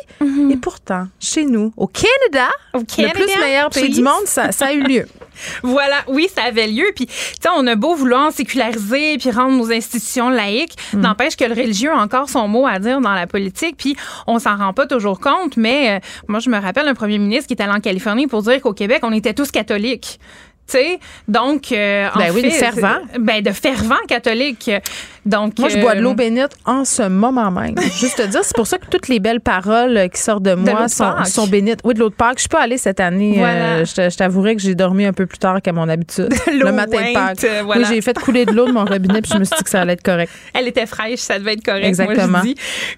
Et 0.51 0.57
pourtant, 0.57 1.07
chez 1.21 1.45
nous, 1.45 1.73
au 1.77 1.87
Canada, 1.87 2.49
le 2.75 2.83
Canada, 2.85 3.15
plus 3.15 3.41
meilleur 3.41 3.71
pays 3.71 3.91
du 3.91 4.03
monde, 4.03 4.27
ça, 4.27 4.53
ça 4.53 4.67
a 4.67 4.73
eu 4.73 4.83
lieu. 4.83 5.07
Voilà, 5.63 5.97
oui, 6.09 6.29
ça 6.33 6.43
avait 6.45 6.67
lieu. 6.69 6.85
Puis, 6.95 7.07
tu 7.07 7.13
sais, 7.41 7.49
on 7.57 7.67
a 7.67 7.75
beau 7.75 7.95
vouloir 7.97 8.31
séculariser 8.33 9.17
puis 9.19 9.31
rendre 9.31 9.57
nos 9.57 9.73
institutions 9.73 10.29
laïques, 10.29 10.77
Mm. 10.93 11.01
n'empêche 11.01 11.37
que 11.37 11.45
le 11.45 11.55
religieux 11.55 11.91
a 11.91 11.97
encore 12.01 12.29
son 12.29 12.47
mot 12.47 12.67
à 12.67 12.79
dire 12.79 13.01
dans 13.01 13.15
la 13.15 13.27
politique. 13.27 13.77
Puis, 13.79 13.97
on 14.27 14.39
s'en 14.39 14.57
rend 14.57 14.73
pas 14.73 14.87
toujours 14.87 15.19
compte. 15.21 15.57
Mais 15.57 15.97
euh, 15.97 16.01
moi, 16.29 16.39
je 16.39 16.49
me 16.51 16.59
rappelle 16.61 16.87
un 16.87 16.95
premier 16.95 17.19
ministre 17.19 17.47
qui 17.49 17.55
est 17.55 17.63
allé 17.63 17.73
en 17.73 17.81
Californie 17.81 18.27
pour 18.29 18.43
dire 18.43 18.61
qu'au 18.61 18.75
Québec, 18.75 19.01
on 19.03 19.13
était 19.13 19.35
tous 19.35 19.51
catholiques. 19.51 20.21
Tu 20.67 20.79
sais, 20.79 20.99
donc, 21.29 21.73
euh, 21.73 22.09
en 22.15 22.19
Ben 22.19 22.31
oui, 22.33 22.41
fait, 22.43 22.49
des 22.49 22.55
fervents. 22.55 23.01
c'est- 23.13 23.19
Ben, 23.19 23.43
de 23.43 23.51
fervents 23.53 24.05
catholiques. 24.09 24.71
Donc, 25.25 25.59
Moi, 25.59 25.69
je 25.69 25.79
bois 25.79 25.95
de 25.95 26.01
euh, 26.01 26.03
l'eau 26.03 26.15
bénite 26.15 26.51
en 26.65 26.85
ce 26.85 27.03
moment 27.09 27.51
même. 27.51 27.75
Juste 28.01 28.17
te 28.17 28.27
dire, 28.27 28.41
c'est 28.43 28.57
pour 28.57 28.67
ça 28.67 28.79
que 28.79 28.87
toutes 28.87 29.09
les 29.09 29.21
belles 29.21 29.41
paroles 29.41 29.97
euh, 29.97 30.09
qui 30.09 30.21
sortent 30.21 30.43
de 30.43 30.55
moi 30.55 30.85
de 30.87 30.91
sont, 30.91 31.25
sont 31.25 31.47
bénites. 31.47 31.81
Oui, 31.85 31.95
de 31.95 32.01
l'eau 32.01 32.09
de 32.11 32.15
Pâques. 32.15 32.39
Je 32.39 32.43
suis 32.43 32.49
pas 32.49 32.63
allée 32.63 32.79
cette 32.79 32.99
année. 32.99 33.35
Voilà. 33.39 33.65
Euh, 33.77 33.85
je 33.85 34.11
je 34.11 34.17
t'avouerais 34.17 34.57
que 34.57 34.63
j'ai 34.63 34.75
dormi 34.75 35.05
un 35.05 35.13
peu 35.13 35.27
plus 35.27 35.39
tard 35.39 35.63
qu'à 35.63 35.73
mon 35.73 35.89
habitude. 35.89 36.29
le 36.47 36.73
matin 36.73 36.99
de 36.99 37.15
Pâques. 37.15 37.45
euh, 37.45 37.63
voilà. 37.65 37.83
Oui, 37.83 37.87
j'ai 37.95 38.01
fait 38.01 38.19
couler 38.19 38.45
de 38.47 38.53
l'eau 38.53 38.67
de 38.67 38.73
mon 38.73 38.85
robinet 38.85 39.23
puis 39.23 39.31
je 39.33 39.39
me 39.39 39.45
suis 39.45 39.55
dit 39.57 39.63
que 39.63 39.71
ça 39.71 39.83
allait 39.83 39.93
être 39.93 40.03
correct. 40.03 40.33
Elle 40.55 40.67
était 40.69 40.87
fraîche, 40.87 41.21
ça 41.21 41.39
devait 41.39 41.53
être 41.55 41.65
correct. 41.65 41.85
Exactement. 41.87 42.27
Moi, 42.29 42.41
je 42.43 42.47
dis. 42.49 42.55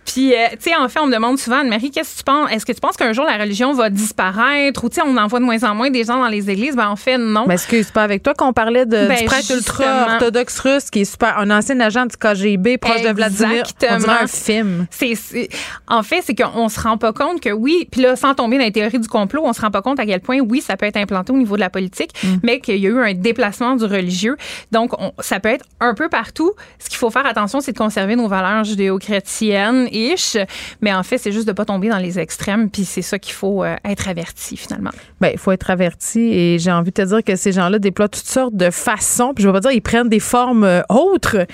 Puis, 0.06 0.32
euh, 0.32 0.36
tu 0.52 0.70
sais, 0.70 0.76
en 0.76 0.88
fait, 0.88 1.01
on 1.01 1.06
me 1.06 1.14
demande 1.14 1.38
souvent, 1.38 1.59
Anne-Marie, 1.60 1.90
qu'est-ce 1.90 2.12
que 2.14 2.18
tu 2.18 2.24
penses? 2.24 2.51
Est-ce 2.51 2.64
que 2.64 2.72
tu 2.72 2.80
penses 2.80 2.96
qu'un 2.96 3.12
jour 3.12 3.24
la 3.26 3.36
religion 3.36 3.72
va 3.74 3.90
disparaître? 3.90 4.82
Ou, 4.84 4.88
tu 4.88 4.96
sais, 4.96 5.02
on 5.06 5.16
en 5.16 5.26
voit 5.26 5.40
de 5.40 5.44
moins 5.44 5.62
en 5.62 5.74
moins 5.74 5.90
des 5.90 6.05
gens 6.05 6.18
dans 6.18 6.28
les 6.28 6.48
églises? 6.51 6.74
Ben, 6.76 6.88
en 6.88 6.96
fait, 6.96 7.18
non. 7.18 7.44
Mais 7.46 7.55
excuse, 7.55 7.84
c'est 7.86 7.92
pas 7.94 8.02
avec 8.05 8.22
toi 8.22 8.34
qu'on 8.34 8.52
parlait 8.52 8.86
de, 8.86 9.06
Ben, 9.09 9.18
du 9.18 9.24
prêtre 9.24 9.42
justement. 9.42 9.56
ultra 9.59 10.12
orthodoxe 10.14 10.59
russe 10.60 10.90
qui 10.90 11.01
est 11.02 11.05
super, 11.05 11.38
un 11.38 11.51
ancien 11.51 11.78
agent 11.80 12.06
du 12.15 12.19
KGB 12.19 12.78
proche 12.78 13.03
de 13.03 13.11
Vladimir. 13.11 13.65
On 13.91 13.97
dirait 13.99 14.12
un 14.23 14.27
film. 14.27 14.86
C'est, 14.91 15.15
c'est- 15.15 15.49
en 15.89 16.03
fait, 16.03 16.23
c'est 16.24 16.35
qu'on 16.35 16.69
se 16.69 16.81
rend 16.81 16.97
pas 16.99 17.12
compte 17.12 17.41
que 17.41 17.51
oui, 17.51 17.86
puis 17.91 18.01
là, 18.03 18.16
sans 18.16 18.35
tomber 18.35 18.59
dans 18.59 18.65
les 18.65 18.73
théories 18.73 18.99
du 18.99 19.09
complot, 19.09 19.43
on 19.45 19.53
se 19.53 19.61
rend 19.61 19.70
pas 19.70 19.82
compte 19.82 19.99
à 20.01 20.07
quel 20.07 20.20
point, 20.20 20.39
oui, 20.41 20.61
ça 20.61 20.77
peut 20.77 20.86
être 20.86 20.97
implanté 20.97 21.32
au 21.32 21.36
niveau 21.36 21.57
de 21.57 21.61
la 21.61 21.70
politique, 21.70 22.11
Mm. 22.23 22.27
mais 22.43 22.61
qu'il 22.61 22.77
y 22.78 22.86
a 22.86 22.91
eu 22.91 22.99
un 23.01 23.15
déplacement 23.15 23.77
du 23.77 23.85
religieux. 23.85 24.36
Donc, 24.73 24.93
on- 25.01 25.12
ça 25.20 25.41
peut 25.41 25.49
être 25.49 25.65
un 25.81 25.95
peu 25.95 26.09
partout. 26.09 26.53
Ce 26.78 26.89
qu'il 26.89 26.99
faut 26.99 27.11
faire 27.11 27.27
attention, 27.27 27.61
c'est 27.61 27.73
de 27.73 27.78
conserver 27.78 28.16
nos 28.16 28.28
valeurs 28.28 28.65
judéo-chrétiennes-ish, 28.65 30.36
mais 30.81 30.93
en 30.93 31.03
fait, 31.03 31.19
c'est 31.19 31.32
juste 31.32 31.47
de 31.49 31.53
pas 31.53 31.65
tomber 31.65 31.89
dans 31.89 31.99
les 31.99 32.19
extrêmes, 32.19 32.70
puis 32.70 32.85
c'est 32.85 33.03
ça 33.03 33.19
qu'il 33.19 33.35
faut 33.35 33.65
euh, 33.65 33.77
être 33.85 34.09
averti, 34.09 34.57
finalement. 34.57 34.91
Ben, 35.20 35.31
il 35.32 35.39
faut 35.39 35.53
être 35.53 35.70
averti 35.70 36.20
et 36.20 36.59
j'ai 36.59 36.70
envie 36.73 36.91
de 36.91 36.95
te 36.95 37.03
dire 37.03 37.23
que 37.24 37.36
ces 37.36 37.53
gens-là 37.53 37.78
déploient 37.78 38.09
toutes 38.09 38.27
sortes 38.27 38.55
de 38.57 38.70
façons. 38.70 39.32
Puis 39.35 39.43
je 39.45 39.49
vais 39.49 39.53
pas 39.53 39.61
dire 39.61 39.73
ils 39.73 39.81
prennent 39.82 40.09
des 40.09 40.20
formes 40.20 40.65
euh, 40.65 40.82
autres. 40.89 41.47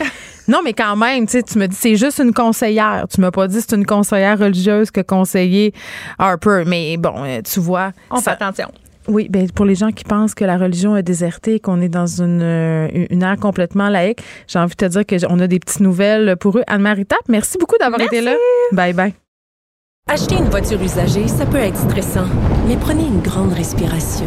Non, 0.51 0.59
mais 0.65 0.73
quand 0.73 0.97
même, 0.97 1.27
tu 1.27 1.33
sais, 1.33 1.43
tu 1.43 1.59
me 1.59 1.67
dis 1.67 1.77
c'est 1.77 1.97
juste 1.97 2.19
une 2.19 2.33
conseillère. 2.35 3.07
Tu 3.13 3.21
m'as 3.21 3.31
pas 3.31 3.47
dit 3.49 3.61
c'est 3.61 3.75
une 3.77 3.87
conseillère 3.87 4.39
religieuse 4.39 4.91
que 4.91 5.01
conseiller 5.01 5.73
Harper. 6.19 6.65
Mais 6.67 6.97
bon, 6.97 7.15
euh, 7.25 7.41
tu 7.43 7.61
vois. 7.61 7.93
On 8.11 8.17
ça- 8.17 8.37
fait 8.37 8.43
attention. 8.43 8.69
Oui, 9.09 9.29
ben 9.31 9.51
pour 9.51 9.65
les 9.65 9.75
gens 9.75 9.91
qui 9.93 10.05
pensent 10.05 10.35
que 10.35 10.45
la 10.45 10.59
religion 10.59 10.97
est 10.97 11.03
désertée 11.03 11.55
et 11.55 11.61
qu'on 11.61 11.81
est 11.81 11.89
dans 11.89 12.07
une, 12.21 12.43
euh, 12.43 12.89
une 13.11 13.23
ère 13.23 13.37
complètement 13.39 13.89
laïque, 13.89 14.21
j'ai 14.47 14.59
envie 14.59 14.75
de 14.77 14.87
te 14.87 14.99
dire 14.99 15.05
qu'on 15.29 15.39
a 15.41 15.47
des 15.47 15.59
petites 15.59 15.81
nouvelles 15.81 16.37
pour 16.37 16.59
eux. 16.59 16.63
Anne-Marie 16.67 17.07
Tapp, 17.07 17.21
merci 17.29 17.57
beaucoup 17.59 17.77
d'avoir 17.81 18.01
été 18.01 18.21
là. 18.21 18.35
Bye 18.73 18.93
bye. 18.93 19.15
Acheter 20.09 20.37
une 20.37 20.51
voiture 20.51 20.81
usagée, 20.83 21.27
ça 21.29 21.47
peut 21.47 21.57
être 21.59 21.77
stressant, 21.79 22.27
mais 22.69 22.77
prenez 22.77 23.05
une 23.07 23.21
grande 23.21 23.53
respiration. 23.53 24.27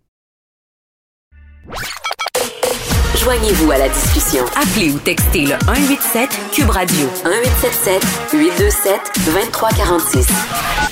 Joignez-vous 3.17 3.71
à 3.71 3.77
la 3.77 3.89
discussion. 3.89 4.43
Appelez 4.55 4.91
ou 4.91 4.99
textez 4.99 5.41
le 5.45 5.55
187 5.65 6.29
Cube 6.53 6.69
Radio 6.69 7.05
1877 7.23 8.03
827 8.33 8.99
2346. 9.25 10.27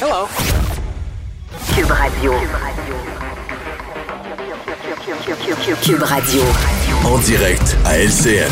Hello. 0.02 0.28
Cube 1.76 1.92
Radio. 1.92 2.34
Cube 5.82 6.04
Radio. 6.04 6.42
En 7.06 7.18
direct 7.20 7.78
à 7.86 7.98
LCN. 7.98 8.52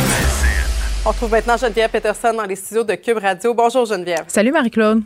On 1.05 1.09
retrouve 1.09 1.31
maintenant 1.31 1.57
Geneviève 1.57 1.89
Peterson 1.91 2.33
dans 2.33 2.43
les 2.45 2.55
studios 2.55 2.83
de 2.83 2.95
Cube 2.95 3.19
Radio. 3.19 3.53
Bonjour 3.53 3.85
Geneviève. 3.85 4.23
Salut 4.27 4.51
Marie-Claude. 4.51 5.03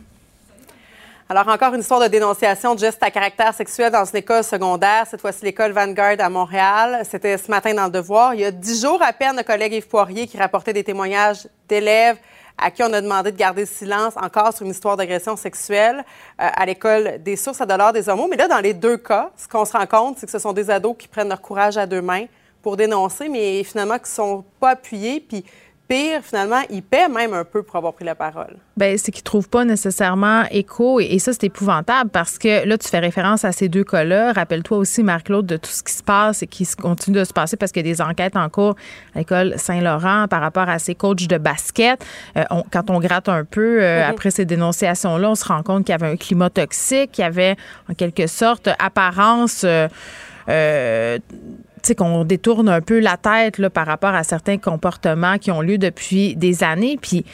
Alors 1.34 1.48
encore 1.48 1.72
une 1.72 1.80
histoire 1.80 1.98
de 1.98 2.08
dénonciation 2.08 2.74
de 2.74 2.80
gestes 2.80 3.02
à 3.02 3.10
caractère 3.10 3.54
sexuel 3.54 3.90
dans 3.90 4.04
une 4.04 4.18
école 4.18 4.44
secondaire, 4.44 5.06
cette 5.08 5.22
fois-ci 5.22 5.42
l'école 5.46 5.72
Vanguard 5.72 6.16
à 6.18 6.28
Montréal. 6.28 7.06
C'était 7.10 7.38
ce 7.38 7.50
matin 7.50 7.72
dans 7.72 7.86
le 7.86 7.90
Devoir. 7.90 8.34
Il 8.34 8.40
y 8.40 8.44
a 8.44 8.50
dix 8.50 8.82
jours 8.82 9.00
à 9.02 9.14
peine, 9.14 9.38
le 9.38 9.42
collègue 9.42 9.72
Yves 9.72 9.88
Poirier 9.88 10.26
qui 10.26 10.36
rapportait 10.36 10.74
des 10.74 10.84
témoignages 10.84 11.48
d'élèves 11.66 12.18
à 12.58 12.70
qui 12.70 12.82
on 12.82 12.92
a 12.92 13.00
demandé 13.00 13.32
de 13.32 13.38
garder 13.38 13.62
le 13.62 13.66
silence 13.66 14.12
encore 14.18 14.52
sur 14.52 14.66
une 14.66 14.72
histoire 14.72 14.98
d'agression 14.98 15.34
sexuelle 15.36 16.04
euh, 16.38 16.48
à 16.52 16.66
l'école 16.66 17.22
des 17.22 17.36
sources 17.36 17.62
à 17.62 17.64
dollars 17.64 17.94
des 17.94 18.10
homos. 18.10 18.28
Mais 18.28 18.36
là, 18.36 18.46
dans 18.46 18.60
les 18.60 18.74
deux 18.74 18.98
cas, 18.98 19.30
ce 19.38 19.48
qu'on 19.48 19.64
se 19.64 19.72
rend 19.72 19.86
compte, 19.86 20.18
c'est 20.18 20.26
que 20.26 20.32
ce 20.32 20.38
sont 20.38 20.52
des 20.52 20.68
ados 20.68 20.96
qui 20.98 21.08
prennent 21.08 21.30
leur 21.30 21.40
courage 21.40 21.78
à 21.78 21.86
deux 21.86 22.02
mains 22.02 22.26
pour 22.60 22.76
dénoncer, 22.76 23.30
mais 23.30 23.64
finalement 23.64 23.98
qui 23.98 24.10
sont 24.10 24.44
pas 24.60 24.72
appuyés. 24.72 25.20
Puis 25.20 25.46
pire, 25.88 26.20
finalement, 26.22 26.60
ils 26.70 26.82
paient 26.82 27.08
même 27.08 27.34
un 27.34 27.44
peu 27.44 27.62
pour 27.62 27.76
avoir 27.76 27.92
pris 27.92 28.04
la 28.04 28.14
parole. 28.14 28.56
Ben, 28.76 28.96
c'est 28.96 29.12
qu'ils 29.12 29.22
trouvent 29.22 29.48
pas 29.48 29.64
nécessairement 29.64 30.44
écho 30.50 30.98
et, 31.00 31.04
et 31.04 31.18
ça 31.18 31.32
c'est 31.32 31.44
épouvantable 31.44 32.08
parce 32.10 32.38
que 32.38 32.66
là 32.66 32.78
tu 32.78 32.88
fais 32.88 32.98
référence 33.00 33.44
à 33.44 33.52
ces 33.52 33.68
deux 33.68 33.84
cas-là. 33.84 34.32
Rappelle-toi 34.32 34.78
aussi 34.78 35.02
Marc-Claude 35.02 35.44
de 35.44 35.56
tout 35.58 35.70
ce 35.70 35.82
qui 35.82 35.92
se 35.92 36.02
passe 36.02 36.42
et 36.42 36.46
qui 36.46 36.66
continue 36.80 37.18
de 37.18 37.24
se 37.24 37.32
passer 37.34 37.56
parce 37.58 37.70
qu'il 37.72 37.86
y 37.86 37.90
a 37.90 37.92
des 37.92 38.00
enquêtes 38.00 38.36
en 38.36 38.48
cours 38.48 38.74
à 39.14 39.18
l'école 39.18 39.54
Saint-Laurent 39.58 40.26
par 40.28 40.40
rapport 40.40 40.68
à 40.70 40.78
ces 40.78 40.94
coachs 40.94 41.26
de 41.26 41.36
basket. 41.36 42.02
Euh, 42.38 42.44
on- 42.50 42.64
quand 42.72 42.88
on 42.88 42.98
gratte 42.98 43.28
un 43.28 43.44
peu 43.44 43.82
euh, 43.82 44.02
Mhm. 44.04 44.10
après 44.10 44.30
ces 44.30 44.46
dénonciations-là, 44.46 45.30
on 45.30 45.34
se 45.34 45.44
rend 45.44 45.62
compte 45.62 45.84
qu'il 45.84 45.92
y 45.92 45.96
avait 46.02 46.10
un 46.10 46.16
climat 46.16 46.48
toxique, 46.48 47.12
qu'il 47.12 47.22
y 47.22 47.26
avait 47.26 47.56
en 47.90 47.94
quelque 47.94 48.26
sorte 48.26 48.68
apparence 48.78 49.66
euh, 50.48 51.18
qu'on 51.96 52.24
détourne 52.24 52.68
un 52.68 52.80
peu 52.80 53.00
la 53.00 53.16
tête 53.16 53.58
là, 53.58 53.70
par 53.70 53.86
rapport 53.86 54.14
à 54.14 54.22
certains 54.24 54.58
comportements 54.58 55.38
qui 55.38 55.50
ont 55.50 55.60
lieu 55.60 55.78
depuis 55.78 56.36
des 56.36 56.62
années. 56.62 56.98
Puis 57.00 57.24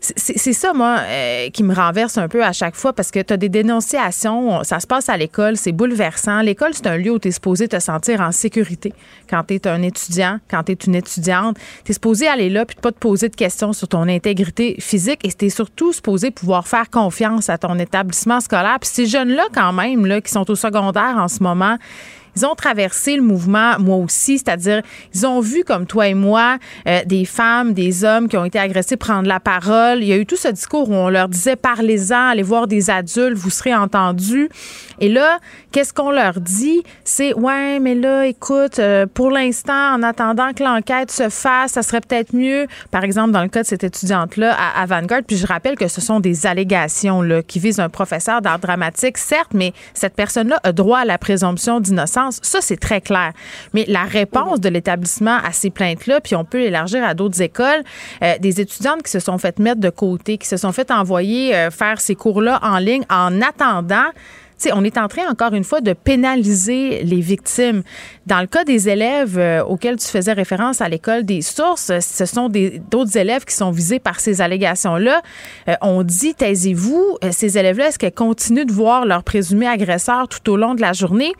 c'est 0.00 0.52
ça, 0.52 0.72
moi, 0.72 0.98
euh, 1.00 1.50
qui 1.50 1.62
me 1.62 1.74
renverse 1.74 2.18
un 2.18 2.28
peu 2.28 2.44
à 2.44 2.52
chaque 2.52 2.76
fois 2.76 2.92
parce 2.92 3.10
que 3.10 3.20
tu 3.20 3.32
as 3.32 3.36
des 3.36 3.48
dénonciations, 3.48 4.62
ça 4.62 4.78
se 4.78 4.86
passe 4.86 5.08
à 5.08 5.16
l'école, 5.16 5.56
c'est 5.56 5.72
bouleversant. 5.72 6.42
L'école, 6.42 6.74
c'est 6.74 6.86
un 6.86 6.96
lieu 6.96 7.12
où 7.12 7.18
tu 7.18 7.28
es 7.28 7.30
supposé 7.30 7.66
te 7.66 7.78
sentir 7.80 8.20
en 8.20 8.30
sécurité 8.30 8.92
quand 9.28 9.44
tu 9.44 9.54
es 9.54 9.66
un 9.66 9.82
étudiant, 9.82 10.38
quand 10.48 10.64
tu 10.64 10.72
es 10.72 10.74
une 10.74 10.94
étudiante. 10.94 11.56
Tu 11.84 11.90
es 11.90 11.94
supposé 11.94 12.28
aller 12.28 12.50
là 12.50 12.64
puis 12.64 12.76
pas 12.80 12.92
te 12.92 12.98
poser 12.98 13.28
de 13.28 13.36
questions 13.36 13.72
sur 13.72 13.88
ton 13.88 14.08
intégrité 14.08 14.76
physique 14.78 15.20
et 15.24 15.32
tu 15.32 15.50
surtout 15.50 15.92
supposé 15.92 16.30
pouvoir 16.30 16.68
faire 16.68 16.90
confiance 16.90 17.48
à 17.48 17.58
ton 17.58 17.78
établissement 17.78 18.40
scolaire. 18.40 18.78
Puis 18.80 18.90
ces 18.92 19.06
jeunes-là, 19.06 19.44
quand 19.54 19.72
même, 19.72 20.06
là, 20.06 20.20
qui 20.20 20.30
sont 20.30 20.48
au 20.50 20.54
secondaire 20.54 21.16
en 21.16 21.28
ce 21.28 21.42
moment, 21.42 21.78
ils 22.36 22.44
ont 22.44 22.54
traversé 22.54 23.16
le 23.16 23.22
mouvement, 23.22 23.78
moi 23.78 23.96
aussi, 23.96 24.38
c'est-à-dire, 24.38 24.82
ils 25.14 25.26
ont 25.26 25.40
vu, 25.40 25.64
comme 25.64 25.86
toi 25.86 26.08
et 26.08 26.14
moi, 26.14 26.58
euh, 26.86 27.00
des 27.06 27.24
femmes, 27.24 27.72
des 27.72 28.04
hommes 28.04 28.28
qui 28.28 28.36
ont 28.36 28.44
été 28.44 28.58
agressés 28.58 28.96
prendre 28.96 29.26
la 29.26 29.40
parole. 29.40 30.02
Il 30.02 30.06
y 30.06 30.12
a 30.12 30.16
eu 30.16 30.26
tout 30.26 30.36
ce 30.36 30.48
discours 30.48 30.90
où 30.90 30.94
on 30.94 31.08
leur 31.08 31.28
disait, 31.28 31.56
parlez-en, 31.56 32.28
allez 32.28 32.42
voir 32.42 32.66
des 32.66 32.90
adultes, 32.90 33.36
vous 33.36 33.50
serez 33.50 33.74
entendus. 33.74 34.48
Et 35.00 35.08
là, 35.08 35.38
qu'est-ce 35.72 35.92
qu'on 35.92 36.10
leur 36.10 36.40
dit? 36.40 36.82
C'est, 37.04 37.34
ouais, 37.34 37.78
mais 37.80 37.94
là, 37.94 38.26
écoute, 38.26 38.78
euh, 38.78 39.06
pour 39.06 39.30
l'instant, 39.30 39.94
en 39.94 40.02
attendant 40.02 40.52
que 40.52 40.62
l'enquête 40.62 41.10
se 41.10 41.28
fasse, 41.28 41.72
ça 41.72 41.82
serait 41.82 42.00
peut-être 42.00 42.34
mieux, 42.34 42.66
par 42.90 43.04
exemple, 43.04 43.32
dans 43.32 43.42
le 43.42 43.48
cas 43.48 43.62
de 43.62 43.66
cette 43.66 43.84
étudiante-là 43.84 44.54
à, 44.58 44.82
à 44.82 44.86
Vanguard. 44.86 45.22
Puis 45.26 45.36
je 45.36 45.46
rappelle 45.46 45.76
que 45.76 45.88
ce 45.88 46.00
sont 46.00 46.20
des 46.20 46.46
allégations 46.46 47.22
là, 47.22 47.42
qui 47.42 47.58
visent 47.58 47.80
un 47.80 47.88
professeur 47.88 48.42
d'art 48.42 48.58
dramatique, 48.58 49.18
certes, 49.18 49.52
mais 49.54 49.72
cette 49.94 50.14
personne-là 50.14 50.60
a 50.62 50.72
droit 50.72 51.00
à 51.00 51.04
la 51.04 51.18
présomption 51.18 51.80
d'innocence 51.80 52.25
ça, 52.30 52.60
c'est 52.60 52.76
très 52.76 53.00
clair. 53.00 53.32
Mais 53.72 53.84
la 53.88 54.04
réponse 54.04 54.60
de 54.60 54.68
l'établissement 54.68 55.38
à 55.44 55.52
ces 55.52 55.70
plaintes-là, 55.70 56.20
puis 56.20 56.34
on 56.34 56.44
peut 56.44 56.58
l'élargir 56.58 57.04
à 57.04 57.14
d'autres 57.14 57.42
écoles, 57.42 57.82
euh, 58.22 58.34
des 58.38 58.60
étudiantes 58.60 59.02
qui 59.02 59.10
se 59.10 59.20
sont 59.20 59.38
faites 59.38 59.58
mettre 59.58 59.80
de 59.80 59.90
côté, 59.90 60.38
qui 60.38 60.48
se 60.48 60.56
sont 60.56 60.72
fait 60.72 60.90
envoyer 60.90 61.54
euh, 61.54 61.70
faire 61.70 62.00
ces 62.00 62.14
cours-là 62.14 62.58
en 62.62 62.78
ligne 62.78 63.04
en 63.10 63.40
attendant 63.40 64.10
sais, 64.58 64.70
on 64.72 64.84
est 64.84 64.96
en 64.96 65.06
train, 65.06 65.28
encore 65.30 65.52
une 65.52 65.64
fois, 65.64 65.82
de 65.82 65.92
pénaliser 65.92 67.02
les 67.04 67.20
victimes. 67.20 67.82
Dans 68.24 68.40
le 68.40 68.46
cas 68.46 68.64
des 68.64 68.88
élèves 68.88 69.38
euh, 69.38 69.62
auxquels 69.62 69.96
tu 69.96 70.06
faisais 70.06 70.32
référence 70.32 70.80
à 70.80 70.88
l'école 70.88 71.24
des 71.24 71.42
sources, 71.42 71.92
ce 72.00 72.24
sont 72.24 72.50
d'autres 72.90 73.18
élèves 73.18 73.44
qui 73.44 73.54
sont 73.54 73.70
visés 73.70 73.98
par 73.98 74.18
ces 74.18 74.40
allégations-là. 74.40 75.20
on 75.82 76.02
dit, 76.02 76.34
taisez-vous, 76.34 77.18
ces 77.32 77.58
élèves-là, 77.58 77.88
est-ce 77.88 77.98
qu'elles 77.98 78.12
continuent 78.12 78.64
de 78.64 78.72
voir 78.72 79.04
leur 79.04 79.24
présumé 79.24 79.66
agresseur 79.66 80.26
tout 80.26 80.50
au 80.50 80.56
long 80.56 80.74
de 80.74 80.80
la 80.80 80.94
journée? 80.94 81.34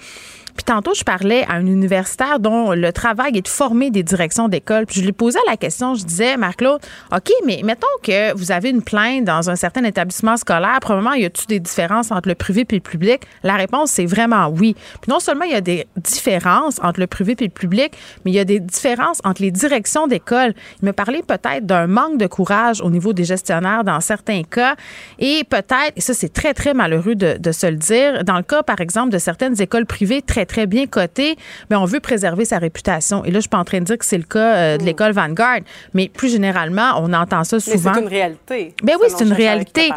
Puis 0.57 0.65
tantôt, 0.65 0.95
je 0.95 1.05
parlais 1.05 1.45
à 1.45 1.55
un 1.55 1.67
universitaire 1.67 2.41
dont 2.41 2.73
le 2.73 2.93
travail 2.93 3.37
est 3.37 3.43
de 3.43 3.49
former 3.49 3.91
des 3.91 4.03
directions 4.03 4.49
d'école. 4.49 4.87
Puis 4.87 5.01
je 5.01 5.05
lui 5.05 5.13
posais 5.13 5.39
la 5.47 5.57
question, 5.57 5.95
je 5.95 6.05
disais, 6.05 6.37
Marc-Claude, 6.37 6.81
OK, 7.13 7.31
mais 7.45 7.61
mettons 7.63 7.87
que 8.03 8.35
vous 8.37 8.53
avez 8.53 8.71
une 8.71 8.83
plainte 8.83 9.25
dans 9.25 9.51
un 9.51 9.57
certain 9.57 9.85
établissement 9.85 10.37
scolaire, 10.37 10.79
probablement, 10.81 11.13
y 11.13 11.25
a-t-il 11.25 11.47
des 11.47 11.61
différences 11.61 12.11
entre 12.11 12.29
le 12.29 12.35
privé 12.35 12.67
et 12.69 12.75
le 12.75 12.81
public? 12.81 13.23
La 13.43 13.57
réponse, 13.57 13.91
c'est 13.91 14.07
vraiment 14.07 14.49
oui. 14.49 14.75
Puis 15.03 15.11
non 15.11 15.21
seulement 15.21 15.45
il 15.45 15.53
y 15.53 15.57
a 15.57 15.61
des 15.61 15.87
différences 15.97 16.81
entre 16.83 17.01
le 17.01 17.07
privé 17.07 17.37
et 17.39 17.45
le 17.45 17.51
public, 17.51 17.93
mais 18.25 18.31
il 18.31 18.35
y 18.35 18.41
a 18.41 18.45
des 18.45 18.61
différences 18.61 19.21
entre 19.25 19.43
les 19.43 19.51
directions 19.51 20.07
d'école. 20.07 20.55
Il 20.83 20.87
me 20.87 20.93
parlait 20.93 21.23
peut-être 21.23 21.67
d'un 21.67 21.87
manque 21.87 22.19
de 22.19 22.27
courage 22.27 22.81
au 22.81 22.91
niveau 22.91 23.13
des 23.13 23.25
gestionnaires 23.25 23.85
dans 23.85 24.01
certains 24.01 24.43
cas. 24.43 24.77
Et 25.19 25.45
peut-être, 25.45 25.93
et 25.97 26.01
ça, 26.01 26.15
c'est 26.15 26.33
très, 26.33 26.55
très 26.55 26.73
malheureux 26.73 27.15
de, 27.15 27.37
de 27.39 27.53
se 27.53 27.67
le 27.67 27.77
dire, 27.77 28.25
dans 28.25 28.37
le 28.37 28.43
cas, 28.43 28.63
par 28.63 28.81
exemple, 28.81 29.11
de 29.11 29.19
certaines 29.19 29.61
écoles 29.61 29.87
privées 29.87 30.23
très 30.23 30.46
très 30.47 30.67
bien 30.67 30.87
coté, 30.87 31.37
mais 31.71 31.77
on 31.77 31.85
veut 31.85 32.01
préserver 32.01 32.45
sa 32.45 32.59
réputation. 32.59 33.25
Et 33.25 33.31
là, 33.31 33.35
je 33.35 33.41
suis 33.41 33.49
pas 33.49 33.59
en 33.59 33.65
train 33.65 33.81
de 33.81 33.85
dire 33.85 33.99
que 33.99 34.05
c'est 34.05 34.19
le 34.19 34.25
cas 34.25 34.39
euh, 34.39 34.77
de 34.79 34.83
mm. 34.83 34.87
l'école 34.87 35.13
Vanguard, 35.13 35.61
mais 35.95 36.09
plus 36.09 36.31
généralement, 36.31 36.93
on 37.03 37.13
entend 37.13 37.45
ça 37.45 37.61
souvent. 37.61 37.93
c'est 37.95 38.01
une 38.01 38.09
réalité. 38.09 38.75
Ben 38.83 38.97
oui, 39.01 39.09
c'est 39.09 39.25
une 39.25 39.33
réalité. 39.33 39.91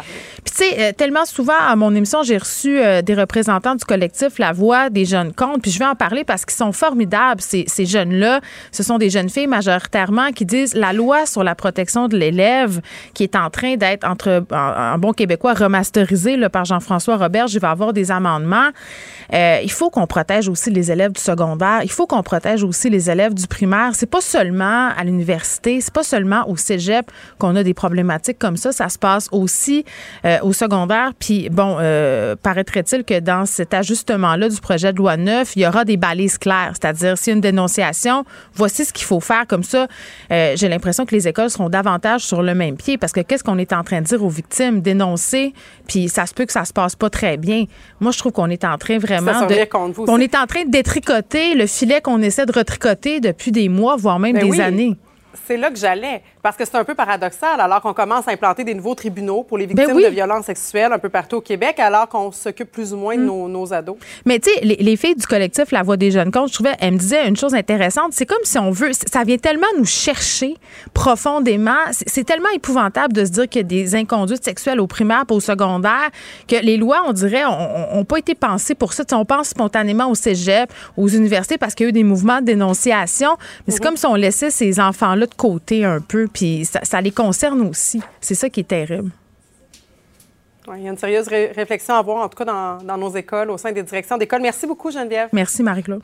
Puis 0.44 0.54
tu 0.54 0.64
sais, 0.64 0.80
euh, 0.80 0.92
tellement 0.92 1.24
souvent 1.24 1.58
à 1.58 1.76
mon 1.76 1.94
émission, 1.94 2.22
j'ai 2.22 2.38
reçu 2.38 2.78
euh, 2.78 3.02
des 3.02 3.14
représentants 3.14 3.74
du 3.74 3.84
collectif 3.84 4.38
La 4.38 4.52
Voix 4.52 4.90
des 4.90 5.04
jeunes 5.04 5.32
comptes, 5.32 5.62
puis 5.62 5.70
je 5.70 5.78
vais 5.78 5.86
en 5.86 5.94
parler 5.94 6.24
parce 6.24 6.44
qu'ils 6.44 6.56
sont 6.56 6.72
formidables 6.72 7.40
ces, 7.40 7.64
ces 7.66 7.86
jeunes-là. 7.86 8.40
Ce 8.72 8.82
sont 8.82 8.98
des 8.98 9.10
jeunes 9.10 9.28
filles 9.30 9.46
majoritairement 9.46 10.32
qui 10.32 10.44
disent 10.44 10.74
la 10.74 10.92
loi 10.92 11.26
sur 11.26 11.44
la 11.44 11.54
protection 11.54 12.08
de 12.08 12.16
l'élève 12.16 12.80
qui 13.14 13.22
est 13.22 13.36
en 13.36 13.50
train 13.50 13.76
d'être 13.76 14.06
entre 14.06 14.44
un 14.50 14.98
bon 14.98 15.12
québécois 15.12 15.54
remasterisé 15.54 16.36
là, 16.36 16.48
par 16.48 16.64
Jean-François 16.64 17.16
Robert, 17.16 17.46
je 17.46 17.58
vais 17.58 17.66
avoir 17.66 17.92
des 17.92 18.10
amendements. 18.10 18.70
il 19.32 19.70
faut 19.70 19.90
qu'on 19.90 20.06
protège 20.06 20.39
aussi 20.48 20.70
les 20.70 20.90
élèves 20.90 21.12
du 21.12 21.20
secondaire. 21.20 21.80
Il 21.82 21.90
faut 21.90 22.06
qu'on 22.06 22.22
protège 22.22 22.62
aussi 22.62 22.90
les 22.90 23.10
élèves 23.10 23.34
du 23.34 23.46
primaire. 23.46 23.90
C'est 23.94 24.10
pas 24.10 24.20
seulement 24.20 24.88
à 24.96 25.04
l'université, 25.04 25.80
c'est 25.80 25.92
pas 25.92 26.02
seulement 26.02 26.48
au 26.48 26.56
cégep 26.56 27.10
qu'on 27.38 27.56
a 27.56 27.62
des 27.62 27.74
problématiques 27.74 28.38
comme 28.38 28.56
ça. 28.56 28.72
Ça 28.72 28.88
se 28.88 28.98
passe 28.98 29.28
aussi 29.32 29.84
euh, 30.24 30.38
au 30.42 30.52
secondaire. 30.52 31.12
Puis 31.18 31.48
bon, 31.50 31.76
euh, 31.80 32.36
paraîtrait-il 32.36 33.04
que 33.04 33.20
dans 33.20 33.46
cet 33.46 33.74
ajustement-là 33.74 34.48
du 34.48 34.60
projet 34.60 34.92
de 34.92 34.98
loi 34.98 35.16
9, 35.16 35.56
il 35.56 35.62
y 35.62 35.66
aura 35.66 35.84
des 35.84 35.96
balises 35.96 36.38
claires. 36.38 36.72
C'est-à-dire, 36.72 37.18
s'il 37.18 37.32
y 37.32 37.34
a 37.34 37.34
une 37.34 37.40
dénonciation, 37.40 38.24
voici 38.54 38.84
ce 38.84 38.92
qu'il 38.92 39.06
faut 39.06 39.20
faire. 39.20 39.46
Comme 39.46 39.64
ça, 39.64 39.86
euh, 40.30 40.54
j'ai 40.56 40.68
l'impression 40.68 41.06
que 41.06 41.14
les 41.14 41.28
écoles 41.28 41.50
seront 41.50 41.68
davantage 41.68 42.22
sur 42.22 42.42
le 42.42 42.54
même 42.54 42.76
pied. 42.76 42.98
Parce 42.98 43.12
que 43.12 43.20
qu'est-ce 43.20 43.44
qu'on 43.44 43.58
est 43.58 43.72
en 43.72 43.84
train 43.84 44.00
de 44.00 44.06
dire 44.06 44.22
aux 44.24 44.28
victimes? 44.28 44.80
Dénoncer, 44.80 45.54
puis 45.86 46.08
ça 46.08 46.26
se 46.26 46.34
peut 46.34 46.46
que 46.46 46.52
ça 46.52 46.64
se 46.64 46.72
passe 46.72 46.96
pas 46.96 47.10
très 47.10 47.36
bien. 47.36 47.64
Moi, 48.00 48.12
je 48.12 48.18
trouve 48.18 48.32
qu'on 48.32 48.50
est 48.50 48.64
en 48.64 48.78
train 48.78 48.98
vraiment 48.98 49.46
de... 49.46 49.54
On 50.08 50.18
est 50.18 50.29
en 50.36 50.46
train 50.46 50.64
de 50.64 50.70
détricoter 50.70 51.54
le 51.54 51.66
filet 51.66 52.00
qu'on 52.00 52.20
essaie 52.22 52.46
de 52.46 52.52
retricoter 52.52 53.20
depuis 53.20 53.52
des 53.52 53.68
mois, 53.68 53.96
voire 53.96 54.18
même 54.18 54.34
ben 54.34 54.48
des 54.48 54.60
années. 54.60 54.96
C'est 55.46 55.56
là 55.56 55.70
que 55.70 55.76
j'allais. 55.76 56.22
Parce 56.42 56.56
que 56.56 56.64
c'est 56.64 56.76
un 56.76 56.84
peu 56.84 56.94
paradoxal, 56.94 57.60
alors 57.60 57.80
qu'on 57.80 57.92
commence 57.92 58.26
à 58.26 58.32
implanter 58.32 58.64
des 58.64 58.74
nouveaux 58.74 58.94
tribunaux 58.94 59.42
pour 59.42 59.58
les 59.58 59.66
ben 59.66 59.76
victimes 59.76 60.02
de 60.02 60.08
violences 60.08 60.46
sexuelles 60.46 60.92
un 60.92 60.98
peu 60.98 61.08
partout 61.08 61.36
au 61.36 61.40
Québec, 61.40 61.78
alors 61.78 62.08
qu'on 62.08 62.32
s'occupe 62.32 62.72
plus 62.72 62.92
ou 62.94 62.96
moins 62.96 63.16
de 63.16 63.22
mm. 63.22 63.52
nos, 63.52 63.72
ados. 63.72 63.96
Mais 64.24 64.38
tu 64.38 64.50
sais, 64.50 64.60
les, 64.62 64.96
filles 64.96 65.14
du 65.14 65.26
collectif 65.26 65.70
La 65.70 65.82
Voix 65.82 65.96
des 65.96 66.10
jeunes 66.10 66.30
comptes, 66.30 66.48
je 66.48 66.54
trouvais, 66.54 66.74
elles 66.80 66.94
me 66.94 66.98
disaient 66.98 67.28
une 67.28 67.36
chose 67.36 67.54
intéressante. 67.54 68.12
C'est 68.12 68.26
comme 68.26 68.42
si 68.42 68.58
on 68.58 68.70
veut, 68.70 68.90
ça 68.92 69.22
vient 69.24 69.36
tellement 69.36 69.66
nous 69.78 69.84
chercher 69.84 70.54
profondément. 70.94 71.76
C'est 71.90 72.24
tellement 72.24 72.48
épouvantable 72.54 73.12
de 73.12 73.24
se 73.24 73.30
dire 73.30 73.48
qu'il 73.48 73.60
y 73.60 73.64
a 73.64 73.68
des 73.68 73.94
inconduites 73.94 74.44
sexuelles 74.44 74.80
au 74.80 74.86
primaire 74.86 75.24
et 75.28 75.32
au 75.32 75.40
secondaire 75.40 76.10
que 76.48 76.56
les 76.56 76.76
lois, 76.76 77.02
on 77.06 77.12
dirait, 77.12 77.42
n'ont 77.42 78.04
pas 78.04 78.18
été 78.18 78.34
pensées 78.34 78.74
pour 78.74 78.92
ça. 78.92 79.04
on 79.12 79.24
pense 79.24 79.48
spontanément 79.48 80.08
au 80.10 80.14
cégep, 80.14 80.72
aux 80.96 81.08
universités 81.08 81.58
parce 81.58 81.74
qu'il 81.74 81.84
y 81.84 81.88
a 81.88 81.90
eu 81.90 81.92
des 81.92 82.04
mouvements 82.04 82.40
de 82.40 82.46
dénonciation. 82.46 83.36
Mais 83.66 83.72
c'est 83.72 83.80
mm-hmm. 83.80 83.84
comme 83.84 83.96
si 83.96 84.06
on 84.06 84.14
laissait 84.14 84.50
ces 84.50 84.80
enfants-là 84.80 85.19
de 85.26 85.34
côté 85.34 85.84
un 85.84 86.00
peu 86.00 86.28
puis 86.32 86.64
ça, 86.64 87.00
les 87.00 87.10
concerne 87.10 87.62
aussi. 87.62 88.00
C'est 88.20 88.34
ça 88.34 88.48
qui 88.48 88.60
est 88.60 88.64
terrible. 88.68 89.10
il 90.76 90.82
y 90.82 90.88
a 90.88 90.90
une 90.90 90.98
sérieuse 90.98 91.28
réflexion 91.28 91.94
à 91.94 91.98
avoir, 91.98 92.24
en 92.24 92.28
tout 92.28 92.36
cas 92.36 92.44
dans, 92.82 92.96
nos 92.98 93.10
écoles, 93.14 93.50
au 93.50 93.58
sein 93.58 93.72
des 93.72 93.82
directions 93.82 94.16
d'école. 94.16 94.42
Merci 94.42 94.66
beaucoup, 94.66 94.90
Geneviève. 94.90 95.28
Merci, 95.32 95.62
Marie-Claude. 95.62 96.02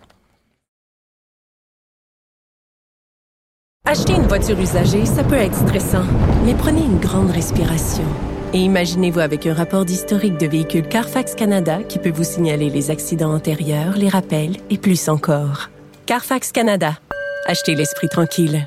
Acheter 3.88 4.14
une 4.14 4.26
voiture 4.26 4.58
usagée, 4.58 5.06
ça 5.06 5.22
peut 5.22 5.36
être 5.36 5.54
stressant, 5.54 6.02
mais 6.44 6.54
prenez 6.54 6.80
une 6.80 6.98
grande 6.98 7.30
respiration. 7.30 8.04
Et 8.52 8.58
imaginez-vous 8.58 9.20
avec 9.20 9.46
un 9.46 9.54
rapport 9.54 9.84
d'historique 9.84 10.38
de 10.38 10.46
véhicule 10.46 10.88
Carfax 10.88 11.34
Canada 11.34 11.82
qui 11.88 11.98
peut 11.98 12.10
vous 12.10 12.24
signaler 12.24 12.68
les 12.68 12.90
accidents 12.90 13.32
antérieurs, 13.32 13.96
les 13.96 14.08
rappels 14.08 14.56
et 14.70 14.78
plus 14.78 15.08
encore. 15.08 15.70
Carfax 16.06 16.52
Canada. 16.52 16.98
Achetez 17.46 17.74
l'esprit 17.74 18.08
tranquille. 18.08 18.66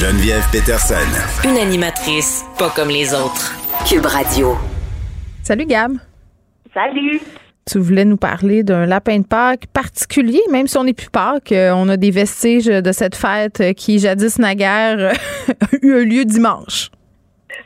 Geneviève 0.00 0.42
Peterson. 0.50 0.94
Une 1.44 1.58
animatrice 1.58 2.42
pas 2.58 2.70
comme 2.70 2.88
les 2.88 3.12
autres. 3.12 3.54
Cube 3.86 4.06
Radio. 4.06 4.56
Salut 5.42 5.66
Gab. 5.66 5.92
Salut. 6.72 7.20
Tu 7.70 7.78
voulais 7.78 8.06
nous 8.06 8.16
parler 8.16 8.62
d'un 8.62 8.86
lapin 8.86 9.18
de 9.18 9.26
Pâques 9.26 9.66
particulier, 9.66 10.40
même 10.50 10.68
si 10.68 10.78
on 10.78 10.84
n'est 10.84 10.94
plus 10.94 11.10
Pâques, 11.10 11.52
euh, 11.52 11.74
on 11.76 11.86
a 11.90 11.98
des 11.98 12.10
vestiges 12.10 12.64
de 12.64 12.92
cette 12.92 13.14
fête 13.14 13.74
qui, 13.76 13.98
jadis 13.98 14.38
naguère, 14.38 15.12
a 15.48 15.66
eu 15.82 16.06
lieu 16.06 16.24
dimanche. 16.24 16.90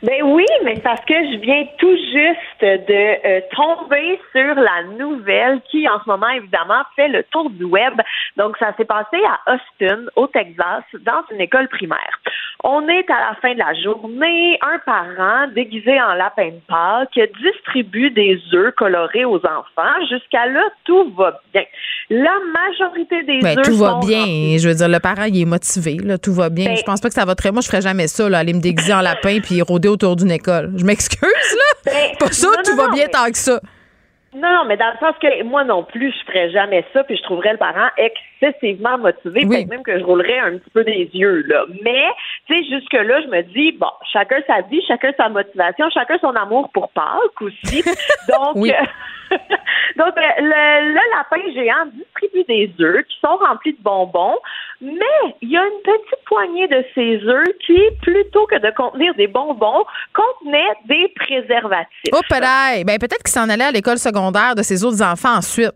Ben 0.03 0.21
oui, 0.23 0.45
mais 0.63 0.79
parce 0.81 1.03
que 1.05 1.13
je 1.13 1.37
viens 1.39 1.65
tout 1.77 1.95
juste 1.95 2.61
de 2.61 3.27
euh, 3.27 3.41
tomber 3.55 4.19
sur 4.31 4.55
la 4.55 4.83
nouvelle 4.97 5.61
qui, 5.71 5.87
en 5.87 5.99
ce 6.03 6.09
moment, 6.09 6.29
évidemment, 6.29 6.83
fait 6.95 7.07
le 7.07 7.23
tour 7.23 7.49
du 7.49 7.63
web. 7.63 7.93
Donc, 8.37 8.57
ça 8.57 8.73
s'est 8.77 8.85
passé 8.85 9.17
à 9.27 9.53
Austin, 9.53 10.05
au 10.15 10.27
Texas, 10.27 10.83
dans 11.01 11.23
une 11.31 11.41
école 11.41 11.67
primaire. 11.69 12.19
On 12.67 12.81
est 12.87 13.07
à 13.11 13.29
la 13.29 13.35
fin 13.43 13.53
de 13.53 13.59
la 13.59 13.75
journée, 13.79 14.57
un 14.63 14.79
parent 14.79 15.45
déguisé 15.53 16.01
en 16.01 16.15
lapin 16.15 16.47
de 16.47 16.59
Pâques 16.67 17.29
distribue 17.43 18.09
des 18.09 18.39
œufs 18.55 18.73
colorés 18.75 19.23
aux 19.23 19.37
enfants. 19.37 19.93
Jusqu'à 20.09 20.47
là, 20.47 20.63
tout 20.83 21.13
va 21.15 21.39
bien. 21.53 21.61
La 22.09 22.33
majorité 22.55 23.21
des 23.21 23.39
ben, 23.41 23.59
œufs 23.59 23.65
tout 23.67 23.77
va 23.77 23.91
sont 23.91 23.99
bien. 23.99 24.21
remplis. 24.21 24.57
Je 24.57 24.67
veux 24.67 24.73
dire, 24.73 24.89
le 24.89 24.99
parent, 24.99 25.25
il 25.25 25.39
est 25.39 25.45
motivé. 25.45 25.97
Là, 26.03 26.17
tout 26.17 26.33
va 26.33 26.49
bien. 26.49 26.69
Ben- 26.69 26.77
je 26.77 26.81
pense 26.81 27.01
pas 27.01 27.09
que 27.09 27.13
ça 27.13 27.23
va 27.25 27.35
très. 27.35 27.51
Moi, 27.51 27.61
je 27.61 27.67
ferais 27.67 27.81
jamais 27.81 28.07
ça, 28.07 28.27
là, 28.27 28.39
aller 28.39 28.53
me 28.53 28.61
déguiser 28.61 28.95
en 28.95 29.01
lapin 29.01 29.41
puis 29.43 29.61
rôder 29.61 29.87
autour 29.87 30.15
d'une 30.15 30.31
école. 30.31 30.71
Je 30.75 30.85
m'excuse, 30.85 31.21
là. 31.21 31.91
Ben, 31.93 32.17
pas 32.17 32.31
ça, 32.31 32.47
non, 32.47 32.53
tout 32.65 32.71
non, 32.71 32.77
va 32.77 32.87
non, 32.87 32.93
bien 32.95 33.07
tant 33.09 33.29
que 33.29 33.37
ça. 33.37 33.61
Non, 34.35 34.51
non, 34.51 34.65
mais 34.65 34.75
dans 34.75 34.91
le 34.91 34.97
sens 34.99 35.15
que 35.21 35.43
moi 35.43 35.63
non 35.63 35.83
plus, 35.83 36.11
je 36.11 36.25
ferais 36.25 36.49
jamais 36.51 36.83
ça, 36.93 37.03
puis 37.05 37.15
je 37.15 37.23
trouverais 37.23 37.53
le 37.53 37.57
parent 37.57 37.87
excessivement 37.97 38.97
motivé, 38.97 39.45
peut-être 39.45 39.69
même 39.69 39.83
que 39.83 39.97
je 39.97 40.03
roulerais 40.03 40.39
un 40.39 40.57
petit 40.57 40.69
peu 40.71 40.83
des 40.83 41.09
yeux, 41.13 41.43
là. 41.47 41.63
Mais, 41.83 42.03
tu 42.47 42.53
sais, 42.53 42.69
jusque-là, 42.69 43.21
je 43.21 43.27
me 43.27 43.41
dis, 43.43 43.71
bon, 43.71 43.87
chacun 44.11 44.37
sa 44.45 44.61
vie, 44.61 44.81
chacun 44.87 45.11
sa 45.17 45.29
motivation, 45.29 45.89
chacun 45.89 46.17
son 46.19 46.35
amour 46.35 46.69
pour 46.73 46.89
Pâques 46.89 47.41
aussi. 47.41 47.81
Donc, 48.27 48.55
Oui. 48.55 48.71
euh, 48.73 48.85
donc 49.97 50.13
le, 50.15 50.93
le 50.93 51.17
lapin 51.17 51.51
géant 51.53 51.85
distribue 51.93 52.43
des 52.43 52.71
œufs 52.79 53.03
qui 53.07 53.17
sont 53.19 53.37
remplis 53.37 53.73
de 53.73 53.81
bonbons, 53.81 54.37
mais 54.81 55.35
il 55.41 55.49
y 55.49 55.57
a 55.57 55.63
une 55.63 55.81
petite 55.83 56.25
poignée 56.25 56.67
de 56.67 56.83
ces 56.93 57.17
œufs 57.27 57.47
qui, 57.65 57.79
plutôt 58.01 58.45
que 58.47 58.59
de 58.59 58.73
contenir 58.75 59.13
des 59.15 59.27
bonbons, 59.27 59.83
contenaient 60.13 60.73
des 60.85 61.11
préservatifs. 61.15 62.11
Oh, 62.13 62.19
peut-être. 62.29 62.85
Ben, 62.85 62.97
peut-être 62.99 63.23
qu'il 63.23 63.33
s'en 63.33 63.49
allait 63.49 63.65
à 63.65 63.71
l'école 63.71 63.97
secondaire 63.97 64.55
de 64.55 64.63
ses 64.63 64.83
autres 64.83 65.01
enfants 65.01 65.37
ensuite. 65.37 65.73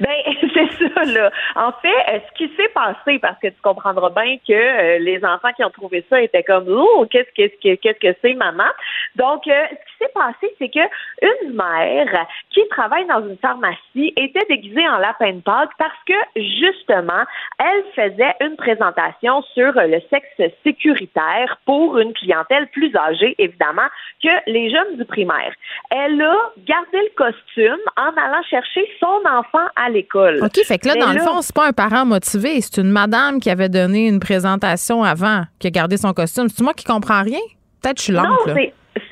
Ben, 0.00 0.08
c'est 0.54 0.88
ça, 0.88 1.04
là. 1.04 1.30
En 1.56 1.72
fait, 1.72 1.88
euh, 1.88 2.18
ce 2.28 2.36
qui 2.36 2.54
s'est 2.56 2.68
passé, 2.74 3.18
parce 3.20 3.38
que 3.40 3.48
tu 3.48 3.60
comprendras 3.62 4.10
bien 4.10 4.36
que 4.46 4.52
euh, 4.52 4.98
les 4.98 5.24
enfants 5.24 5.52
qui 5.54 5.64
ont 5.64 5.70
trouvé 5.70 6.04
ça 6.10 6.20
étaient 6.20 6.42
comme 6.42 6.66
Oh, 6.68 7.06
qu'est-ce 7.10 7.30
que 7.34 8.16
c'est, 8.22 8.34
maman? 8.34 8.64
Donc, 9.16 9.46
euh, 9.46 9.64
ce 9.70 9.74
qui 9.74 10.04
s'est 10.04 10.12
passé, 10.14 10.54
c'est 10.58 10.68
que 10.68 10.80
une 11.22 11.54
mère 11.54 12.26
qui 12.50 12.60
travaille 12.68 13.06
dans 13.06 13.26
une 13.26 13.38
pharmacie 13.38 14.12
était 14.16 14.46
déguisée 14.48 14.86
en 14.88 14.98
lapin 14.98 15.32
de 15.32 15.40
Pâques 15.40 15.70
parce 15.78 15.92
que 16.06 16.14
justement, 16.36 17.24
elle 17.58 17.84
faisait 17.94 18.34
une 18.40 18.56
présentation 18.56 19.42
sur 19.54 19.72
le 19.74 20.00
sexe 20.10 20.52
sécuritaire 20.64 21.58
pour 21.64 21.98
une 21.98 22.12
clientèle 22.14 22.66
plus 22.68 22.94
âgée, 22.96 23.34
évidemment, 23.38 23.88
que 24.22 24.50
les 24.50 24.70
jeunes 24.70 24.96
du 24.96 25.04
primaire. 25.04 25.54
Elle 25.90 26.20
a 26.20 26.36
gardé 26.58 26.98
le 26.98 27.14
costume 27.16 27.80
en 27.96 28.10
allant 28.20 28.42
chercher 28.48 28.88
son 29.00 29.20
enfant 29.28 29.63
à 29.76 29.90
l'école. 29.90 30.40
OK, 30.42 30.64
fait 30.64 30.78
que 30.78 30.88
là, 30.88 30.94
Mais 30.94 31.00
dans 31.00 31.12
le 31.12 31.20
fond, 31.20 31.42
c'est 31.42 31.54
pas 31.54 31.66
un 31.68 31.72
parent 31.72 32.04
motivé, 32.04 32.60
c'est 32.60 32.80
une 32.80 32.90
madame 32.90 33.40
qui 33.40 33.50
avait 33.50 33.68
donné 33.68 34.06
une 34.06 34.20
présentation 34.20 35.02
avant, 35.02 35.44
qui 35.58 35.66
a 35.66 35.70
gardé 35.70 35.96
son 35.96 36.12
costume. 36.12 36.48
C'est 36.48 36.62
moi 36.62 36.74
qui 36.74 36.84
comprends 36.84 37.22
rien? 37.22 37.40
Peut-être 37.82 37.96
que 37.96 38.00
je 38.00 38.04
suis 38.04 38.12
lente, 38.12 38.46
Non, 38.46 38.54
là. 38.54 38.62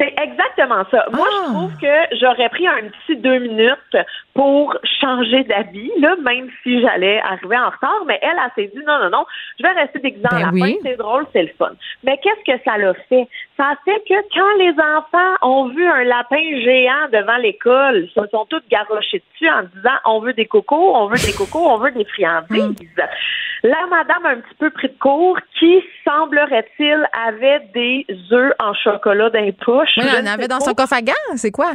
C'est 0.03 0.15
exactement 0.23 0.85
ça. 0.91 1.07
Moi, 1.13 1.27
Ah. 1.31 1.45
je 1.47 1.53
trouve 1.53 1.77
que 1.81 2.17
j'aurais 2.21 2.49
pris 2.49 2.67
un 2.67 2.89
petit 2.89 3.17
deux 3.17 3.39
minutes 3.39 3.97
pour 4.35 4.77
changer 5.01 5.45
d'habit, 5.45 5.93
là, 5.99 6.17
même 6.23 6.49
si 6.63 6.81
j'allais 6.81 7.21
arriver 7.21 7.57
en 7.59 7.71
retard. 7.71 8.03
Mais 8.07 8.19
elle, 8.23 8.37
elle, 8.45 8.51
s'est 8.65 8.71
dit 8.75 8.83
non, 8.85 8.99
non, 8.99 9.11
non, 9.11 9.25
je 9.59 9.63
vais 9.63 9.73
rester 9.73 9.99
déguisée 10.01 10.27
en 10.27 10.37
Ben 10.37 10.41
lapin. 10.47 10.53
oui. 10.61 10.79
C'est 10.83 10.97
drôle, 10.97 11.27
c'est 11.33 11.43
le 11.43 11.51
fun. 11.59 11.71
Mais 12.03 12.19
qu'est-ce 12.23 12.53
que 12.53 12.59
ça 12.65 12.79
l'a 12.79 12.95
fait? 13.09 13.29
Ça 13.57 13.65
a 13.73 13.77
fait 13.85 14.03
que 14.09 14.15
quand 14.35 14.59
les 14.59 14.73
enfants 14.73 15.37
ont 15.43 15.69
vu 15.69 15.87
un 15.87 16.05
lapin 16.05 16.43
géant 16.65 17.09
devant 17.13 17.37
l'école, 17.37 18.05
ils 18.05 18.11
se 18.11 18.29
sont 18.31 18.47
tous 18.47 18.63
garochés 18.71 19.23
dessus 19.33 19.51
en 19.51 19.63
disant 19.75 19.97
on 20.07 20.21
veut 20.21 20.33
des 20.33 20.47
cocos, 20.47 20.97
on 20.97 21.07
veut 21.07 21.17
des 21.19 21.33
cocos, 21.37 21.67
on 21.69 21.77
veut 21.79 21.93
des 21.93 22.05
friandises. 22.07 22.75
La 23.65 23.87
madame 23.89 24.27
un 24.27 24.37
petit 24.41 24.55
peu 24.59 24.71
pris 24.71 24.89
de 24.89 24.99
court 24.99 25.39
qui, 25.61 25.85
semblerait-il, 26.05 27.07
avait 27.27 27.61
des 27.73 28.05
œufs 28.33 28.53
en 28.61 28.75
chocolat 28.75 29.31
dans 29.31 29.41
les 29.41 29.53
poches. 29.53 29.92
Elle 29.97 30.25
ne 30.25 30.29
en 30.29 30.33
avait 30.33 30.49
dans 30.49 30.59
pas. 30.59 30.65
son 30.65 30.75
coffre 30.75 30.93
à 30.95 31.03
gants, 31.03 31.13
c'est 31.37 31.51
quoi? 31.51 31.73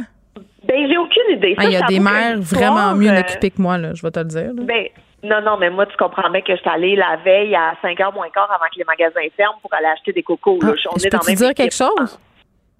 Ben, 0.64 0.86
j'ai 0.88 0.96
aucune 0.98 1.36
idée. 1.36 1.54
Ah, 1.58 1.64
Il 1.64 1.72
y 1.72 1.76
a 1.76 1.86
des 1.86 2.00
mères 2.00 2.38
vraiment 2.40 2.94
mieux 2.94 3.10
euh, 3.10 3.20
occupées 3.20 3.50
que 3.50 3.60
moi, 3.62 3.78
là, 3.78 3.94
je 3.94 4.02
vais 4.02 4.10
te 4.10 4.18
le 4.18 4.24
dire. 4.26 4.52
là. 4.54 4.62
Ben, 4.64 4.86
non, 5.22 5.40
non, 5.42 5.56
mais 5.58 5.70
moi, 5.70 5.86
tu 5.86 5.96
comprends 5.96 6.30
bien 6.30 6.42
que 6.42 6.54
je 6.54 6.60
suis 6.60 6.70
allée 6.70 6.94
la 6.94 7.16
veille 7.24 7.54
à 7.54 7.74
5 7.82 7.98
h 7.98 8.14
moins 8.14 8.28
quart 8.30 8.50
avant 8.52 8.66
que 8.72 8.78
les 8.78 8.84
magasins 8.84 9.20
ferment 9.36 9.58
pour 9.62 9.72
aller 9.74 9.86
acheter 9.86 10.12
des 10.12 10.22
cocos. 10.22 10.58
Là. 10.62 10.72
Ah, 10.74 10.88
On 10.94 10.98
je 10.98 11.06
est 11.06 11.10
dans 11.10 11.18
le 11.20 11.26
même 11.26 11.34
dire 11.36 11.54
quelque 11.54 11.74
chose? 11.74 12.18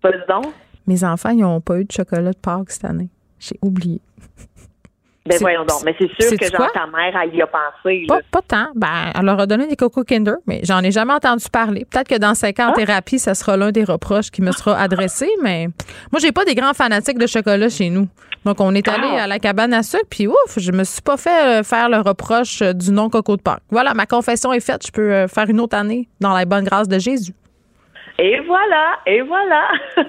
Vas-y 0.02 0.26
donc. 0.28 0.46
Mes 0.86 1.02
enfants, 1.04 1.30
ils 1.30 1.40
n'ont 1.40 1.60
pas 1.60 1.78
eu 1.78 1.84
de 1.84 1.92
chocolat 1.92 2.30
de 2.30 2.36
Pâques 2.36 2.70
cette 2.70 2.84
année. 2.84 3.08
J'ai 3.40 3.56
oublié. 3.62 4.00
Ben 5.28 5.38
voyons 5.40 5.64
donc. 5.64 5.82
Mais 5.84 5.94
c'est 5.98 6.08
sûr 6.22 6.36
que 6.38 6.46
genre 6.46 6.56
quoi? 6.56 6.70
ta 6.72 6.86
mère, 6.86 7.14
elle 7.22 7.34
y 7.34 7.42
a 7.42 7.46
pensé. 7.46 8.04
Pas, 8.08 8.18
pas 8.30 8.42
tant. 8.46 8.66
Ben, 8.74 9.12
elle 9.18 9.24
leur 9.24 9.38
a 9.40 9.46
donné 9.46 9.66
des 9.66 9.76
cocos 9.76 10.04
Kinder, 10.04 10.34
mais 10.46 10.60
j'en 10.64 10.80
ai 10.82 10.90
jamais 10.90 11.12
entendu 11.12 11.44
parler. 11.52 11.86
Peut-être 11.90 12.08
que 12.08 12.18
dans 12.18 12.34
cinq 12.34 12.56
Ah. 12.58 12.68
ans 12.68 12.70
en 12.70 12.72
thérapie, 12.74 13.18
ça 13.18 13.34
sera 13.34 13.56
l'un 13.56 13.70
des 13.72 13.84
reproches 13.84 14.30
qui 14.30 14.42
me 14.42 14.52
sera 14.52 14.78
adressé, 14.80 15.28
mais 15.42 15.68
moi, 16.12 16.20
j'ai 16.20 16.32
pas 16.32 16.44
des 16.44 16.54
grands 16.54 16.74
fanatiques 16.74 17.18
de 17.18 17.26
chocolat 17.26 17.68
chez 17.68 17.90
nous. 17.90 18.08
Donc, 18.44 18.60
on 18.60 18.74
est 18.74 18.86
allé 18.88 19.08
Ah. 19.18 19.24
à 19.24 19.26
la 19.26 19.38
cabane 19.38 19.74
à 19.74 19.82
sucre, 19.82 20.04
puis 20.08 20.26
ouf, 20.28 20.34
je 20.56 20.72
me 20.72 20.84
suis 20.84 21.02
pas 21.02 21.16
fait 21.16 21.60
euh, 21.60 21.62
faire 21.62 21.88
le 21.88 21.98
reproche 21.98 22.62
euh, 22.62 22.72
du 22.72 22.92
non-coco 22.92 23.36
de 23.36 23.42
Pâques. 23.42 23.62
Voilà, 23.70 23.94
ma 23.94 24.06
confession 24.06 24.52
est 24.52 24.60
faite. 24.60 24.86
Je 24.86 24.92
peux 24.92 25.12
euh, 25.12 25.28
faire 25.28 25.48
une 25.50 25.60
autre 25.60 25.76
année 25.76 26.08
dans 26.20 26.32
la 26.32 26.44
bonne 26.44 26.64
grâce 26.64 26.88
de 26.88 26.98
Jésus. 26.98 27.32
Et 28.20 28.40
voilà, 28.40 28.98
et 29.06 29.20
voilà. 29.20 29.68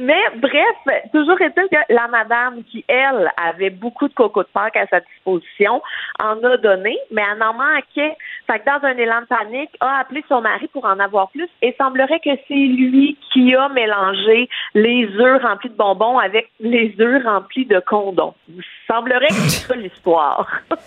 Mais 0.00 0.20
bref, 0.36 1.10
toujours 1.12 1.40
est-il 1.40 1.68
que 1.68 1.94
la 1.94 2.08
madame 2.08 2.64
qui, 2.64 2.84
elle, 2.88 3.30
avait 3.36 3.70
beaucoup 3.70 4.08
de 4.08 4.14
coco 4.14 4.42
de 4.42 4.48
Pâques 4.52 4.76
à 4.76 4.86
sa 4.88 4.98
disposition, 4.98 5.80
en 6.20 6.42
a 6.42 6.56
donné, 6.56 6.98
mais 7.12 7.22
elle 7.22 7.42
en 7.42 7.54
manquait. 7.54 8.16
Fait 8.46 8.58
que 8.58 8.64
dans 8.64 8.84
un 8.84 8.96
élan 8.96 9.20
de 9.20 9.26
panique, 9.26 9.70
a 9.80 10.00
appelé 10.00 10.24
son 10.28 10.40
mari 10.40 10.66
pour 10.72 10.84
en 10.84 10.98
avoir 10.98 11.30
plus 11.30 11.48
et 11.62 11.74
semblerait 11.78 12.20
que 12.20 12.30
c'est 12.48 12.54
lui 12.54 13.16
qui 13.32 13.54
a 13.54 13.68
mélangé 13.68 14.48
les 14.74 15.08
œufs 15.18 15.42
remplis 15.42 15.70
de 15.70 15.76
bonbons 15.76 16.18
avec 16.18 16.50
les 16.58 16.94
œufs 17.00 17.22
remplis 17.24 17.66
de 17.66 17.80
condons. 17.86 18.34
Il 18.48 18.62
semblerait 18.88 19.28
que 19.28 19.34
c'est 19.34 19.68
ça 19.68 19.76
l'histoire. 19.76 20.48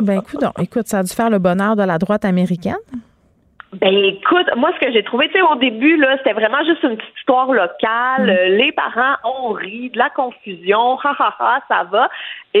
Ben, 0.00 0.20
écoute, 0.20 0.40
donc, 0.40 0.52
écoute, 0.60 0.86
ça 0.86 0.98
a 0.98 1.02
dû 1.02 1.12
faire 1.12 1.28
le 1.28 1.40
bonheur 1.40 1.74
de 1.74 1.82
la 1.82 1.98
droite 1.98 2.24
américaine. 2.24 2.76
Ben 3.74 3.94
écoute, 4.02 4.46
moi 4.56 4.70
ce 4.74 4.86
que 4.86 4.90
j'ai 4.92 5.02
trouvé, 5.02 5.26
tu 5.28 5.34
sais, 5.34 5.42
au 5.42 5.56
début 5.56 5.96
là, 5.98 6.16
c'était 6.18 6.32
vraiment 6.32 6.64
juste 6.64 6.82
une 6.84 6.96
petite 6.96 7.18
histoire 7.18 7.52
locale. 7.52 8.30
Euh, 8.30 8.48
Les 8.56 8.72
parents 8.72 9.16
ont 9.24 9.52
ri, 9.52 9.90
de 9.90 9.98
la 9.98 10.08
confusion, 10.08 10.98
ha 11.04 11.14
ha 11.18 11.36
ha, 11.38 11.60
ça 11.68 11.84
va. 11.84 12.08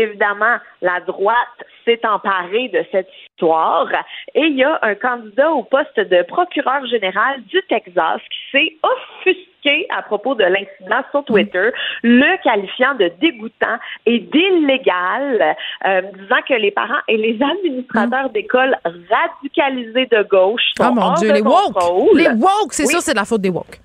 Évidemment, 0.02 0.56
la 0.80 1.00
droite 1.00 1.58
s'est 1.84 2.00
emparée 2.06 2.68
de 2.68 2.84
cette 2.92 3.08
histoire 3.24 3.88
et 4.34 4.42
il 4.42 4.56
y 4.56 4.62
a 4.64 4.78
un 4.82 4.94
candidat 4.94 5.50
au 5.50 5.62
poste 5.64 5.98
de 5.98 6.22
procureur 6.22 6.86
général 6.86 7.42
du 7.44 7.60
Texas 7.68 8.20
qui 8.30 8.38
s'est 8.52 8.76
offusqué 8.82 9.86
à 9.90 10.02
propos 10.02 10.34
de 10.36 10.44
l'incident 10.44 11.02
sur 11.10 11.24
Twitter, 11.24 11.70
le 12.02 12.42
qualifiant 12.44 12.94
de 12.94 13.10
dégoûtant 13.20 13.78
et 14.06 14.20
d'illégal, 14.20 15.56
euh, 15.86 16.02
disant 16.16 16.42
que 16.48 16.54
les 16.54 16.70
parents 16.70 17.02
et 17.08 17.16
les 17.16 17.38
administrateurs 17.42 18.30
d'écoles 18.30 18.76
radicalisés 19.10 20.06
de 20.06 20.22
gauche 20.28 20.62
sont 20.76 20.84
Ah, 20.84 20.90
mon 20.92 21.02
hors 21.02 21.14
Dieu, 21.14 21.28
de 21.30 21.34
les 21.34 21.42
woke! 21.42 21.72
contrôle. 21.74 22.18
Les 22.18 22.28
woke, 22.28 22.72
c'est 22.72 22.86
Oui. 22.86 22.92
ça, 22.92 23.00
c'est 23.00 23.14
la 23.14 23.24
faute 23.24 23.40
des 23.40 23.50
woke. 23.50 23.80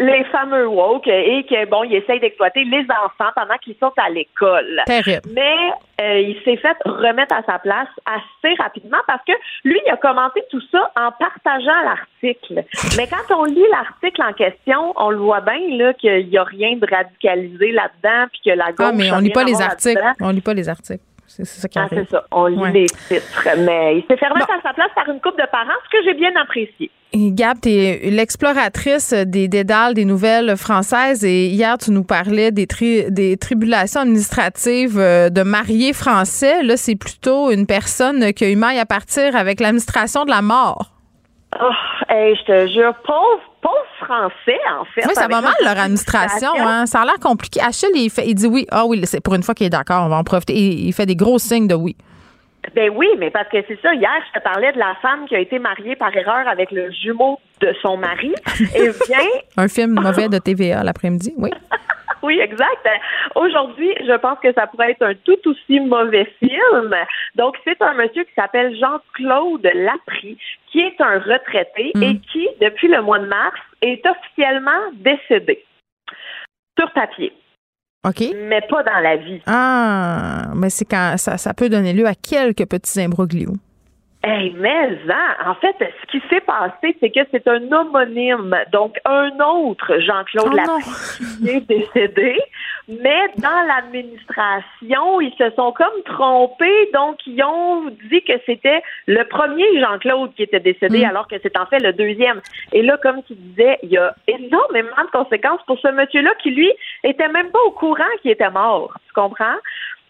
Les 0.00 0.24
fameux 0.24 0.66
woke 0.66 1.06
et 1.06 1.46
que 1.48 1.68
bon, 1.70 1.84
ils 1.84 1.94
essayent 1.94 2.18
d'exploiter 2.18 2.64
les 2.64 2.84
enfants 3.04 3.30
pendant 3.36 3.56
qu'ils 3.62 3.76
sont 3.78 3.92
à 3.96 4.10
l'école. 4.10 4.82
Terrible. 4.86 5.28
Mais 5.32 5.56
euh, 6.00 6.18
il 6.18 6.36
s'est 6.44 6.56
fait 6.56 6.76
remettre 6.84 7.32
à 7.32 7.42
sa 7.44 7.60
place 7.60 7.88
assez 8.04 8.54
rapidement 8.60 8.98
parce 9.06 9.22
que 9.24 9.32
lui, 9.64 9.80
il 9.86 9.90
a 9.90 9.96
commenté 9.96 10.42
tout 10.50 10.62
ça 10.72 10.90
en 10.96 11.12
partageant 11.12 11.80
l'article. 11.84 12.64
Mais 12.96 13.06
quand 13.06 13.38
on 13.38 13.44
lit 13.44 13.64
l'article 13.70 14.22
en 14.22 14.32
question, 14.32 14.92
on 14.96 15.10
le 15.10 15.18
voit 15.18 15.40
bien 15.42 15.60
là 15.76 15.92
qu'il 15.94 16.28
n'y 16.28 16.38
a 16.38 16.44
rien 16.44 16.76
de 16.76 16.86
radicalisé 16.90 17.70
là-dedans 17.70 18.26
puis 18.32 18.40
que 18.44 18.50
la 18.50 18.72
gauche. 18.72 18.86
Ah, 18.88 18.92
mais 18.92 19.12
on 19.12 19.18
lit 19.18 19.30
pas 19.30 19.44
les 19.44 19.60
articles. 19.60 20.02
On 20.20 20.30
lit 20.30 20.40
pas 20.40 20.54
les 20.54 20.68
articles. 20.68 21.02
C'est 21.36 21.44
ça 21.46 21.68
qui 21.68 21.78
Ah, 21.78 21.82
arrive. 21.82 22.04
c'est 22.04 22.10
ça. 22.10 22.24
On 22.30 22.46
lit 22.46 22.56
Ouais. 22.56 22.72
les 22.72 22.86
titres. 22.86 23.48
Mais 23.58 23.96
il 23.98 24.02
s'est 24.06 24.26
remettre 24.26 24.50
à 24.50 24.62
sa 24.62 24.72
place 24.72 24.90
par 24.94 25.08
une 25.08 25.20
couple 25.20 25.40
de 25.42 25.48
parents, 25.50 25.78
ce 25.84 25.98
que 25.98 26.04
j'ai 26.04 26.14
bien 26.14 26.30
apprécié. 26.40 26.90
Et 27.12 27.30
Gab, 27.32 27.60
tu 27.60 27.68
es 27.70 28.10
l'exploratrice 28.10 29.12
des 29.12 29.46
dédales 29.48 29.94
des 29.94 30.04
nouvelles 30.04 30.56
françaises 30.56 31.24
et 31.24 31.46
hier, 31.46 31.78
tu 31.78 31.90
nous 31.92 32.02
parlais 32.04 32.50
des, 32.50 32.66
tri- 32.66 33.04
des 33.10 33.36
tribulations 33.36 34.00
administratives 34.00 34.98
euh, 34.98 35.28
de 35.30 35.42
mariés 35.42 35.92
français. 35.92 36.62
Là, 36.62 36.76
c'est 36.76 36.96
plutôt 36.96 37.50
une 37.52 37.66
personne 37.66 38.32
qui 38.32 38.44
a 38.44 38.48
eu 38.50 38.56
maille 38.56 38.78
à 38.80 38.86
partir 38.86 39.36
avec 39.36 39.60
l'administration 39.60 40.24
de 40.24 40.30
la 40.30 40.42
mort. 40.42 40.90
Oh, 41.60 41.70
hey, 42.08 42.34
je 42.36 42.44
te 42.44 42.66
jure, 42.68 42.94
pauvre, 43.04 43.40
pauvre 43.60 43.86
français, 44.00 44.58
en 44.78 44.84
fait. 44.86 45.06
Oui, 45.06 45.14
ça 45.14 45.28
va 45.28 45.40
mal, 45.40 45.54
leur 45.62 45.78
administration. 45.78 46.50
Hein? 46.58 46.86
Ça 46.86 47.02
a 47.02 47.04
l'air 47.04 47.18
compliqué. 47.20 47.60
Achille, 47.60 47.90
il, 47.94 48.10
fait, 48.10 48.26
il 48.26 48.34
dit 48.34 48.46
oui. 48.46 48.66
Ah 48.70 48.84
oui, 48.86 49.00
c'est 49.04 49.20
pour 49.20 49.34
une 49.34 49.42
fois 49.42 49.54
qu'il 49.54 49.66
est 49.66 49.70
d'accord, 49.70 50.04
on 50.06 50.08
va 50.08 50.16
en 50.16 50.24
profiter. 50.24 50.54
Il, 50.54 50.86
il 50.88 50.92
fait 50.92 51.06
des 51.06 51.16
gros 51.16 51.38
signes 51.38 51.68
de 51.68 51.74
oui. 51.74 51.96
Ben 52.74 52.90
oui, 52.94 53.08
mais 53.18 53.30
parce 53.30 53.48
que 53.48 53.58
c'est 53.68 53.78
ça, 53.82 53.94
hier, 53.94 54.10
je 54.28 54.38
te 54.38 54.42
parlais 54.42 54.72
de 54.72 54.78
la 54.78 54.94
femme 55.02 55.26
qui 55.28 55.36
a 55.36 55.40
été 55.40 55.58
mariée 55.58 55.96
par 55.96 56.16
erreur 56.16 56.48
avec 56.48 56.70
le 56.70 56.90
jumeau 56.90 57.38
de 57.60 57.74
son 57.82 57.96
mari. 57.96 58.34
Et 58.74 58.88
vient. 59.06 59.18
Un 59.56 59.68
film 59.68 59.94
mauvais 60.00 60.28
de 60.28 60.38
TVA 60.38 60.82
l'après-midi, 60.82 61.34
oui. 61.36 61.50
oui, 62.26 62.38
exact. 62.40 62.88
Aujourd'hui, 63.34 63.92
je 64.00 64.16
pense 64.18 64.38
que 64.40 64.52
ça 64.54 64.66
pourrait 64.66 64.92
être 64.92 65.02
un 65.02 65.14
tout 65.14 65.38
aussi 65.46 65.80
mauvais 65.80 66.26
film. 66.38 66.94
Donc, 67.36 67.56
c'est 67.64 67.80
un 67.82 67.94
monsieur 67.94 68.24
qui 68.24 68.34
s'appelle 68.34 68.76
Jean-Claude 68.78 69.68
Lapry, 69.74 70.38
qui 70.70 70.80
est 70.80 71.00
un 71.00 71.18
retraité 71.18 71.92
Mm. 71.94 72.02
et 72.02 72.18
qui, 72.32 72.48
depuis 72.60 72.88
le 72.88 73.02
mois 73.02 73.18
de 73.18 73.26
mars, 73.26 73.60
est 73.82 74.04
officiellement 74.06 74.90
décédé. 74.94 75.64
Sur 76.78 76.90
papier. 76.92 77.32
OK. 78.06 78.22
Mais 78.48 78.60
pas 78.62 78.82
dans 78.82 79.00
la 79.00 79.16
vie. 79.16 79.40
Ah, 79.46 80.48
mais 80.54 80.70
c'est 80.70 80.84
quand 80.84 81.14
ça, 81.16 81.38
ça 81.38 81.54
peut 81.54 81.68
donner 81.68 81.92
lieu 81.92 82.06
à 82.06 82.14
quelques 82.14 82.68
petits 82.68 83.00
imbroglios. 83.00 83.54
Hey, 84.26 84.54
mais 84.56 84.98
hein, 85.10 85.36
en 85.46 85.54
fait, 85.56 85.76
ce 85.78 86.10
qui 86.10 86.22
s'est 86.30 86.40
passé, 86.40 86.96
c'est 86.98 87.10
que 87.10 87.20
c'est 87.30 87.46
un 87.46 87.70
homonyme, 87.70 88.56
donc 88.72 88.96
un 89.04 89.28
autre 89.40 89.98
Jean-Claude 89.98 90.58
Oh 90.66 90.78
qui 91.42 91.50
est 91.50 91.60
décédé, 91.60 92.38
mais 92.88 93.20
dans 93.36 93.66
l'administration, 93.66 95.20
ils 95.20 95.34
se 95.36 95.50
sont 95.54 95.72
comme 95.72 96.02
trompés, 96.06 96.90
donc 96.94 97.18
ils 97.26 97.42
ont 97.42 97.90
dit 98.10 98.22
que 98.22 98.32
c'était 98.46 98.82
le 99.06 99.24
premier 99.24 99.78
Jean-Claude 99.78 100.32
qui 100.34 100.44
était 100.44 100.60
décédé, 100.60 101.00
Mm. 101.00 101.10
alors 101.10 101.28
que 101.28 101.36
c'est 101.42 101.58
en 101.58 101.66
fait 101.66 101.80
le 101.80 101.92
deuxième. 101.92 102.40
Et 102.72 102.80
là, 102.80 102.96
comme 103.02 103.22
tu 103.24 103.34
disais, 103.34 103.78
il 103.82 103.90
y 103.90 103.98
a 103.98 104.14
énormément 104.26 105.04
de 105.04 105.10
conséquences 105.10 105.60
pour 105.66 105.78
ce 105.80 105.88
monsieur-là 105.88 106.34
qui, 106.42 106.50
lui, 106.50 106.72
était 107.02 107.28
même 107.28 107.50
pas 107.50 107.60
au 107.66 107.72
courant 107.72 108.04
qu'il 108.22 108.30
était 108.30 108.50
mort. 108.50 108.94
Tu 109.06 109.12
comprends? 109.12 109.56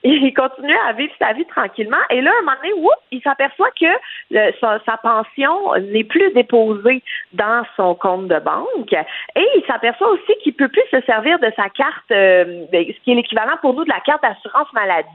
Il 0.06 0.34
continue 0.34 0.76
à 0.86 0.92
vivre 0.92 1.12
sa 1.18 1.32
vie 1.32 1.46
tranquillement. 1.46 1.96
Et 2.10 2.20
là, 2.20 2.30
un 2.38 2.42
moment 2.44 2.56
donné, 2.62 2.74
whoop, 2.74 2.92
il 3.10 3.22
s'aperçoit 3.22 3.70
que 3.70 3.86
le- 4.30 4.52
sa, 4.60 4.78
sa 4.84 4.98
pension 4.98 5.74
n'est 5.80 6.04
plus 6.04 6.30
déposée 6.34 7.02
dans 7.32 7.64
son 7.74 7.94
compte 7.94 8.28
de 8.28 8.38
banque. 8.38 8.92
Et 8.92 9.46
il 9.56 9.64
s'aperçoit 9.66 10.10
aussi 10.10 10.32
qu'il 10.42 10.52
peut 10.54 10.68
plus 10.68 10.82
se 10.90 11.00
servir 11.06 11.38
de 11.38 11.50
sa 11.56 11.70
carte, 11.70 12.10
euh, 12.12 12.66
de- 12.70 12.92
ce 12.92 13.00
qui 13.02 13.12
est 13.12 13.14
l'équivalent 13.14 13.56
pour 13.62 13.72
nous 13.72 13.84
de 13.84 13.88
la 13.88 14.00
carte 14.00 14.22
d'assurance 14.22 14.70
maladie. 14.74 15.08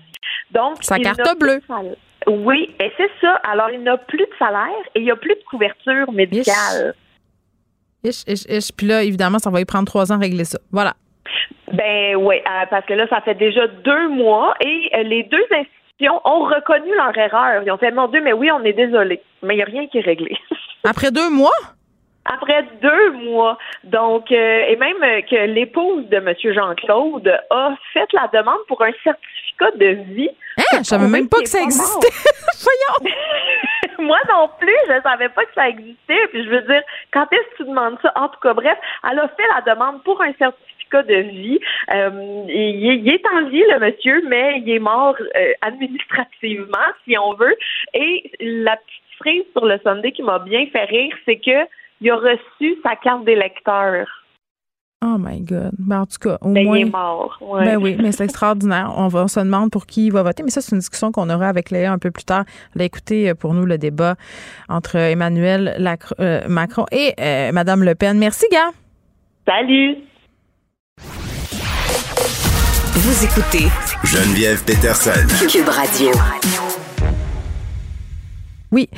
Donc, 0.51 0.77
Sa 0.81 0.97
carte 0.97 1.19
n'a 1.19 1.35
bleue. 1.35 1.61
Oui, 2.27 2.73
et 2.79 2.91
c'est 2.97 3.11
ça. 3.21 3.35
Alors, 3.43 3.69
il 3.69 3.83
n'a 3.83 3.97
plus 3.97 4.17
de 4.17 4.29
salaire 4.39 4.67
et 4.95 4.99
il 4.99 5.03
n'y 5.03 5.11
a 5.11 5.15
plus 5.15 5.35
de 5.35 5.43
couverture 5.49 6.11
médicale. 6.11 6.93
Ich. 8.03 8.23
Puis 8.75 8.87
là, 8.87 9.03
évidemment, 9.03 9.39
ça 9.39 9.49
va 9.51 9.59
y 9.61 9.65
prendre 9.65 9.85
trois 9.85 10.11
ans 10.11 10.15
à 10.15 10.19
régler 10.19 10.45
ça. 10.45 10.57
Voilà. 10.71 10.93
Ben 11.73 12.15
oui, 12.15 12.37
euh, 12.37 12.65
parce 12.69 12.85
que 12.85 12.93
là, 12.93 13.07
ça 13.09 13.21
fait 13.21 13.35
déjà 13.35 13.67
deux 13.67 14.09
mois 14.09 14.53
et 14.61 14.89
euh, 14.95 15.03
les 15.03 15.23
deux 15.23 15.45
institutions 15.51 16.21
ont 16.25 16.45
reconnu 16.45 16.95
leur 16.95 17.15
erreur. 17.17 17.63
Ils 17.65 17.71
ont 17.71 17.77
fait, 17.77 17.91
mon 17.91 18.07
Dieu, 18.07 18.21
mais 18.21 18.33
oui, 18.33 18.49
on 18.51 18.63
est 18.63 18.73
désolé. 18.73 19.21
Mais 19.43 19.55
il 19.55 19.57
n'y 19.57 19.63
a 19.63 19.65
rien 19.65 19.87
qui 19.87 19.99
est 19.99 20.05
réglé. 20.05 20.35
Après 20.83 21.11
deux 21.11 21.29
mois? 21.29 21.51
Après 22.25 22.63
deux 22.81 23.11
mois. 23.11 23.57
Donc, 23.83 24.31
euh, 24.31 24.63
et 24.67 24.75
même 24.75 24.97
que 25.29 25.45
l'épouse 25.47 26.07
de 26.09 26.17
M. 26.17 26.33
Jean-Claude 26.43 27.39
a 27.49 27.75
fait 27.93 28.07
la 28.13 28.29
demande 28.33 28.59
pour 28.67 28.81
un 28.83 28.91
certificat 29.03 29.71
de 29.75 30.13
vie. 30.13 30.29
Hein? 30.57 30.77
Je 30.79 30.83
savais 30.83 31.07
même 31.07 31.27
pas 31.27 31.39
que 31.39 31.49
ça 31.49 31.61
existait. 31.61 32.13
Voyons! 32.63 33.15
Moi 34.09 34.17
non 34.29 34.49
plus, 34.59 34.75
je 34.87 35.01
savais 35.01 35.29
pas 35.29 35.45
que 35.45 35.53
ça 35.53 35.69
existait. 35.69 36.27
Puis 36.31 36.43
je 36.43 36.49
veux 36.49 36.61
dire, 36.61 36.81
quand 37.11 37.27
est-ce 37.31 37.49
que 37.57 37.63
tu 37.63 37.69
demandes 37.69 37.97
ça? 38.01 38.11
En 38.15 38.29
tout 38.29 38.39
cas, 38.39 38.53
bref, 38.53 38.77
elle 39.09 39.19
a 39.19 39.27
fait 39.29 39.43
la 39.55 39.73
demande 39.73 40.03
pour 40.03 40.21
un 40.21 40.33
certificat 40.33 41.03
de 41.03 41.15
vie. 41.15 41.59
Euh, 41.93 42.43
il, 42.47 43.07
est- 43.13 43.27
en 43.33 43.45
vie, 43.49 43.63
le 43.71 43.79
monsieur, 43.79 44.21
mais 44.27 44.59
il 44.59 44.69
est 44.71 44.79
mort 44.79 45.15
euh, 45.35 45.53
administrativement, 45.61 46.87
si 47.05 47.17
on 47.17 47.33
veut. 47.33 47.55
Et 47.93 48.31
la 48.39 48.75
petite 48.77 49.17
frise 49.19 49.43
sur 49.51 49.65
le 49.65 49.77
Sunday 49.85 50.11
qui 50.11 50.23
m'a 50.23 50.39
bien 50.39 50.65
fait 50.67 50.85
rire, 50.85 51.15
c'est 51.25 51.37
que 51.37 51.67
il 52.01 52.09
a 52.09 52.15
reçu 52.15 52.77
sa 52.83 52.95
carte 52.95 53.25
d'électeur. 53.25 54.07
Oh 55.01 55.15
my 55.17 55.39
God. 55.39 55.71
Ben, 55.77 56.01
en 56.01 56.05
tout 56.05 56.17
cas, 56.19 56.37
au 56.41 56.49
Mais 56.49 56.65
moins. 56.65 56.77
il 56.77 56.87
est 56.87 56.91
mort. 56.91 57.37
ouais. 57.41 57.63
Ben 57.63 57.77
oui, 57.77 57.95
mais 58.01 58.11
c'est 58.11 58.25
extraordinaire. 58.25 58.91
On, 58.97 59.07
va, 59.07 59.23
on 59.23 59.27
se 59.29 59.39
demande 59.39 59.71
pour 59.71 59.85
qui 59.85 60.07
il 60.07 60.11
va 60.11 60.23
voter. 60.23 60.43
Mais 60.43 60.49
ça, 60.49 60.59
c'est 60.61 60.73
une 60.73 60.79
discussion 60.79 61.13
qu'on 61.13 61.29
aura 61.29 61.47
avec 61.47 61.71
Léa 61.71 61.93
un 61.93 61.97
peu 61.97 62.11
plus 62.11 62.25
tard. 62.25 62.43
Elle 62.75 62.81
a 62.81 62.85
écouté 62.85 63.29
euh, 63.29 63.33
pour 63.33 63.53
nous 63.53 63.65
le 63.65 63.77
débat 63.77 64.15
entre 64.67 64.97
Emmanuel 64.97 65.75
Lacro- 65.79 66.15
euh, 66.19 66.41
Macron 66.49 66.85
et 66.91 67.13
euh, 67.17 67.53
Mme 67.53 67.83
Le 67.85 67.95
Pen. 67.95 68.17
Merci, 68.19 68.45
gars. 68.51 68.71
Salut. 69.47 69.95
Vous 72.95 73.23
écoutez 73.23 73.67
Geneviève 74.03 74.63
Peterson. 74.65 75.11
Cube 75.49 75.69
Radio. 75.69 76.11
Oui, 78.71 78.89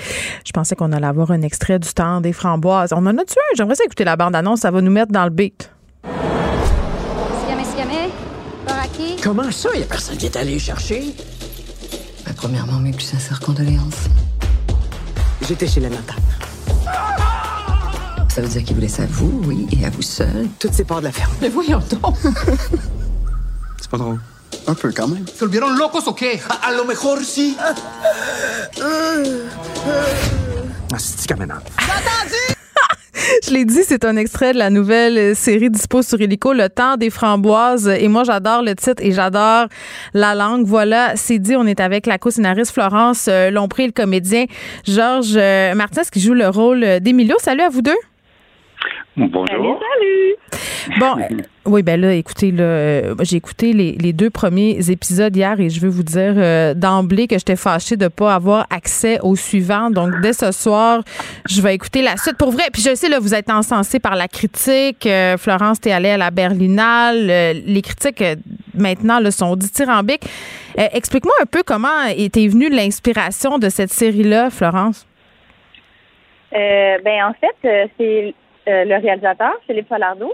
je 0.46 0.52
pensais 0.52 0.76
qu'on 0.76 0.92
allait 0.92 1.06
avoir 1.06 1.30
un 1.32 1.44
extrait 1.44 1.78
du 1.80 1.94
temps 1.94 2.20
des 2.22 2.34
framboises. 2.34 2.92
On 2.92 3.06
en 3.06 3.18
a 3.18 3.24
tué 3.24 3.40
un? 3.52 3.56
J'aimerais 3.56 3.76
ça 3.76 3.84
écouter 3.86 4.04
la 4.04 4.16
bande-annonce. 4.16 4.62
Ça 4.62 4.72
va 4.72 4.82
nous 4.82 4.92
mettre 4.92 5.12
dans 5.12 5.24
le 5.24 5.30
beat. 5.30 5.72
Comment 9.24 9.52
ça, 9.52 9.70
y 9.76 9.84
a 9.84 9.86
personne 9.86 10.18
qui 10.18 10.26
est 10.26 10.36
allé 10.36 10.58
chercher? 10.58 11.16
Ben, 12.26 12.34
premièrement, 12.34 12.80
mes 12.80 12.92
plus 12.92 13.06
sincères 13.06 13.40
condoléances. 13.40 14.08
J'étais 15.48 15.68
chez 15.68 15.80
la 15.80 15.90
notaire. 15.90 16.18
Ça 18.34 18.42
veut 18.42 18.48
dire 18.48 18.64
qu'il 18.64 18.76
vous 18.76 18.82
laisse 18.82 19.00
à 19.00 19.06
vous, 19.06 19.42
oui, 19.46 19.68
et 19.72 19.86
à 19.86 19.90
vous 19.90 20.02
seul. 20.02 20.48
Toutes 20.58 20.74
ces 20.74 20.86
parts 20.86 21.02
de 21.02 21.06
la 21.06 21.12
ferme. 21.12 21.32
Mais 21.42 21.50
voyons 21.50 21.84
donc. 22.02 22.16
C'est 23.80 23.90
pas 23.90 23.98
drôle. 23.98 24.20
Un 24.68 24.74
peu 24.74 24.92
quand 24.92 25.08
même. 25.08 25.26
¿Se 25.28 25.40
volvieron 25.40 25.70
locos 25.76 26.08
o 26.08 26.14
qué? 26.14 26.42
A, 26.50 26.68
a 26.68 26.72
lo 26.72 26.86
mejor 26.86 27.20
sí. 27.24 27.56
Ah, 30.94 30.98
c'est 30.98 31.28
caméra. 31.28 31.62
Je 33.48 33.54
l'ai 33.54 33.66
dit, 33.66 33.84
c'est 33.84 34.06
un 34.06 34.16
extrait 34.16 34.54
de 34.54 34.58
la 34.58 34.70
nouvelle 34.70 35.18
euh, 35.18 35.34
série 35.34 35.70
dispo 35.70 36.02
sur 36.02 36.20
Illico, 36.22 36.54
Le 36.54 36.70
temps 36.70 36.98
des 36.98 37.10
framboises. 37.10 37.88
Et 37.88 38.08
moi, 38.08 38.24
j'adore 38.24 38.62
le 38.62 38.76
titre 38.76 39.04
et 39.04 39.12
j'adore 39.12 39.68
la 40.14 40.36
langue. 40.36 40.66
Voilà, 40.66 41.16
c'est 41.16 41.40
dit, 41.40 41.56
on 41.56 41.66
est 41.66 41.80
avec 41.80 42.06
la 42.06 42.18
co-scénariste 42.18 42.74
Florence 42.74 43.28
euh, 43.28 43.52
Lompré 43.52 43.84
et 43.84 43.88
le 43.88 43.92
comédien 43.92 44.46
Georges 44.86 45.36
euh, 45.36 45.76
Martinez 45.76 46.06
qui 46.12 46.20
joue 46.20 46.34
le 46.34 46.48
rôle 46.50 47.00
d'Emilio. 47.00 47.36
Salut 47.40 47.62
à 47.62 47.70
vous 47.70 47.82
deux. 47.82 47.98
Bonjour. 49.18 49.80
Salut. 49.80 51.00
Bon, 51.00 51.16
oui, 51.64 51.84
ben 51.84 52.02
là, 52.02 52.14
écoutez, 52.14 52.52
euh, 52.60 53.14
j'ai 53.22 53.38
écouté 53.38 53.72
les, 53.74 54.14
deux 54.14 54.32
premiers 54.32 54.90
épisodes 54.90 55.36
hier 55.36 55.60
et 55.60 55.70
je 55.70 55.80
veux 55.80 55.90
vous 55.90 56.02
dire 56.02 56.34
euh, 56.36 56.74
d'emblée 56.74 57.28
que 57.28 57.38
j'étais 57.38 57.56
fâchée 57.56 57.98
de 57.98 58.08
pas 58.08 58.34
avoir 58.34 58.66
accès 58.72 59.20
au 59.22 59.36
suivant. 59.36 59.92
Donc, 59.92 60.22
dès 60.22 60.34
ce 60.34 60.52
soir, 60.52 61.04
je 61.48 61.62
vais 61.62 61.76
écouter 61.76 62.02
la 62.02 62.18
suite 62.18 62.36
pour 62.38 62.50
vrai. 62.50 62.64
Puis 62.74 62.82
je 62.82 62.96
sais, 62.96 63.10
là, 63.10 63.20
vous 63.20 63.36
êtes 63.36 63.52
encensé 63.52 64.00
par 64.00 64.16
la 64.16 64.28
critique. 64.28 65.06
Euh, 65.06 65.38
Florence, 65.38 65.80
t'es 65.80 65.92
allée 65.92 66.10
à 66.10 66.18
la 66.18 66.32
Berlinale. 66.32 67.30
Euh, 67.30 67.54
les 67.54 67.82
critiques, 67.84 68.24
maintenant, 68.74 69.20
là, 69.20 69.30
sont 69.30 69.56
dithyrambiques. 69.56 70.26
Explique-moi 70.76 71.34
un 71.44 71.46
peu 71.46 71.62
comment 71.64 72.06
était 72.18 72.48
venue 72.48 72.70
l'inspiration 72.70 73.60
de 73.60 73.70
cette 73.70 73.92
série-là, 73.92 74.50
Florence. 74.50 75.06
Ben 76.52 77.24
en 77.24 77.34
fait, 77.34 77.90
c'est 77.98 78.34
le 78.66 79.02
réalisateur 79.02 79.54
Philippe 79.68 79.88
Falardeau 79.88 80.34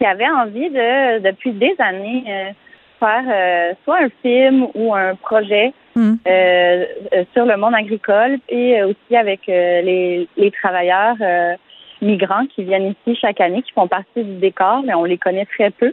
qui 0.00 0.06
avait 0.06 0.28
envie 0.28 0.70
de 0.70 1.18
depuis 1.18 1.52
des 1.52 1.74
années 1.78 2.24
euh, 2.26 2.50
faire 2.98 3.24
euh, 3.28 3.74
soit 3.84 3.98
un 4.04 4.08
film 4.22 4.66
ou 4.74 4.94
un 4.94 5.14
projet 5.14 5.72
Hmm. 5.96 6.14
euh, 6.24 6.84
sur 7.32 7.44
le 7.44 7.56
monde 7.56 7.74
agricole 7.74 8.38
et 8.48 8.80
aussi 8.84 9.16
avec 9.16 9.40
les, 9.48 10.28
les 10.36 10.50
travailleurs 10.52 11.16
migrants 12.00 12.46
qui 12.46 12.62
viennent 12.62 12.94
ici 12.94 13.18
chaque 13.20 13.40
année, 13.40 13.60
qui 13.62 13.72
font 13.72 13.88
partie 13.88 14.22
du 14.22 14.36
décor, 14.38 14.84
mais 14.84 14.94
on 14.94 15.02
les 15.02 15.18
connaît 15.18 15.46
très 15.46 15.70
peu. 15.70 15.92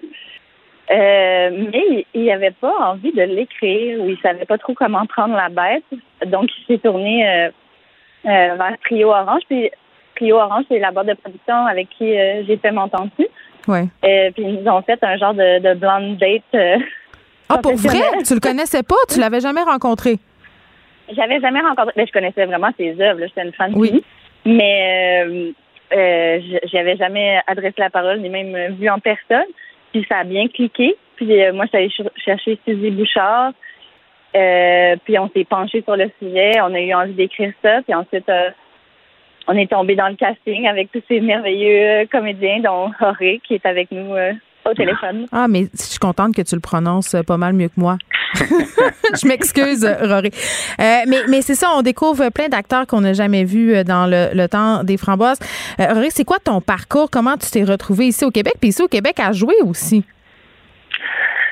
Mais 0.91 2.05
il 2.13 2.25
n'avait 2.25 2.51
pas 2.51 2.91
envie 2.91 3.11
de 3.11 3.23
l'écrire 3.23 3.99
ou 3.99 4.09
il 4.09 4.19
savait 4.19 4.45
pas 4.45 4.59
trop 4.59 4.75
comment 4.75 5.07
prendre 5.07 5.35
la 5.35 5.49
bête. 5.49 5.83
Donc, 6.27 6.47
il 6.59 6.65
s'est 6.67 6.77
tourné 6.77 7.49
vers 8.23 8.75
Trio 8.85 9.09
Orange. 9.09 9.41
Puis 9.49 9.71
Trio 10.15 10.35
Orange, 10.35 10.65
c'est 10.69 10.77
la 10.77 10.91
boîte 10.91 11.07
de 11.07 11.15
production 11.15 11.65
avec 11.65 11.89
qui 11.89 12.05
j'ai 12.45 12.57
fait 12.57 12.71
mon. 12.71 12.87
Ouais. 13.67 13.85
Euh, 14.05 14.31
puis 14.31 14.43
ils 14.43 14.61
nous 14.61 14.69
ont 14.71 14.81
fait 14.81 14.97
un 15.03 15.17
genre 15.17 15.33
de, 15.33 15.59
de 15.59 15.73
blind 15.73 16.17
date. 16.17 16.41
euh, 16.55 16.77
Ah, 17.49 17.57
pour 17.59 17.75
vrai? 17.75 17.99
Tu 18.25 18.33
le 18.33 18.39
connaissais 18.39 18.83
pas? 18.83 18.95
Tu 19.09 19.19
l'avais 19.19 19.39
jamais 19.41 19.61
rencontré? 19.63 20.17
J'avais 21.15 21.39
jamais 21.39 21.61
rencontré. 21.61 21.93
Mais 21.95 22.05
je 22.05 22.11
connaissais 22.11 22.45
vraiment 22.45 22.69
ses 22.77 22.99
œuvres. 23.01 23.19
J'étais 23.21 23.43
une 23.43 23.53
fan. 23.53 23.71
Oui. 23.75 24.03
Mais 24.45 25.23
euh, 25.25 25.51
euh, 25.93 26.39
j'avais 26.71 26.95
jamais 26.97 27.39
adressé 27.47 27.75
la 27.77 27.89
parole 27.89 28.19
ni 28.19 28.29
même 28.29 28.75
vu 28.75 28.89
en 28.89 28.99
personne. 28.99 29.45
Puis 29.91 30.05
ça 30.09 30.17
a 30.19 30.23
bien 30.23 30.47
cliqué. 30.47 30.95
Puis 31.15 31.27
moi, 31.53 31.65
allée 31.73 31.89
ch- 31.89 32.07
chercher 32.23 32.59
Suzy 32.65 32.91
Bouchard. 32.91 33.51
Puis 34.33 35.17
on 35.17 35.29
s'est 35.35 35.45
penché 35.45 35.81
sur 35.81 35.95
le 35.95 36.09
sujet. 36.21 36.59
On 36.61 36.73
a 36.73 36.79
eu 36.79 36.93
envie 36.93 37.13
d'écrire 37.13 37.51
ça. 37.63 37.81
Puis 37.83 37.93
ensuite, 37.93 38.29
on 39.47 39.53
est 39.53 39.69
tombé 39.69 39.95
dans 39.95 40.09
le 40.09 40.15
casting 40.15 40.67
avec 40.67 40.91
tous 40.91 41.01
ces 41.07 41.19
merveilleux 41.19 42.03
euh, 42.03 42.05
comédiens, 42.11 42.59
dont 42.63 42.91
Joré, 42.99 43.41
qui 43.47 43.55
est 43.55 43.65
avec 43.65 43.91
nous 43.91 44.13
euh, 44.13 44.33
au 44.69 44.73
téléphone. 44.73 45.25
Ah, 45.31 45.47
mais 45.47 45.67
je 45.73 45.83
suis 45.83 45.99
contente 45.99 46.35
que 46.35 46.41
tu 46.41 46.55
le 46.55 46.61
prononces 46.61 47.15
pas 47.25 47.37
mal 47.37 47.53
mieux 47.53 47.69
que 47.69 47.79
moi. 47.79 47.97
je 48.35 49.27
m'excuse, 49.27 49.85
Rory. 50.01 50.31
Euh, 50.79 51.01
mais 51.07 51.21
mais 51.29 51.41
c'est 51.41 51.55
ça, 51.55 51.69
on 51.75 51.81
découvre 51.81 52.29
plein 52.29 52.49
d'acteurs 52.49 52.85
qu'on 52.85 53.01
n'a 53.01 53.13
jamais 53.13 53.45
vus 53.45 53.83
dans 53.83 54.05
le, 54.05 54.29
le, 54.33 54.47
temps 54.47 54.83
des 54.83 54.97
framboises. 54.97 55.39
Euh, 55.79 55.93
Rory, 55.93 56.11
c'est 56.11 56.25
quoi 56.25 56.37
ton 56.43 56.61
parcours? 56.61 57.09
Comment 57.09 57.37
tu 57.37 57.49
t'es 57.49 57.63
retrouvé 57.63 58.07
ici 58.07 58.25
au 58.25 58.31
Québec? 58.31 58.55
Puis 58.59 58.69
ici 58.69 58.81
au 58.81 58.87
Québec 58.87 59.19
à 59.19 59.31
jouer 59.31 59.55
aussi? 59.63 60.03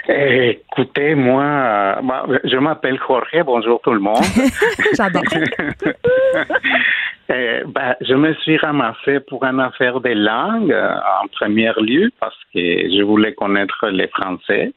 Écoutez, 0.07 1.15
moi, 1.15 1.99
je 2.43 2.57
m'appelle 2.57 2.99
Jorge. 3.07 3.41
Bonjour 3.43 3.81
tout 3.81 3.93
le 3.93 3.99
monde. 3.99 4.21
J'adore. 4.95 5.23
ben, 7.27 7.95
je 8.01 8.13
me 8.13 8.33
suis 8.35 8.57
ramassé 8.57 9.19
pour 9.19 9.43
une 9.43 9.59
affaire 9.59 9.99
de 9.99 10.09
langue 10.09 10.73
en 10.73 11.27
premier 11.27 11.71
lieu 11.77 12.11
parce 12.19 12.37
que 12.53 12.59
je 12.59 13.01
voulais 13.03 13.33
connaître 13.33 13.87
les 13.87 14.07
Français. 14.07 14.73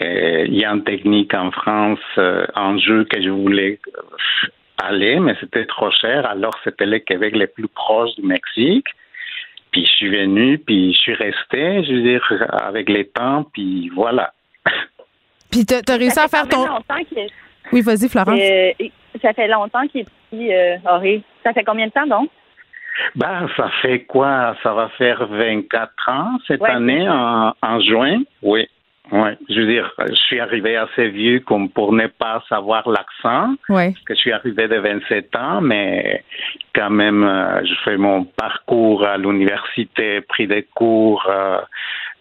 Et 0.00 0.44
il 0.48 0.58
y 0.58 0.64
a 0.64 0.72
une 0.72 0.82
technique 0.82 1.32
en 1.34 1.52
France, 1.52 2.00
un 2.16 2.78
jeu 2.78 3.04
que 3.04 3.22
je 3.22 3.28
voulais 3.28 3.78
aller, 4.82 5.20
mais 5.20 5.36
c'était 5.40 5.66
trop 5.66 5.90
cher. 5.90 6.26
Alors, 6.26 6.52
c'était 6.64 6.86
le 6.86 6.98
Québec 6.98 7.36
le 7.36 7.46
plus 7.46 7.68
proche 7.68 8.14
du 8.16 8.26
Mexique. 8.26 8.88
Puis 9.70 9.86
je 9.86 9.90
suis 9.90 10.10
venu, 10.10 10.58
puis 10.58 10.92
je 10.92 10.98
suis 10.98 11.14
resté, 11.14 11.84
je 11.84 11.94
veux 11.94 12.02
dire, 12.02 12.46
avec 12.50 12.88
les 12.90 13.06
temps, 13.06 13.44
puis 13.54 13.90
voilà. 13.94 14.32
Puis 15.50 15.64
tu 15.64 15.74
as 15.74 15.96
réussi 15.96 16.18
à 16.18 16.28
faire 16.28 16.46
ton. 16.48 16.66
Oui, 17.72 17.80
vas-y, 17.80 18.08
Florence. 18.08 18.38
Euh, 18.38 18.72
ça 19.22 19.32
fait 19.32 19.48
longtemps 19.48 19.86
qu'il 19.88 20.04
ici, 20.32 20.52
euh, 20.52 20.76
Ça 21.42 21.52
fait 21.52 21.64
combien 21.64 21.86
de 21.86 21.92
temps 21.92 22.06
donc? 22.06 22.30
Ben, 23.16 23.48
ça 23.56 23.70
fait 23.80 24.00
quoi? 24.00 24.54
Ça 24.62 24.74
va 24.74 24.88
faire 24.90 25.26
24 25.26 26.08
ans 26.08 26.38
cette 26.46 26.62
année, 26.62 27.08
en, 27.08 27.54
en 27.62 27.80
juin. 27.80 28.22
Oui. 28.42 28.68
Oui, 29.10 29.30
je 29.50 29.60
veux 29.60 29.66
dire, 29.66 29.92
je 29.98 30.14
suis 30.14 30.40
arrivé 30.40 30.76
assez 30.76 31.08
vieux 31.08 31.40
comme 31.40 31.68
pour 31.68 31.92
ne 31.92 32.06
pas 32.06 32.42
savoir 32.48 32.88
l'accent. 32.88 33.54
Oui. 33.68 33.92
Parce 33.92 34.04
que 34.04 34.14
je 34.14 34.20
suis 34.20 34.32
arrivé 34.32 34.68
de 34.68 34.76
27 34.76 35.36
ans, 35.36 35.60
mais 35.60 36.24
quand 36.74 36.88
même, 36.88 37.22
euh, 37.22 37.62
je 37.64 37.74
fais 37.84 37.98
mon 37.98 38.24
parcours 38.24 39.04
à 39.04 39.18
l'université, 39.18 40.22
pris 40.22 40.46
des 40.46 40.62
cours, 40.62 41.26
euh, 41.28 41.58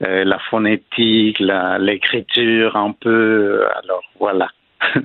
euh, 0.06 0.24
la 0.26 0.40
phonétique, 0.50 1.40
l'écriture 1.40 2.76
un 2.76 2.92
peu. 2.92 3.66
Alors 3.84 4.04
voilà. 4.20 4.50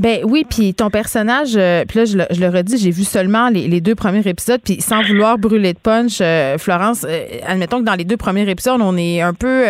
Ben 0.00 0.22
oui, 0.24 0.44
puis 0.48 0.74
ton 0.74 0.90
personnage, 0.90 1.52
euh, 1.54 1.84
puis 1.86 2.00
là 2.00 2.04
je 2.04 2.18
le, 2.18 2.24
je 2.32 2.40
le, 2.40 2.48
redis, 2.48 2.78
j'ai 2.78 2.90
vu 2.90 3.04
seulement 3.04 3.48
les, 3.48 3.68
les, 3.68 3.80
deux 3.80 3.94
premiers 3.94 4.26
épisodes, 4.26 4.60
puis 4.60 4.80
sans 4.80 5.02
vouloir 5.02 5.38
brûler 5.38 5.72
de 5.72 5.78
punch, 5.78 6.18
euh, 6.20 6.58
Florence, 6.58 7.06
euh, 7.08 7.24
admettons 7.46 7.78
que 7.78 7.84
dans 7.84 7.94
les 7.94 8.02
deux 8.02 8.16
premiers 8.16 8.48
épisodes, 8.50 8.80
on 8.80 8.96
est 8.96 9.20
un 9.20 9.34
peu 9.34 9.64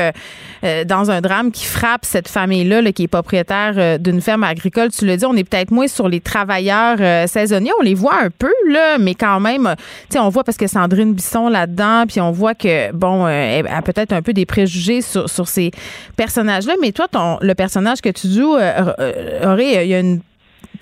dans 0.86 1.10
un 1.10 1.20
drame 1.20 1.51
qui 1.51 1.66
frappe 1.66 2.06
cette 2.06 2.26
famille-là, 2.26 2.80
là, 2.80 2.90
qui 2.90 3.02
est 3.02 3.09
propriétaire 3.09 3.98
d'une 3.98 4.22
ferme 4.22 4.44
agricole. 4.44 4.90
Tu 4.90 5.05
le 5.05 5.14
dis, 5.18 5.26
on 5.26 5.36
est 5.36 5.44
peut-être 5.44 5.70
moins 5.70 5.88
sur 5.88 6.09
les 6.09 6.20
travailleurs 6.20 7.28
saisonniers, 7.28 7.72
on 7.78 7.82
les 7.82 7.92
voit 7.92 8.16
un 8.22 8.30
peu 8.30 8.51
là, 8.68 8.96
mais 8.98 9.14
quand 9.14 9.40
même, 9.40 9.74
tu 10.09 10.14
sais, 10.14 10.18
on 10.18 10.30
voit 10.30 10.42
parce 10.42 10.56
que 10.56 10.66
Sandrine 10.66 11.12
Bisson 11.12 11.51
là-dedans, 11.51 12.05
puis 12.09 12.22
on 12.22 12.32
voit 12.32 12.55
que 12.55 12.92
bon, 12.92 13.28
elle 13.28 13.66
a 13.66 13.82
peut-être 13.82 14.12
un 14.12 14.22
peu 14.22 14.32
des 14.32 14.46
préjugés 14.46 15.02
sur, 15.02 15.28
sur 15.28 15.48
ces 15.48 15.70
personnages-là, 16.16 16.74
mais 16.80 16.92
toi, 16.92 17.09
ton 17.09 17.36
le 17.42 17.55
personnage 17.55 18.01
que 18.01 18.09
tu 18.09 18.28
joues, 18.28 18.55
aurait, 18.55 19.84
il 19.84 19.90
y 19.90 19.94
a 19.94 20.01
une 20.01 20.14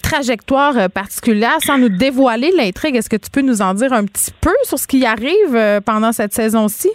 trajectoire 0.03 0.77
euh, 0.77 0.89
particulière 0.89 1.59
sans 1.61 1.79
nous 1.79 1.89
dévoiler 1.89 2.51
l'intrigue. 2.57 2.97
Est-ce 2.97 3.11
que 3.11 3.17
tu 3.17 3.31
peux 3.31 3.43
nous 3.43 3.63
en 3.63 3.75
dire 3.75 3.93
un 3.93 4.05
petit 4.05 4.33
peu 4.41 4.55
sur 4.65 4.79
ce 4.79 4.87
qui 4.87 5.05
arrive 5.07 5.55
euh, 5.55 5.81
pendant 5.81 6.13
cette 6.13 6.33
saison-ci? 6.33 6.91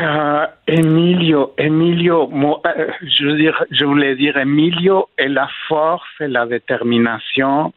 Euh, 0.00 0.46
Emilio, 0.66 1.54
Emilio, 1.56 2.28
euh, 2.32 2.86
je 3.00 3.26
veux 3.26 3.36
dire, 3.36 3.64
je 3.70 3.84
voulais 3.84 4.16
dire, 4.16 4.36
Emilio 4.36 5.08
est 5.16 5.28
la 5.28 5.48
force 5.68 6.08
et 6.20 6.26
la 6.26 6.46
détermination 6.46 7.72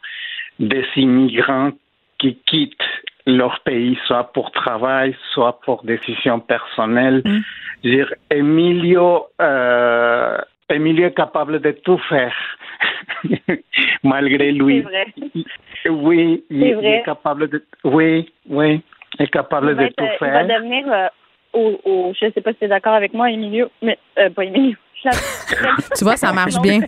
des 0.58 0.84
immigrants 0.95 1.72
qui 2.18 2.40
quittent 2.48 2.74
leur 3.28 3.60
pays, 3.60 3.99
soit 4.08 4.32
pour 4.34 4.52
travail, 4.52 5.16
soit 5.34 5.60
pour 5.62 5.84
décision 5.84 6.40
personnelle. 6.40 7.22
Mm. 7.24 7.38
Je 7.84 7.90
veux 7.90 7.95
dire, 7.95 8.14
Emilio, 8.32 9.28
euh, 9.40 10.40
Emilio 10.70 11.06
est 11.06 11.14
capable 11.14 11.62
de 11.62 11.72
tout 11.72 11.99
faire. 12.10 12.34
malgré 14.04 14.52
lui. 14.52 14.84
C'est 14.84 14.90
vrai. 14.90 15.06
Oui, 15.90 16.44
il, 16.49 16.64
est 16.64 17.04
capable 17.04 17.49
de. 17.49 17.64
Oui, 17.84 18.32
oui, 18.49 18.82
il 19.20 19.24
est 19.24 19.28
capable 19.28 19.76
de 19.76 19.88
tout 19.88 20.06
faire. 20.20 20.41
Il 20.41 20.48
va 20.48 20.56
devenir, 20.56 20.91
euh, 20.91 21.08
au, 21.54 21.80
au, 21.86 22.14
je 22.20 22.26
ne 22.26 22.32
sais 22.32 22.41
pas 22.41 22.52
si 22.52 22.60
tu 22.60 22.66
es 22.66 22.68
d'accord 22.68 22.94
avec 22.94 23.14
moi, 23.14 23.32
Emilio, 23.32 23.70
mais 23.82 23.98
euh, 24.20 24.30
pas 24.30 24.44
Emilio. 24.44 24.76
tu 25.98 26.04
vois, 26.04 26.18
ça 26.18 26.34
marche 26.34 26.60
bien. 26.62 26.80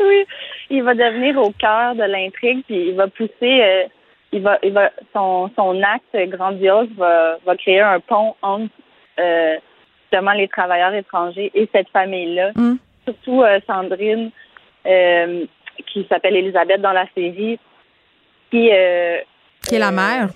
oui, 0.00 0.24
il 0.70 0.82
va 0.82 0.94
devenir 0.94 1.38
au 1.38 1.50
cœur 1.52 1.94
de 1.94 2.02
l'intrigue, 2.02 2.64
puis 2.66 2.88
il 2.88 2.94
va 2.94 3.08
pousser. 3.08 3.32
Euh, 3.42 3.84
il 4.32 4.42
va, 4.42 4.58
il 4.62 4.72
va, 4.72 4.90
son, 5.14 5.50
son 5.56 5.82
acte 5.82 6.30
grandiose 6.30 6.88
va, 6.96 7.38
va 7.46 7.56
créer 7.56 7.80
un 7.80 8.00
pont 8.00 8.34
entre 8.42 8.70
euh, 9.18 9.56
justement 10.02 10.32
les 10.32 10.48
travailleurs 10.48 10.94
étrangers 10.94 11.50
et 11.54 11.68
cette 11.72 11.88
famille-là. 11.90 12.52
Mm. 12.54 12.76
Surtout 13.04 13.42
euh, 13.42 13.58
Sandrine, 13.66 14.30
euh, 14.86 15.44
qui 15.86 16.06
s'appelle 16.08 16.36
Elisabeth 16.36 16.80
dans 16.80 16.92
la 16.92 17.06
série, 17.14 17.58
qui, 18.50 18.70
euh, 18.72 19.18
qui 19.66 19.74
est 19.74 19.78
la 19.78 19.90
mère. 19.90 20.28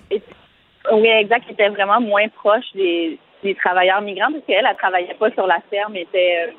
oui, 0.91 1.07
exact, 1.07 1.45
qui 1.45 1.53
était 1.53 1.69
vraiment 1.69 2.01
moins 2.01 2.27
proche 2.29 2.71
des, 2.75 3.17
des 3.43 3.55
travailleurs 3.55 4.01
migrants 4.01 4.31
parce 4.31 4.45
qu'elle, 4.45 4.65
elle 4.69 4.77
travaillait 4.77 5.15
pas 5.15 5.31
sur 5.31 5.47
la 5.47 5.59
ferme, 5.69 5.95
elle 5.95 6.03
était 6.03 6.53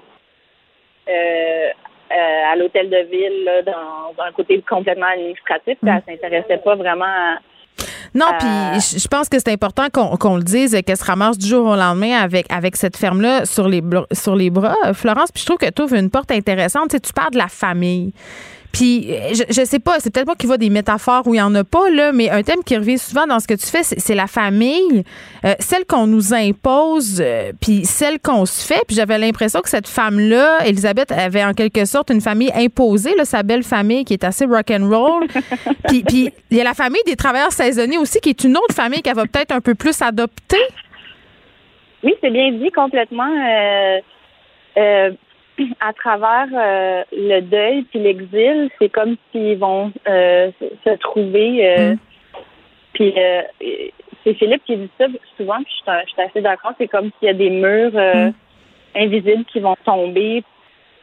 euh, 1.09 1.71
à 2.53 2.57
l'hôtel 2.57 2.91
de 2.91 2.99
ville, 3.11 3.45
là, 3.45 3.63
dans, 3.63 4.23
un 4.23 4.33
côté 4.33 4.61
complètement 4.63 5.07
administratif, 5.07 5.79
mm. 5.83 5.89
elle 5.89 6.03
s'intéressait 6.07 6.59
pas 6.59 6.75
vraiment 6.75 7.05
à 7.05 7.39
non, 8.15 8.27
puis 8.39 9.01
je 9.01 9.09
pense 9.09 9.29
que 9.29 9.39
c'est 9.39 9.53
important 9.53 9.89
qu'on 9.91 10.37
le 10.37 10.45
dise, 10.45 10.77
qu'elle 10.87 10.97
se 10.97 11.05
ramasse 11.05 11.37
du 11.37 11.49
jour 11.49 11.67
au 11.67 11.75
lendemain 11.75 12.13
avec, 12.13 12.47
avec 12.51 12.77
cette 12.77 12.97
ferme-là 12.97 13.45
sur 13.45 13.69
les, 13.69 13.83
sur 14.13 14.37
les 14.37 14.51
bras, 14.51 14.77
Florence. 14.93 15.33
Puis 15.33 15.41
je 15.41 15.47
trouve 15.47 15.59
que 15.59 15.71
tu 15.71 15.83
ouvres 15.83 15.97
une 15.97 16.11
porte 16.11 16.31
intéressante. 16.31 16.91
Tu, 16.91 16.97
sais, 16.97 17.01
tu 17.01 17.13
parles 17.13 17.33
de 17.33 17.39
la 17.39 17.49
famille. 17.49 18.13
Puis, 18.75 19.07
je, 19.33 19.45
je 19.49 19.65
sais 19.65 19.79
pas, 19.79 20.01
c'est 20.01 20.13
peut-être 20.13 20.27
moi 20.27 20.35
qui 20.35 20.47
vois 20.47 20.59
des 20.59 20.69
métaphores 20.69 21.29
où 21.29 21.35
il 21.35 21.39
y 21.39 21.41
en 21.41 21.55
a 21.55 21.63
pas, 21.63 21.91
là, 21.91 22.11
mais 22.11 22.29
un 22.29 22.43
thème 22.43 22.65
qui 22.67 22.77
revient 22.77 22.99
souvent 22.99 23.25
dans 23.25 23.39
ce 23.39 23.47
que 23.47 23.55
tu 23.55 23.67
fais, 23.67 23.85
c'est 23.85 24.17
la 24.17 24.27
famille, 24.27 25.05
euh, 25.45 25.55
celle 25.61 25.85
qu'on 25.85 26.09
nous 26.09 26.35
impose, 26.35 27.23
euh, 27.25 27.53
puis 27.61 27.85
celle 27.85 28.19
qu'on 28.19 28.45
se 28.47 28.67
fait. 28.67 28.83
Puis 28.89 28.97
j'avais 28.97 29.17
l'impression 29.17 29.61
que 29.61 29.69
cette 29.69 29.87
femme-là, 29.87 30.67
Elisabeth, 30.67 31.13
avait 31.13 31.45
en 31.45 31.55
quelque 31.55 31.85
sorte 31.85 32.11
une 32.11 32.21
famille 32.21 32.51
imposée, 32.53 33.15
là, 33.17 33.25
sa 33.25 33.45
belle 33.45 33.63
famille 33.63 34.05
qui 34.05 34.15
est 34.15 34.25
assez 34.25 34.45
rock'n'roll. 34.45 35.29
puis, 35.87 36.03
puis 36.03 36.33
il 36.51 36.57
y 36.57 36.61
a 36.61 36.65
la 36.65 36.75
famille 36.75 37.03
des 37.07 37.15
travailleurs 37.15 37.53
saisonniers 37.53 37.99
aussi, 37.99 38.19
qui 38.21 38.31
est 38.31 38.43
une 38.43 38.57
autre 38.57 38.75
famille 38.75 39.03
qu'elle 39.03 39.15
va 39.15 39.27
peut-être 39.27 39.53
un 39.53 39.61
peu 39.61 39.77
plus 39.77 40.03
adopter. 40.03 40.59
Oui, 42.03 42.13
c'est 42.21 42.31
bien 42.31 42.51
dit 42.51 42.73
complètement. 42.73 43.31
Euh, 43.31 44.01
euh 44.79 45.11
à 45.81 45.93
travers 45.93 46.49
euh, 46.53 47.03
le 47.13 47.41
deuil 47.41 47.83
puis 47.85 48.01
l'exil, 48.01 48.71
c'est 48.79 48.89
comme 48.89 49.17
s'ils 49.31 49.59
vont 49.59 49.93
euh, 50.09 50.51
se 50.85 50.97
trouver. 50.99 51.69
Euh, 51.69 51.95
mm. 51.95 51.99
Puis 52.95 53.15
c'est 54.23 54.35
Philippe 54.35 54.63
qui 54.65 54.77
dit 54.77 54.91
ça 54.99 55.07
souvent, 55.37 55.57
puis 55.57 55.75
je 55.87 56.11
suis 56.13 56.23
assez 56.23 56.41
d'accord. 56.41 56.73
C'est 56.79 56.89
comme 56.89 57.11
s'il 57.19 57.27
y 57.27 57.31
a 57.31 57.35
des 57.35 57.51
murs 57.51 57.93
mm. 57.93 58.33
invisibles 58.97 59.45
qui 59.47 59.61
vont 59.61 59.77
tomber 59.85 60.45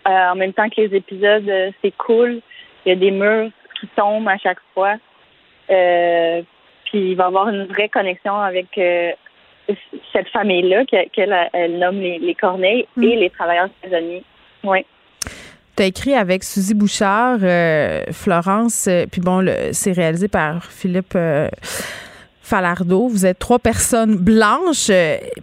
en 0.06 0.36
même 0.36 0.53
temps 0.53 0.69
que 0.69 0.82
les 0.82 0.95
épisodes 0.95 1.52
s'écoulent. 1.82 2.41
Il 2.86 2.90
y 2.90 2.91
a 2.94 2.95
des 2.95 3.11
murs 3.11 3.49
qui 3.80 3.88
tombent 3.95 4.28
à 4.30 4.38
chaque 4.38 4.61
fois. 4.73 4.95
puis 5.68 7.11
il 7.11 7.15
va 7.15 7.26
y 7.26 7.28
avoir 7.28 7.49
une 7.49 7.65
vraie 7.65 7.90
connexion 7.90 8.36
avec 8.36 8.68
cette 10.14 10.30
famille-là 10.30 10.86
qu'elle 10.86 11.49
elle 11.53 11.78
nomme 11.78 11.99
les, 11.99 12.19
les 12.19 12.36
Corneilles 12.36 12.88
mm. 12.95 13.03
et 13.03 13.15
les 13.18 13.30
travailleurs 13.30 13.69
saisonniers. 13.84 14.23
Oui. 14.63 14.85
Tu 15.75 15.83
as 15.83 15.85
écrit 15.85 16.13
avec 16.13 16.43
Suzy 16.43 16.73
Bouchard, 16.73 17.39
euh, 17.41 18.03
Florence, 18.11 18.88
euh, 18.88 19.05
puis 19.09 19.21
bon, 19.21 19.45
c'est 19.71 19.93
réalisé 19.93 20.27
par 20.27 20.65
Philippe 20.65 21.13
euh, 21.15 21.47
Falardeau. 22.41 23.07
Vous 23.07 23.25
êtes 23.25 23.39
trois 23.39 23.57
personnes 23.57 24.17
blanches, 24.17 24.91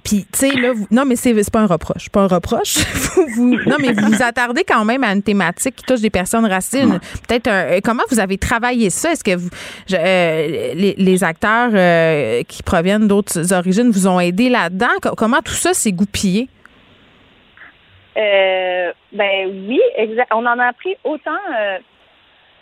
puis 0.04 0.26
tu 0.30 0.38
sais, 0.38 0.50
là, 0.50 0.74
non, 0.90 1.06
mais 1.06 1.16
c'est 1.16 1.50
pas 1.50 1.60
un 1.60 1.66
reproche, 1.66 2.10
pas 2.10 2.20
un 2.20 2.26
reproche. 2.26 2.76
vous, 3.36 3.56
non, 3.66 3.76
mais 3.80 3.94
vous 3.94 4.06
vous 4.06 4.22
attardez 4.22 4.64
quand 4.64 4.84
même 4.84 5.02
à 5.02 5.12
une 5.14 5.22
thématique 5.22 5.76
qui 5.76 5.84
touche 5.84 6.02
des 6.02 6.10
personnes 6.10 6.44
racines. 6.44 7.00
Peut-être, 7.26 7.80
comment 7.82 8.02
vous 8.10 8.20
avez 8.20 8.36
travaillé 8.36 8.90
ça? 8.90 9.12
Est-ce 9.12 9.24
que 9.24 9.34
vous, 9.34 9.48
les, 9.88 10.94
les, 10.98 11.24
acteurs 11.24 11.70
qui 12.46 12.62
proviennent 12.62 13.08
d'autres 13.08 13.54
origines 13.54 13.90
vous 13.90 14.06
ont 14.06 14.20
aidé 14.20 14.50
là-dedans? 14.50 15.14
Comment 15.16 15.40
tout 15.42 15.54
ça 15.54 15.72
s'est 15.72 15.92
goupillé? 15.92 16.50
Euh, 18.16 18.92
ben 19.12 19.66
oui, 19.68 19.80
exact. 19.96 20.32
On 20.34 20.44
en 20.46 20.58
a 20.58 20.66
appris 20.66 20.96
autant 21.04 21.30
euh, 21.56 21.78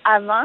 avant. 0.04 0.44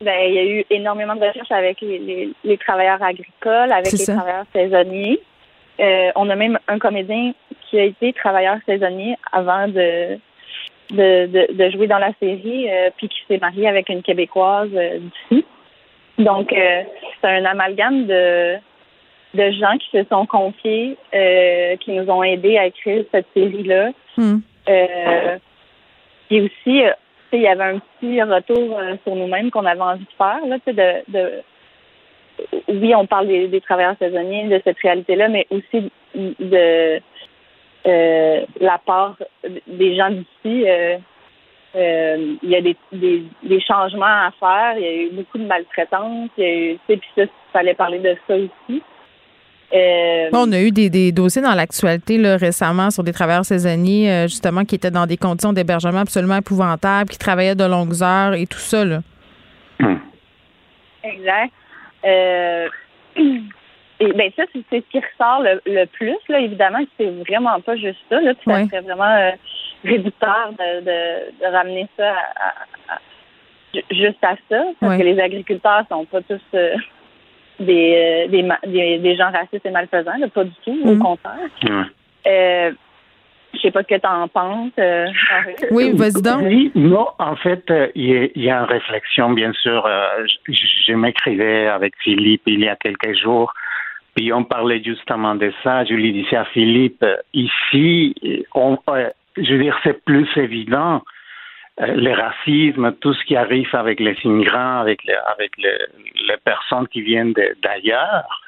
Ben, 0.00 0.28
il 0.28 0.34
y 0.34 0.38
a 0.38 0.44
eu 0.44 0.64
énormément 0.70 1.14
de 1.14 1.24
recherches 1.24 1.52
avec 1.52 1.80
les, 1.80 2.32
les, 2.44 2.58
travailleurs 2.58 3.02
agricoles, 3.02 3.72
avec 3.72 3.92
les 3.92 4.04
travailleurs 4.04 4.44
saisonniers. 4.52 5.20
Euh, 5.80 6.10
on 6.16 6.28
a 6.28 6.36
même 6.36 6.58
un 6.68 6.78
comédien 6.78 7.32
qui 7.62 7.78
a 7.78 7.84
été 7.84 8.12
travailleur 8.12 8.58
saisonnier 8.66 9.16
avant 9.32 9.68
de 9.68 10.18
de, 10.90 11.26
de, 11.26 11.52
de 11.52 11.70
jouer 11.70 11.86
dans 11.86 11.98
la 11.98 12.12
série, 12.20 12.70
euh, 12.70 12.90
puis 12.96 13.08
qui 13.08 13.18
s'est 13.26 13.38
marié 13.38 13.68
avec 13.68 13.88
une 13.88 14.02
Québécoise 14.02 14.70
euh, 14.74 14.98
d'ici. 14.98 15.44
Donc, 16.18 16.52
euh, 16.52 16.82
c'est 17.20 17.28
un 17.28 17.44
amalgame 17.44 18.06
de, 18.06 18.56
de 19.36 19.50
gens 19.52 19.76
qui 19.78 19.90
se 19.96 20.04
sont 20.10 20.26
confiés, 20.26 20.96
euh, 21.14 21.76
qui 21.76 21.92
nous 21.92 22.08
ont 22.10 22.22
aidés 22.22 22.58
à 22.58 22.66
écrire 22.66 23.04
cette 23.12 23.26
série-là. 23.34 23.90
Euh, 24.68 25.38
et 26.30 26.40
aussi, 26.40 26.82
euh, 26.82 26.92
il 27.32 27.42
y 27.42 27.46
avait 27.46 27.64
un 27.64 27.78
petit 27.78 28.20
retour 28.22 28.78
euh, 28.78 28.96
sur 29.04 29.14
nous-mêmes 29.14 29.50
qu'on 29.50 29.66
avait 29.66 29.80
envie 29.80 30.04
de 30.04 30.16
faire, 30.16 30.40
là, 30.46 30.56
de, 30.66 31.12
de 31.12 31.42
oui, 32.68 32.94
on 32.94 33.06
parle 33.06 33.28
des, 33.28 33.48
des 33.48 33.60
travailleurs 33.60 33.96
saisonniers, 33.98 34.48
de 34.48 34.60
cette 34.64 34.78
réalité-là, 34.78 35.28
mais 35.28 35.46
aussi 35.50 35.90
de 36.14 37.00
euh, 37.86 38.40
la 38.60 38.78
part 38.78 39.16
des 39.66 39.96
gens 39.96 40.10
d'ici. 40.10 40.66
Il 41.74 42.38
y 42.42 42.56
a 42.56 42.60
des, 42.60 42.76
des, 42.92 43.22
des 43.42 43.60
changements 43.60 44.04
à 44.06 44.32
faire. 44.40 44.74
Il 44.78 44.82
y 44.82 44.86
a 44.86 44.94
eu 45.02 45.10
beaucoup 45.10 45.38
de 45.38 45.46
maltraitance. 45.46 46.30
Il 46.38 46.44
y 46.44 46.46
a 46.46 46.54
eu, 46.54 46.72
tu 46.74 46.80
sais, 46.88 46.96
puis 46.96 47.10
ça, 47.16 47.22
il 47.22 47.52
fallait 47.52 47.74
parler 47.74 47.98
de 47.98 48.16
ça 48.26 48.34
aussi. 48.34 48.82
Euh, 49.74 50.28
on 50.32 50.52
a 50.52 50.60
eu 50.60 50.70
des, 50.70 50.88
des 50.90 51.10
dossiers 51.12 51.42
dans 51.42 51.54
l'actualité 51.54 52.18
là, 52.18 52.36
récemment 52.36 52.90
sur 52.90 53.02
des 53.02 53.12
travailleurs 53.12 53.44
saisonniers, 53.44 54.10
euh, 54.10 54.22
justement, 54.28 54.64
qui 54.64 54.76
étaient 54.76 54.90
dans 54.92 55.06
des 55.06 55.16
conditions 55.16 55.52
d'hébergement 55.52 56.00
absolument 56.00 56.36
épouvantables, 56.36 57.10
qui 57.10 57.18
travaillaient 57.18 57.56
de 57.56 57.64
longues 57.64 58.00
heures 58.02 58.34
et 58.34 58.46
tout 58.46 58.58
ça. 58.58 58.84
Là. 58.84 59.00
Exact. 61.02 61.52
Euh, 62.04 62.68
et 64.00 64.12
ben 64.12 64.30
ça, 64.36 64.44
c'est 64.52 64.62
c'est 64.70 64.84
ce 64.84 64.90
qui 64.90 64.98
ressort 64.98 65.42
le, 65.42 65.60
le 65.66 65.86
plus, 65.86 66.16
là, 66.28 66.40
évidemment, 66.40 66.84
que 66.84 66.90
c'est 66.98 67.10
vraiment 67.28 67.60
pas 67.60 67.76
juste 67.76 67.98
ça, 68.08 68.20
là, 68.20 68.34
puis 68.34 68.44
ça 68.50 68.64
serait 68.66 68.80
vraiment 68.82 69.04
euh, 69.16 69.30
réducteur 69.84 70.50
de, 70.58 70.80
de, 70.80 71.40
de 71.44 71.52
ramener 71.52 71.86
ça 71.96 72.10
à, 72.10 72.14
à- 72.14 72.94
à- 72.94 73.00
ju- 73.74 73.84
juste 73.90 74.22
à 74.22 74.36
ça, 74.48 74.64
parce 74.80 74.92
Ouais. 74.92 74.98
que 74.98 75.02
les 75.04 75.20
agriculteurs 75.20 75.84
sont 75.88 76.04
pas 76.04 76.20
tous 76.22 76.40
euh, 76.54 76.74
des, 77.60 78.26
euh, 78.26 78.28
des, 78.30 78.42
ma- 78.42 78.58
des, 78.66 78.98
des 78.98 79.16
gens 79.16 79.30
racistes 79.30 79.64
et 79.64 79.70
malfaisants, 79.70 80.16
là, 80.18 80.28
pas 80.28 80.44
du 80.44 80.52
tout, 80.64 80.78
au 80.84 80.92
Mhm. 80.94 80.98
contraire. 80.98 81.88
Euh, 82.26 82.72
je 83.54 83.60
sais 83.60 83.70
pas 83.70 83.82
ce 83.82 83.88
que 83.88 83.98
tu 84.00 84.06
en 84.06 84.28
penses. 84.28 84.72
euh. 84.78 85.06
Oui, 85.70 85.92
vas-y 85.94 86.20
donc. 86.20 86.42
Oui, 86.42 86.70
non, 86.74 87.08
en 87.18 87.36
fait, 87.36 87.64
euh, 87.70 87.88
il 87.94 88.04
y, 88.10 88.16
a- 88.18 88.28
il 88.34 88.42
y 88.42 88.50
a 88.50 88.58
une 88.58 88.66
réflexion, 88.66 89.30
bien 89.30 89.52
sûr. 89.54 89.84
euh, 89.86 90.26
je 90.48 90.66
je 90.86 90.92
m'écrivais 90.92 91.66
avec 91.66 91.94
Philippe 92.02 92.42
il 92.46 92.60
y 92.60 92.68
a 92.68 92.76
quelques 92.76 93.14
jours, 93.16 93.52
puis 94.14 94.32
on 94.32 94.44
parlait 94.44 94.82
justement 94.84 95.34
de 95.34 95.52
ça. 95.64 95.84
Je 95.84 95.94
lui 95.94 96.12
disais 96.12 96.36
à 96.36 96.44
Philippe, 96.46 97.04
ici, 97.32 98.14
on, 98.54 98.78
euh, 98.90 99.08
je 99.36 99.54
veux 99.54 99.62
dire, 99.62 99.78
c'est 99.82 100.04
plus 100.04 100.28
évident. 100.36 101.02
Euh, 101.80 101.94
le 101.94 102.12
racisme, 102.12 102.92
tout 103.00 103.12
ce 103.12 103.24
qui 103.24 103.36
arrive 103.36 103.68
avec 103.74 104.00
les 104.00 104.16
immigrants, 104.24 104.80
avec 104.80 105.04
les, 105.04 105.16
avec 105.34 105.50
les, 105.58 105.76
les 106.28 106.36
personnes 106.44 106.88
qui 106.88 107.02
viennent 107.02 107.34
d'ailleurs. 107.62 108.40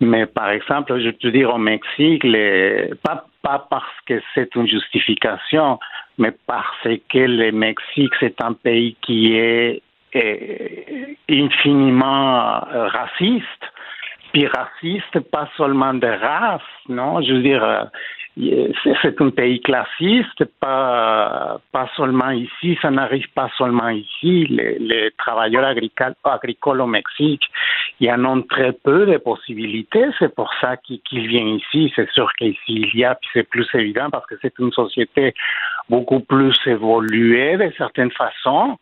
Mais 0.00 0.26
par 0.26 0.50
exemple, 0.50 0.98
je 1.00 1.10
peux 1.10 1.30
dire 1.30 1.54
au 1.54 1.58
Mexique, 1.58 2.24
les, 2.24 2.90
pas, 3.02 3.26
pas 3.42 3.66
parce 3.70 4.00
que 4.06 4.20
c'est 4.34 4.54
une 4.56 4.66
justification, 4.66 5.78
mais 6.18 6.32
parce 6.46 6.88
que 7.08 7.18
le 7.18 7.52
Mexique, 7.52 8.12
c'est 8.18 8.40
un 8.42 8.54
pays 8.54 8.96
qui 9.02 9.36
est 9.36 9.82
euh, 10.16 11.14
infiniment 11.30 12.66
euh, 12.72 12.88
raciste. 12.88 13.64
Puis 14.34 14.48
raciste, 14.48 15.20
pas 15.30 15.48
seulement 15.56 15.94
de 15.94 16.08
race, 16.08 16.60
non? 16.88 17.22
Je 17.22 17.34
veux 17.34 17.42
dire, 17.42 17.62
euh, 17.62 17.84
c'est 19.00 19.20
un 19.20 19.30
pays 19.30 19.60
classiste, 19.60 20.44
pas, 20.58 21.60
pas 21.70 21.88
seulement 21.96 22.30
ici, 22.30 22.76
ça 22.82 22.90
n'arrive 22.90 23.28
pas 23.32 23.48
seulement 23.56 23.90
ici. 23.90 24.46
Les, 24.50 25.12
travailleurs 25.16 25.64
agricoles, 26.24 26.80
au 26.80 26.86
Mexique, 26.88 27.44
il 28.00 28.08
y 28.08 28.12
en 28.12 28.24
a 28.24 28.42
très 28.50 28.72
peu 28.72 29.06
de 29.06 29.18
possibilités, 29.18 30.06
c'est 30.18 30.34
pour 30.34 30.52
ça 30.60 30.76
qu'ils 30.78 31.28
viennent 31.28 31.60
ici. 31.60 31.92
C'est 31.94 32.10
sûr 32.10 32.28
qu'ici 32.36 32.58
il 32.66 32.98
y 32.98 33.04
a, 33.04 33.14
puis 33.14 33.30
c'est 33.34 33.48
plus 33.48 33.68
évident 33.74 34.10
parce 34.10 34.26
que 34.26 34.34
c'est 34.42 34.58
une 34.58 34.72
société 34.72 35.32
beaucoup 35.88 36.18
plus 36.18 36.56
évoluée 36.66 37.56
de 37.56 37.72
certaines 37.78 38.10
façons. 38.10 38.78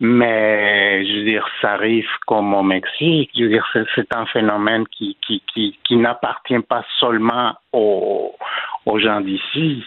Mais 0.00 1.04
je 1.06 1.18
veux 1.18 1.24
dire, 1.24 1.46
ça 1.60 1.72
arrive 1.72 2.08
comme 2.26 2.52
au 2.54 2.62
Mexique. 2.62 3.30
Je 3.36 3.44
veux 3.44 3.48
dire, 3.50 3.66
c'est, 3.72 3.84
c'est 3.94 4.14
un 4.14 4.26
phénomène 4.26 4.84
qui, 4.88 5.16
qui, 5.26 5.42
qui, 5.52 5.78
qui 5.84 5.96
n'appartient 5.96 6.58
pas 6.60 6.84
seulement 6.98 7.54
aux, 7.72 8.34
aux 8.86 8.98
gens 8.98 9.20
d'ici. 9.20 9.84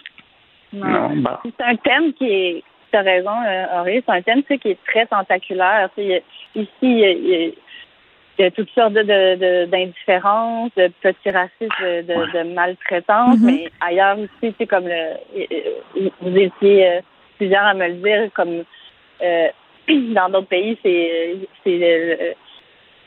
Non, 0.73 1.15
bah. 1.17 1.41
C'est 1.43 1.63
un 1.63 1.75
thème 1.75 2.13
qui 2.13 2.25
est, 2.25 2.63
tu 2.91 2.97
as 2.97 3.01
raison, 3.01 3.31
euh, 3.45 3.65
Henri, 3.73 4.03
c'est 4.05 4.13
un 4.13 4.21
thème 4.21 4.41
tu 4.43 4.47
sais, 4.49 4.57
qui 4.59 4.69
est 4.69 4.83
très 4.85 5.05
tentaculaire. 5.05 5.89
Tu 5.97 6.03
sais, 6.03 6.23
ici, 6.55 6.69
il 6.81 6.99
y 6.99 7.05
a, 7.05 7.11
il 7.11 7.53
y 8.45 8.51
toutes 8.51 8.69
sortes 8.69 8.93
de, 8.93 9.01
de, 9.01 9.35
de- 9.35 9.65
d'indifférences, 9.65 10.69
de 10.77 10.89
petits 11.01 11.31
racistes, 11.31 11.81
de, 11.81 12.01
de, 12.03 12.31
de 12.37 12.53
maltraitance, 12.53 13.39
Mhm. 13.39 13.45
mais 13.45 13.71
ailleurs 13.81 14.19
aussi, 14.19 14.29
tu 14.41 14.53
sais, 14.59 14.67
comme 14.67 14.87
le, 14.87 14.93
euh, 15.35 16.09
vous 16.21 16.37
étiez 16.37 16.87
euh, 16.87 17.01
plusieurs 17.37 17.63
à 17.65 17.73
me 17.73 17.87
le 17.87 17.93
dire, 17.95 18.29
comme 18.35 18.63
euh, 19.23 19.47
dans 20.13 20.29
d'autres 20.29 20.47
pays, 20.47 20.77
c'est, 20.83 21.35
c'est 21.63 21.77
le- 21.77 22.33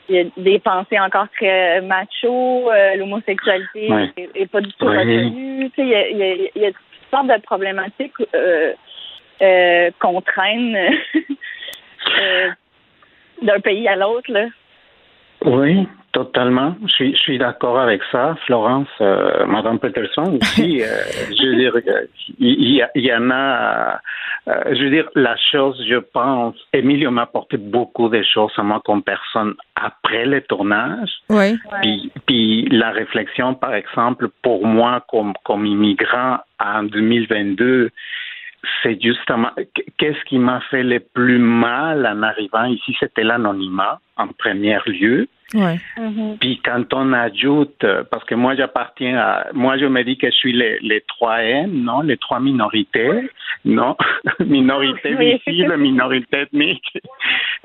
il 0.09 0.15
y 0.15 0.19
a 0.19 0.23
des 0.35 0.59
pensées 0.59 0.99
encore 0.99 1.27
très 1.37 1.79
macho, 1.81 2.69
euh, 2.71 2.95
l'homosexualité 2.95 3.87
Ouais. 3.89 4.11
est, 4.17 4.29
est 4.41 4.45
pas 4.51 4.59
du 4.61 4.71
tout 4.73 4.85
Ouais. 4.85 4.97
reconnue. 4.97 5.69
Tu 5.69 5.75
sais, 5.75 5.81
il 5.83 5.89
y 5.89 5.95
a, 5.95 6.09
y 6.09 6.23
a- 6.23 6.59
y 6.59 6.65
a 6.65 6.71
toutes 6.71 7.09
sortes 7.11 7.27
de 7.27 7.41
problématiques 7.41 8.13
euh, 8.35 8.73
euh, 9.41 9.91
qu'on 9.99 10.21
traîne 10.21 10.75
euh, 12.19 12.49
d'un 13.41 13.59
pays 13.59 13.87
à 13.87 13.95
l'autre. 13.95 14.31
Oui, 15.45 15.87
totalement. 16.11 16.75
Je 16.83 16.93
suis, 16.93 17.11
je 17.15 17.21
suis 17.21 17.37
d'accord 17.37 17.79
avec 17.79 18.01
ça, 18.11 18.35
Florence, 18.45 18.87
euh, 18.99 19.45
Madame 19.45 19.79
Peterson 19.79 20.37
aussi. 20.41 20.81
euh, 20.83 20.87
je 21.39 21.45
veux 21.47 21.55
dire, 21.55 21.73
euh, 21.75 22.05
il 22.39 22.81
y, 22.95 22.99
y 22.99 23.13
en 23.13 23.29
a. 23.31 23.99
euh, 24.47 24.63
je 24.71 24.83
veux 24.83 24.89
dire, 24.89 25.09
la 25.15 25.35
chose, 25.51 25.81
je 25.87 25.97
pense, 25.97 26.55
Emilio 26.73 27.11
m'a 27.11 27.23
apporté 27.23 27.57
beaucoup 27.57 28.09
de 28.09 28.21
choses 28.23 28.51
à 28.57 28.63
moi 28.63 28.81
comme 28.85 29.03
personne 29.03 29.55
après 29.75 30.25
le 30.25 30.41
tournage. 30.41 31.11
Oui. 31.29 31.57
Puis, 31.81 32.11
puis 32.25 32.65
la 32.69 32.91
réflexion, 32.91 33.55
par 33.55 33.73
exemple, 33.73 34.29
pour 34.43 34.65
moi, 34.65 35.03
comme, 35.09 35.33
comme 35.43 35.65
immigrant 35.65 36.37
en 36.59 36.83
2022, 36.83 37.89
c'est 38.83 39.01
justement 39.01 39.49
qu'est-ce 39.97 40.23
qui 40.25 40.37
m'a 40.37 40.61
fait 40.69 40.83
le 40.83 40.99
plus 40.99 41.39
mal 41.39 42.05
en 42.05 42.21
arrivant 42.21 42.65
ici, 42.65 42.95
c'était 42.99 43.23
l'anonymat 43.23 43.99
en 44.21 44.27
premier 44.27 44.77
lieu. 44.85 45.27
Ouais. 45.53 45.79
Puis 46.39 46.61
quand 46.63 46.93
on 46.93 47.11
ajoute, 47.11 47.83
euh, 47.83 48.03
parce 48.09 48.23
que 48.23 48.35
moi 48.35 48.55
j'appartiens 48.55 49.17
à, 49.17 49.47
moi 49.53 49.77
je 49.77 49.85
me 49.85 50.01
dis 50.03 50.17
que 50.17 50.27
je 50.27 50.35
suis 50.35 50.53
les, 50.53 50.79
les 50.79 51.01
trois 51.01 51.41
M, 51.43 51.71
non, 51.73 52.01
les 52.01 52.15
trois 52.15 52.39
minorités, 52.39 53.29
non, 53.65 53.97
minorité 54.39 55.13
visible, 55.15 55.75
minorité 55.77 56.43
ethnique, 56.43 56.97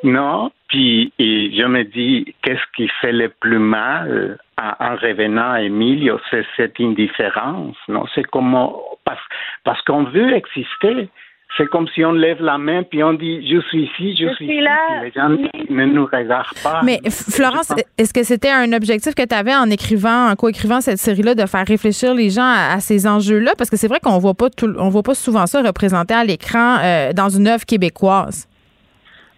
non. 0.03 0.51
Puis 0.67 1.13
et 1.21 1.53
je 1.57 1.65
me 1.65 1.85
dis 1.85 2.35
qu'est-ce 2.43 2.65
qui 2.75 2.89
fait 3.01 3.13
le 3.13 3.29
plus 3.29 3.61
mal 3.61 4.39
en, 4.59 4.85
en 4.85 4.97
revenant 4.97 5.53
à 5.53 5.63
Emilio, 5.63 6.19
c'est 6.31 6.45
cette 6.57 6.81
indifférence, 6.81 7.77
non, 7.87 8.05
c'est 8.17 8.25
comment 8.25 8.83
parce 9.05 9.23
parce 9.63 9.81
qu'on 9.83 10.05
veut 10.05 10.35
exister. 10.35 11.09
C'est 11.57 11.67
comme 11.69 11.89
si 11.89 12.05
on 12.05 12.13
lève 12.13 12.43
la 12.43 12.59
main 12.59 12.83
puis 12.83 13.03
on 13.03 13.15
dit 13.15 13.47
je 13.49 13.61
suis 13.69 13.85
ici, 13.85 14.17
je, 14.17 14.29
Je 14.29 14.35
suis, 14.35 14.61
là, 14.61 14.77
les 15.03 15.11
gens 15.13 15.29
ne 15.29 15.85
nous 15.87 16.05
regardent 16.05 16.47
pas. 16.63 16.83
Mais 16.85 16.99
Florence, 17.11 17.73
est-ce 17.99 18.13
que 18.13 18.23
c'était 18.23 18.51
un 18.51 18.73
objectif 18.73 19.15
que 19.15 19.27
tu 19.27 19.35
avais 19.35 19.55
en 19.55 19.71
écrivant, 19.71 20.31
en 20.31 20.35
coécrivant 20.37 20.81
cette 20.81 20.99
série-là, 20.99 21.35
de 21.35 21.47
faire 21.47 21.67
réfléchir 21.67 22.15
les 22.15 22.31
gens 22.31 22.43
à, 22.43 22.75
à 22.75 22.81
ces 22.81 23.07
enjeux-là? 23.07 23.53
Parce 23.57 23.71
que 23.71 23.77
c'est 23.77 23.89
vrai 23.89 24.01
qu'on 24.01 24.19
voit 24.19 24.35
pas 24.35 24.51
tout, 24.51 24.73
on 24.79 24.89
voit 24.89 25.03
pas 25.03 25.15
souvent 25.15 25.47
ça 25.47 25.63
représenté 25.63 26.15
à 26.15 26.25
l'écran 26.25 26.79
euh, 26.83 27.13
dans 27.13 27.29
une 27.29 27.47
œuvre 27.49 27.65
québécoise. 27.65 28.49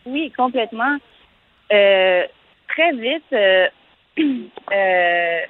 Oui, 0.06 0.32
complètement. 0.36 0.96
Euh, 1.72 2.22
très 2.68 2.92
vite, 2.92 3.24
euh, 3.32 3.66
euh, 4.20 5.40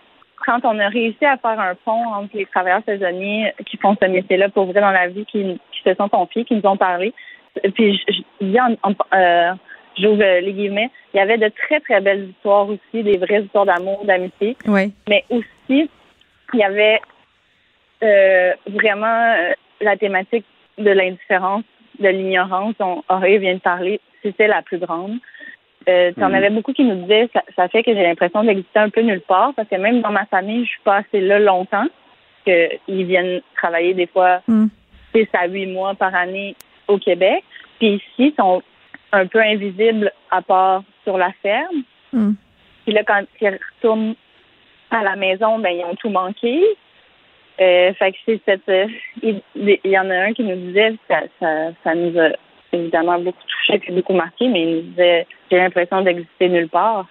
quand 0.46 0.60
on 0.64 0.78
a 0.78 0.88
réussi 0.88 1.24
à 1.24 1.36
faire 1.36 1.60
un 1.60 1.74
pont 1.74 2.06
entre 2.14 2.36
les 2.36 2.46
travailleurs 2.46 2.82
saisonniers 2.86 3.52
qui 3.66 3.76
font 3.76 3.96
ce 4.00 4.08
métier-là 4.08 4.48
pour 4.48 4.66
vrai 4.66 4.80
dans 4.80 4.90
la 4.90 5.08
vie, 5.08 5.26
qui, 5.26 5.60
qui 5.82 5.88
se 5.90 5.94
sont 5.96 6.08
confiés, 6.08 6.44
qui 6.44 6.54
nous 6.54 6.66
ont 6.68 6.76
parlé, 6.76 7.12
puis 7.74 8.00
je, 8.40 8.58
en, 8.58 8.74
en- 8.82 8.94
euh, 9.14 9.52
j'ouvre 9.98 10.40
les 10.40 10.52
guillemets, 10.52 10.90
il 11.12 11.16
y 11.18 11.20
avait 11.20 11.38
de 11.38 11.48
très, 11.48 11.80
très 11.80 12.00
belles 12.00 12.28
histoires 12.30 12.68
aussi, 12.68 13.02
des 13.02 13.16
vraies 13.18 13.42
histoires 13.42 13.66
d'amour, 13.66 14.04
d'amitié, 14.04 14.56
Oui. 14.66 14.92
mais 15.08 15.24
aussi, 15.30 15.90
il 16.54 16.60
y 16.60 16.62
avait 16.62 17.00
euh, 18.02 18.52
vraiment 18.68 19.34
euh, 19.38 19.52
la 19.80 19.96
thématique 19.96 20.44
de 20.78 20.90
l'indifférence, 20.90 21.64
de 21.98 22.08
l'ignorance 22.08 22.74
dont 22.78 23.02
Auré 23.08 23.38
vient 23.38 23.54
de 23.54 23.60
parler, 23.60 24.00
c'était 24.22 24.46
la 24.48 24.62
plus 24.62 24.78
grande. 24.78 25.18
euh, 25.88 26.12
tu 26.16 26.22
en 26.22 26.28
Mhm. 26.28 26.34
avais 26.34 26.50
beaucoup 26.50 26.72
qui 26.74 26.84
nous 26.84 26.96
disaient 27.02 27.28
ça, 27.32 27.42
ça 27.56 27.68
fait 27.68 27.82
que 27.82 27.94
j'ai 27.94 28.02
l'impression 28.02 28.44
d'exister 28.44 28.78
un 28.78 28.90
peu 28.90 29.00
nulle 29.00 29.22
part 29.22 29.54
parce 29.54 29.68
que 29.68 29.76
même 29.76 30.02
dans 30.02 30.10
ma 30.10 30.26
famille, 30.26 30.64
je 30.64 30.70
suis 30.70 30.80
pas 30.84 30.96
assez 30.96 31.20
là 31.20 31.38
longtemps. 31.38 31.86
Que 32.44 32.68
ils 32.88 33.04
viennent 33.06 33.40
travailler 33.56 33.94
des 33.94 34.06
fois 34.06 34.42
Mm. 34.48 34.66
6 35.14 35.26
à 35.32 35.46
8 35.46 35.66
mois 35.66 35.94
par 35.94 36.14
année 36.14 36.54
au 36.86 36.98
Québec. 36.98 37.44
Puis 37.78 37.94
ici, 37.96 38.04
ils 38.18 38.34
sont 38.38 38.62
un 39.12 39.26
peu 39.26 39.40
invisibles 39.40 40.12
à 40.30 40.42
part 40.42 40.82
sur 41.04 41.16
la 41.18 41.32
ferme. 41.42 41.82
Mm. 42.12 42.32
Puis 42.84 42.92
là, 42.94 43.02
quand 43.04 43.22
ils 43.40 43.58
retournent 43.76 44.14
à 44.90 45.02
la 45.02 45.16
maison, 45.16 45.58
ben 45.58 45.70
ils 45.70 45.84
ont 45.84 45.94
tout 45.96 46.10
manqué. 46.10 46.62
Euh, 47.60 47.92
fait 47.94 48.12
que 48.12 48.18
c'est 48.24 48.40
cette. 48.44 48.68
euh, 48.68 48.86
il, 49.22 49.42
il 49.56 49.78
y 49.90 49.98
en 49.98 50.08
a 50.10 50.14
un 50.14 50.32
qui 50.32 50.44
nous 50.44 50.54
disait, 50.68 50.94
ça, 51.08 51.22
ça, 51.40 51.70
ça 51.82 51.94
nous 51.94 52.16
a 52.18 52.28
évidemment 52.72 53.18
beaucoup 53.18 53.42
touché 53.46 53.78
puis 53.80 53.92
beaucoup 53.92 54.12
marqué, 54.12 54.46
mais 54.48 54.62
il 54.62 54.74
nous 54.76 54.82
disait 54.82 55.26
j'ai 55.50 55.56
l'impression 55.58 56.02
d'exister 56.02 56.48
nulle 56.48 56.68
part. 56.68 57.06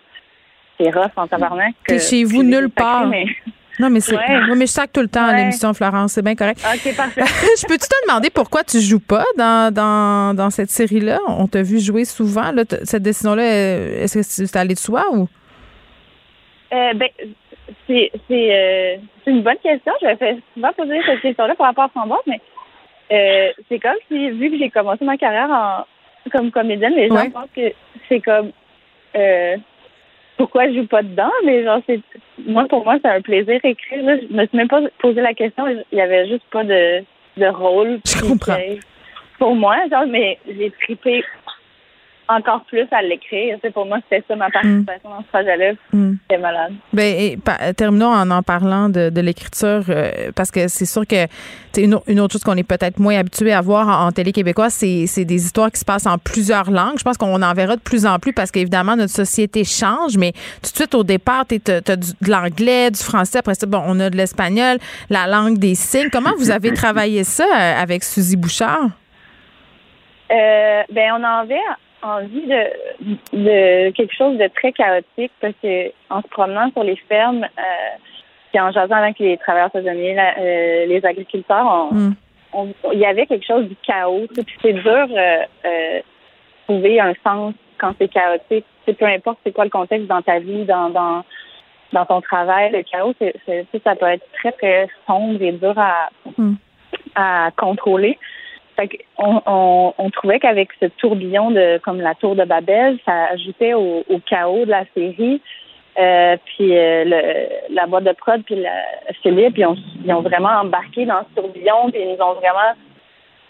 C'est 0.79 0.89
rough 0.95 1.11
en 1.17 1.27
tabarnak. 1.27 1.73
T'es 1.85 1.95
que- 1.97 2.01
chez 2.01 2.23
vous 2.23 2.43
nulle 2.43 2.69
sacré, 2.69 2.75
part. 2.75 3.07
mais- 3.07 3.25
Non, 3.79 3.89
mais 3.91 3.99
c'est. 3.99 4.15
Ouais. 4.15 4.55
Mais 4.55 4.65
je 4.65 4.71
sac 4.71 4.91
tout 4.91 5.01
le 5.01 5.07
temps 5.07 5.25
à 5.25 5.31
Ouais. 5.31 5.37
l'émission, 5.37 5.73
Florence. 5.73 6.13
C'est 6.13 6.23
bien 6.23 6.35
correct. 6.35 6.59
OK, 6.65 6.95
parfait. 6.95 7.21
je 7.25 7.67
peux-tu 7.67 7.87
te 7.87 8.07
demander 8.07 8.29
pourquoi 8.31 8.63
tu 8.63 8.79
joues 8.79 8.99
pas 8.99 9.23
dans, 9.37 9.71
dans, 9.73 10.33
dans 10.35 10.49
cette 10.49 10.71
série-là? 10.71 11.19
On 11.27 11.47
t'a 11.47 11.61
vu 11.61 11.79
jouer 11.79 12.03
souvent. 12.05 12.51
Là, 12.51 12.63
cette 12.83 13.03
décision-là, 13.03 13.43
euh, 13.43 14.03
est-ce 14.03 14.17
que 14.17 14.23
c'est 14.23 14.55
allé 14.55 14.73
de 14.73 14.79
soi 14.79 15.05
ou? 15.13 15.27
Euh, 16.73 16.93
ben, 16.95 17.07
c'est 17.87 18.11
c'est 18.27 18.49
euh, 18.55 18.97
c'est 19.23 19.31
une 19.31 19.43
bonne 19.43 19.57
question. 19.63 19.93
Je 20.01 20.07
vais 20.07 20.15
fait 20.17 20.37
souvent 20.53 20.73
poser 20.73 20.99
cette 21.05 21.21
question-là 21.21 21.55
par 21.55 21.67
rapport 21.67 21.85
à 21.85 21.89
Framboise, 21.89 22.19
mais 22.27 22.41
euh, 23.11 23.51
c'est 23.69 23.79
comme 23.79 23.95
si, 24.09 24.31
vu 24.31 24.51
que 24.51 24.57
j'ai 24.57 24.69
commencé 24.69 25.05
ma 25.05 25.17
carrière 25.17 25.49
en, 25.49 25.85
comme 26.31 26.51
comédienne, 26.51 26.93
les 26.95 27.07
gens 27.07 27.15
Ouais. 27.15 27.29
pensent 27.29 27.47
que 27.55 27.71
c'est 28.09 28.19
comme 28.21 28.51
euh, 29.15 29.55
pourquoi 30.37 30.69
je 30.69 30.75
joue 30.75 30.87
pas 30.87 31.03
dedans, 31.03 31.31
mais 31.45 31.63
genre 31.63 31.81
c'est 31.87 31.99
moi 32.45 32.65
pour 32.69 32.83
moi 32.83 32.97
c'est 33.01 33.09
un 33.09 33.21
plaisir 33.21 33.59
écrire. 33.63 34.03
Là. 34.03 34.17
Je 34.17 34.33
me 34.33 34.45
suis 34.45 34.57
même 34.57 34.67
pas 34.67 34.81
posé 34.99 35.21
la 35.21 35.33
question. 35.33 35.65
Il 35.91 35.97
y 35.97 36.01
avait 36.01 36.27
juste 36.27 36.45
pas 36.51 36.63
de, 36.63 37.03
de 37.37 37.47
rôle. 37.47 37.99
Je 38.05 38.21
comprends. 38.21 38.57
Pour 39.39 39.55
moi, 39.55 39.77
genre, 39.91 40.07
mais 40.07 40.39
j'ai 40.47 40.71
trippé 40.81 41.23
encore 42.27 42.63
plus 42.65 42.87
à 42.91 43.01
l'écrire. 43.01 43.57
Pour 43.73 43.85
moi, 43.85 43.99
c'était 44.09 44.23
ça 44.27 44.35
ma 44.35 44.49
participation 44.49 45.09
dans 45.09 45.21
ce 45.21 45.27
projet-là. 45.27 45.73
Mm. 45.93 46.13
C'était 46.21 46.41
malade. 46.41 46.73
Ben, 46.93 47.15
et 47.19 47.37
pa- 47.37 47.73
terminons 47.73 48.07
en 48.13 48.29
en 48.31 48.43
parlant 48.43 48.89
de, 48.89 49.09
de 49.09 49.21
l'écriture, 49.21 49.83
euh, 49.89 50.31
parce 50.35 50.51
que 50.51 50.67
c'est 50.67 50.85
sûr 50.85 51.05
que 51.07 51.25
c'est 51.71 51.83
une, 51.83 51.99
une 52.07 52.19
autre 52.19 52.33
chose 52.33 52.43
qu'on 52.43 52.57
est 52.57 52.63
peut-être 52.63 52.99
moins 52.99 53.17
habitué 53.17 53.53
à 53.53 53.61
voir 53.61 53.87
en, 53.87 54.07
en 54.07 54.11
télé 54.11 54.31
québécoise, 54.31 54.73
c'est 54.73 55.05
c'est 55.07 55.25
des 55.25 55.45
histoires 55.45 55.71
qui 55.71 55.79
se 55.79 55.85
passent 55.85 56.07
en 56.07 56.17
plusieurs 56.17 56.69
langues. 56.71 56.97
Je 56.97 57.03
pense 57.03 57.17
qu'on 57.17 57.41
en 57.41 57.53
verra 57.53 57.75
de 57.75 57.81
plus 57.81 58.05
en 58.05 58.19
plus 58.19 58.33
parce 58.33 58.51
qu'évidemment, 58.51 58.95
notre 58.95 59.13
société 59.13 59.63
change, 59.63 60.17
mais 60.17 60.31
tout 60.61 60.71
de 60.71 60.75
suite 60.75 60.95
au 60.95 61.03
départ, 61.03 61.45
tu 61.47 61.55
as, 61.71 61.81
de 61.81 62.29
l'anglais, 62.29 62.91
du 62.91 62.99
français, 62.99 63.39
après 63.39 63.55
ça, 63.55 63.65
bon, 63.67 63.81
on 63.85 63.99
a 63.99 64.09
de 64.09 64.17
l'espagnol, 64.17 64.77
la 65.09 65.27
langue 65.27 65.57
des 65.57 65.75
signes. 65.75 66.09
Comment 66.11 66.31
vous 66.37 66.51
avez 66.51 66.73
travaillé 66.73 67.23
ça 67.23 67.45
euh, 67.45 67.81
avec 67.81 68.03
Suzy 68.03 68.35
Bouchard? 68.35 68.89
Euh, 70.29 70.81
ben, 70.91 71.13
on 71.17 71.23
avait 71.23 71.55
envie 72.03 72.45
de, 72.47 72.63
de 73.33 73.89
quelque 73.91 74.13
chose 74.15 74.37
de 74.37 74.47
très 74.55 74.71
chaotique 74.71 75.31
parce 75.41 75.53
que 75.61 75.91
en 76.09 76.21
se 76.21 76.27
promenant 76.27 76.69
sur 76.71 76.83
les 76.83 76.95
fermes, 77.09 77.43
euh, 77.43 77.95
puis 78.51 78.59
en 78.61 78.71
jasant 78.71 78.95
avec 78.95 79.19
les 79.19 79.37
travailleurs 79.37 79.71
saisonniers, 79.71 80.13
la- 80.15 80.37
euh, 80.37 80.85
les 80.85 81.05
agriculteurs, 81.05 81.89
on, 81.91 81.93
Mm. 81.95 82.15
on- 82.53 82.73
il 82.93 82.99
y 82.99 83.05
avait 83.05 83.25
quelque 83.25 83.45
chose 83.45 83.67
du 83.67 83.75
chaos. 83.85 84.27
Puis 84.33 84.45
c'est 84.61 84.73
dur 84.73 85.07
euh, 85.11 85.37
euh, 85.65 85.99
trouver 86.65 86.99
un 86.99 87.13
sens 87.25 87.53
quand 87.77 87.93
c'est 87.99 88.07
chaotique. 88.09 88.65
Sais, 88.85 88.93
peu 88.93 89.05
importe 89.05 89.39
c'est 89.43 89.51
quoi 89.51 89.65
le 89.65 89.69
contexte 89.69 90.07
dans 90.07 90.21
ta 90.21 90.39
vie, 90.39 90.65
dans 90.65 90.89
dans 90.89 91.23
dans 91.93 92.05
ton 92.05 92.19
travail, 92.19 92.71
le 92.73 92.83
chaos, 92.83 93.13
c'est, 93.17 93.33
c'est- 93.45 93.65
ça 93.81 93.95
peut 93.95 94.07
être 94.07 94.25
très 94.33 94.51
très 94.51 94.87
sombre 95.07 95.41
et 95.41 95.53
dur 95.53 95.73
à 95.77 96.09
Mm. 96.37 96.53
à 97.15 97.49
contrôler. 97.57 98.17
Fait 98.79 98.87
qu'on- 98.89 99.41
on, 99.45 99.93
on 99.97 100.09
trouvait 100.11 100.39
qu'avec 100.39 100.69
ce 100.79 100.85
tourbillon 100.85 101.51
de 101.51 101.79
comme 101.79 101.99
la 101.99 102.13
tour 102.15 102.35
de 102.35 102.43
Babel, 102.43 102.99
ça 103.05 103.25
ajoutait 103.31 103.73
au, 103.73 104.03
chaos 104.29 104.65
de 104.65 104.71
la 104.71 104.85
série. 104.95 105.41
Euh, 105.99 106.37
puis 106.45 106.77
euh, 106.77 107.03
le, 107.05 107.73
la 107.73 107.87
boîte 107.87 108.03
de 108.03 108.11
prod 108.11 108.43
puis 108.43 108.55
la, 108.55 108.69
Philippe, 109.23 109.57
ils 109.57 109.65
ont, 109.65 109.75
ils 110.05 110.13
ont 110.13 110.21
vraiment 110.21 110.49
embarqué 110.61 111.05
dans 111.07 111.21
ce 111.23 111.41
tourbillon 111.41 111.89
puis 111.91 111.99
ils 112.01 112.09
nous 112.09 112.23
ont 112.23 112.33
vraiment 112.35 112.75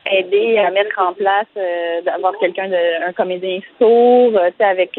aidé 0.10 0.58
à 0.60 0.72
mettre 0.72 0.98
en 0.98 1.12
place 1.12 1.46
euh, 1.58 2.02
d'avoir 2.04 2.32
quelqu'un 2.40 2.70
de 2.70 3.06
un 3.06 3.12
comédien 3.12 3.60
sourd, 3.78 4.32
tu 4.32 4.54
sais, 4.58 4.64
avec 4.64 4.98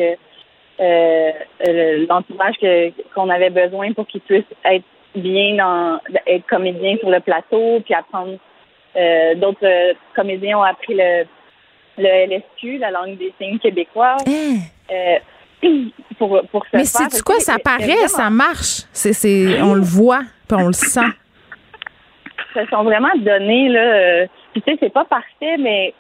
le- 0.79 2.07
l'entourage 2.07 2.57
qu'on 3.15 3.31
avait 3.31 3.49
besoin 3.49 3.93
pour 3.95 4.07
qu'il 4.07 4.21
puisse 4.21 4.45
être 4.67 4.85
bien 5.15 5.55
dans 5.57 6.01
être 6.27 6.47
comédien 6.47 6.97
sur 6.99 7.09
le 7.09 7.21
plateau 7.21 7.81
puis 7.85 7.95
apprendre 7.95 8.37
euh, 8.99 9.35
d'autres 9.37 9.65
euh, 9.65 9.95
comédiens 10.15 10.59
ont 10.59 10.63
appris 10.63 10.95
le, 10.95 11.25
le 11.99 12.07
LSQ, 12.27 12.79
la 12.79 12.91
langue 12.91 13.17
des 13.17 13.33
signes 13.41 13.59
québécois. 13.59 14.17
Euh, 14.27 15.19
pour, 16.19 16.41
pour 16.51 16.65
se 16.67 16.77
Mais 16.77 16.85
c'est 16.85 17.23
quoi, 17.23 17.39
ça 17.41 17.57
paraît, 17.63 18.09
ça 18.09 18.31
marche. 18.31 18.83
C'est, 18.93 19.61
on 19.63 19.75
le 19.75 19.83
voit, 19.83 20.21
puis 20.49 20.57
on 20.59 20.67
le 20.69 20.73
sent. 20.73 21.01
se 22.55 22.67
sont 22.67 22.83
vraiment 22.85 23.15
donnés 23.17 23.69
là. 23.69 24.27
Puis 24.53 24.63
tu 24.63 24.73
sais, 24.73 24.79
c'est 24.81 24.93
pas 24.93 25.05
parfait, 25.05 25.57
mais 25.59 25.95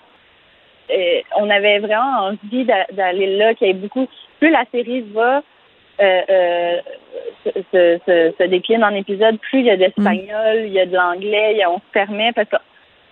on 1.36 1.50
avait 1.50 1.78
vraiment 1.80 2.28
envie 2.30 2.64
d'a- 2.64 2.86
d'aller 2.92 3.36
là, 3.36 3.54
qu'il 3.54 3.66
y 3.66 3.70
ait 3.70 3.74
beaucoup. 3.74 4.08
Plus 4.40 4.50
la 4.50 4.64
série 4.72 5.02
va 5.12 5.42
euh, 6.00 6.20
euh, 6.30 6.76
se, 7.44 7.50
se, 7.50 7.98
se- 8.06 8.34
se 8.38 8.44
décline 8.48 8.84
en 8.84 8.94
épisodes, 8.94 9.36
plus 9.38 9.60
il 9.60 9.66
y 9.66 9.70
a 9.70 9.76
d'espagnol, 9.76 10.64
il 10.66 10.72
y 10.72 10.80
a 10.80 10.86
de 10.86 10.94
l'anglais, 10.94 11.60
on 11.66 11.78
se 11.78 11.92
permet 11.92 12.32
parce 12.32 12.48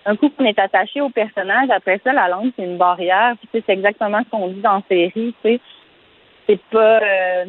qu'un 0.07 0.15
coup 0.15 0.29
qu'on 0.29 0.45
est 0.45 0.57
attaché 0.57 1.01
au 1.01 1.09
personnage, 1.09 1.69
après 1.69 1.99
ça, 2.03 2.13
la 2.13 2.27
langue 2.29 2.51
c'est 2.55 2.63
une 2.63 2.77
barrière. 2.77 3.35
Puis 3.51 3.63
c'est 3.65 3.73
exactement 3.73 4.19
ce 4.23 4.29
qu'on 4.29 4.47
dit 4.47 4.61
dans 4.61 4.75
la 4.75 4.83
série. 4.89 5.35
C'est 5.43 6.61
pas. 6.71 6.99
euh, 7.01 7.45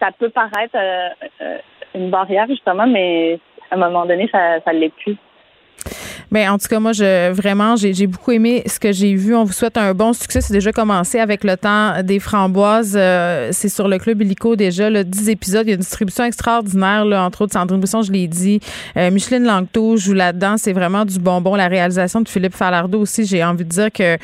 ça 0.00 0.12
peut 0.16 0.30
paraître 0.30 0.76
euh, 0.76 1.08
euh, 1.40 1.58
une 1.94 2.10
barrière 2.10 2.46
justement, 2.46 2.86
mais 2.86 3.40
à 3.70 3.74
un 3.74 3.78
moment 3.78 4.06
donné, 4.06 4.28
ça, 4.30 4.60
ça 4.60 4.72
l'est 4.72 4.94
plus. 4.94 5.16
Ben, 6.30 6.50
en 6.50 6.58
tout 6.58 6.68
cas, 6.68 6.78
moi, 6.78 6.92
je 6.92 7.30
vraiment, 7.32 7.76
j'ai 7.76 7.94
j'ai 7.94 8.06
beaucoup 8.06 8.32
aimé 8.32 8.62
ce 8.66 8.78
que 8.78 8.92
j'ai 8.92 9.14
vu. 9.14 9.34
On 9.34 9.44
vous 9.44 9.52
souhaite 9.52 9.76
un 9.78 9.94
bon 9.94 10.12
succès. 10.12 10.40
C'est 10.40 10.52
déjà 10.52 10.72
commencé 10.72 11.18
avec 11.20 11.42
le 11.44 11.56
temps 11.56 12.02
des 12.02 12.18
framboises. 12.18 12.94
Euh, 12.98 13.48
c'est 13.52 13.68
sur 13.68 13.88
le 13.88 13.98
Club 13.98 14.20
Illico 14.22 14.54
déjà, 14.56 14.90
là, 14.90 15.04
10 15.04 15.28
épisodes. 15.30 15.62
Il 15.66 15.70
y 15.70 15.72
a 15.72 15.74
une 15.74 15.80
distribution 15.80 16.24
extraordinaire, 16.24 17.04
là, 17.04 17.24
entre 17.24 17.42
autres, 17.42 17.52
Sandrine 17.52 17.80
Brisson, 17.80 18.02
je 18.02 18.12
l'ai 18.12 18.26
dit. 18.28 18.60
Euh, 18.96 19.10
Micheline 19.10 19.44
Langto 19.44 19.96
joue 19.96 20.12
là-dedans. 20.12 20.56
C'est 20.58 20.72
vraiment 20.72 21.04
du 21.04 21.18
bonbon. 21.18 21.54
La 21.54 21.68
réalisation 21.68 22.20
de 22.20 22.28
Philippe 22.28 22.54
Falardeau 22.54 23.00
aussi, 23.00 23.24
j'ai 23.24 23.42
envie 23.42 23.64
de 23.64 23.70
dire 23.70 23.92
que 23.92 24.16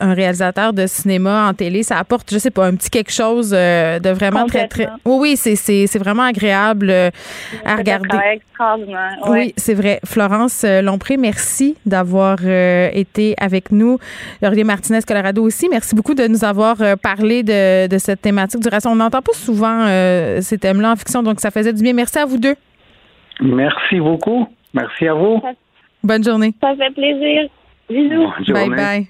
un 0.00 0.14
réalisateur 0.14 0.72
de 0.72 0.86
cinéma 0.86 1.48
en 1.48 1.54
télé, 1.54 1.82
ça 1.82 1.98
apporte, 1.98 2.30
je 2.32 2.38
sais 2.38 2.50
pas, 2.50 2.66
un 2.66 2.74
petit 2.74 2.90
quelque 2.90 3.12
chose 3.12 3.52
euh, 3.56 3.98
de 3.98 4.10
vraiment 4.10 4.46
très, 4.46 4.68
très... 4.68 4.88
Oui, 5.04 5.36
oui, 5.36 5.36
c'est- 5.36 5.98
vraiment 5.98 6.24
agréable 6.24 6.90
à 7.64 7.76
regarder. 7.76 8.08
extraordinaire. 8.32 9.16
ouais. 9.26 9.30
Oui, 9.46 9.54
c'est 9.56 9.74
vrai. 9.74 10.00
Florence 10.04 10.62
euh, 10.64 10.82
Merci 11.16 11.76
d'avoir 11.86 12.38
euh, 12.44 12.88
été 12.92 13.34
avec 13.38 13.72
nous. 13.72 13.98
Laurier 14.42 14.64
Martinez 14.64 15.00
Colorado 15.06 15.42
aussi, 15.42 15.68
merci 15.68 15.94
beaucoup 15.94 16.14
de 16.14 16.26
nous 16.26 16.44
avoir 16.44 16.80
euh, 16.80 16.96
parlé 16.96 17.42
de, 17.42 17.86
de 17.88 17.98
cette 17.98 18.22
thématique 18.22 18.60
du 18.60 18.68
racisme. 18.68 18.90
On 18.90 18.96
n'entend 18.96 19.22
pas 19.22 19.32
souvent 19.32 19.86
euh, 19.86 20.40
ces 20.40 20.58
thèmes-là 20.58 20.92
en 20.92 20.96
fiction, 20.96 21.22
donc 21.22 21.40
ça 21.40 21.50
faisait 21.50 21.72
du 21.72 21.82
bien. 21.82 21.92
Merci 21.92 22.18
à 22.18 22.26
vous 22.26 22.38
deux. 22.38 22.54
Merci 23.40 23.98
beaucoup. 23.98 24.46
Merci 24.72 25.08
à 25.08 25.14
vous. 25.14 25.40
Bonne 26.02 26.24
journée. 26.24 26.54
Ça 26.60 26.74
fait 26.76 26.92
plaisir. 26.92 27.48
Bisous. 27.88 28.52
Bye 28.52 28.70
bye. 28.70 29.06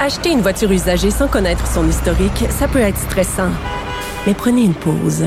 Acheter 0.00 0.32
une 0.32 0.40
voiture 0.40 0.70
usagée 0.70 1.10
sans 1.10 1.28
connaître 1.28 1.66
son 1.66 1.88
historique, 1.88 2.48
ça 2.48 2.68
peut 2.68 2.78
être 2.78 2.96
stressant. 2.96 3.50
Mais 4.26 4.34
prenez 4.34 4.64
une 4.64 4.74
pause. 4.74 5.26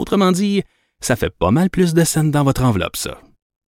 Autrement 0.00 0.32
dit, 0.32 0.62
ça 1.02 1.14
fait 1.14 1.28
pas 1.28 1.50
mal 1.50 1.68
plus 1.68 1.92
de 1.92 2.04
scènes 2.04 2.30
dans 2.30 2.42
votre 2.42 2.64
enveloppe, 2.64 2.96
ça. 2.96 3.20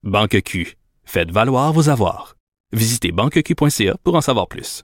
Banque 0.03 0.39
Q. 0.43 0.77
Faites 1.03 1.31
valoir 1.31 1.73
vos 1.73 1.89
avoirs. 1.89 2.35
Visitez 2.71 3.11
banqueq.ca 3.11 3.95
pour 4.03 4.13
en 4.13 4.21
savoir 4.21 4.47
plus. 4.47 4.83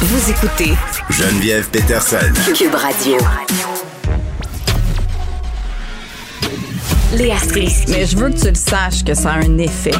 Vous 0.00 0.30
écoutez 0.30 0.72
Geneviève 1.10 1.70
Peterson. 1.70 2.32
Cube 2.56 2.74
Radio. 2.74 3.18
Léa 7.16 7.38
Strisky. 7.38 7.92
Mais 7.92 8.04
je 8.06 8.16
veux 8.16 8.30
que 8.30 8.40
tu 8.40 8.48
le 8.48 8.54
saches 8.56 9.04
que 9.04 9.14
ça 9.14 9.34
a 9.34 9.44
un 9.44 9.58
effet. 9.58 9.92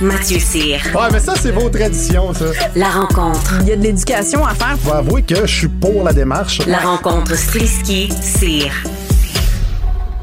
Mathieu 0.00 0.38
Cyr. 0.38 0.78
Ouais, 0.94 1.08
mais 1.12 1.20
ça, 1.20 1.34
c'est 1.36 1.52
vos 1.52 1.68
traditions, 1.68 2.32
ça. 2.32 2.46
La 2.74 2.88
rencontre. 2.88 3.58
Il 3.60 3.68
y 3.68 3.72
a 3.72 3.76
de 3.76 3.82
l'éducation 3.82 4.44
à 4.44 4.54
faire. 4.54 4.76
Je 4.82 4.86
vais 4.90 4.96
avouer 4.96 5.22
que 5.22 5.46
je 5.46 5.58
suis 5.58 5.68
pour 5.68 6.02
la 6.02 6.12
démarche. 6.12 6.66
La 6.66 6.78
rencontre 6.78 7.34
Strisky-Cyr. 7.36 8.72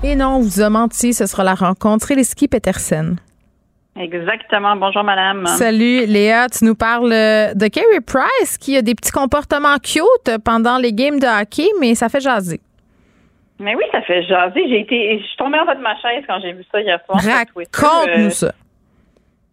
Et 0.04 0.16
non, 0.16 0.38
on 0.38 0.40
vous 0.42 0.62
a 0.62 0.70
menti, 0.70 1.14
ce 1.14 1.26
sera 1.26 1.44
la 1.44 1.54
rencontre 1.56 2.08
Ski 2.24 2.48
Peterson. 2.48 3.16
Exactement. 3.98 4.76
Bonjour, 4.76 5.04
madame. 5.04 5.46
Salut, 5.46 6.06
Léa. 6.06 6.48
Tu 6.50 6.66
nous 6.66 6.76
parles 6.76 7.12
euh, 7.12 7.54
de 7.54 7.68
Carey 7.68 8.00
Price 8.06 8.58
qui 8.58 8.76
a 8.78 8.82
des 8.82 8.96
petits 8.96 9.12
comportements 9.12 9.78
cute 9.78 10.38
pendant 10.44 10.78
les 10.78 10.94
games 10.94 11.20
de 11.20 11.28
hockey, 11.28 11.68
mais 11.80 11.96
ça 11.96 12.08
fait 12.10 12.22
jaser. 12.22 12.60
Mais 13.62 13.76
oui, 13.76 13.84
ça 13.92 14.02
fait 14.02 14.24
jaser. 14.24 14.62
J'ai 14.70 14.80
été, 14.82 15.20
je 15.20 15.26
suis 15.26 15.38
tombée 15.38 15.60
en 15.60 15.66
bas 15.66 15.76
de 15.76 15.82
ma 15.82 15.96
chaise 16.02 16.24
quand 16.28 16.40
j'ai 16.42 16.54
vu 16.54 16.64
ça 16.72 16.80
hier 16.82 17.00
soir. 17.06 17.20
Raconte-nous 17.22 18.26
Euh, 18.28 18.30
ça. 18.30 18.54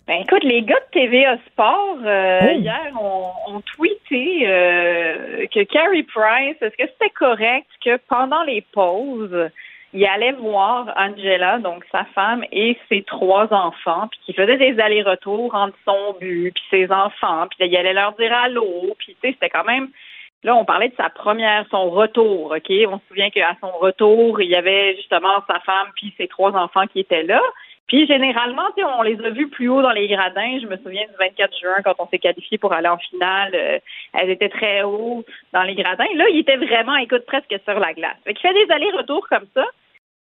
Ben 0.07 0.21
écoute, 0.23 0.45
les 0.45 0.63
gars 0.63 0.79
de 0.79 1.01
TVA 1.01 1.37
Sport 1.49 1.99
euh, 2.05 2.41
Oh. 2.43 2.59
hier 2.61 2.93
ont, 3.01 3.33
ont 3.49 3.61
tweeté 3.61 4.47
euh, 4.47 5.47
que 5.53 5.65
Carey 5.65 6.05
Price, 6.05 6.57
est-ce 6.61 6.77
que 6.77 6.89
c'était 6.93 7.11
correct 7.11 7.67
que 7.85 7.97
pendant 8.09 8.45
les 8.45 8.61
pauses, 8.73 9.51
il 9.93 10.07
allait 10.07 10.33
voir 10.33 10.93
Angela, 10.97 11.59
donc 11.59 11.85
sa 11.91 12.05
femme, 12.15 12.45
et 12.53 12.79
ses 12.89 13.03
trois 13.03 13.53
enfants, 13.53 14.07
puis 14.11 14.21
qu'il 14.27 14.35
faisait 14.37 14.59
des 14.59 14.79
allers-retours 14.79 15.53
entre 15.55 15.77
son 15.85 16.17
but, 16.21 16.53
puis 16.55 16.65
ses 16.71 16.93
enfants, 16.93 17.49
puis 17.49 17.69
il 17.69 17.77
allait 17.77 17.93
leur 17.93 18.13
dire 18.13 18.33
allô, 18.33 18.95
puis 18.99 19.17
tu 19.21 19.29
sais, 19.29 19.33
c'était 19.35 19.51
quand 19.51 19.65
même 19.65 19.89
Là, 20.45 20.55
on 20.55 20.65
parlait 20.65 20.91
de 20.91 20.95
sa 20.97 21.09
première, 21.09 21.67
son 21.73 21.91
retour, 21.91 22.53
OK? 22.53 22.71
On 22.71 22.99
se 22.99 23.05
souvient 23.09 23.31
qu'à 23.31 23.57
son 23.61 23.73
retour, 23.79 24.41
il 24.41 24.49
y 24.49 24.55
avait 24.55 24.95
justement 24.95 25.43
sa 25.49 25.59
femme 25.61 25.89
puis 25.97 26.15
ses 26.17 26.29
trois 26.29 26.53
enfants 26.53 26.87
qui 26.87 27.01
étaient 27.01 27.25
là. 27.25 27.41
Puis 27.87 28.07
généralement, 28.07 28.67
on 28.99 29.03
les 29.03 29.19
a 29.25 29.31
vus 29.31 29.49
plus 29.49 29.69
haut 29.69 29.81
dans 29.81 29.93
les 29.93 30.09
gradins. 30.09 30.59
Je 30.61 30.67
me 30.67 30.77
souviens 30.79 31.07
du 31.07 31.15
24 31.19 31.59
juin 31.59 31.83
quand 31.85 31.95
on 31.99 32.09
s'est 32.09 32.19
qualifié 32.19 32.59
pour 32.59 32.73
aller 32.73 32.89
en 32.89 32.99
finale. 32.99 33.53
euh, 33.55 33.79
elles 34.13 34.31
étaient 34.31 34.49
très 34.49 34.83
haut 34.83 35.25
dans 35.53 35.63
les 35.63 35.75
gradins. 35.75 36.07
Là, 36.15 36.25
il 36.31 36.39
était 36.41 36.57
vraiment, 36.57 36.97
écoute, 36.97 37.25
presque 37.27 37.55
sur 37.65 37.79
la 37.79 37.95
glace. 37.95 38.17
Fait 38.25 38.35
qu'il 38.35 38.49
fait 38.49 38.67
des 38.67 38.73
allers-retours 38.73 39.29
comme 39.29 39.47
ça. 39.55 39.65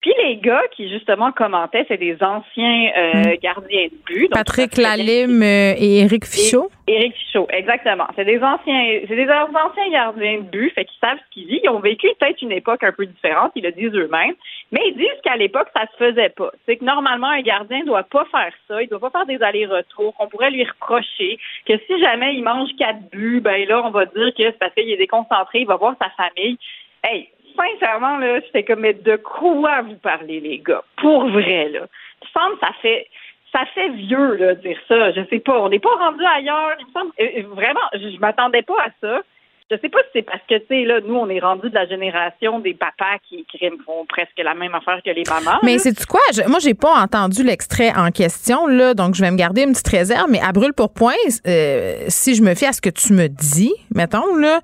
Puis 0.06 0.14
les 0.24 0.36
gars 0.36 0.62
qui 0.70 0.88
justement 0.88 1.32
commentaient, 1.32 1.84
c'est 1.88 1.96
des 1.96 2.16
anciens 2.22 2.90
euh, 2.96 3.34
gardiens 3.42 3.86
de 3.86 4.04
but. 4.06 4.28
Donc, 4.28 4.34
Patrick 4.34 4.76
Lalime 4.76 5.42
euh, 5.42 5.74
et 5.76 5.98
Éric 6.02 6.26
Fichaud. 6.26 6.70
Éric 6.86 7.12
Fichaud, 7.16 7.48
exactement. 7.50 8.06
C'est 8.14 8.24
des 8.24 8.40
anciens, 8.40 9.00
c'est 9.08 9.16
des 9.16 9.28
anciens 9.28 9.90
gardiens 9.90 10.38
de 10.38 10.42
but, 10.42 10.70
fait 10.74 10.84
qu'ils 10.84 11.00
savent 11.00 11.18
ce 11.18 11.34
qu'ils 11.34 11.48
disent. 11.48 11.60
Ils 11.64 11.70
ont 11.70 11.80
vécu 11.80 12.06
peut-être 12.20 12.40
une 12.40 12.52
époque 12.52 12.84
un 12.84 12.92
peu 12.92 13.04
différente, 13.04 13.50
ils 13.56 13.64
le 13.64 13.72
disent 13.72 13.94
eux-mêmes, 13.94 14.36
mais 14.70 14.80
ils 14.86 14.96
disent 14.96 15.20
qu'à 15.24 15.34
l'époque, 15.34 15.66
ça 15.74 15.86
se 15.90 15.96
faisait 15.96 16.28
pas. 16.28 16.52
C'est 16.66 16.76
que 16.76 16.84
normalement, 16.84 17.30
un 17.30 17.42
gardien 17.42 17.82
doit 17.84 18.04
pas 18.04 18.26
faire 18.26 18.52
ça, 18.68 18.80
il 18.80 18.88
doit 18.88 19.00
pas 19.00 19.10
faire 19.10 19.26
des 19.26 19.42
allers-retours, 19.42 20.14
qu'on 20.14 20.28
pourrait 20.28 20.52
lui 20.52 20.62
reprocher 20.62 21.36
que 21.66 21.72
si 21.84 22.00
jamais 22.00 22.32
il 22.36 22.44
mange 22.44 22.68
quatre 22.78 23.10
buts, 23.10 23.40
ben 23.40 23.66
là, 23.66 23.82
on 23.84 23.90
va 23.90 24.04
dire 24.04 24.32
que 24.38 24.44
c'est 24.44 24.58
parce 24.60 24.72
qu'il 24.72 24.88
est 24.88 24.98
déconcentré, 24.98 25.62
il 25.62 25.66
va 25.66 25.74
voir 25.74 25.96
sa 26.00 26.10
famille. 26.10 26.58
Hey, 27.02 27.28
sincèrement, 27.56 28.18
là, 28.18 28.40
j'étais 28.40 28.64
comme, 28.64 28.80
mais 28.80 28.94
de 28.94 29.16
quoi 29.16 29.82
vous 29.82 29.96
parlez, 29.96 30.40
les 30.40 30.58
gars? 30.58 30.82
Pour 30.96 31.28
vrai, 31.28 31.68
là. 31.68 31.86
Il 32.22 32.26
me 32.26 32.40
semble 32.40 32.54
que 32.58 32.66
ça 32.66 32.72
fait, 32.82 33.06
ça 33.52 33.64
fait 33.74 33.88
vieux, 33.90 34.34
là, 34.36 34.54
dire 34.54 34.78
ça. 34.88 35.12
Je 35.12 35.22
sais 35.30 35.40
pas. 35.40 35.60
On 35.60 35.68
n'est 35.68 35.78
pas 35.78 35.94
rendu 35.96 36.24
ailleurs. 36.24 36.76
Il 36.78 36.86
me 36.86 36.92
semble, 36.92 37.12
euh, 37.20 37.28
euh, 37.38 37.42
vraiment, 37.54 37.80
je, 37.94 38.10
je 38.10 38.18
m'attendais 38.18 38.62
pas 38.62 38.76
à 38.84 38.88
ça. 39.00 39.22
Je 39.68 39.76
sais 39.82 39.88
pas 39.88 39.98
si 40.04 40.08
c'est 40.14 40.22
parce 40.22 40.42
que, 40.48 40.58
tu 40.58 40.66
sais, 40.68 40.84
là, 40.84 41.00
nous, 41.04 41.16
on 41.16 41.28
est 41.28 41.40
rendu 41.40 41.68
de 41.68 41.74
la 41.74 41.86
génération 41.88 42.60
des 42.60 42.72
papas 42.74 43.18
qui, 43.28 43.44
qui 43.50 43.58
font 43.84 44.06
presque 44.08 44.38
la 44.38 44.54
même 44.54 44.72
affaire 44.76 45.00
que 45.04 45.10
les 45.10 45.24
mamans. 45.28 45.58
Mais 45.64 45.72
là. 45.74 45.78
c'est 45.82 46.06
quoi? 46.06 46.20
Je- 46.32 46.48
moi, 46.48 46.60
j'ai 46.60 46.74
pas 46.74 46.94
entendu 47.00 47.42
l'extrait 47.42 47.92
en 47.96 48.12
question, 48.12 48.68
là, 48.68 48.94
donc 48.94 49.16
je 49.16 49.22
vais 49.22 49.30
me 49.32 49.36
garder 49.36 49.62
une 49.62 49.72
petite 49.72 49.88
réserve, 49.88 50.26
mais 50.30 50.40
à 50.40 50.52
brûle 50.52 50.72
pour 50.72 50.92
point, 50.92 51.14
euh, 51.48 51.96
si 52.06 52.36
je 52.36 52.42
me 52.42 52.54
fie 52.54 52.66
à 52.66 52.72
ce 52.72 52.80
que 52.80 52.90
tu 52.90 53.12
me 53.12 53.26
dis, 53.28 53.74
mettons, 53.92 54.36
là, 54.36 54.60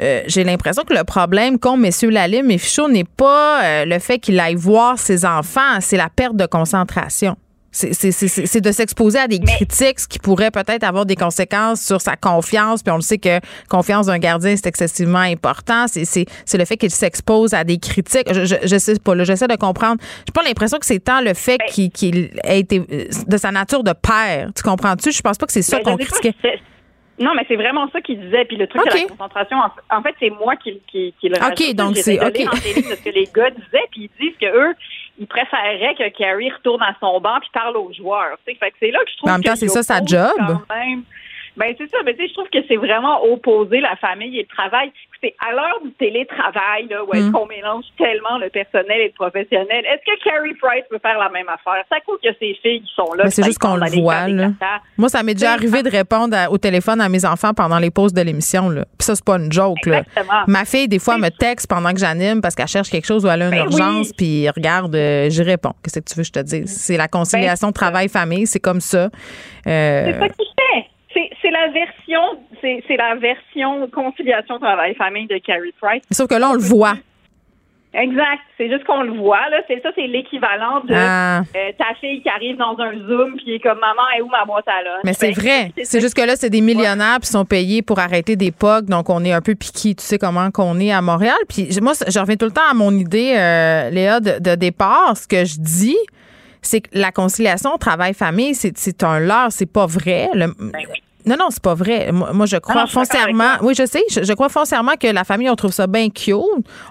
euh, 0.00 0.22
j'ai 0.26 0.44
l'impression 0.44 0.84
que 0.84 0.94
le 0.94 1.04
problème 1.04 1.58
qu'ont 1.58 1.76
messieurs 1.76 2.08
Lalim 2.10 2.50
et 2.50 2.56
Fichot 2.56 2.88
n'est 2.88 3.04
pas 3.04 3.62
euh, 3.64 3.84
le 3.84 3.98
fait 3.98 4.18
qu'il 4.18 4.40
aille 4.40 4.54
voir 4.54 4.98
ses 4.98 5.26
enfants, 5.26 5.80
c'est 5.80 5.98
la 5.98 6.08
perte 6.08 6.36
de 6.36 6.46
concentration. 6.46 7.36
C'est- 7.70 8.60
de 8.60 8.72
s'exposer 8.72 9.18
à 9.18 9.28
des 9.28 9.38
critiques, 9.40 10.00
ce 10.00 10.08
qui 10.08 10.18
pourrait 10.18 10.50
peut-être 10.50 10.84
avoir 10.84 11.04
des 11.06 11.16
conséquences 11.16 11.80
sur 11.82 12.00
sa 12.00 12.16
confiance. 12.16 12.82
Puis 12.82 12.90
on 12.90 12.96
le 12.96 13.02
sait 13.02 13.18
que 13.18 13.40
confiance 13.68 14.06
d'un 14.06 14.18
gardien, 14.18 14.56
c'est 14.56 14.66
excessivement 14.66 15.18
important. 15.18 15.86
C'est- 15.86 16.24
le 16.58 16.64
fait 16.64 16.76
qu'il 16.76 16.90
s'expose 16.90 17.54
à 17.54 17.64
des 17.64 17.78
critiques. 17.78 18.32
Je, 18.32 18.44
je, 18.44 18.54
je 18.64 18.78
sais 18.78 18.94
pas, 18.98 19.12
j'essaie 19.22 19.46
de 19.46 19.56
comprendre. 19.56 20.00
J'ai 20.26 20.32
pas 20.32 20.42
l'impression 20.42 20.78
que 20.78 20.86
c'est 20.86 20.98
tant 20.98 21.20
le 21.20 21.34
fait 21.34 21.58
qu'il 21.68 21.90
qu'il 21.90 22.30
ait 22.44 22.60
été 22.60 22.80
euh, 22.80 23.04
de 23.26 23.36
sa 23.36 23.50
nature 23.50 23.84
de 23.84 23.92
père. 23.92 24.48
Tu 24.56 24.62
comprends-tu? 24.62 25.12
Je 25.12 25.20
pense 25.22 25.36
pas 25.38 25.46
que 25.46 25.52
c'est 25.52 25.62
ça 25.62 25.78
Ben, 25.78 25.84
qu'on 25.84 25.96
critiquait. 25.96 26.34
Non, 27.20 27.32
mais 27.36 27.44
c'est 27.48 27.56
vraiment 27.56 27.88
ça 27.92 28.00
qu'il 28.00 28.18
disait. 28.20 28.44
Puis 28.44 28.56
le 28.56 28.66
truc 28.68 28.80
Ok. 28.82 28.92
de 28.92 28.98
la 28.98 29.06
concentration, 29.08 29.56
en, 29.90 30.02
fait, 30.02 30.14
c'est 30.20 30.30
moi 30.30 30.54
qui, 30.56 30.80
qui, 30.90 31.12
qui 31.20 31.28
le 31.28 31.34
Ok, 31.36 31.42
rajoute. 31.42 31.74
donc 31.76 31.96
c'est- 31.96 32.18
ok. 32.18 32.46
en 32.52 32.56
télé 32.58 32.82
de 32.82 32.94
ce 32.94 33.02
que 33.02 33.10
les 33.10 33.28
gars 33.34 33.50
disaient, 33.50 33.86
puis 33.90 34.08
ils 34.08 34.24
disent 34.24 34.36
que 34.40 34.46
eux, 34.46 34.74
ils 35.18 35.26
préféreraient 35.26 35.94
que 35.94 36.08
Carrie 36.16 36.50
retourne 36.50 36.82
à 36.82 36.94
son 37.00 37.20
banc 37.20 37.38
puis 37.40 37.50
parle 37.52 37.76
aux 37.76 37.92
joueurs. 37.92 38.38
tu 38.46 38.52
sais. 38.52 38.58
Fait 38.58 38.70
que 38.70 38.76
c'est 38.80 38.90
là 38.90 39.00
que 39.04 39.10
je 39.10 39.16
trouve 39.16 39.30
en 39.30 39.34
même 39.34 39.42
temps, 39.42 39.56
c'est 39.56 39.68
ça, 39.68 39.82
sa 39.82 40.04
job. 40.04 40.30
quand 40.36 40.74
même. 40.74 41.02
Ben 41.56 41.74
c'est 41.76 41.90
ça, 41.90 41.98
mais 42.04 42.14
tu 42.14 42.22
sais, 42.22 42.28
je 42.28 42.34
trouve 42.34 42.48
que 42.50 42.58
c'est 42.68 42.76
vraiment 42.76 43.24
opposer 43.24 43.80
la 43.80 43.96
famille 43.96 44.38
et 44.38 44.42
le 44.42 44.46
travail. 44.46 44.92
C'est 45.22 45.34
à 45.44 45.52
l'heure 45.52 45.80
du 45.84 45.90
télétravail, 45.94 46.86
là, 46.88 47.04
où 47.04 47.12
est-ce 47.12 47.24
Mm. 47.28 47.32
qu'on 47.32 47.46
mélange 47.46 47.84
tellement 47.96 48.38
le 48.38 48.48
personnel 48.50 49.00
et 49.00 49.06
le 49.08 49.12
professionnel. 49.14 49.84
Est-ce 49.84 50.04
que 50.06 50.22
Carrie 50.24 50.54
Price 50.54 50.84
peut 50.88 50.98
faire 51.02 51.18
la 51.18 51.28
même 51.30 51.48
affaire? 51.48 51.82
Ça 51.88 51.96
coûte 52.06 52.20
que 52.22 52.28
ses 52.38 52.54
filles 52.62 52.82
qui 52.82 52.92
sont 52.94 53.12
là. 53.14 53.24
Mais 53.24 53.30
c'est 53.30 53.42
juste 53.44 53.58
qu'on 53.58 53.74
le 53.76 54.00
voit, 54.00 54.28
là. 54.28 54.50
Moi, 54.96 55.08
ça 55.08 55.22
m'est 55.24 55.34
déjà 55.34 55.52
arrivé 55.52 55.82
de 55.82 55.90
répondre 55.90 56.36
à- 56.36 56.50
au 56.50 56.58
téléphone 56.58 57.00
à 57.00 57.08
mes 57.08 57.24
enfants 57.24 57.52
pendant 57.54 57.78
les 57.78 57.90
pauses 57.90 58.12
de 58.12 58.22
l'émission. 58.22 58.68
là. 58.70 58.84
Puis 58.98 59.04
ça, 59.06 59.14
c'est 59.16 59.24
pas 59.24 59.36
une 59.38 59.50
joke. 59.50 59.84
Là. 59.86 59.98
Exactement. 60.00 60.42
Ma 60.46 60.64
fille, 60.64 60.86
des 60.88 60.98
fois, 61.00 61.18
me 61.18 61.30
texte 61.30 61.68
pendant 61.68 61.92
que 61.92 61.98
j'anime 61.98 62.40
parce 62.40 62.54
qu'elle 62.54 62.68
cherche 62.68 62.88
quelque 62.90 63.06
chose 63.06 63.24
ou 63.24 63.28
elle 63.28 63.42
a 63.42 63.44
une 63.46 63.50
Ben 63.50 63.64
urgence. 63.64 64.06
oui. 64.08 64.14
Puis 64.16 64.48
regarde, 64.50 64.94
euh, 64.94 65.28
j'y 65.30 65.42
réponds. 65.42 65.72
Qu'est-ce 65.82 65.98
que 66.00 66.04
tu 66.04 66.14
veux 66.14 66.22
que 66.22 66.28
je 66.28 66.32
te 66.32 66.40
dise? 66.40 66.70
C'est 66.80 66.96
la 66.96 67.08
conciliation 67.08 67.72
travail-famille. 67.72 68.46
C'est 68.46 68.60
comme 68.60 68.80
ça. 68.80 69.08
Euh, 69.66 70.04
C'est 70.06 70.18
ça 70.18 70.28
qui 70.28 70.44
fait. 70.44 70.86
C'est, 71.42 71.50
la 71.50 71.68
version, 71.68 72.40
c'est, 72.60 72.96
la 72.96 73.14
version 73.16 73.88
conciliation 73.88 74.58
travail-famille 74.58 75.26
de 75.26 75.38
Carrie 75.38 75.74
Price. 75.80 76.02
sauf 76.10 76.28
que 76.28 76.34
là, 76.34 76.50
on 76.50 76.54
le 76.54 76.60
voit. 76.60 76.94
Exact. 77.94 78.42
C'est 78.58 78.68
juste 78.70 78.84
qu'on 78.84 79.02
le 79.02 79.12
voit, 79.12 79.48
là. 79.50 79.62
C'est 79.66 79.80
ça, 79.82 79.88
c'est 79.94 80.06
l'équivalent 80.06 80.80
de 80.84 80.92
Ah. 80.94 81.40
euh, 81.40 81.72
ta 81.78 81.94
fille 81.98 82.20
qui 82.22 82.28
arrive 82.28 82.56
dans 82.58 82.78
un 82.78 82.92
Zoom 83.08 83.36
puis 83.38 83.54
est 83.54 83.60
comme 83.60 83.78
maman, 83.78 84.02
est 84.16 84.20
où 84.20 84.28
ma 84.28 84.44
boîte 84.44 84.68
à 84.68 84.82
lunch? 84.82 85.00
Mais 85.04 85.14
c'est 85.14 85.28
Ben, 85.32 85.34
vrai. 85.34 85.72
C'est 85.84 86.00
juste 86.00 86.14
que 86.14 86.20
là, 86.20 86.36
c'est 86.36 86.50
des 86.50 86.60
millionnaires 86.60 87.18
qui 87.20 87.28
sont 87.28 87.46
payés 87.46 87.80
pour 87.80 87.98
arrêter 87.98 88.36
des 88.36 88.52
POC. 88.52 88.84
Donc, 88.84 89.08
on 89.08 89.24
est 89.24 89.32
un 89.32 89.40
peu 89.40 89.54
piqué. 89.54 89.94
Tu 89.94 90.04
sais 90.04 90.18
comment 90.18 90.50
qu'on 90.50 90.78
est 90.78 90.92
à 90.92 91.00
Montréal? 91.00 91.38
Puis 91.48 91.70
moi, 91.80 91.94
je 92.06 92.18
reviens 92.20 92.36
tout 92.36 92.44
le 92.46 92.52
temps 92.52 92.68
à 92.70 92.74
mon 92.74 92.92
idée, 92.92 93.32
euh, 93.36 93.88
Léa, 93.90 94.20
de, 94.20 94.38
de 94.38 94.54
départ. 94.54 95.16
Ce 95.16 95.26
que 95.26 95.46
je 95.46 95.58
dis, 95.58 95.96
c'est 96.60 96.82
que 96.82 96.90
la 96.92 97.10
conciliation 97.10 97.70
travail-famille, 97.78 98.54
c'est 98.54 98.76
c'est 98.76 99.02
un 99.02 99.18
leurre. 99.18 99.50
C'est 99.50 99.72
pas 99.72 99.86
vrai. 99.86 100.28
Le- 100.34 100.52
non, 101.26 101.36
non, 101.38 101.46
c'est 101.50 101.62
pas 101.62 101.74
vrai. 101.74 102.10
Moi, 102.12 102.32
moi, 102.32 102.46
je 102.46 102.56
crois 102.56 102.74
non, 102.74 102.86
je 102.86 102.92
foncièrement. 102.92 103.54
Oui, 103.62 103.74
je 103.76 103.84
sais. 103.86 104.02
Je, 104.10 104.22
je 104.22 104.32
crois 104.32 104.48
foncièrement 104.48 104.94
que 104.98 105.08
la 105.08 105.24
famille, 105.24 105.50
on 105.50 105.56
trouve 105.56 105.72
ça 105.72 105.86
bien 105.86 106.08
cute. 106.10 106.36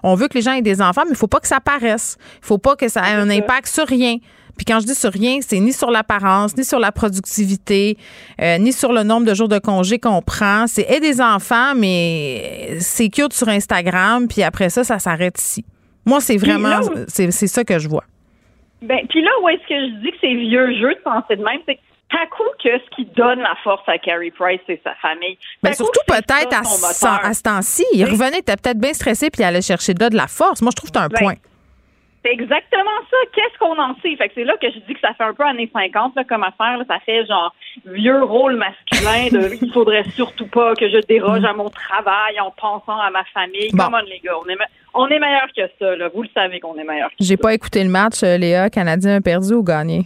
On 0.04 0.16
veut 0.16 0.28
que 0.28 0.36
les 0.36 0.42
gens 0.42 0.54
aient 0.54 0.62
des 0.62 0.82
enfants, 0.82 1.04
mais 1.06 1.12
il 1.12 1.18
faut 1.18 1.28
pas 1.28 1.40
que 1.40 1.48
ça 1.48 1.60
paraisse. 1.60 2.18
Il 2.44 2.46
faut 2.46 2.58
pas 2.58 2.76
que 2.76 2.88
ça 2.88 3.02
ait 3.10 3.14
un 3.14 3.30
impact 3.30 3.68
sur 3.68 3.88
rien. 3.88 4.18
Puis 4.58 4.66
quand 4.66 4.80
je 4.80 4.88
dis 4.88 4.96
sur 4.96 5.12
rien, 5.12 5.38
c'est 5.42 5.60
ni 5.60 5.72
sur 5.72 5.92
l'apparence, 5.92 6.58
ni 6.58 6.66
sur 6.66 6.80
la 6.80 6.92
productivité, 6.92 7.98
euh, 8.42 8.58
ni 8.58 8.74
sur 8.74 8.92
le 8.92 9.04
nombre 9.04 9.26
de 9.26 9.34
jours 9.34 9.48
de 9.48 9.60
congé 9.60 10.00
qu'on 10.00 10.22
prend. 10.22 10.66
C'est 10.68 10.88
et 10.90 11.00
des 11.00 11.22
enfants, 11.22 11.74
mais 11.76 12.78
c'est 12.80 13.10
cute 13.10 13.34
sur 13.34 13.48
Instagram, 13.48 14.28
puis 14.28 14.42
après 14.44 14.70
ça, 14.70 14.84
ça 14.84 14.98
s'arrête 15.00 15.40
ici. 15.40 15.64
Moi, 16.06 16.22
c'est 16.22 16.38
vraiment, 16.38 16.82
c'est 17.08 17.32
ça 17.32 17.64
que 17.64 17.78
je 17.78 17.88
vois. 17.88 18.04
Ben, 18.82 19.00
puis 19.10 19.22
là, 19.22 19.30
où 19.44 19.50
est-ce 19.50 19.68
que 19.68 19.76
je 19.76 20.02
dis 20.02 20.12
que 20.12 20.18
c'est 20.22 20.34
vieux 20.34 20.74
jeu 20.80 20.94
de 20.94 21.02
penser 21.04 21.36
de 21.36 21.44
même? 21.44 21.60
C'est 21.66 21.76
que 21.76 21.82
à 22.16 22.26
coup 22.28 22.44
que 22.64 22.70
ce 22.70 22.96
qui 22.96 23.06
donne 23.06 23.40
la 23.40 23.56
force 23.64 23.88
à 23.88 23.98
Carrie 23.98 24.32
Price, 24.32 24.62
c'est 24.66 24.82
sa 24.84 24.96
famille. 24.96 25.38
Ben 25.62 25.70
coup 25.72 25.76
surtout 25.78 26.00
peut-être 26.08 26.54
à, 26.60 26.64
ce- 26.64 26.82
moteur. 27.06 27.26
à 27.26 27.34
ce 27.34 27.44
temps-ci. 27.44 27.86
Il 27.94 28.06
revenait, 28.06 28.38
il 28.38 28.40
était 28.40 28.56
peut-être 28.56 28.80
bien 28.80 28.94
stressé, 28.94 29.30
puis 29.30 29.42
il 29.42 29.46
allait 29.46 29.62
chercher 29.62 29.94
de 29.94 30.00
là 30.02 30.10
de 30.10 30.16
la 30.16 30.28
force. 30.28 30.62
Moi, 30.62 30.72
je 30.72 30.78
trouve 30.78 30.90
que 30.92 30.98
c'est 30.98 31.04
un 31.04 31.10
Ben, 31.10 31.20
point. 31.20 31.34
C'est 32.26 32.32
exactement 32.34 33.00
ça. 33.10 33.18
Qu'est-ce 33.34 33.58
qu'on 33.60 33.78
en 33.80 33.94
sait? 34.02 34.16
Fait 34.18 34.28
que 34.28 34.34
c'est 34.36 34.44
là 34.44 34.56
que 34.60 34.68
je 34.70 34.80
dis 34.80 34.94
que 34.96 35.00
ça 35.00 35.14
fait 35.14 35.24
un 35.24 35.34
peu 35.34 35.44
années 35.46 35.70
50 35.72 36.14
là, 36.16 36.24
comme 36.26 36.44
affaire. 36.44 36.78
là. 36.78 36.84
Ça 36.88 37.00
fait 37.06 37.26
genre 37.26 37.54
vieux 37.86 38.22
rôle 38.24 38.58
masculin 38.58 39.28
de 39.32 39.56
il 39.62 39.72
faudrait 39.72 40.04
surtout 40.16 40.48
pas 40.48 40.76
que 40.76 40.90
je 40.90 40.98
déroge 41.08 41.44
à 41.46 41.54
mon 41.54 41.70
travail 41.70 42.40
en 42.42 42.52
pensant 42.52 43.00
à 43.00 43.10
ma 43.12 43.24
famille. 43.34 43.70
Bon. 43.72 43.86
Come 43.86 43.94
on, 44.02 44.06
les 44.06 44.20
gars. 44.20 44.34
On 44.44 44.50
est, 44.50 44.56
me- 44.56 44.66
on 44.94 45.08
est 45.08 45.20
meilleur 45.20 45.48
que 45.56 45.62
ça. 45.80 45.96
Là. 45.96 46.10
Vous 46.14 46.24
le 46.24 46.30
savez 46.34 46.60
qu'on 46.60 46.76
est 46.78 46.84
meilleur 46.84 47.10
que 47.10 47.16
J'ai 47.20 47.38
pas 47.38 47.54
écouté 47.54 47.82
le 47.84 47.90
match, 47.90 48.24
euh, 48.24 48.36
Léa. 48.38 48.70
Canadien 48.70 49.18
a 49.18 49.22
perdu 49.22 49.54
ou 49.54 49.64
gagné? 49.64 50.02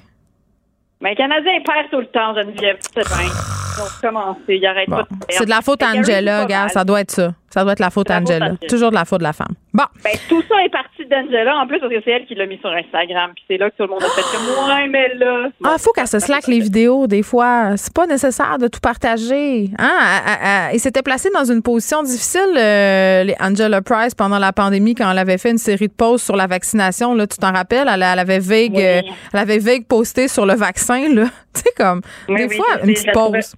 Mais 1.01 1.11
le 1.11 1.15
Canadien 1.15 1.53
perd 1.65 1.89
tout 1.89 1.99
le 1.99 2.05
temps, 2.07 2.35
Geneviève, 2.35 2.77
c'est 2.93 3.07
bien. 3.07 3.27
Ils 3.27 3.81
ont 3.81 3.85
commencé, 4.01 4.39
ils 4.49 4.65
arrêtent 4.65 4.89
Bon. 4.89 4.97
pas 4.97 5.03
de 5.03 5.07
perdre. 5.09 5.25
C'est 5.29 5.45
de 5.45 5.49
la 5.49 5.61
faute 5.61 5.81
à 5.81 5.87
Angela, 5.95 6.45
gars. 6.45 6.69
Ça 6.69 6.83
doit 6.83 7.01
être 7.01 7.11
ça. 7.11 7.33
Ça 7.53 7.63
doit 7.63 7.73
être 7.73 7.79
la 7.79 7.89
faute 7.89 8.07
d'Angela. 8.07 8.51
Toujours 8.69 8.89
de 8.89 8.95
la 8.95 9.05
faute 9.05 9.19
de 9.19 9.23
la 9.23 9.33
femme. 9.33 9.53
Bon. 9.73 9.83
Ben, 10.03 10.11
tout 10.29 10.41
ça 10.49 10.63
est 10.63 10.69
parti 10.69 11.05
d'Angela, 11.05 11.57
en 11.57 11.67
plus, 11.67 11.79
parce 11.79 11.91
que 11.91 11.99
c'est 12.03 12.11
elle 12.11 12.25
qui 12.25 12.35
l'a 12.35 12.45
mis 12.45 12.57
sur 12.59 12.69
Instagram. 12.71 13.31
Puis 13.35 13.43
c'est 13.47 13.57
là 13.57 13.69
que 13.69 13.75
tout 13.77 13.83
le 13.83 13.89
monde 13.89 14.03
a 14.03 14.07
fait 14.09 14.21
comme, 14.21 14.69
ouais, 14.69 14.87
mais 14.87 15.13
là. 15.15 15.49
Ah, 15.63 15.75
faut 15.77 15.91
qu'elle 15.91 16.07
se 16.07 16.19
slack 16.19 16.47
les 16.47 16.59
vidéos, 16.59 17.07
des 17.07 17.23
fois. 17.23 17.75
C'est 17.77 17.93
pas 17.93 18.07
nécessaire 18.07 18.57
de 18.57 18.67
tout 18.67 18.79
partager. 18.79 19.69
Hein? 19.77 20.69
Elle 20.71 20.79
s'était 20.79 21.01
placée 21.01 21.29
dans 21.33 21.45
une 21.45 21.61
position 21.61 22.03
difficile, 22.03 22.41
euh, 22.57 23.23
les 23.23 23.35
Angela 23.39 23.81
Price, 23.81 24.15
pendant 24.15 24.39
la 24.39 24.53
pandémie, 24.53 24.95
quand 24.95 25.09
elle 25.11 25.17
avait 25.19 25.37
fait 25.37 25.51
une 25.51 25.57
série 25.57 25.87
de 25.87 25.93
posts 25.93 26.25
sur 26.25 26.35
la 26.35 26.47
vaccination. 26.47 27.13
Là, 27.13 27.27
tu 27.27 27.37
t'en 27.37 27.51
rappelles? 27.51 27.87
Elle, 27.91 28.01
elle 28.03 28.19
avait 28.19 28.39
vague, 28.39 28.73
Oui. 28.75 28.83
euh, 28.85 29.01
elle 29.33 29.39
avait 29.39 29.59
vague 29.59 29.85
posté 29.85 30.27
sur 30.27 30.45
le 30.45 30.53
vaccin, 30.55 31.13
là. 31.13 31.25
tu 31.53 31.61
sais, 31.61 31.71
comme, 31.75 32.01
Oui, 32.29 32.35
des 32.37 32.45
oui, 32.47 32.55
fois, 32.55 32.65
une 32.83 32.93
petite 32.93 33.11
pause. 33.11 33.53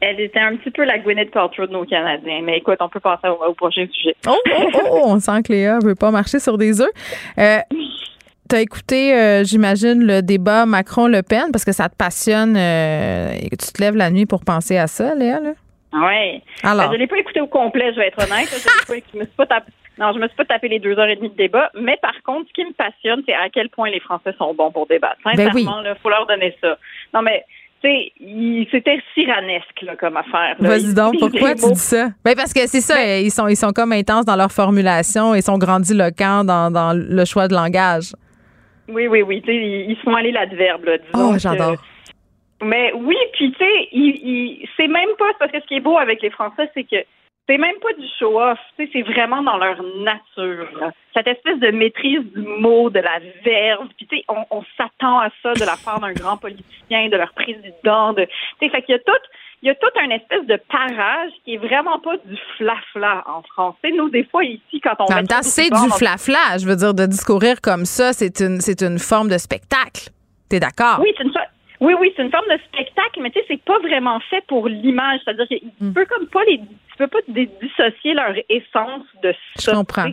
Elle, 0.00 0.20
était 0.20 0.38
un 0.38 0.56
petit 0.56 0.70
peu 0.70 0.84
la 0.84 0.98
Gwyneth 0.98 1.30
Paltrow 1.32 1.66
de 1.66 1.72
nos 1.72 1.84
Canadiens. 1.84 2.40
Mais 2.42 2.58
écoute, 2.58 2.76
on 2.80 2.88
peut 2.88 3.00
passer 3.00 3.28
au, 3.28 3.44
au 3.44 3.54
prochain 3.54 3.86
sujet. 3.92 4.14
Oh, 4.26 4.36
oh, 4.46 4.64
oh, 4.74 4.80
oh, 4.90 5.00
on 5.06 5.18
sent 5.20 5.42
que 5.44 5.52
Léa 5.52 5.78
veut 5.82 5.94
pas 5.96 6.10
marcher 6.10 6.38
sur 6.38 6.56
des 6.58 6.80
œufs. 6.80 6.90
Euh, 7.38 7.58
T'as 8.48 8.60
écouté, 8.62 9.14
euh, 9.14 9.44
j'imagine, 9.44 10.06
le 10.06 10.22
débat 10.22 10.64
Macron-Le 10.64 11.22
Pen 11.22 11.52
parce 11.52 11.66
que 11.66 11.72
ça 11.72 11.90
te 11.90 11.96
passionne 11.96 12.56
euh, 12.56 13.32
et 13.34 13.50
que 13.50 13.56
tu 13.56 13.72
te 13.72 13.82
lèves 13.82 13.94
la 13.96 14.10
nuit 14.10 14.24
pour 14.24 14.42
penser 14.42 14.78
à 14.78 14.86
ça, 14.86 15.14
Léa, 15.14 15.40
là? 15.40 15.50
Oui. 15.92 16.42
Alors. 16.62 16.86
je 16.86 16.92
ne 16.92 16.96
l'ai 16.98 17.06
pas 17.06 17.18
écouté 17.18 17.40
au 17.42 17.46
complet, 17.46 17.92
je 17.92 17.98
vais 18.00 18.06
être 18.08 18.18
honnête. 18.22 18.48
Je, 18.48 18.56
l'ai 18.94 19.00
pas- 19.00 19.06
je 19.12 19.18
me 19.18 19.24
suis 19.24 19.34
pas 19.36 19.46
tapé, 19.46 19.70
non, 19.98 20.12
je 20.14 20.18
me 20.18 20.28
suis 20.28 20.36
pas 20.36 20.44
tapé 20.46 20.68
les 20.68 20.78
deux 20.78 20.98
heures 20.98 21.08
et 21.08 21.16
demie 21.16 21.28
de 21.28 21.36
débat. 21.36 21.70
Mais 21.74 21.98
par 22.00 22.14
contre, 22.24 22.46
ce 22.48 22.52
qui 22.54 22.64
me 22.64 22.72
passionne, 22.72 23.22
c'est 23.26 23.34
à 23.34 23.50
quel 23.52 23.68
point 23.68 23.90
les 23.90 24.00
Français 24.00 24.32
sont 24.38 24.54
bons 24.54 24.70
pour 24.70 24.86
débattre. 24.86 25.18
Ben 25.24 25.50
oui. 25.52 25.64
Sincèrement, 25.64 25.82
il 25.84 25.94
faut 26.02 26.08
leur 26.08 26.26
donner 26.26 26.56
ça. 26.62 26.78
Non, 27.12 27.20
mais, 27.20 27.44
tu 27.48 27.57
sais, 27.82 28.66
c'était 28.70 29.00
tyrannesque 29.14 29.82
là, 29.82 29.96
comme 29.96 30.16
affaire. 30.16 30.56
Vas-y 30.58 30.94
donc, 30.94 31.18
pourquoi 31.18 31.54
tu 31.54 31.72
dis 31.72 31.78
ça? 31.78 32.08
Ben 32.24 32.34
parce 32.34 32.52
que 32.52 32.66
c'est 32.66 32.80
ça, 32.80 33.18
ils 33.18 33.30
sont 33.30 33.48
ils 33.48 33.56
sont 33.56 33.72
comme 33.72 33.92
intenses 33.92 34.24
dans 34.24 34.36
leur 34.36 34.52
formulation, 34.52 35.34
ils 35.34 35.42
sont 35.42 35.58
grandiloquents 35.58 36.44
dans, 36.44 36.70
dans 36.70 36.92
le 36.94 37.24
choix 37.24 37.48
de 37.48 37.54
langage. 37.54 38.12
Oui, 38.88 39.06
oui, 39.06 39.22
oui. 39.22 39.42
Tu 39.42 39.52
sais, 39.52 39.56
ils, 39.56 39.96
font 40.02 40.14
aller 40.14 40.32
l'adverbe, 40.32 40.84
là. 40.84 40.98
disons 40.98 41.32
Oh, 41.34 41.38
j'adore. 41.38 41.76
Mais 42.62 42.92
oui, 42.94 43.16
puis 43.34 43.52
tu 43.52 43.58
sais, 43.58 44.66
c'est 44.76 44.88
même 44.88 45.10
pas 45.18 45.32
parce 45.38 45.52
que 45.52 45.60
ce 45.60 45.66
qui 45.66 45.74
est 45.76 45.80
beau 45.80 45.96
avec 45.98 46.22
les 46.22 46.30
Français, 46.30 46.68
c'est 46.74 46.84
que 46.84 46.96
c'est 47.48 47.58
même 47.58 47.76
pas 47.80 47.92
du 47.98 48.06
show-off, 48.18 48.58
c'est 48.76 49.02
vraiment 49.02 49.42
dans 49.42 49.56
leur 49.56 49.82
nature. 49.82 50.68
là. 50.78 50.92
Cette 51.14 51.26
espèce 51.26 51.58
de 51.58 51.70
maîtrise 51.70 52.20
du 52.34 52.40
mot, 52.40 52.90
de 52.90 53.00
la 53.00 53.18
verve, 53.42 53.88
puis 53.96 54.06
tu 54.06 54.16
sais, 54.18 54.24
on, 54.28 54.44
on 54.50 54.62
s'attend 54.76 55.20
à 55.20 55.30
ça 55.42 55.54
de 55.54 55.64
la 55.64 55.76
part 55.82 55.98
d'un 56.00 56.12
grand 56.12 56.36
politicien, 56.36 57.08
de 57.08 57.16
leur 57.16 57.32
président, 57.32 58.12
de, 58.12 58.24
tu 58.24 58.30
sais, 58.60 58.68
fait 58.68 58.82
qu'il 58.82 58.94
y 58.94 58.98
a 58.98 58.98
tout, 58.98 59.12
il 59.62 59.68
y 59.68 59.70
a 59.70 59.74
tout 59.74 59.88
un 60.00 60.10
espèce 60.10 60.46
de 60.46 60.60
parage 60.70 61.30
qui 61.44 61.54
est 61.54 61.56
vraiment 61.56 61.98
pas 61.98 62.16
du 62.18 62.36
flafla 62.58 63.24
en 63.26 63.42
français. 63.42 63.90
Nous, 63.96 64.10
des 64.10 64.24
fois 64.24 64.44
ici, 64.44 64.80
quand 64.82 64.94
on 65.00 65.04
En 65.04 65.14
même 65.16 65.26
temps, 65.26 65.42
c'est 65.42 65.70
du 65.70 65.90
flafla, 65.96 66.58
je 66.60 66.66
veux 66.66 66.76
dire, 66.76 66.94
de 66.94 67.06
discourir 67.06 67.60
comme 67.62 67.86
ça, 67.86 68.12
c'est 68.12 68.40
une, 68.40 68.60
c'est 68.60 68.82
une 68.82 68.98
forme 68.98 69.28
de 69.28 69.38
spectacle. 69.38 70.10
T'es 70.50 70.60
d'accord? 70.60 71.00
Oui, 71.00 71.12
c'est 71.16 71.24
une, 71.24 71.32
oui, 71.80 71.94
oui, 72.00 72.12
c'est 72.16 72.22
une 72.22 72.30
forme 72.30 72.48
de 72.50 72.58
spectacle, 72.72 73.20
mais 73.20 73.30
tu 73.30 73.38
sais, 73.40 73.44
c'est 73.48 73.62
pas 73.62 73.78
vraiment 73.78 74.18
fait 74.30 74.44
pour 74.46 74.68
l'image. 74.68 75.20
C'est-à-dire 75.24 75.46
que 75.48 75.54
Hmm. 75.80 75.88
tu 75.88 75.92
peux 75.94 76.06
comme 76.06 76.26
pas 76.26 76.44
les, 76.44 76.58
tu 76.58 76.96
peux 76.98 77.06
pas 77.08 77.18
dissocier 77.28 78.14
leur 78.14 78.34
essence 78.48 79.04
de 79.22 79.32
ça. 79.56 79.72
Je 79.72 79.76
comprends. 79.76 80.10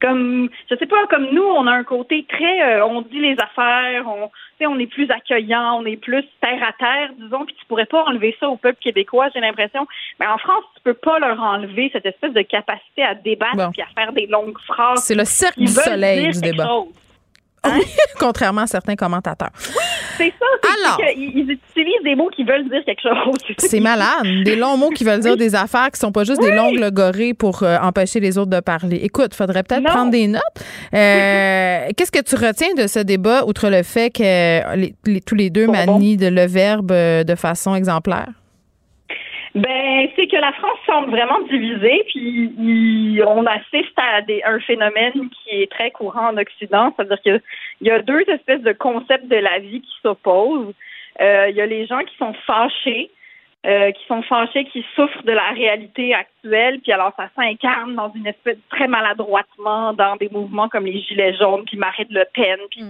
Comme, 0.00 0.48
je 0.68 0.74
sais 0.74 0.86
pas, 0.86 1.06
comme 1.06 1.28
nous, 1.30 1.44
on 1.44 1.64
a 1.68 1.70
un 1.70 1.84
côté 1.84 2.26
très, 2.28 2.60
euh, 2.74 2.84
on 2.84 3.02
dit 3.02 3.20
les 3.20 3.36
affaires, 3.38 4.04
on, 4.08 4.30
on 4.66 4.78
est 4.80 4.88
plus 4.88 5.08
accueillant, 5.12 5.78
on 5.80 5.86
est 5.86 5.96
plus 5.96 6.24
terre 6.40 6.60
à 6.68 6.72
terre, 6.72 7.10
disons, 7.20 7.44
puis 7.44 7.54
tu 7.54 7.64
pourrais 7.66 7.86
pas 7.86 8.02
enlever 8.06 8.36
ça 8.40 8.48
au 8.48 8.56
peuple 8.56 8.78
québécois, 8.80 9.28
j'ai 9.32 9.38
l'impression. 9.40 9.86
Mais 10.18 10.26
en 10.26 10.38
France, 10.38 10.64
tu 10.74 10.82
peux 10.82 10.94
pas 10.94 11.20
leur 11.20 11.40
enlever 11.40 11.88
cette 11.92 12.04
espèce 12.06 12.32
de 12.32 12.42
capacité 12.42 13.04
à 13.04 13.14
débattre 13.14 13.56
Bon. 13.56 13.70
puis 13.70 13.82
à 13.82 13.86
faire 13.94 14.12
des 14.12 14.26
longues 14.26 14.58
phrases. 14.66 15.04
C'est 15.04 15.14
le 15.14 15.24
cercle 15.24 15.60
Ils 15.60 15.66
du 15.66 15.72
soleil 15.72 16.30
du 16.32 16.40
débat. 16.40 16.66
chose. 16.66 16.88
Contrairement 18.18 18.62
à 18.62 18.66
certains 18.66 18.96
commentateurs. 18.96 19.50
C'est 20.18 20.32
ça, 20.38 20.68
Alors. 20.86 21.00
ils 21.16 21.40
utilisent 21.50 22.02
des 22.04 22.14
mots 22.14 22.28
qui 22.28 22.44
veulent 22.44 22.68
dire 22.68 22.82
quelque 22.84 23.02
chose. 23.02 23.38
C'est 23.58 23.80
malade. 23.80 24.24
Des 24.44 24.56
longs 24.56 24.76
mots 24.76 24.90
qui 24.90 25.04
veulent 25.04 25.20
dire 25.20 25.36
des 25.36 25.54
affaires 25.54 25.90
qui 25.92 25.98
sont 25.98 26.12
pas 26.12 26.24
juste 26.24 26.40
des 26.40 26.54
longues 26.54 26.78
logorées 26.78 27.34
pour 27.34 27.62
euh, 27.62 27.78
empêcher 27.78 28.20
les 28.20 28.36
autres 28.38 28.50
de 28.50 28.60
parler. 28.60 28.96
Écoute, 29.02 29.34
faudrait 29.34 29.62
peut-être 29.62 29.84
prendre 29.84 30.10
des 30.10 30.26
notes. 30.26 30.42
Euh, 30.94 31.88
Qu'est-ce 31.96 32.12
que 32.12 32.22
tu 32.22 32.34
retiens 32.36 32.74
de 32.76 32.86
ce 32.86 32.98
débat, 32.98 33.44
outre 33.46 33.68
le 33.70 33.82
fait 33.82 34.10
que 34.10 34.22
les- 34.76 34.94
les- 35.06 35.20
tous 35.20 35.34
les 35.34 35.50
deux 35.50 35.66
manient 35.66 36.16
de 36.16 36.26
le 36.28 36.46
verbe 36.46 36.92
euh, 36.92 37.24
de 37.24 37.34
façon 37.34 37.74
exemplaire? 37.74 38.28
Ben, 39.54 40.08
c'est 40.16 40.28
que 40.28 40.36
la 40.36 40.52
France 40.52 40.78
semble 40.86 41.10
vraiment 41.10 41.40
divisée, 41.42 42.04
puis 42.08 42.52
il- 42.58 43.22
on 43.26 43.44
assiste 43.44 43.92
à 43.98 44.22
des, 44.22 44.42
un 44.44 44.58
phénomène 44.60 45.12
qui 45.12 45.50
est 45.62 45.70
très 45.70 45.90
courant 45.90 46.28
en 46.30 46.36
Occident, 46.38 46.94
c'est-à-dire 46.96 47.20
qu'il 47.20 47.42
y 47.82 47.90
a 47.90 47.98
deux 48.00 48.22
espèces 48.28 48.62
de 48.62 48.72
concepts 48.72 49.26
de 49.28 49.36
la 49.36 49.58
vie 49.58 49.82
qui 49.82 49.92
s'opposent. 50.02 50.74
Euh, 51.20 51.48
il 51.50 51.56
y 51.56 51.60
a 51.60 51.66
les 51.66 51.86
gens 51.86 52.00
qui 52.00 52.16
sont 52.16 52.32
fâchés, 52.46 53.10
euh, 53.66 53.90
qui 53.92 54.04
sont 54.06 54.22
fâchés, 54.22 54.64
qui 54.64 54.84
souffrent 54.96 55.22
de 55.24 55.32
la 55.32 55.50
réalité 55.50 56.14
actuelle, 56.14 56.80
puis 56.80 56.90
alors 56.92 57.12
ça 57.18 57.28
s'incarne 57.36 57.94
dans 57.94 58.10
une 58.14 58.26
espèce 58.26 58.56
très 58.70 58.88
maladroitement 58.88 59.92
dans 59.92 60.16
des 60.16 60.30
mouvements 60.30 60.70
comme 60.70 60.86
les 60.86 60.98
Gilets 61.02 61.34
jaunes, 61.34 61.64
puis 61.66 61.76
Marine 61.76 62.08
Le 62.10 62.24
Pen, 62.34 62.58
puis 62.70 62.80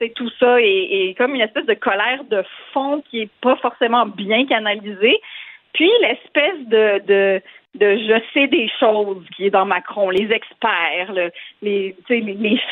c'est 0.00 0.14
tout 0.14 0.30
ça 0.40 0.60
et, 0.60 0.64
et 1.10 1.14
comme 1.14 1.34
une 1.34 1.40
espèce 1.42 1.66
de 1.66 1.74
colère 1.74 2.24
de 2.24 2.42
fond 2.72 3.02
qui 3.10 3.20
est 3.20 3.30
pas 3.42 3.56
forcément 3.56 4.06
bien 4.06 4.46
canalisée. 4.46 5.20
Puis 5.76 5.90
l'espèce 6.00 6.66
de, 6.68 6.98
de, 7.06 7.42
je 7.80 8.20
sais 8.32 8.46
des 8.46 8.66
choses 8.80 9.22
qui 9.36 9.44
est 9.44 9.50
dans 9.50 9.66
Macron, 9.66 10.08
les 10.08 10.32
experts, 10.32 11.12
le- 11.12 11.30
les, 11.60 11.94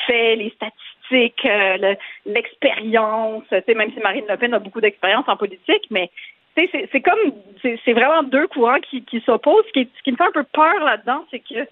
faits, 0.06 0.38
les 0.38 0.54
statistiques, 0.56 1.44
euh, 1.44 1.76
le- 1.76 2.32
l'expérience. 2.32 3.44
Même 3.50 3.92
si 3.92 4.00
Marine 4.00 4.24
Le 4.26 4.38
Pen 4.38 4.54
a 4.54 4.58
beaucoup 4.58 4.80
d'expérience 4.80 5.28
en 5.28 5.36
politique, 5.36 5.86
mais 5.90 6.10
c'est 6.56 7.00
comme 7.02 7.34
c'est 7.62 7.92
vraiment 7.92 8.22
deux 8.22 8.46
courants 8.46 8.80
qui, 8.80 9.04
s'opposent. 9.26 9.66
Ce 9.74 9.82
qui, 9.82 10.12
me 10.12 10.16
fait 10.16 10.24
un 10.24 10.32
peu 10.32 10.44
peur 10.44 10.82
là-dedans, 10.82 11.26
c'est 11.30 11.40
que 11.40 11.68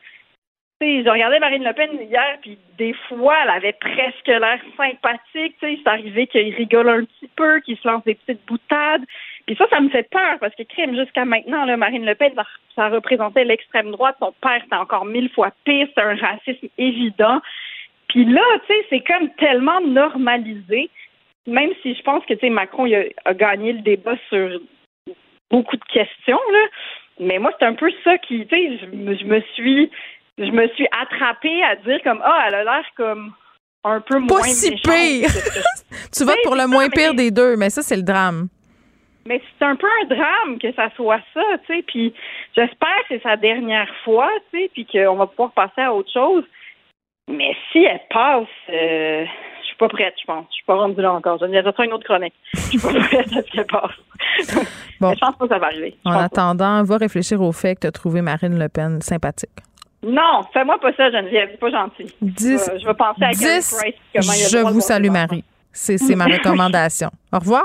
je 0.83 1.09
regardais 1.09 1.39
Marine 1.39 1.65
Le 1.65 1.73
Pen 1.73 1.91
hier, 2.11 2.39
puis 2.43 2.59
des 2.77 2.93
fois, 3.09 3.37
elle 3.45 3.51
avait 3.51 3.73
presque 3.81 4.27
l'air 4.27 4.61
sympathique. 4.77 5.57
C'est 5.61 5.79
arrivé 5.87 6.27
qu'il 6.27 6.55
rigole 6.55 6.89
un 6.91 7.05
petit 7.05 7.31
peu, 7.37 7.61
qu'il 7.61 7.79
se 7.79 7.89
lance 7.89 8.05
des 8.05 8.17
petites 8.17 8.45
boutades. 8.47 9.05
Puis 9.47 9.57
ça, 9.57 9.67
ça 9.71 9.81
me 9.81 9.89
fait 9.89 10.09
peur 10.11 10.39
parce 10.41 10.55
que 10.55 10.63
crime 10.63 10.95
jusqu'à 10.97 11.25
maintenant, 11.25 11.65
là, 11.65 11.77
Marine 11.77 12.07
Le 12.07 12.15
Pen, 12.15 12.33
ça, 12.37 12.45
ça 12.77 12.89
représentait 12.89 13.45
l'extrême 13.45 13.91
droite. 13.91 14.17
Son 14.21 14.33
père, 14.41 14.61
c'était 14.63 14.77
encore 14.77 15.05
mille 15.05 15.31
fois 15.31 15.51
pire. 15.65 15.89
C'est 15.95 16.03
un 16.03 16.15
racisme 16.17 16.69
évident. 16.79 17.41
Puis 18.09 18.25
là, 18.25 18.43
tu 18.67 18.73
sais, 18.75 18.87
c'est 18.91 19.01
comme 19.01 19.31
tellement 19.35 19.81
normalisé. 19.81 20.91
Même 21.47 21.71
si 21.83 21.95
je 21.95 22.03
pense 22.03 22.25
que, 22.27 22.35
tu 22.35 22.41
sais, 22.41 22.51
Macron 22.51 22.87
il 22.87 22.95
a, 22.95 23.03
a 23.25 23.35
gagné 23.35 23.73
le 23.73 23.81
débat 23.81 24.15
sur 24.29 24.61
beaucoup 25.51 25.77
de 25.77 25.85
questions, 25.93 26.39
là. 26.53 26.59
Mais 27.21 27.39
moi, 27.39 27.53
c'est 27.59 27.67
un 27.67 27.75
peu 27.75 27.91
ça 28.05 28.17
qui, 28.19 28.47
tu 28.47 28.57
sais, 28.57 28.79
je, 28.81 28.87
me- 28.87 29.17
je 29.17 29.25
me 29.25 29.41
suis, 29.55 29.91
je 30.39 30.51
me 30.51 30.69
suis 30.69 30.87
attrapée 31.01 31.63
à 31.65 31.77
dire 31.77 32.01
comme, 32.05 32.23
ah, 32.25 32.45
elle 32.49 32.55
a 32.55 32.65
l'air 32.65 32.85
comme 32.97 33.33
un 33.85 34.01
peu 34.01 34.15
Pas 34.27 34.35
moins 34.37 34.43
si 34.45 34.71
méchante 34.71 34.95
pire. 34.95 35.29
Tu 36.17 36.25
votes 36.25 36.39
pour 36.45 36.55
le 36.55 36.67
moins 36.69 36.89
pire 36.89 37.15
des 37.15 37.31
deux, 37.31 37.57
mais 37.57 37.71
ça, 37.71 37.83
c'est 37.83 37.97
le 37.97 38.03
drame. 38.03 38.49
Mais 39.27 39.41
c'est 39.59 39.65
un 39.65 39.77
peu 39.77 39.87
un 40.03 40.07
drame 40.07 40.59
que 40.59 40.73
ça 40.75 40.89
soit 40.97 41.21
ça, 41.33 41.43
tu 41.67 41.75
sais. 41.77 41.83
Puis 41.87 42.13
j'espère 42.57 42.97
que 43.09 43.15
c'est 43.17 43.23
sa 43.23 43.37
dernière 43.37 43.89
fois, 44.05 44.29
tu 44.53 44.59
sais, 44.61 44.71
puis 44.75 44.87
qu'on 44.87 45.17
va 45.17 45.27
pouvoir 45.27 45.53
passer 45.53 45.81
à 45.83 45.93
autre 45.93 46.11
chose. 46.13 46.45
Mais 47.31 47.55
si 47.71 47.79
elle 47.85 48.01
passe, 48.11 48.49
euh, 48.71 49.25
je 49.61 49.67
suis 49.67 49.77
pas 49.77 49.89
prête, 49.89 50.15
je 50.21 50.25
pense. 50.27 50.47
Je 50.51 50.55
suis 50.57 50.65
pas 50.65 50.75
rendue 50.75 51.01
là 51.01 51.13
encore. 51.13 51.39
Je 51.41 51.47
vais 51.47 51.63
faire 51.63 51.85
une 51.85 51.93
autre 51.93 52.05
chronique. 52.05 52.35
Je 52.53 52.61
suis 52.61 52.79
pas 52.79 52.93
prête 52.93 53.29
à 53.33 53.43
ce 53.43 53.51
qu'elle 53.51 53.67
passe. 53.67 54.67
Bon. 55.01 55.09
Mais 55.11 55.15
je 55.17 55.21
pense 55.21 55.35
pas 55.37 55.47
que 55.49 55.53
ça 55.53 55.59
va 55.59 55.67
arriver. 55.67 55.97
Je 56.05 56.11
En 56.11 56.15
pas. 56.15 56.23
attendant, 56.25 56.85
va 56.85 56.97
réfléchir 56.97 57.43
au 57.43 57.51
fait 57.51 57.75
que 57.75 57.81
tu 57.81 57.87
as 57.89 57.91
trouvé 57.91 58.23
Marine 58.23 58.57
Le 58.57 58.69
Pen 58.69 59.01
sympathique. 59.03 59.51
Non, 60.05 60.43
fais-moi 60.53 60.79
pas 60.79 60.93
ça, 60.93 61.11
Geneviève. 61.11 61.49
C'est 61.51 61.59
pas 61.61 61.71
gentil. 61.71 62.15
Dix- 62.21 62.65
je, 62.67 62.73
vais, 62.73 62.79
je 62.81 62.87
vais 62.87 62.95
penser 62.95 63.23
à 63.25 63.33
Gary 63.33 63.57
10, 63.57 63.79
Price. 63.81 63.95
comment 64.15 64.33
il 64.33 64.57
a 64.57 64.63
le 64.63 64.69
je 64.69 64.73
vous 64.75 64.81
salue, 64.81 65.11
Marie. 65.11 65.43
C'est 65.73 66.15
ma 66.15 66.27
recommandation. 66.37 67.11
Au 67.33 67.39
revoir. 67.41 67.65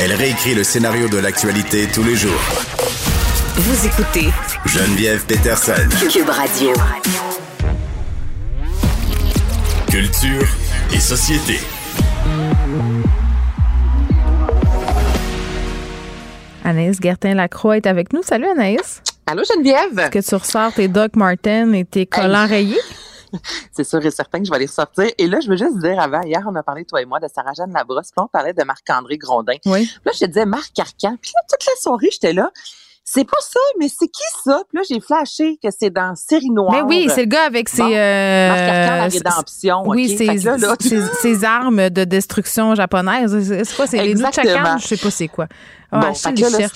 Elle 0.00 0.12
réécrit 0.12 0.54
le 0.54 0.64
scénario 0.64 1.08
de 1.08 1.18
l'actualité 1.18 1.86
tous 1.86 2.02
les 2.02 2.16
jours. 2.16 2.40
Vous 3.56 3.86
écoutez 3.86 4.28
Geneviève 4.66 5.24
Peterson. 5.24 5.72
Cube 6.10 6.28
Radio. 6.28 6.72
Culture 9.88 10.46
et 10.92 10.98
société. 10.98 11.60
Anaïs 16.64 16.98
Gertin-Lacroix 17.00 17.76
est 17.76 17.86
avec 17.86 18.12
nous. 18.12 18.22
Salut 18.22 18.46
Anaïs. 18.48 19.02
Allô 19.26 19.42
Geneviève? 19.44 19.98
Est-ce 19.98 20.10
que 20.10 20.28
tu 20.28 20.34
ressors 20.34 20.72
tes 20.72 20.88
Doc 20.88 21.14
Martens 21.14 21.72
et 21.72 21.84
tes 21.84 22.06
collants 22.06 22.46
rayés? 22.46 22.80
C'est 23.72 23.84
sûr 23.84 24.04
et 24.04 24.10
certain 24.10 24.38
que 24.40 24.44
je 24.46 24.50
vais 24.50 24.58
les 24.58 24.66
ressortir. 24.66 25.06
Et 25.18 25.26
là, 25.26 25.40
je 25.40 25.48
veux 25.48 25.56
juste 25.56 25.78
dire 25.78 25.98
avant, 26.00 26.22
hier, 26.22 26.42
on 26.48 26.54
a 26.56 26.62
parlé, 26.62 26.84
toi 26.84 27.00
et 27.02 27.04
moi, 27.04 27.20
de 27.20 27.26
Sarah-Jeanne 27.34 27.72
Labrosse, 27.72 28.10
puis 28.10 28.22
on 28.24 28.28
parlait 28.28 28.52
de 28.52 28.62
Marc-André 28.64 29.18
Grondin. 29.18 29.54
Oui. 29.66 29.88
Là, 30.04 30.12
je 30.14 30.20
te 30.20 30.24
disais 30.26 30.46
Marc 30.46 30.78
Arcan. 30.78 31.16
Puis 31.20 31.32
là, 31.34 31.40
toute 31.48 31.66
la 31.66 31.72
soirée, 31.80 32.08
j'étais 32.12 32.32
là. 32.32 32.50
C'est 33.06 33.24
pas 33.24 33.36
ça, 33.42 33.60
mais 33.78 33.88
c'est 33.90 34.06
qui 34.08 34.22
ça? 34.42 34.62
Puis 34.66 34.78
là, 34.78 34.82
j'ai 34.88 34.98
flashé 34.98 35.58
que 35.62 35.68
c'est 35.78 35.90
dans 35.90 36.14
Série 36.16 36.48
Noire. 36.48 36.72
Mais 36.72 36.80
oui, 36.80 37.10
c'est 37.14 37.20
le 37.24 37.26
gars 37.26 37.42
avec 37.42 37.68
ses. 37.68 37.82
Bon. 37.82 37.90
euh, 37.92 38.48
Marc 38.48 38.60
Arcan, 38.60 38.96
la 38.96 39.04
rédemption. 39.08 39.82
Oui, 39.84 40.16
ses, 40.16 40.24
là, 40.38 40.56
là- 40.56 40.74
ses- 40.80 41.02
ses 41.20 41.44
armes 41.44 41.90
de 41.90 42.04
destruction 42.04 42.74
japonaises. 42.74 43.62
C'est 43.64 43.76
quoi? 43.76 43.86
C'est 43.86 43.98
les 44.02 44.14
nunchakan? 44.14 44.78
Je 44.78 44.86
sais 44.86 44.96
pas 44.96 45.10
c'est 45.10 45.28
quoi. 45.28 45.46
Ah, 45.94 46.00
Bon, 46.00 46.06
là, 46.08 46.14
c'était 46.14 46.42
ça 46.42 46.58
hier, 46.58 46.70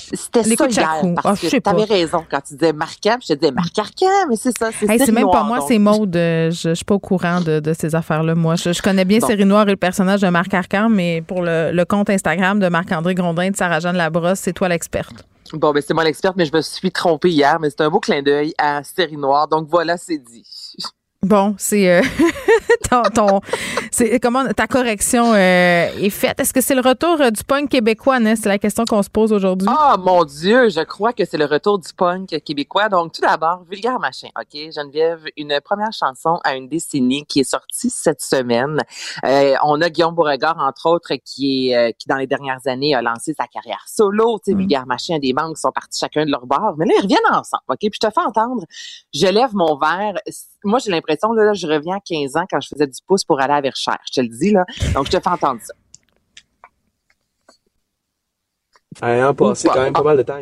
parce 1.14 1.26
Ah, 1.26 1.34
je 1.34 1.48
que 1.50 1.56
t'avais 1.60 1.84
raison 1.84 2.24
quand 2.30 2.40
tu 2.46 2.54
disais 2.54 2.72
Marc 2.72 3.04
Arcan, 3.04 3.18
je 3.22 3.34
te 3.34 3.38
disais 3.38 3.52
Marc 3.52 3.78
Arcan, 3.78 4.06
mais 4.28 4.36
c'est 4.36 4.56
ça, 4.56 4.70
c'est 4.78 4.88
Hey, 4.88 4.98
c'est 4.98 5.12
même 5.12 5.28
pas 5.30 5.42
moi, 5.42 5.58
c'est 5.66 5.78
Maude. 5.78 6.14
euh, 6.16 6.50
Je, 6.50 6.68
je 6.70 6.74
suis 6.74 6.84
pas 6.84 6.94
au 6.94 6.98
courant 7.00 7.40
de, 7.40 7.60
de 7.60 7.72
ces 7.72 7.94
affaires-là. 7.94 8.34
Moi, 8.34 8.54
je, 8.56 8.72
je 8.72 8.80
connais 8.80 9.04
bien 9.04 9.18
Bon. 9.18 9.26
Série 9.26 9.44
Noire 9.44 9.66
et 9.68 9.72
le 9.72 9.76
personnage 9.76 10.20
de 10.20 10.28
Marc 10.28 10.54
Arcan, 10.54 10.88
mais 10.88 11.20
pour 11.26 11.42
le, 11.42 11.70
le 11.72 11.84
compte 11.84 12.10
Instagram 12.10 12.60
de 12.60 12.68
Marc-André 12.68 13.14
Grondin 13.14 13.50
de 13.50 13.56
Sarah-Jeanne 13.56 13.96
Labrosse, 13.96 14.38
c'est 14.38 14.52
toi 14.52 14.68
l'experte. 14.68 15.24
Bon, 15.52 15.72
ben 15.72 15.82
c'est 15.84 15.94
moi 15.94 16.04
l'experte, 16.04 16.36
mais 16.36 16.44
je 16.44 16.52
me 16.52 16.60
suis 16.60 16.90
trompée 16.92 17.30
hier, 17.30 17.58
mais 17.60 17.70
c'est 17.70 17.80
un 17.80 17.88
beau 17.90 18.00
clin 18.00 18.22
d'œil 18.22 18.52
à 18.58 18.82
Série 18.84 19.16
Noire, 19.16 19.48
donc 19.48 19.66
voilà, 19.70 19.96
c'est 19.96 20.18
dit. 20.18 20.44
Bon, 21.26 21.56
c'est 21.58 21.90
euh, 21.90 22.00
ton, 22.88 23.02
ton- 23.12 23.40
c'est 23.90 24.20
comment 24.20 24.46
ta 24.52 24.68
correction 24.68 25.32
euh, 25.34 25.88
est 25.98 26.10
faite? 26.10 26.38
Est-ce 26.38 26.52
que 26.52 26.60
c'est 26.60 26.76
le 26.76 26.80
retour 26.80 27.20
euh, 27.20 27.30
du 27.32 27.42
punk 27.42 27.70
québécois, 27.70 28.20
Ness? 28.20 28.42
C'est 28.44 28.48
la 28.48 28.58
question 28.58 28.84
qu'on 28.84 29.02
se 29.02 29.10
pose 29.10 29.32
aujourd'hui. 29.32 29.66
Ah, 29.68 29.96
mon 29.98 30.22
Dieu, 30.22 30.68
je 30.68 30.80
crois 30.84 31.12
que 31.12 31.24
c'est 31.24 31.36
le 31.36 31.46
retour 31.46 31.80
du 31.80 31.92
punk 31.92 32.28
québécois. 32.44 32.88
Donc, 32.88 33.12
tout 33.14 33.20
d'abord, 33.20 33.64
Vulgaire 33.68 33.98
Machin, 33.98 34.28
OK? 34.38 34.70
Geneviève, 34.72 35.24
une 35.36 35.58
première 35.64 35.92
chanson 35.92 36.38
à 36.44 36.54
une 36.54 36.68
décennie 36.68 37.26
qui 37.26 37.40
est 37.40 37.50
sortie 37.50 37.90
cette 37.90 38.20
semaine. 38.22 38.78
Euh, 39.24 39.54
on 39.64 39.80
a 39.80 39.90
Guillaume 39.90 40.14
Beauregard, 40.14 40.58
entre 40.60 40.86
autres, 40.88 41.14
qui 41.24 41.70
est, 41.70 41.76
euh, 41.76 41.90
qui 41.98 42.06
dans 42.08 42.16
les 42.16 42.28
dernières 42.28 42.60
années 42.66 42.94
a 42.94 43.02
lancé 43.02 43.34
sa 43.36 43.48
carrière 43.48 43.82
solo. 43.88 44.38
Tu 44.38 44.52
sais, 44.52 44.56
Vulgaire 44.56 44.86
Machin, 44.86 45.18
des 45.18 45.32
membres 45.32 45.56
qui 45.56 45.62
sont 45.62 45.72
partis 45.72 45.98
chacun 45.98 46.24
de 46.24 46.30
leur 46.30 46.46
bord. 46.46 46.74
Mais 46.78 46.86
là, 46.86 46.92
ils 46.96 47.02
reviennent 47.02 47.18
ensemble, 47.32 47.64
OK? 47.70 47.78
Puis 47.80 47.90
je 48.00 48.06
te 48.06 48.12
fais 48.14 48.24
entendre, 48.24 48.62
je 49.12 49.26
lève 49.26 49.50
mon 49.54 49.76
verre. 49.76 50.14
Moi, 50.64 50.78
j'ai 50.85 50.90
l'impression, 50.90 51.32
là, 51.32 51.52
je 51.52 51.66
reviens 51.66 51.97
à 51.97 52.01
15 52.05 52.36
ans 52.36 52.44
quand 52.51 52.60
je 52.60 52.68
faisais 52.68 52.86
du 52.86 52.98
pouce 53.06 53.24
pour 53.24 53.40
aller 53.40 53.55
à 53.55 53.60
Verchères. 53.60 53.98
Je 54.12 54.20
te 54.20 54.20
le 54.20 54.28
dis, 54.28 54.51
là. 54.51 54.64
Donc, 54.94 55.06
je 55.06 55.12
te 55.16 55.20
fais 55.22 55.28
entendre 55.30 55.60
ça. 55.62 55.72
Ayant 59.01 59.32
passé 59.32 59.68
Ou 59.68 59.70
quand 59.70 59.82
même 59.82 59.93
pas. 59.93 60.02
mal 60.02 60.16
de 60.16 60.22
temps 60.22 60.40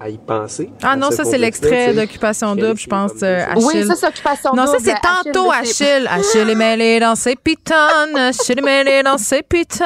à 0.00 0.08
y, 0.08 0.16
penser. 0.16 0.70
Ah 0.82 0.96
non, 0.96 1.10
ça, 1.10 1.24
c'est 1.24 1.36
l'extrait 1.36 1.92
d'Occupation 1.92 2.56
Double, 2.56 2.78
je 2.78 2.86
pense, 2.86 3.12
euh, 3.22 3.44
Achille. 3.46 3.64
Oui, 3.66 3.86
ça, 3.86 3.94
c'est 3.94 4.06
Occupation 4.06 4.54
Non, 4.54 4.64
ça, 4.66 4.72
Double. 4.78 4.84
c'est 4.84 4.92
Achille, 4.92 5.32
tantôt 5.32 5.50
c'est- 5.52 5.84
Achille. 5.84 6.06
Achille 6.10 6.50
est 6.50 6.54
mêlé 6.54 7.00
dans 7.00 7.14
ses 7.14 7.36
pitons. 7.36 7.74
Achille 8.16 8.58
est 8.58 8.62
mêlé 8.62 9.02
dans 9.02 9.18
ses 9.18 9.42
pitons. 9.42 9.84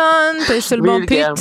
Sur 0.60 0.76
le 0.76 0.82
bon 0.82 1.04
piton. 1.04 1.32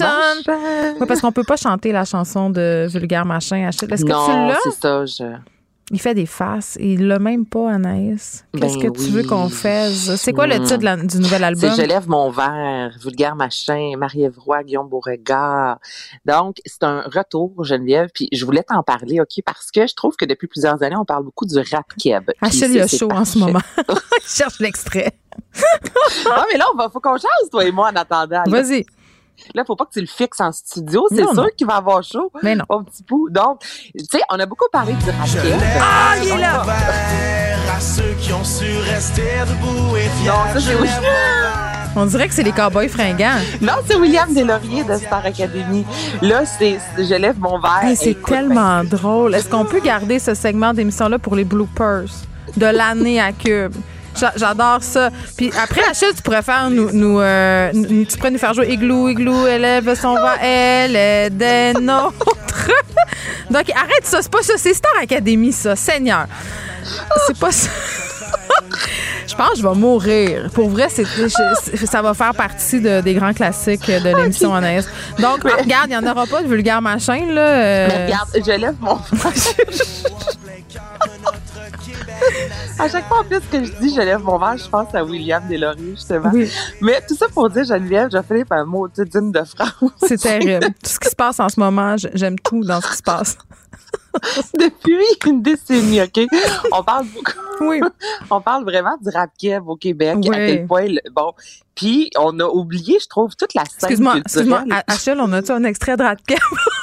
Oui, 0.99 1.05
parce 1.07 1.22
qu'on 1.22 1.31
peut 1.31 1.43
pas 1.43 1.57
chanter 1.57 1.91
la 1.91 2.05
chanson 2.05 2.49
de 2.49 2.88
Vulgaire 2.89 3.26
Machin, 3.26 3.68
Achille. 3.68 3.88
Est-ce 3.93 4.03
que 4.03 4.10
non, 4.10 4.26
tu 4.26 4.31
l'as? 4.31 4.57
c'est 4.64 4.81
ça. 4.81 5.05
Je... 5.05 5.52
Il 5.91 5.99
fait 5.99 6.14
des 6.15 6.26
faces. 6.26 6.77
Il 6.80 7.07
l'a 7.07 7.19
même 7.19 7.45
pas, 7.45 7.69
Anaïs. 7.72 8.45
Qu'est-ce 8.57 8.77
Ben 8.77 8.91
que 8.91 8.97
tu 8.97 9.11
veux 9.11 9.23
qu'on 9.23 9.49
fasse? 9.49 10.15
C'est 10.15 10.31
quoi 10.31 10.47
le 10.47 10.57
Hmm. 10.57 10.64
titre 10.64 10.84
la- 10.84 10.95
du 10.97 11.18
nouvel 11.19 11.43
album? 11.43 11.69
C'est 11.76 11.84
Je 11.84 11.88
lève 11.88 12.07
mon 12.07 12.30
verre, 12.31 12.91
Vulgaire 13.01 13.35
Machin, 13.35 13.91
Marie-Ève 13.97 14.38
Guillaume 14.65 14.88
Beauregard. 14.88 15.77
Donc, 16.26 16.57
c'est 16.65 16.84
un 16.84 17.01
retour, 17.01 17.64
Geneviève, 17.65 18.10
puis 18.14 18.30
je 18.31 18.45
voulais 18.45 18.64
t'en 18.64 18.81
parler, 18.81 19.19
OK, 19.19 19.43
parce 19.45 19.72
que 19.72 19.85
je 19.85 19.93
trouve 19.93 20.15
que 20.15 20.26
depuis 20.26 20.47
plusieurs 20.47 20.81
années, 20.81 20.95
on 20.97 21.05
parle 21.05 21.26
beaucoup 21.26 21.45
du 21.45 21.57
rap 21.57 21.85
keb. 22.01 22.31
Achille, 22.41 22.72
il 22.72 22.80
a 22.81 22.88
chaud 22.88 23.11
en 23.11 23.26
ce 23.26 23.38
moment. 23.38 23.60
il 23.88 24.27
cherche 24.27 24.60
l'extrait. 24.60 25.11
ah, 26.31 26.45
mais 26.51 26.57
là, 26.57 26.65
on 26.73 26.77
va, 26.77 26.89
faut 26.89 26.99
qu'on 27.01 27.18
change, 27.18 27.49
toi 27.51 27.65
et 27.65 27.72
moi, 27.72 27.89
en 27.91 27.95
attendant. 27.95 28.43
Vas-y. 28.47 28.85
Là, 29.53 29.64
faut 29.65 29.76
pas 29.76 29.85
que 29.85 29.91
tu 29.91 30.01
le 30.01 30.07
fixes 30.07 30.41
en 30.41 30.51
studio, 30.51 31.05
c'est 31.10 31.27
sûr 31.34 31.49
qu'il 31.55 31.68
va 31.68 31.76
avoir 31.76 32.03
chaud. 32.03 32.31
Mais 32.41 32.55
non. 32.55 32.65
Mon 32.69 32.84
petit 32.84 33.03
bout. 33.03 33.30
Donc, 33.30 33.60
tu 33.61 34.05
sais, 34.11 34.22
on 34.30 34.39
a 34.39 34.45
beaucoup 34.45 34.68
parlé 34.72 34.93
du 34.93 35.10
rap 35.10 35.27
keb. 35.27 35.60
Ah, 35.80 36.15
il 36.22 36.30
est 36.30 36.38
là! 36.38 36.64
à 37.76 37.80
ceux 37.80 38.14
qui 38.19 38.34
ont 38.34 38.43
su 38.43 38.65
rester 38.91 39.22
debout 39.47 39.95
et 39.95 40.10
fiers. 40.22 40.27
Non, 40.27 40.53
ça, 40.53 40.60
c'est 40.60 40.76
oui. 40.76 40.89
On 41.95 42.05
dirait 42.05 42.27
que 42.27 42.34
c'est 42.34 42.43
les 42.43 42.51
cowboys 42.51 42.89
fringants. 42.89 43.39
Non, 43.61 43.73
c'est 43.85 43.95
William 43.95 44.34
Deslauriers 44.34 44.84
de 44.84 44.95
Star 44.95 45.26
Academy. 45.26 45.85
Là, 46.22 46.43
c'est 46.45 46.80
je 46.97 47.15
lève 47.15 47.39
mon 47.39 47.60
verre. 47.60 47.84
Hey, 47.84 47.95
c'est 47.95 48.22
tellement 48.23 48.84
drôle. 48.84 49.35
Est-ce 49.35 49.49
qu'on 49.49 49.65
peut 49.65 49.80
garder 49.80 50.19
ce 50.19 50.34
segment 50.34 50.73
d'émission-là 50.73 51.19
pour 51.19 51.35
les 51.35 51.43
bloopers 51.43 52.10
de 52.57 52.65
l'année 52.65 53.22
à 53.22 53.31
Cube? 53.31 53.73
J'a- 54.19 54.34
J'adore 54.35 54.80
ça. 54.81 55.10
Puis 55.38 55.52
après, 55.61 55.81
Achille, 55.90 56.10
tu 56.15 56.22
pourrais 56.22 56.41
faire 56.41 56.69
nous, 56.69 56.91
nous, 56.91 57.19
euh, 57.19 57.72
nous- 57.73 58.06
tu 58.06 58.18
pourrais 58.18 58.31
nous 58.31 58.38
faire 58.38 58.53
jouer 58.53 58.69
Igloo, 58.72 59.10
Igloo, 59.10 59.48
élève 59.48 59.94
son 59.99 60.15
va, 60.15 60.35
elle 60.41 60.95
est 60.95 61.30
des 61.30 61.73
nôtres. 61.81 62.69
Donc 63.49 63.69
arrête 63.76 64.06
ça, 64.06 64.22
c'est 64.22 64.31
pas 64.31 64.41
ça, 64.41 64.53
c'est 64.57 64.73
Star 64.73 64.94
Academy 65.02 65.52
ça, 65.52 65.76
Seigneur. 65.76 66.26
C'est 67.27 67.38
pas 67.38 67.52
ça. 67.52 67.69
Je 69.27 69.35
pense 69.35 69.52
que 69.52 69.57
je 69.57 69.64
vais 69.68 69.73
mourir. 69.76 70.49
Pour 70.53 70.69
vrai, 70.69 70.88
c'est, 70.90 71.06
ça 71.88 72.02
va 72.02 72.14
faire 72.14 72.34
partie 72.35 72.80
de- 72.81 73.02
des 73.02 73.14
grands 73.15 73.34
classiques 73.34 73.88
de 73.88 74.15
l'émission 74.15 74.53
Anaïs. 74.53 74.88
Donc, 75.18 75.44
regarde, 75.44 75.88
il 75.90 75.90
n'y 75.90 75.98
en 75.98 76.06
aura 76.11 76.27
pas 76.27 76.41
de 76.44 76.48
vulgaire 76.48 76.81
machin, 76.81 77.26
là. 77.31 77.41
euh, 77.41 77.88
Mais 77.90 78.06
regarde, 78.06 78.30
je 78.35 78.52
lève 78.52 78.76
mon 78.80 78.98
À 82.79 82.89
chaque 82.89 83.07
fois 83.07 83.19
en 83.19 83.23
plus 83.23 83.39
que 83.51 83.63
je 83.63 83.71
dis 83.79 83.93
je 83.93 84.01
lève 84.01 84.21
mon 84.23 84.37
verre, 84.37 84.57
je 84.57 84.67
pense 84.67 84.93
à 84.95 85.03
William 85.03 85.43
Deslauriers, 85.47 85.91
justement. 85.95 86.31
Oui. 86.33 86.49
Mais 86.81 87.01
tout 87.07 87.15
ça 87.15 87.27
pour 87.29 87.49
dire, 87.49 87.63
Geneviève, 87.65 88.09
je 88.11 88.21
finir 88.21 88.45
par 88.45 88.59
un 88.59 88.65
mot 88.65 88.87
d'une 88.87 89.31
de 89.31 89.43
France. 89.43 89.91
C'est 90.07 90.17
terrible. 90.19 90.65
Tout 90.83 90.89
ce 90.89 90.99
qui 90.99 91.09
se 91.09 91.15
passe 91.15 91.39
en 91.39 91.49
ce 91.49 91.59
moment, 91.59 91.95
j'aime 92.13 92.39
tout 92.39 92.63
dans 92.63 92.81
ce 92.81 92.89
qui 92.91 92.97
se 92.97 93.03
passe. 93.03 93.37
Depuis 94.59 94.97
une 95.25 95.41
décennie, 95.41 96.01
OK? 96.01 96.21
On 96.71 96.83
parle 96.83 97.05
beaucoup. 97.07 97.31
Oui. 97.61 97.81
On 98.29 98.41
parle 98.41 98.63
vraiment 98.63 98.97
du 99.01 99.09
rap 99.09 99.29
keb 99.39 99.67
au 99.67 99.75
Québec, 99.75 100.17
Oui. 100.23 100.29
à 100.35 100.37
quel 100.47 100.67
point, 100.67 100.85
le- 100.87 101.01
bon. 101.11 101.31
Puis, 101.75 102.09
on 102.17 102.39
a 102.39 102.45
oublié, 102.45 102.97
je 103.01 103.07
trouve, 103.07 103.35
toute 103.35 103.53
la 103.53 103.63
scène 103.65 103.75
Excuse-moi, 103.81 104.17
excuse-moi, 104.17 104.63
Achille, 104.87 105.17
on 105.19 105.31
a-tu 105.33 105.51
un 105.51 105.63
extrait 105.63 105.97
de 105.97 106.03
Radcam? 106.03 106.37
Il 106.47 106.82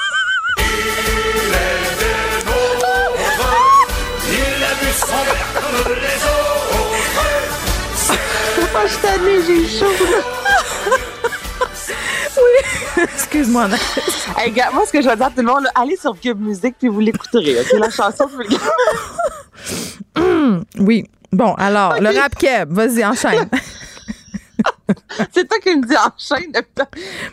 a 5.03 5.07
vu 5.07 5.11
son 5.11 5.25
verre 5.25 5.47
comme 5.55 5.95
les 5.95 6.17
autres. 6.25 6.61
Tannée, 9.03 9.41
j'ai 9.47 9.69
chaud, 9.69 9.87
oui. 12.37 13.03
Excuse-moi. 13.15 13.69
Hey, 14.39 14.53
moi, 14.73 14.85
ce 14.87 14.93
que 14.93 15.03
je 15.03 15.09
vais 15.09 15.17
dire 15.17 15.27
à 15.27 15.31
tout 15.31 15.39
le 15.39 15.43
monde, 15.45 15.65
là, 15.65 15.71
allez 15.75 15.97
sur 15.97 16.19
Cube 16.19 16.41
Musique 16.41 16.77
puis 16.79 16.89
vous 16.89 17.01
l'écouterez, 17.01 17.61
OK? 17.61 17.79
La 17.79 17.91
chanson 17.91 18.27
Vulgaire. 18.27 18.61
Hum, 20.17 20.65
oui. 20.79 21.05
Bon, 21.33 21.55
alors, 21.55 22.01
le 22.01 22.09
rap 22.19 22.35
keb, 22.37 22.73
vas-y, 22.73 23.05
enchaîne. 23.05 23.49
C'est 25.33 25.49
toi 25.49 25.59
qui 25.59 25.77
me 25.77 25.87
dis 25.87 25.97
enchaîne. 25.97 26.53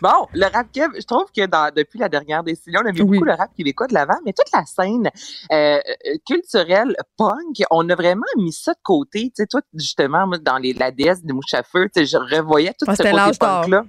Bon, 0.02 0.28
le 0.34 0.46
rap 0.46 0.68
keb, 0.72 0.92
je 0.96 1.06
trouve 1.06 1.26
que 1.36 1.46
dans, 1.46 1.72
depuis 1.74 2.00
la 2.00 2.10
dernière 2.10 2.44
décennie, 2.44 2.78
on 2.78 2.86
a 2.86 2.92
mis 2.92 3.02
beaucoup 3.02 3.24
le 3.24 3.34
rap 3.34 3.52
québécois 3.56 3.88
de 3.88 3.94
l'avant, 3.94 4.18
mais 4.26 4.34
toute 4.34 4.52
la 4.54 4.66
scène 4.66 5.10
euh, 5.52 5.78
euh, 5.78 5.80
culturelle 6.28 6.96
punk, 7.18 7.64
on 7.72 7.88
a 7.90 7.96
vraiment 7.96 8.26
mis 8.38 8.52
ça 8.54 8.74
de 8.74 8.80
côté. 8.84 9.26
Tu 9.26 9.32
sais, 9.36 9.48
toi, 9.48 9.62
justement, 9.74 10.28
moi, 10.28 10.38
dans 10.38 10.58
les, 10.58 10.74
la 10.74 10.92
déesse 10.92 11.24
des 11.24 11.34
mouches 11.34 11.54
à 11.54 11.64
feu, 11.64 11.90
tu 11.94 12.02
sais, 12.02 12.06
je 12.06 12.18
revoyais 12.18 12.74
tout 12.78 12.86
Ah, 12.88 12.96
ce 12.96 13.04
côté 13.04 13.38
punk-là. 13.40 13.84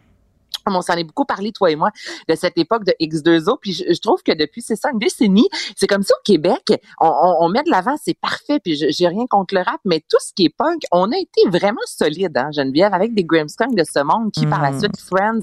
On 0.67 0.83
s'en 0.83 0.95
est 0.95 1.05
beaucoup 1.05 1.25
parlé, 1.25 1.53
toi 1.53 1.71
et 1.71 1.77
moi, 1.77 1.91
de 2.29 2.35
cette 2.35 2.59
époque 2.59 2.85
de 2.85 2.93
X2O. 3.01 3.59
Puis 3.61 3.73
je, 3.73 3.85
je 3.93 4.01
trouve 4.01 4.23
que 4.23 4.33
depuis, 4.33 4.63
c'est 4.63 4.77
ça, 4.77 4.91
une 4.93 4.99
décennie, 4.99 5.49
c'est 5.77 5.87
comme 5.87 6.03
ça 6.03 6.15
au 6.19 6.23
Québec, 6.25 6.73
on, 7.01 7.07
on, 7.09 7.37
on 7.45 7.49
met 7.49 7.63
de 7.63 7.71
l'avant, 7.71 7.97
c'est 8.03 8.19
parfait, 8.19 8.61
puis 8.61 8.77
j'ai 8.77 9.09
rien 9.09 9.27
contre 9.29 9.55
le 9.55 9.61
rap, 9.63 9.81
mais 9.85 10.01
tout 10.01 10.19
ce 10.21 10.33
qui 10.35 10.45
est 10.47 10.55
punk, 10.57 10.83
on 10.93 11.11
a 11.13 11.17
été 11.17 11.49
vraiment 11.49 11.81
solide, 11.87 12.37
hein, 12.37 12.51
Geneviève, 12.53 12.93
avec 12.95 13.15
des 13.15 13.25
Grimmskunk 13.25 13.75
de 13.75 13.85
ce 13.85 14.03
monde 14.03 14.33
qui, 14.33 14.47
par 14.47 14.63
la 14.63 14.71
Mm. 14.73 14.79
suite, 14.81 15.01
Friends, 15.01 15.41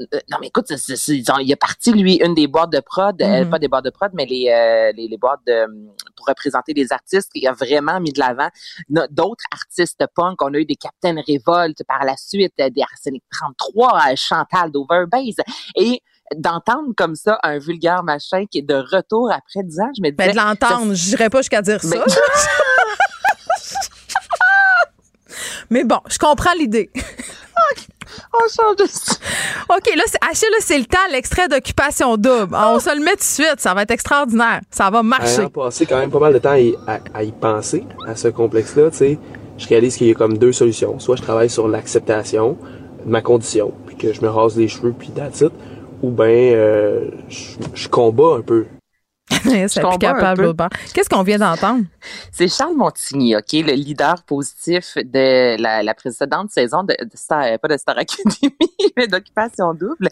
Euh, 0.00 0.18
non 0.30 0.36
mais 0.40 0.48
écoute, 0.48 0.66
c'est- 0.68 0.96
c'est- 0.96 1.16
il 1.16 1.52
a 1.52 1.56
parti 1.56 1.90
lui 1.92 2.16
une 2.16 2.34
des 2.34 2.46
boîtes 2.46 2.70
de 2.70 2.80
prod, 2.80 3.20
euh, 3.22 3.44
Mhm. 3.44 3.50
pas 3.50 3.58
des 3.58 3.68
boîtes 3.68 3.84
de 3.86 3.90
prod, 3.90 4.10
mais 4.14 4.26
les 4.26 4.48
euh, 4.50 4.92
les, 4.94 5.08
les 5.08 5.16
boîtes 5.16 5.40
de 5.46 5.64
pour 6.16 6.26
représenter 6.26 6.74
des 6.74 6.92
artistes. 6.92 7.30
Il 7.34 7.46
a 7.48 7.52
vraiment 7.52 7.98
mis 8.00 8.12
de 8.12 8.18
l'avant 8.20 8.48
no- 8.90 9.06
d'autres 9.10 9.44
artistes 9.52 10.04
punk. 10.14 10.42
On 10.42 10.52
a 10.52 10.58
eu 10.58 10.66
des 10.66 10.76
Captain 10.76 11.14
Revolt 11.26 11.82
par 11.88 12.04
la 12.04 12.16
suite, 12.18 12.52
des 12.58 12.82
Arsenic 12.82 13.22
33, 13.32 13.98
euh, 14.10 14.14
Chantal 14.16 14.70
d'Overbase 14.70 15.36
et 15.76 16.00
d'entendre 16.34 16.92
comme 16.96 17.14
ça 17.14 17.38
un 17.42 17.58
vulgaire 17.58 18.02
machin 18.02 18.44
qui 18.50 18.58
est 18.58 18.62
de 18.62 18.74
retour 18.74 19.30
après 19.32 19.62
10 19.62 19.80
ans, 19.80 19.90
je 19.96 20.02
me 20.02 20.10
disais 20.10 20.16
Ben, 20.16 20.32
de 20.32 20.36
l'entendre, 20.36 20.92
je 20.94 21.08
n'irais 21.10 21.30
pas 21.30 21.38
jusqu'à 21.40 21.62
dire 21.62 21.80
ça. 21.80 21.88
Ben- 21.96 22.04
Mais 25.70 25.84
bon, 25.84 26.00
je 26.08 26.18
comprends 26.18 26.52
l'idée. 26.58 26.90
On 28.34 28.38
change 28.40 28.76
de 28.76 28.84
OK, 28.84 29.96
là, 29.96 30.02
c'est- 30.06 30.18
Achille, 30.30 30.48
là, 30.52 30.58
c'est 30.60 30.78
le 30.78 30.84
temps, 30.84 30.98
l'extrait 31.10 31.48
d'occupation 31.48 32.16
double. 32.16 32.48
Ah, 32.54 32.72
On 32.74 32.78
se 32.80 32.94
le 32.94 33.02
met 33.02 33.12
tout 33.12 33.16
de 33.18 33.22
suite. 33.22 33.54
Ça 33.58 33.74
va 33.74 33.82
être 33.82 33.90
extraordinaire. 33.90 34.60
Ça 34.70 34.90
va 34.90 35.02
marcher. 35.02 35.40
Ayant 35.40 35.48
passé 35.50 35.86
quand 35.86 35.98
même 35.98 36.10
pas 36.10 36.18
mal 36.20 36.32
de 36.34 36.38
temps 36.38 36.50
à 36.50 36.58
y, 36.60 36.74
à- 36.86 37.00
à 37.14 37.22
y 37.22 37.32
penser, 37.32 37.84
à 38.06 38.14
ce 38.16 38.28
complexe-là, 38.28 38.90
tu 38.90 38.96
sais, 38.98 39.18
je 39.58 39.66
réalise 39.68 39.96
qu'il 39.96 40.08
y 40.08 40.10
a 40.10 40.14
comme 40.14 40.36
deux 40.38 40.52
solutions. 40.52 40.98
Soit 40.98 41.16
je 41.16 41.22
travaille 41.22 41.50
sur 41.50 41.66
l'acceptation 41.68 42.56
de 43.04 43.10
ma 43.10 43.22
condition, 43.22 43.72
puis 43.86 43.96
que 43.96 44.12
je 44.12 44.20
me 44.20 44.28
rase 44.28 44.56
les 44.56 44.68
cheveux, 44.68 44.92
puis 44.98 45.08
that's 45.10 45.40
it, 45.40 45.52
ou 46.02 46.10
ben 46.10 46.24
euh, 46.54 47.04
je, 47.28 47.52
je 47.74 47.88
combats 47.88 48.34
un 48.36 48.42
peu. 48.42 48.66
C'est 49.30 49.98
capable. 49.98 50.54
Qu'est-ce 50.94 51.08
qu'on 51.08 51.22
vient 51.22 51.38
d'entendre? 51.38 51.84
C'est 52.32 52.48
Charles 52.48 52.76
Montigny, 52.76 53.36
OK, 53.36 53.52
le 53.52 53.72
leader 53.72 54.22
positif 54.22 54.94
de 54.96 55.60
la, 55.60 55.82
la 55.82 55.94
précédente 55.94 56.50
saison 56.50 56.84
de, 56.84 56.94
de 57.00 57.10
Star, 57.14 57.58
pas 57.58 57.68
de 57.68 57.76
Star 57.76 57.98
Academy, 57.98 58.52
mais 58.96 59.06
d'Occupation 59.08 59.74
Double. 59.74 60.08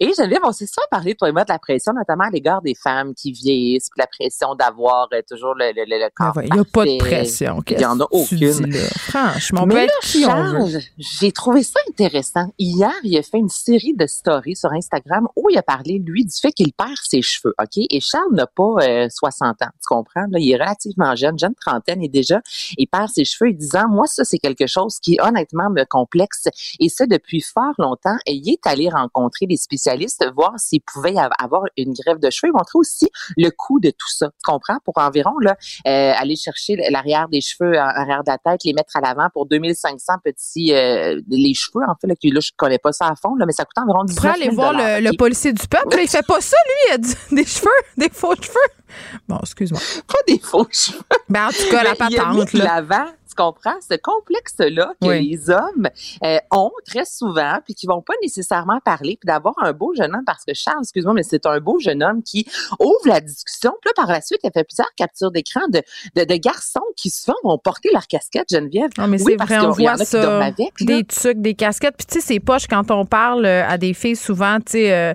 Et 0.00 0.12
Geneviève, 0.16 0.40
on 0.44 0.52
s'est 0.52 0.66
souvent 0.66 0.86
parlé, 0.90 1.14
toi 1.14 1.28
et 1.28 1.32
moi, 1.32 1.44
de 1.44 1.52
la 1.52 1.58
pression, 1.58 1.92
notamment 1.92 2.24
à 2.24 2.30
l'égard 2.30 2.62
des 2.62 2.74
femmes 2.74 3.14
qui 3.14 3.32
vieillissent, 3.32 3.90
puis 3.90 4.00
la 4.00 4.06
pression 4.06 4.54
d'avoir 4.54 5.08
euh, 5.12 5.20
toujours 5.28 5.54
le, 5.54 5.72
le, 5.74 5.84
le, 5.86 6.04
le 6.04 6.10
corps 6.14 6.40
Il 6.42 6.52
n'y 6.52 6.60
a 6.60 6.64
pas 6.64 6.84
de 6.84 6.98
pression. 6.98 7.62
Il 7.68 7.80
y 7.80 7.84
en 7.84 8.00
a 8.00 8.06
aucune. 8.10 8.70
là? 8.70 8.88
Franchement, 8.98 9.62
on 9.62 9.66
Mais 9.66 9.86
là. 9.86 9.92
Charles, 10.02 10.80
j'ai 10.98 11.32
trouvé 11.32 11.62
ça 11.62 11.80
intéressant. 11.88 12.52
Hier, 12.58 12.92
il 13.02 13.16
a 13.18 13.22
fait 13.22 13.38
une 13.38 13.48
série 13.48 13.94
de 13.94 14.06
stories 14.06 14.56
sur 14.56 14.72
Instagram 14.72 15.28
où 15.36 15.50
il 15.50 15.58
a 15.58 15.62
parlé, 15.62 15.98
lui, 16.04 16.24
du 16.24 16.34
fait 16.40 16.52
qu'il 16.52 16.72
perd 16.72 16.96
ses 17.02 17.22
cheveux, 17.22 17.54
OK? 17.60 17.76
Et 17.76 18.00
Charles 18.00 18.32
n'a 18.32 18.46
pas 18.54 18.84
euh, 18.86 19.08
60 19.10 19.62
ans, 19.62 19.66
tu 19.66 19.86
comprends? 19.88 20.26
Là, 20.30 20.38
il 20.38 20.50
est 20.50 20.56
relativement 20.56 21.14
jeune, 21.14 21.38
jeune 21.38 21.54
trentaine, 21.54 22.02
et 22.02 22.08
déjà, 22.08 22.40
il 22.78 22.86
perd 22.86 23.08
ses 23.08 23.24
cheveux 23.24 23.50
et 23.50 23.54
disant, 23.54 23.88
moi, 23.88 24.06
ça, 24.06 24.24
c'est 24.24 24.38
quelque 24.38 24.66
chose 24.66 24.98
qui, 25.00 25.18
honnêtement, 25.20 25.70
me 25.70 25.84
complexe. 25.84 26.48
Et 26.80 26.88
ça, 26.88 27.06
depuis 27.06 27.40
fort 27.40 27.74
longtemps, 27.78 28.16
et 28.26 28.34
il 28.34 28.48
est 28.50 28.66
allé 28.66 28.88
rencontrer 28.88 29.46
des 29.46 29.56
spécialistes, 29.56 30.24
voir 30.34 30.52
s'il 30.58 30.80
pouvait 30.80 31.14
avoir 31.38 31.64
une 31.76 31.92
grève 31.92 32.18
de 32.18 32.30
cheveux 32.30 32.50
et 32.50 32.52
montrer 32.52 32.78
aussi 32.78 33.08
le 33.36 33.50
coût 33.50 33.80
de 33.80 33.90
tout 33.90 34.10
ça, 34.10 34.28
tu 34.28 34.50
comprends? 34.50 34.78
Pour 34.84 34.98
environ, 34.98 35.38
là, 35.40 35.56
euh, 35.86 36.12
aller 36.16 36.36
chercher 36.36 36.76
l'arrière 36.90 37.28
des 37.28 37.40
cheveux, 37.40 37.74
en 37.76 37.80
arrière 37.80 38.22
de 38.24 38.30
la 38.30 38.38
tête, 38.38 38.60
les 38.64 38.72
mettre 38.72 38.96
à 38.96 39.00
l'avant 39.00 39.28
pour 39.32 39.46
2500 39.46 40.14
petits, 40.24 40.74
euh, 40.74 41.20
les 41.28 41.54
cheveux, 41.54 41.84
en 41.86 41.94
fait, 42.00 42.06
là, 42.06 42.14
que 42.14 42.28
là, 42.28 42.40
je 42.40 42.50
connais 42.56 42.78
pas 42.78 42.92
ça 42.92 43.06
à 43.06 43.14
fond, 43.16 43.34
là, 43.36 43.46
mais 43.46 43.52
ça 43.52 43.64
coûte 43.64 43.78
environ 43.78 44.04
19 44.04 44.14
Tu 44.14 44.20
pourrais 44.20 44.38
000 44.38 44.48
aller 44.48 44.54
voir 44.54 45.00
le, 45.00 45.16
policier 45.16 45.52
du 45.52 45.66
peuple. 45.66 45.96
il 46.00 46.08
fait 46.08 46.26
pas 46.26 46.40
ça, 46.40 46.56
lui. 46.66 46.74
Il 46.88 46.94
a 46.94 47.36
des 47.42 47.44
cheveux, 47.44 47.70
des 47.96 48.08
faux 48.08 48.34
cheveux. 48.44 49.20
Bon, 49.28 49.38
excuse-moi. 49.40 49.80
Pas 50.06 50.18
des 50.26 50.38
faux 50.38 50.66
cheveux. 50.70 51.02
Ben, 51.28 51.46
en 51.46 51.50
tout 51.50 51.70
cas, 51.70 51.82
la 51.82 51.90
Mais 51.90 51.96
il 52.10 52.18
a 52.18 52.30
mis 52.30 52.38
patente, 52.38 52.52
de 52.54 52.58
l'avant, 52.58 53.06
tu 53.34 53.42
comprends, 53.42 53.74
ce 53.88 53.96
complexe-là 53.96 54.92
que 55.00 55.08
Oui. 55.08 55.28
les 55.28 55.50
hommes 55.50 55.88
euh, 56.24 56.38
ont 56.50 56.70
très 56.86 57.04
souvent, 57.04 57.58
puis 57.64 57.74
qui 57.74 57.86
vont 57.86 58.02
pas 58.02 58.14
nécessairement 58.22 58.78
parler, 58.84 59.18
puis 59.20 59.26
d'avoir 59.26 59.54
un 59.62 59.72
beau 59.72 59.92
jeune 59.96 60.14
homme, 60.14 60.24
parce 60.26 60.44
que 60.44 60.52
Charles, 60.54 60.78
excuse-moi, 60.82 61.14
mais 61.14 61.22
c'est 61.22 61.46
un 61.46 61.58
beau 61.60 61.78
jeune 61.80 62.02
homme 62.02 62.22
qui 62.22 62.46
ouvre 62.80 63.06
la 63.06 63.20
discussion. 63.20 63.72
Puis 63.80 63.88
là, 63.90 63.92
par 64.04 64.12
la 64.12 64.20
suite, 64.20 64.40
il 64.44 64.48
a 64.48 64.50
fait 64.50 64.64
plusieurs 64.64 64.92
captures 64.96 65.30
d'écran 65.30 65.62
de, 65.68 65.82
de, 66.16 66.24
de 66.24 66.36
garçons 66.36 66.80
qui 66.96 67.10
souvent 67.10 67.36
vont 67.42 67.58
porter 67.58 67.90
leur 67.92 68.06
casquette, 68.06 68.46
Geneviève. 68.50 68.90
Non, 68.98 69.06
mais 69.08 69.20
oui, 69.22 69.32
c'est 69.32 69.36
parce 69.36 69.50
vrai, 69.50 69.60
on 69.60 69.70
voit 69.70 69.96
ça. 70.04 70.44
avec. 70.44 70.72
Des 70.80 71.04
trucs, 71.04 71.40
des 71.40 71.54
casquettes. 71.54 71.96
Puis, 71.96 72.06
tu 72.06 72.20
sais, 72.20 72.26
c'est 72.26 72.40
poche 72.40 72.66
quand 72.68 72.90
on 72.90 73.04
parle 73.06 73.44
euh, 73.46 73.66
à 73.66 73.78
des 73.78 73.94
filles, 73.94 74.16
souvent, 74.16 74.56
tu 74.58 74.72
sais, 74.72 74.92
euh, 74.92 75.14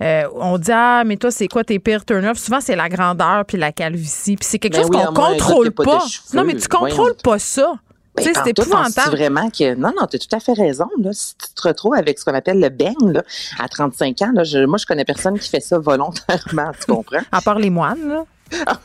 euh, 0.00 0.22
on 0.36 0.58
dit, 0.58 0.70
ah, 0.72 1.02
mais 1.04 1.16
toi, 1.16 1.30
c'est 1.30 1.48
quoi 1.48 1.64
tes 1.64 1.78
pires 1.78 2.04
turn-off? 2.04 2.38
Souvent, 2.38 2.60
c'est 2.60 2.76
la 2.76 2.88
grandeur 2.88 3.44
puis 3.46 3.58
la 3.58 3.72
calvitie. 3.72 4.36
Puis, 4.36 4.46
c'est 4.48 4.58
quelque 4.58 4.74
Ben 4.76 4.82
chose 4.82 4.90
oui, 4.92 5.04
qu'on 5.04 5.12
contrôle 5.14 5.70
pas. 5.72 6.04
non, 6.34 6.44
mais 6.44 6.54
tu 6.54 6.68
contrôles 6.68 7.16
pas 7.22 7.38
ça. 7.38 7.57
Ben, 8.16 8.24
tu 8.24 8.32
sais, 8.34 8.40
c'est 8.42 8.50
épouvantable. 8.50 9.16
vraiment 9.16 9.48
que 9.50 9.74
non 9.74 9.92
non 9.96 10.06
tu 10.06 10.16
as 10.16 10.18
tout 10.18 10.34
à 10.34 10.40
fait 10.40 10.54
raison 10.54 10.88
là 10.98 11.10
si 11.12 11.34
tu 11.36 11.54
te 11.54 11.68
retrouves 11.68 11.94
avec 11.94 12.18
ce 12.18 12.24
qu'on 12.24 12.34
appelle 12.34 12.58
le 12.58 12.68
bang 12.68 12.96
là 13.12 13.22
à 13.60 13.68
35 13.68 14.22
ans 14.22 14.32
là 14.34 14.42
je, 14.42 14.64
moi 14.64 14.76
je 14.78 14.86
connais 14.86 15.04
personne 15.04 15.38
qui 15.38 15.48
fait 15.48 15.60
ça 15.60 15.78
volontairement 15.78 16.72
tu 16.80 16.86
comprends? 16.92 17.20
À 17.32 17.40
part 17.40 17.58
les 17.58 17.70
moines, 17.70 18.08
là. 18.08 18.24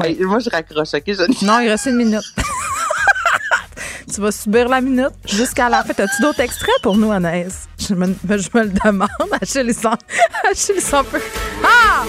Hey, 0.00 0.16
moi 0.20 0.38
je 0.38 0.48
raccroche 0.48 0.94
ok 0.94 1.02
je 1.08 1.44
Non, 1.44 1.58
il 1.58 1.68
reste 1.68 1.86
une 1.86 1.96
minute. 1.96 2.22
tu 4.14 4.20
vas 4.20 4.30
subir 4.30 4.68
la 4.68 4.80
minute 4.80 5.10
jusqu'à 5.26 5.68
la 5.68 5.82
fin. 5.82 5.92
As-tu 6.04 6.22
d'autres 6.22 6.38
extraits 6.38 6.80
pour 6.82 6.96
nous, 6.96 7.10
Anaïs? 7.10 7.68
Je 7.78 7.94
me, 7.94 8.06
je 8.06 8.48
me 8.54 8.62
le 8.62 8.70
demande. 8.84 9.08
Achille, 9.40 9.64
il 9.66 9.74
s'en, 9.74 9.94
Achille, 10.48 10.76
il 10.76 10.82
s'en 10.82 11.02
peut. 11.02 11.20
Ah! 11.64 12.04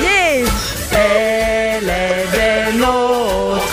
Yeah! 0.00 0.46
Elle 0.92 1.88
est 1.90 2.72
des 2.72 2.78
nôtres. 2.78 3.67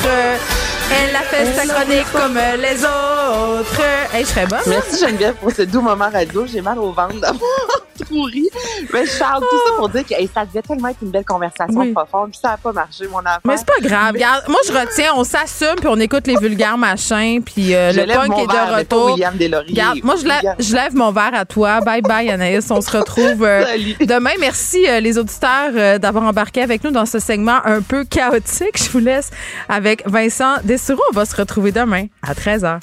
and 0.92 1.05
Elle 1.18 1.22
a 1.22 1.46
fait 1.46 1.54
sa 1.54 1.74
chronique 1.74 2.12
comme 2.12 2.38
les 2.62 2.84
autres. 2.84 3.82
Hey, 4.14 4.24
je 4.26 4.30
serais 4.30 4.46
bonne. 4.48 4.60
hein? 4.60 4.64
Merci 4.68 5.00
Geneviève 5.06 5.36
pour 5.36 5.52
ce 5.52 5.62
doux 5.62 5.82
moment 5.82 6.10
radio. 6.12 6.46
J'ai 6.46 6.62
mal 6.62 6.78
au 6.80 6.92
ventre 6.92 7.20
d'avoir 7.22 7.40
trop 8.10 8.24
ri. 8.24 8.50
Mais 8.94 9.06
Charles, 9.06 9.42
tout 9.50 9.58
ça 9.66 9.74
pour 9.78 9.88
dire 9.90 10.06
que 10.06 10.14
hey, 10.14 10.30
ça 10.34 10.46
devait 10.46 10.62
tellement 10.62 10.90
être 10.90 10.98
une 11.02 11.12
belle 11.12 11.24
conversation 11.24 11.74
Oui. 11.80 11.94
profonde. 11.94 12.32
Puis 12.32 12.40
ça 12.42 12.50
n'a 12.50 12.58
pas 12.58 12.74
marché, 12.74 13.08
mon 13.08 13.20
affaire. 13.20 13.40
Mais 13.46 13.56
c'est 13.58 13.66
pas 13.66 13.80
grave. 13.82 14.14
Regarde, 14.14 14.44
moi, 14.50 14.60
je 14.68 14.74
retiens, 14.74 15.12
on 15.16 15.24
s'assume, 15.24 15.76
puis 15.78 15.88
on 15.88 15.96
écoute 16.00 16.28
les 16.28 16.36
vulgaires 16.36 16.78
machins, 16.78 17.42
puis 17.42 17.74
euh, 17.74 17.94
le 17.94 18.06
punk 18.14 18.38
est 18.38 18.48
de 18.48 18.76
retour. 18.78 19.06
William. 19.14 19.34
Regarde, 19.68 20.00
moi, 20.04 20.16
je, 20.20 20.26
lève- 20.26 20.38
William. 20.40 20.56
je 20.60 20.76
lève 20.76 20.96
mon 20.96 21.12
verre 21.12 21.34
à 21.34 21.46
toi. 21.46 21.80
Bye 21.80 22.02
bye, 22.02 22.30
Anaïs. 22.30 22.70
On 22.70 22.82
se 22.82 22.92
retrouve 22.92 23.44
euh, 23.44 23.64
demain. 24.02 24.32
Merci, 24.40 24.86
euh, 24.90 25.00
les 25.00 25.18
auditeurs, 25.18 26.00
d'avoir 26.00 26.26
embarqué 26.26 26.62
avec 26.62 26.84
nous 26.84 26.92
dans 26.92 27.06
ce 27.06 27.20
segment 27.20 27.60
un 27.64 27.82
peu 27.82 28.04
chaotique. 28.04 28.78
Je 28.84 28.90
vous 28.90 29.00
laisse 29.00 29.30
avec 29.70 30.04
Vincent 30.08 30.56
Dessoureau. 30.64 31.02
On 31.10 31.14
va 31.14 31.26
se 31.26 31.36
retrouver 31.36 31.72
demain 31.72 32.08
à 32.22 32.34
13h. 32.34 32.80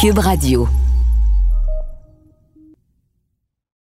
Cube 0.00 0.18
Radio. 0.18 0.68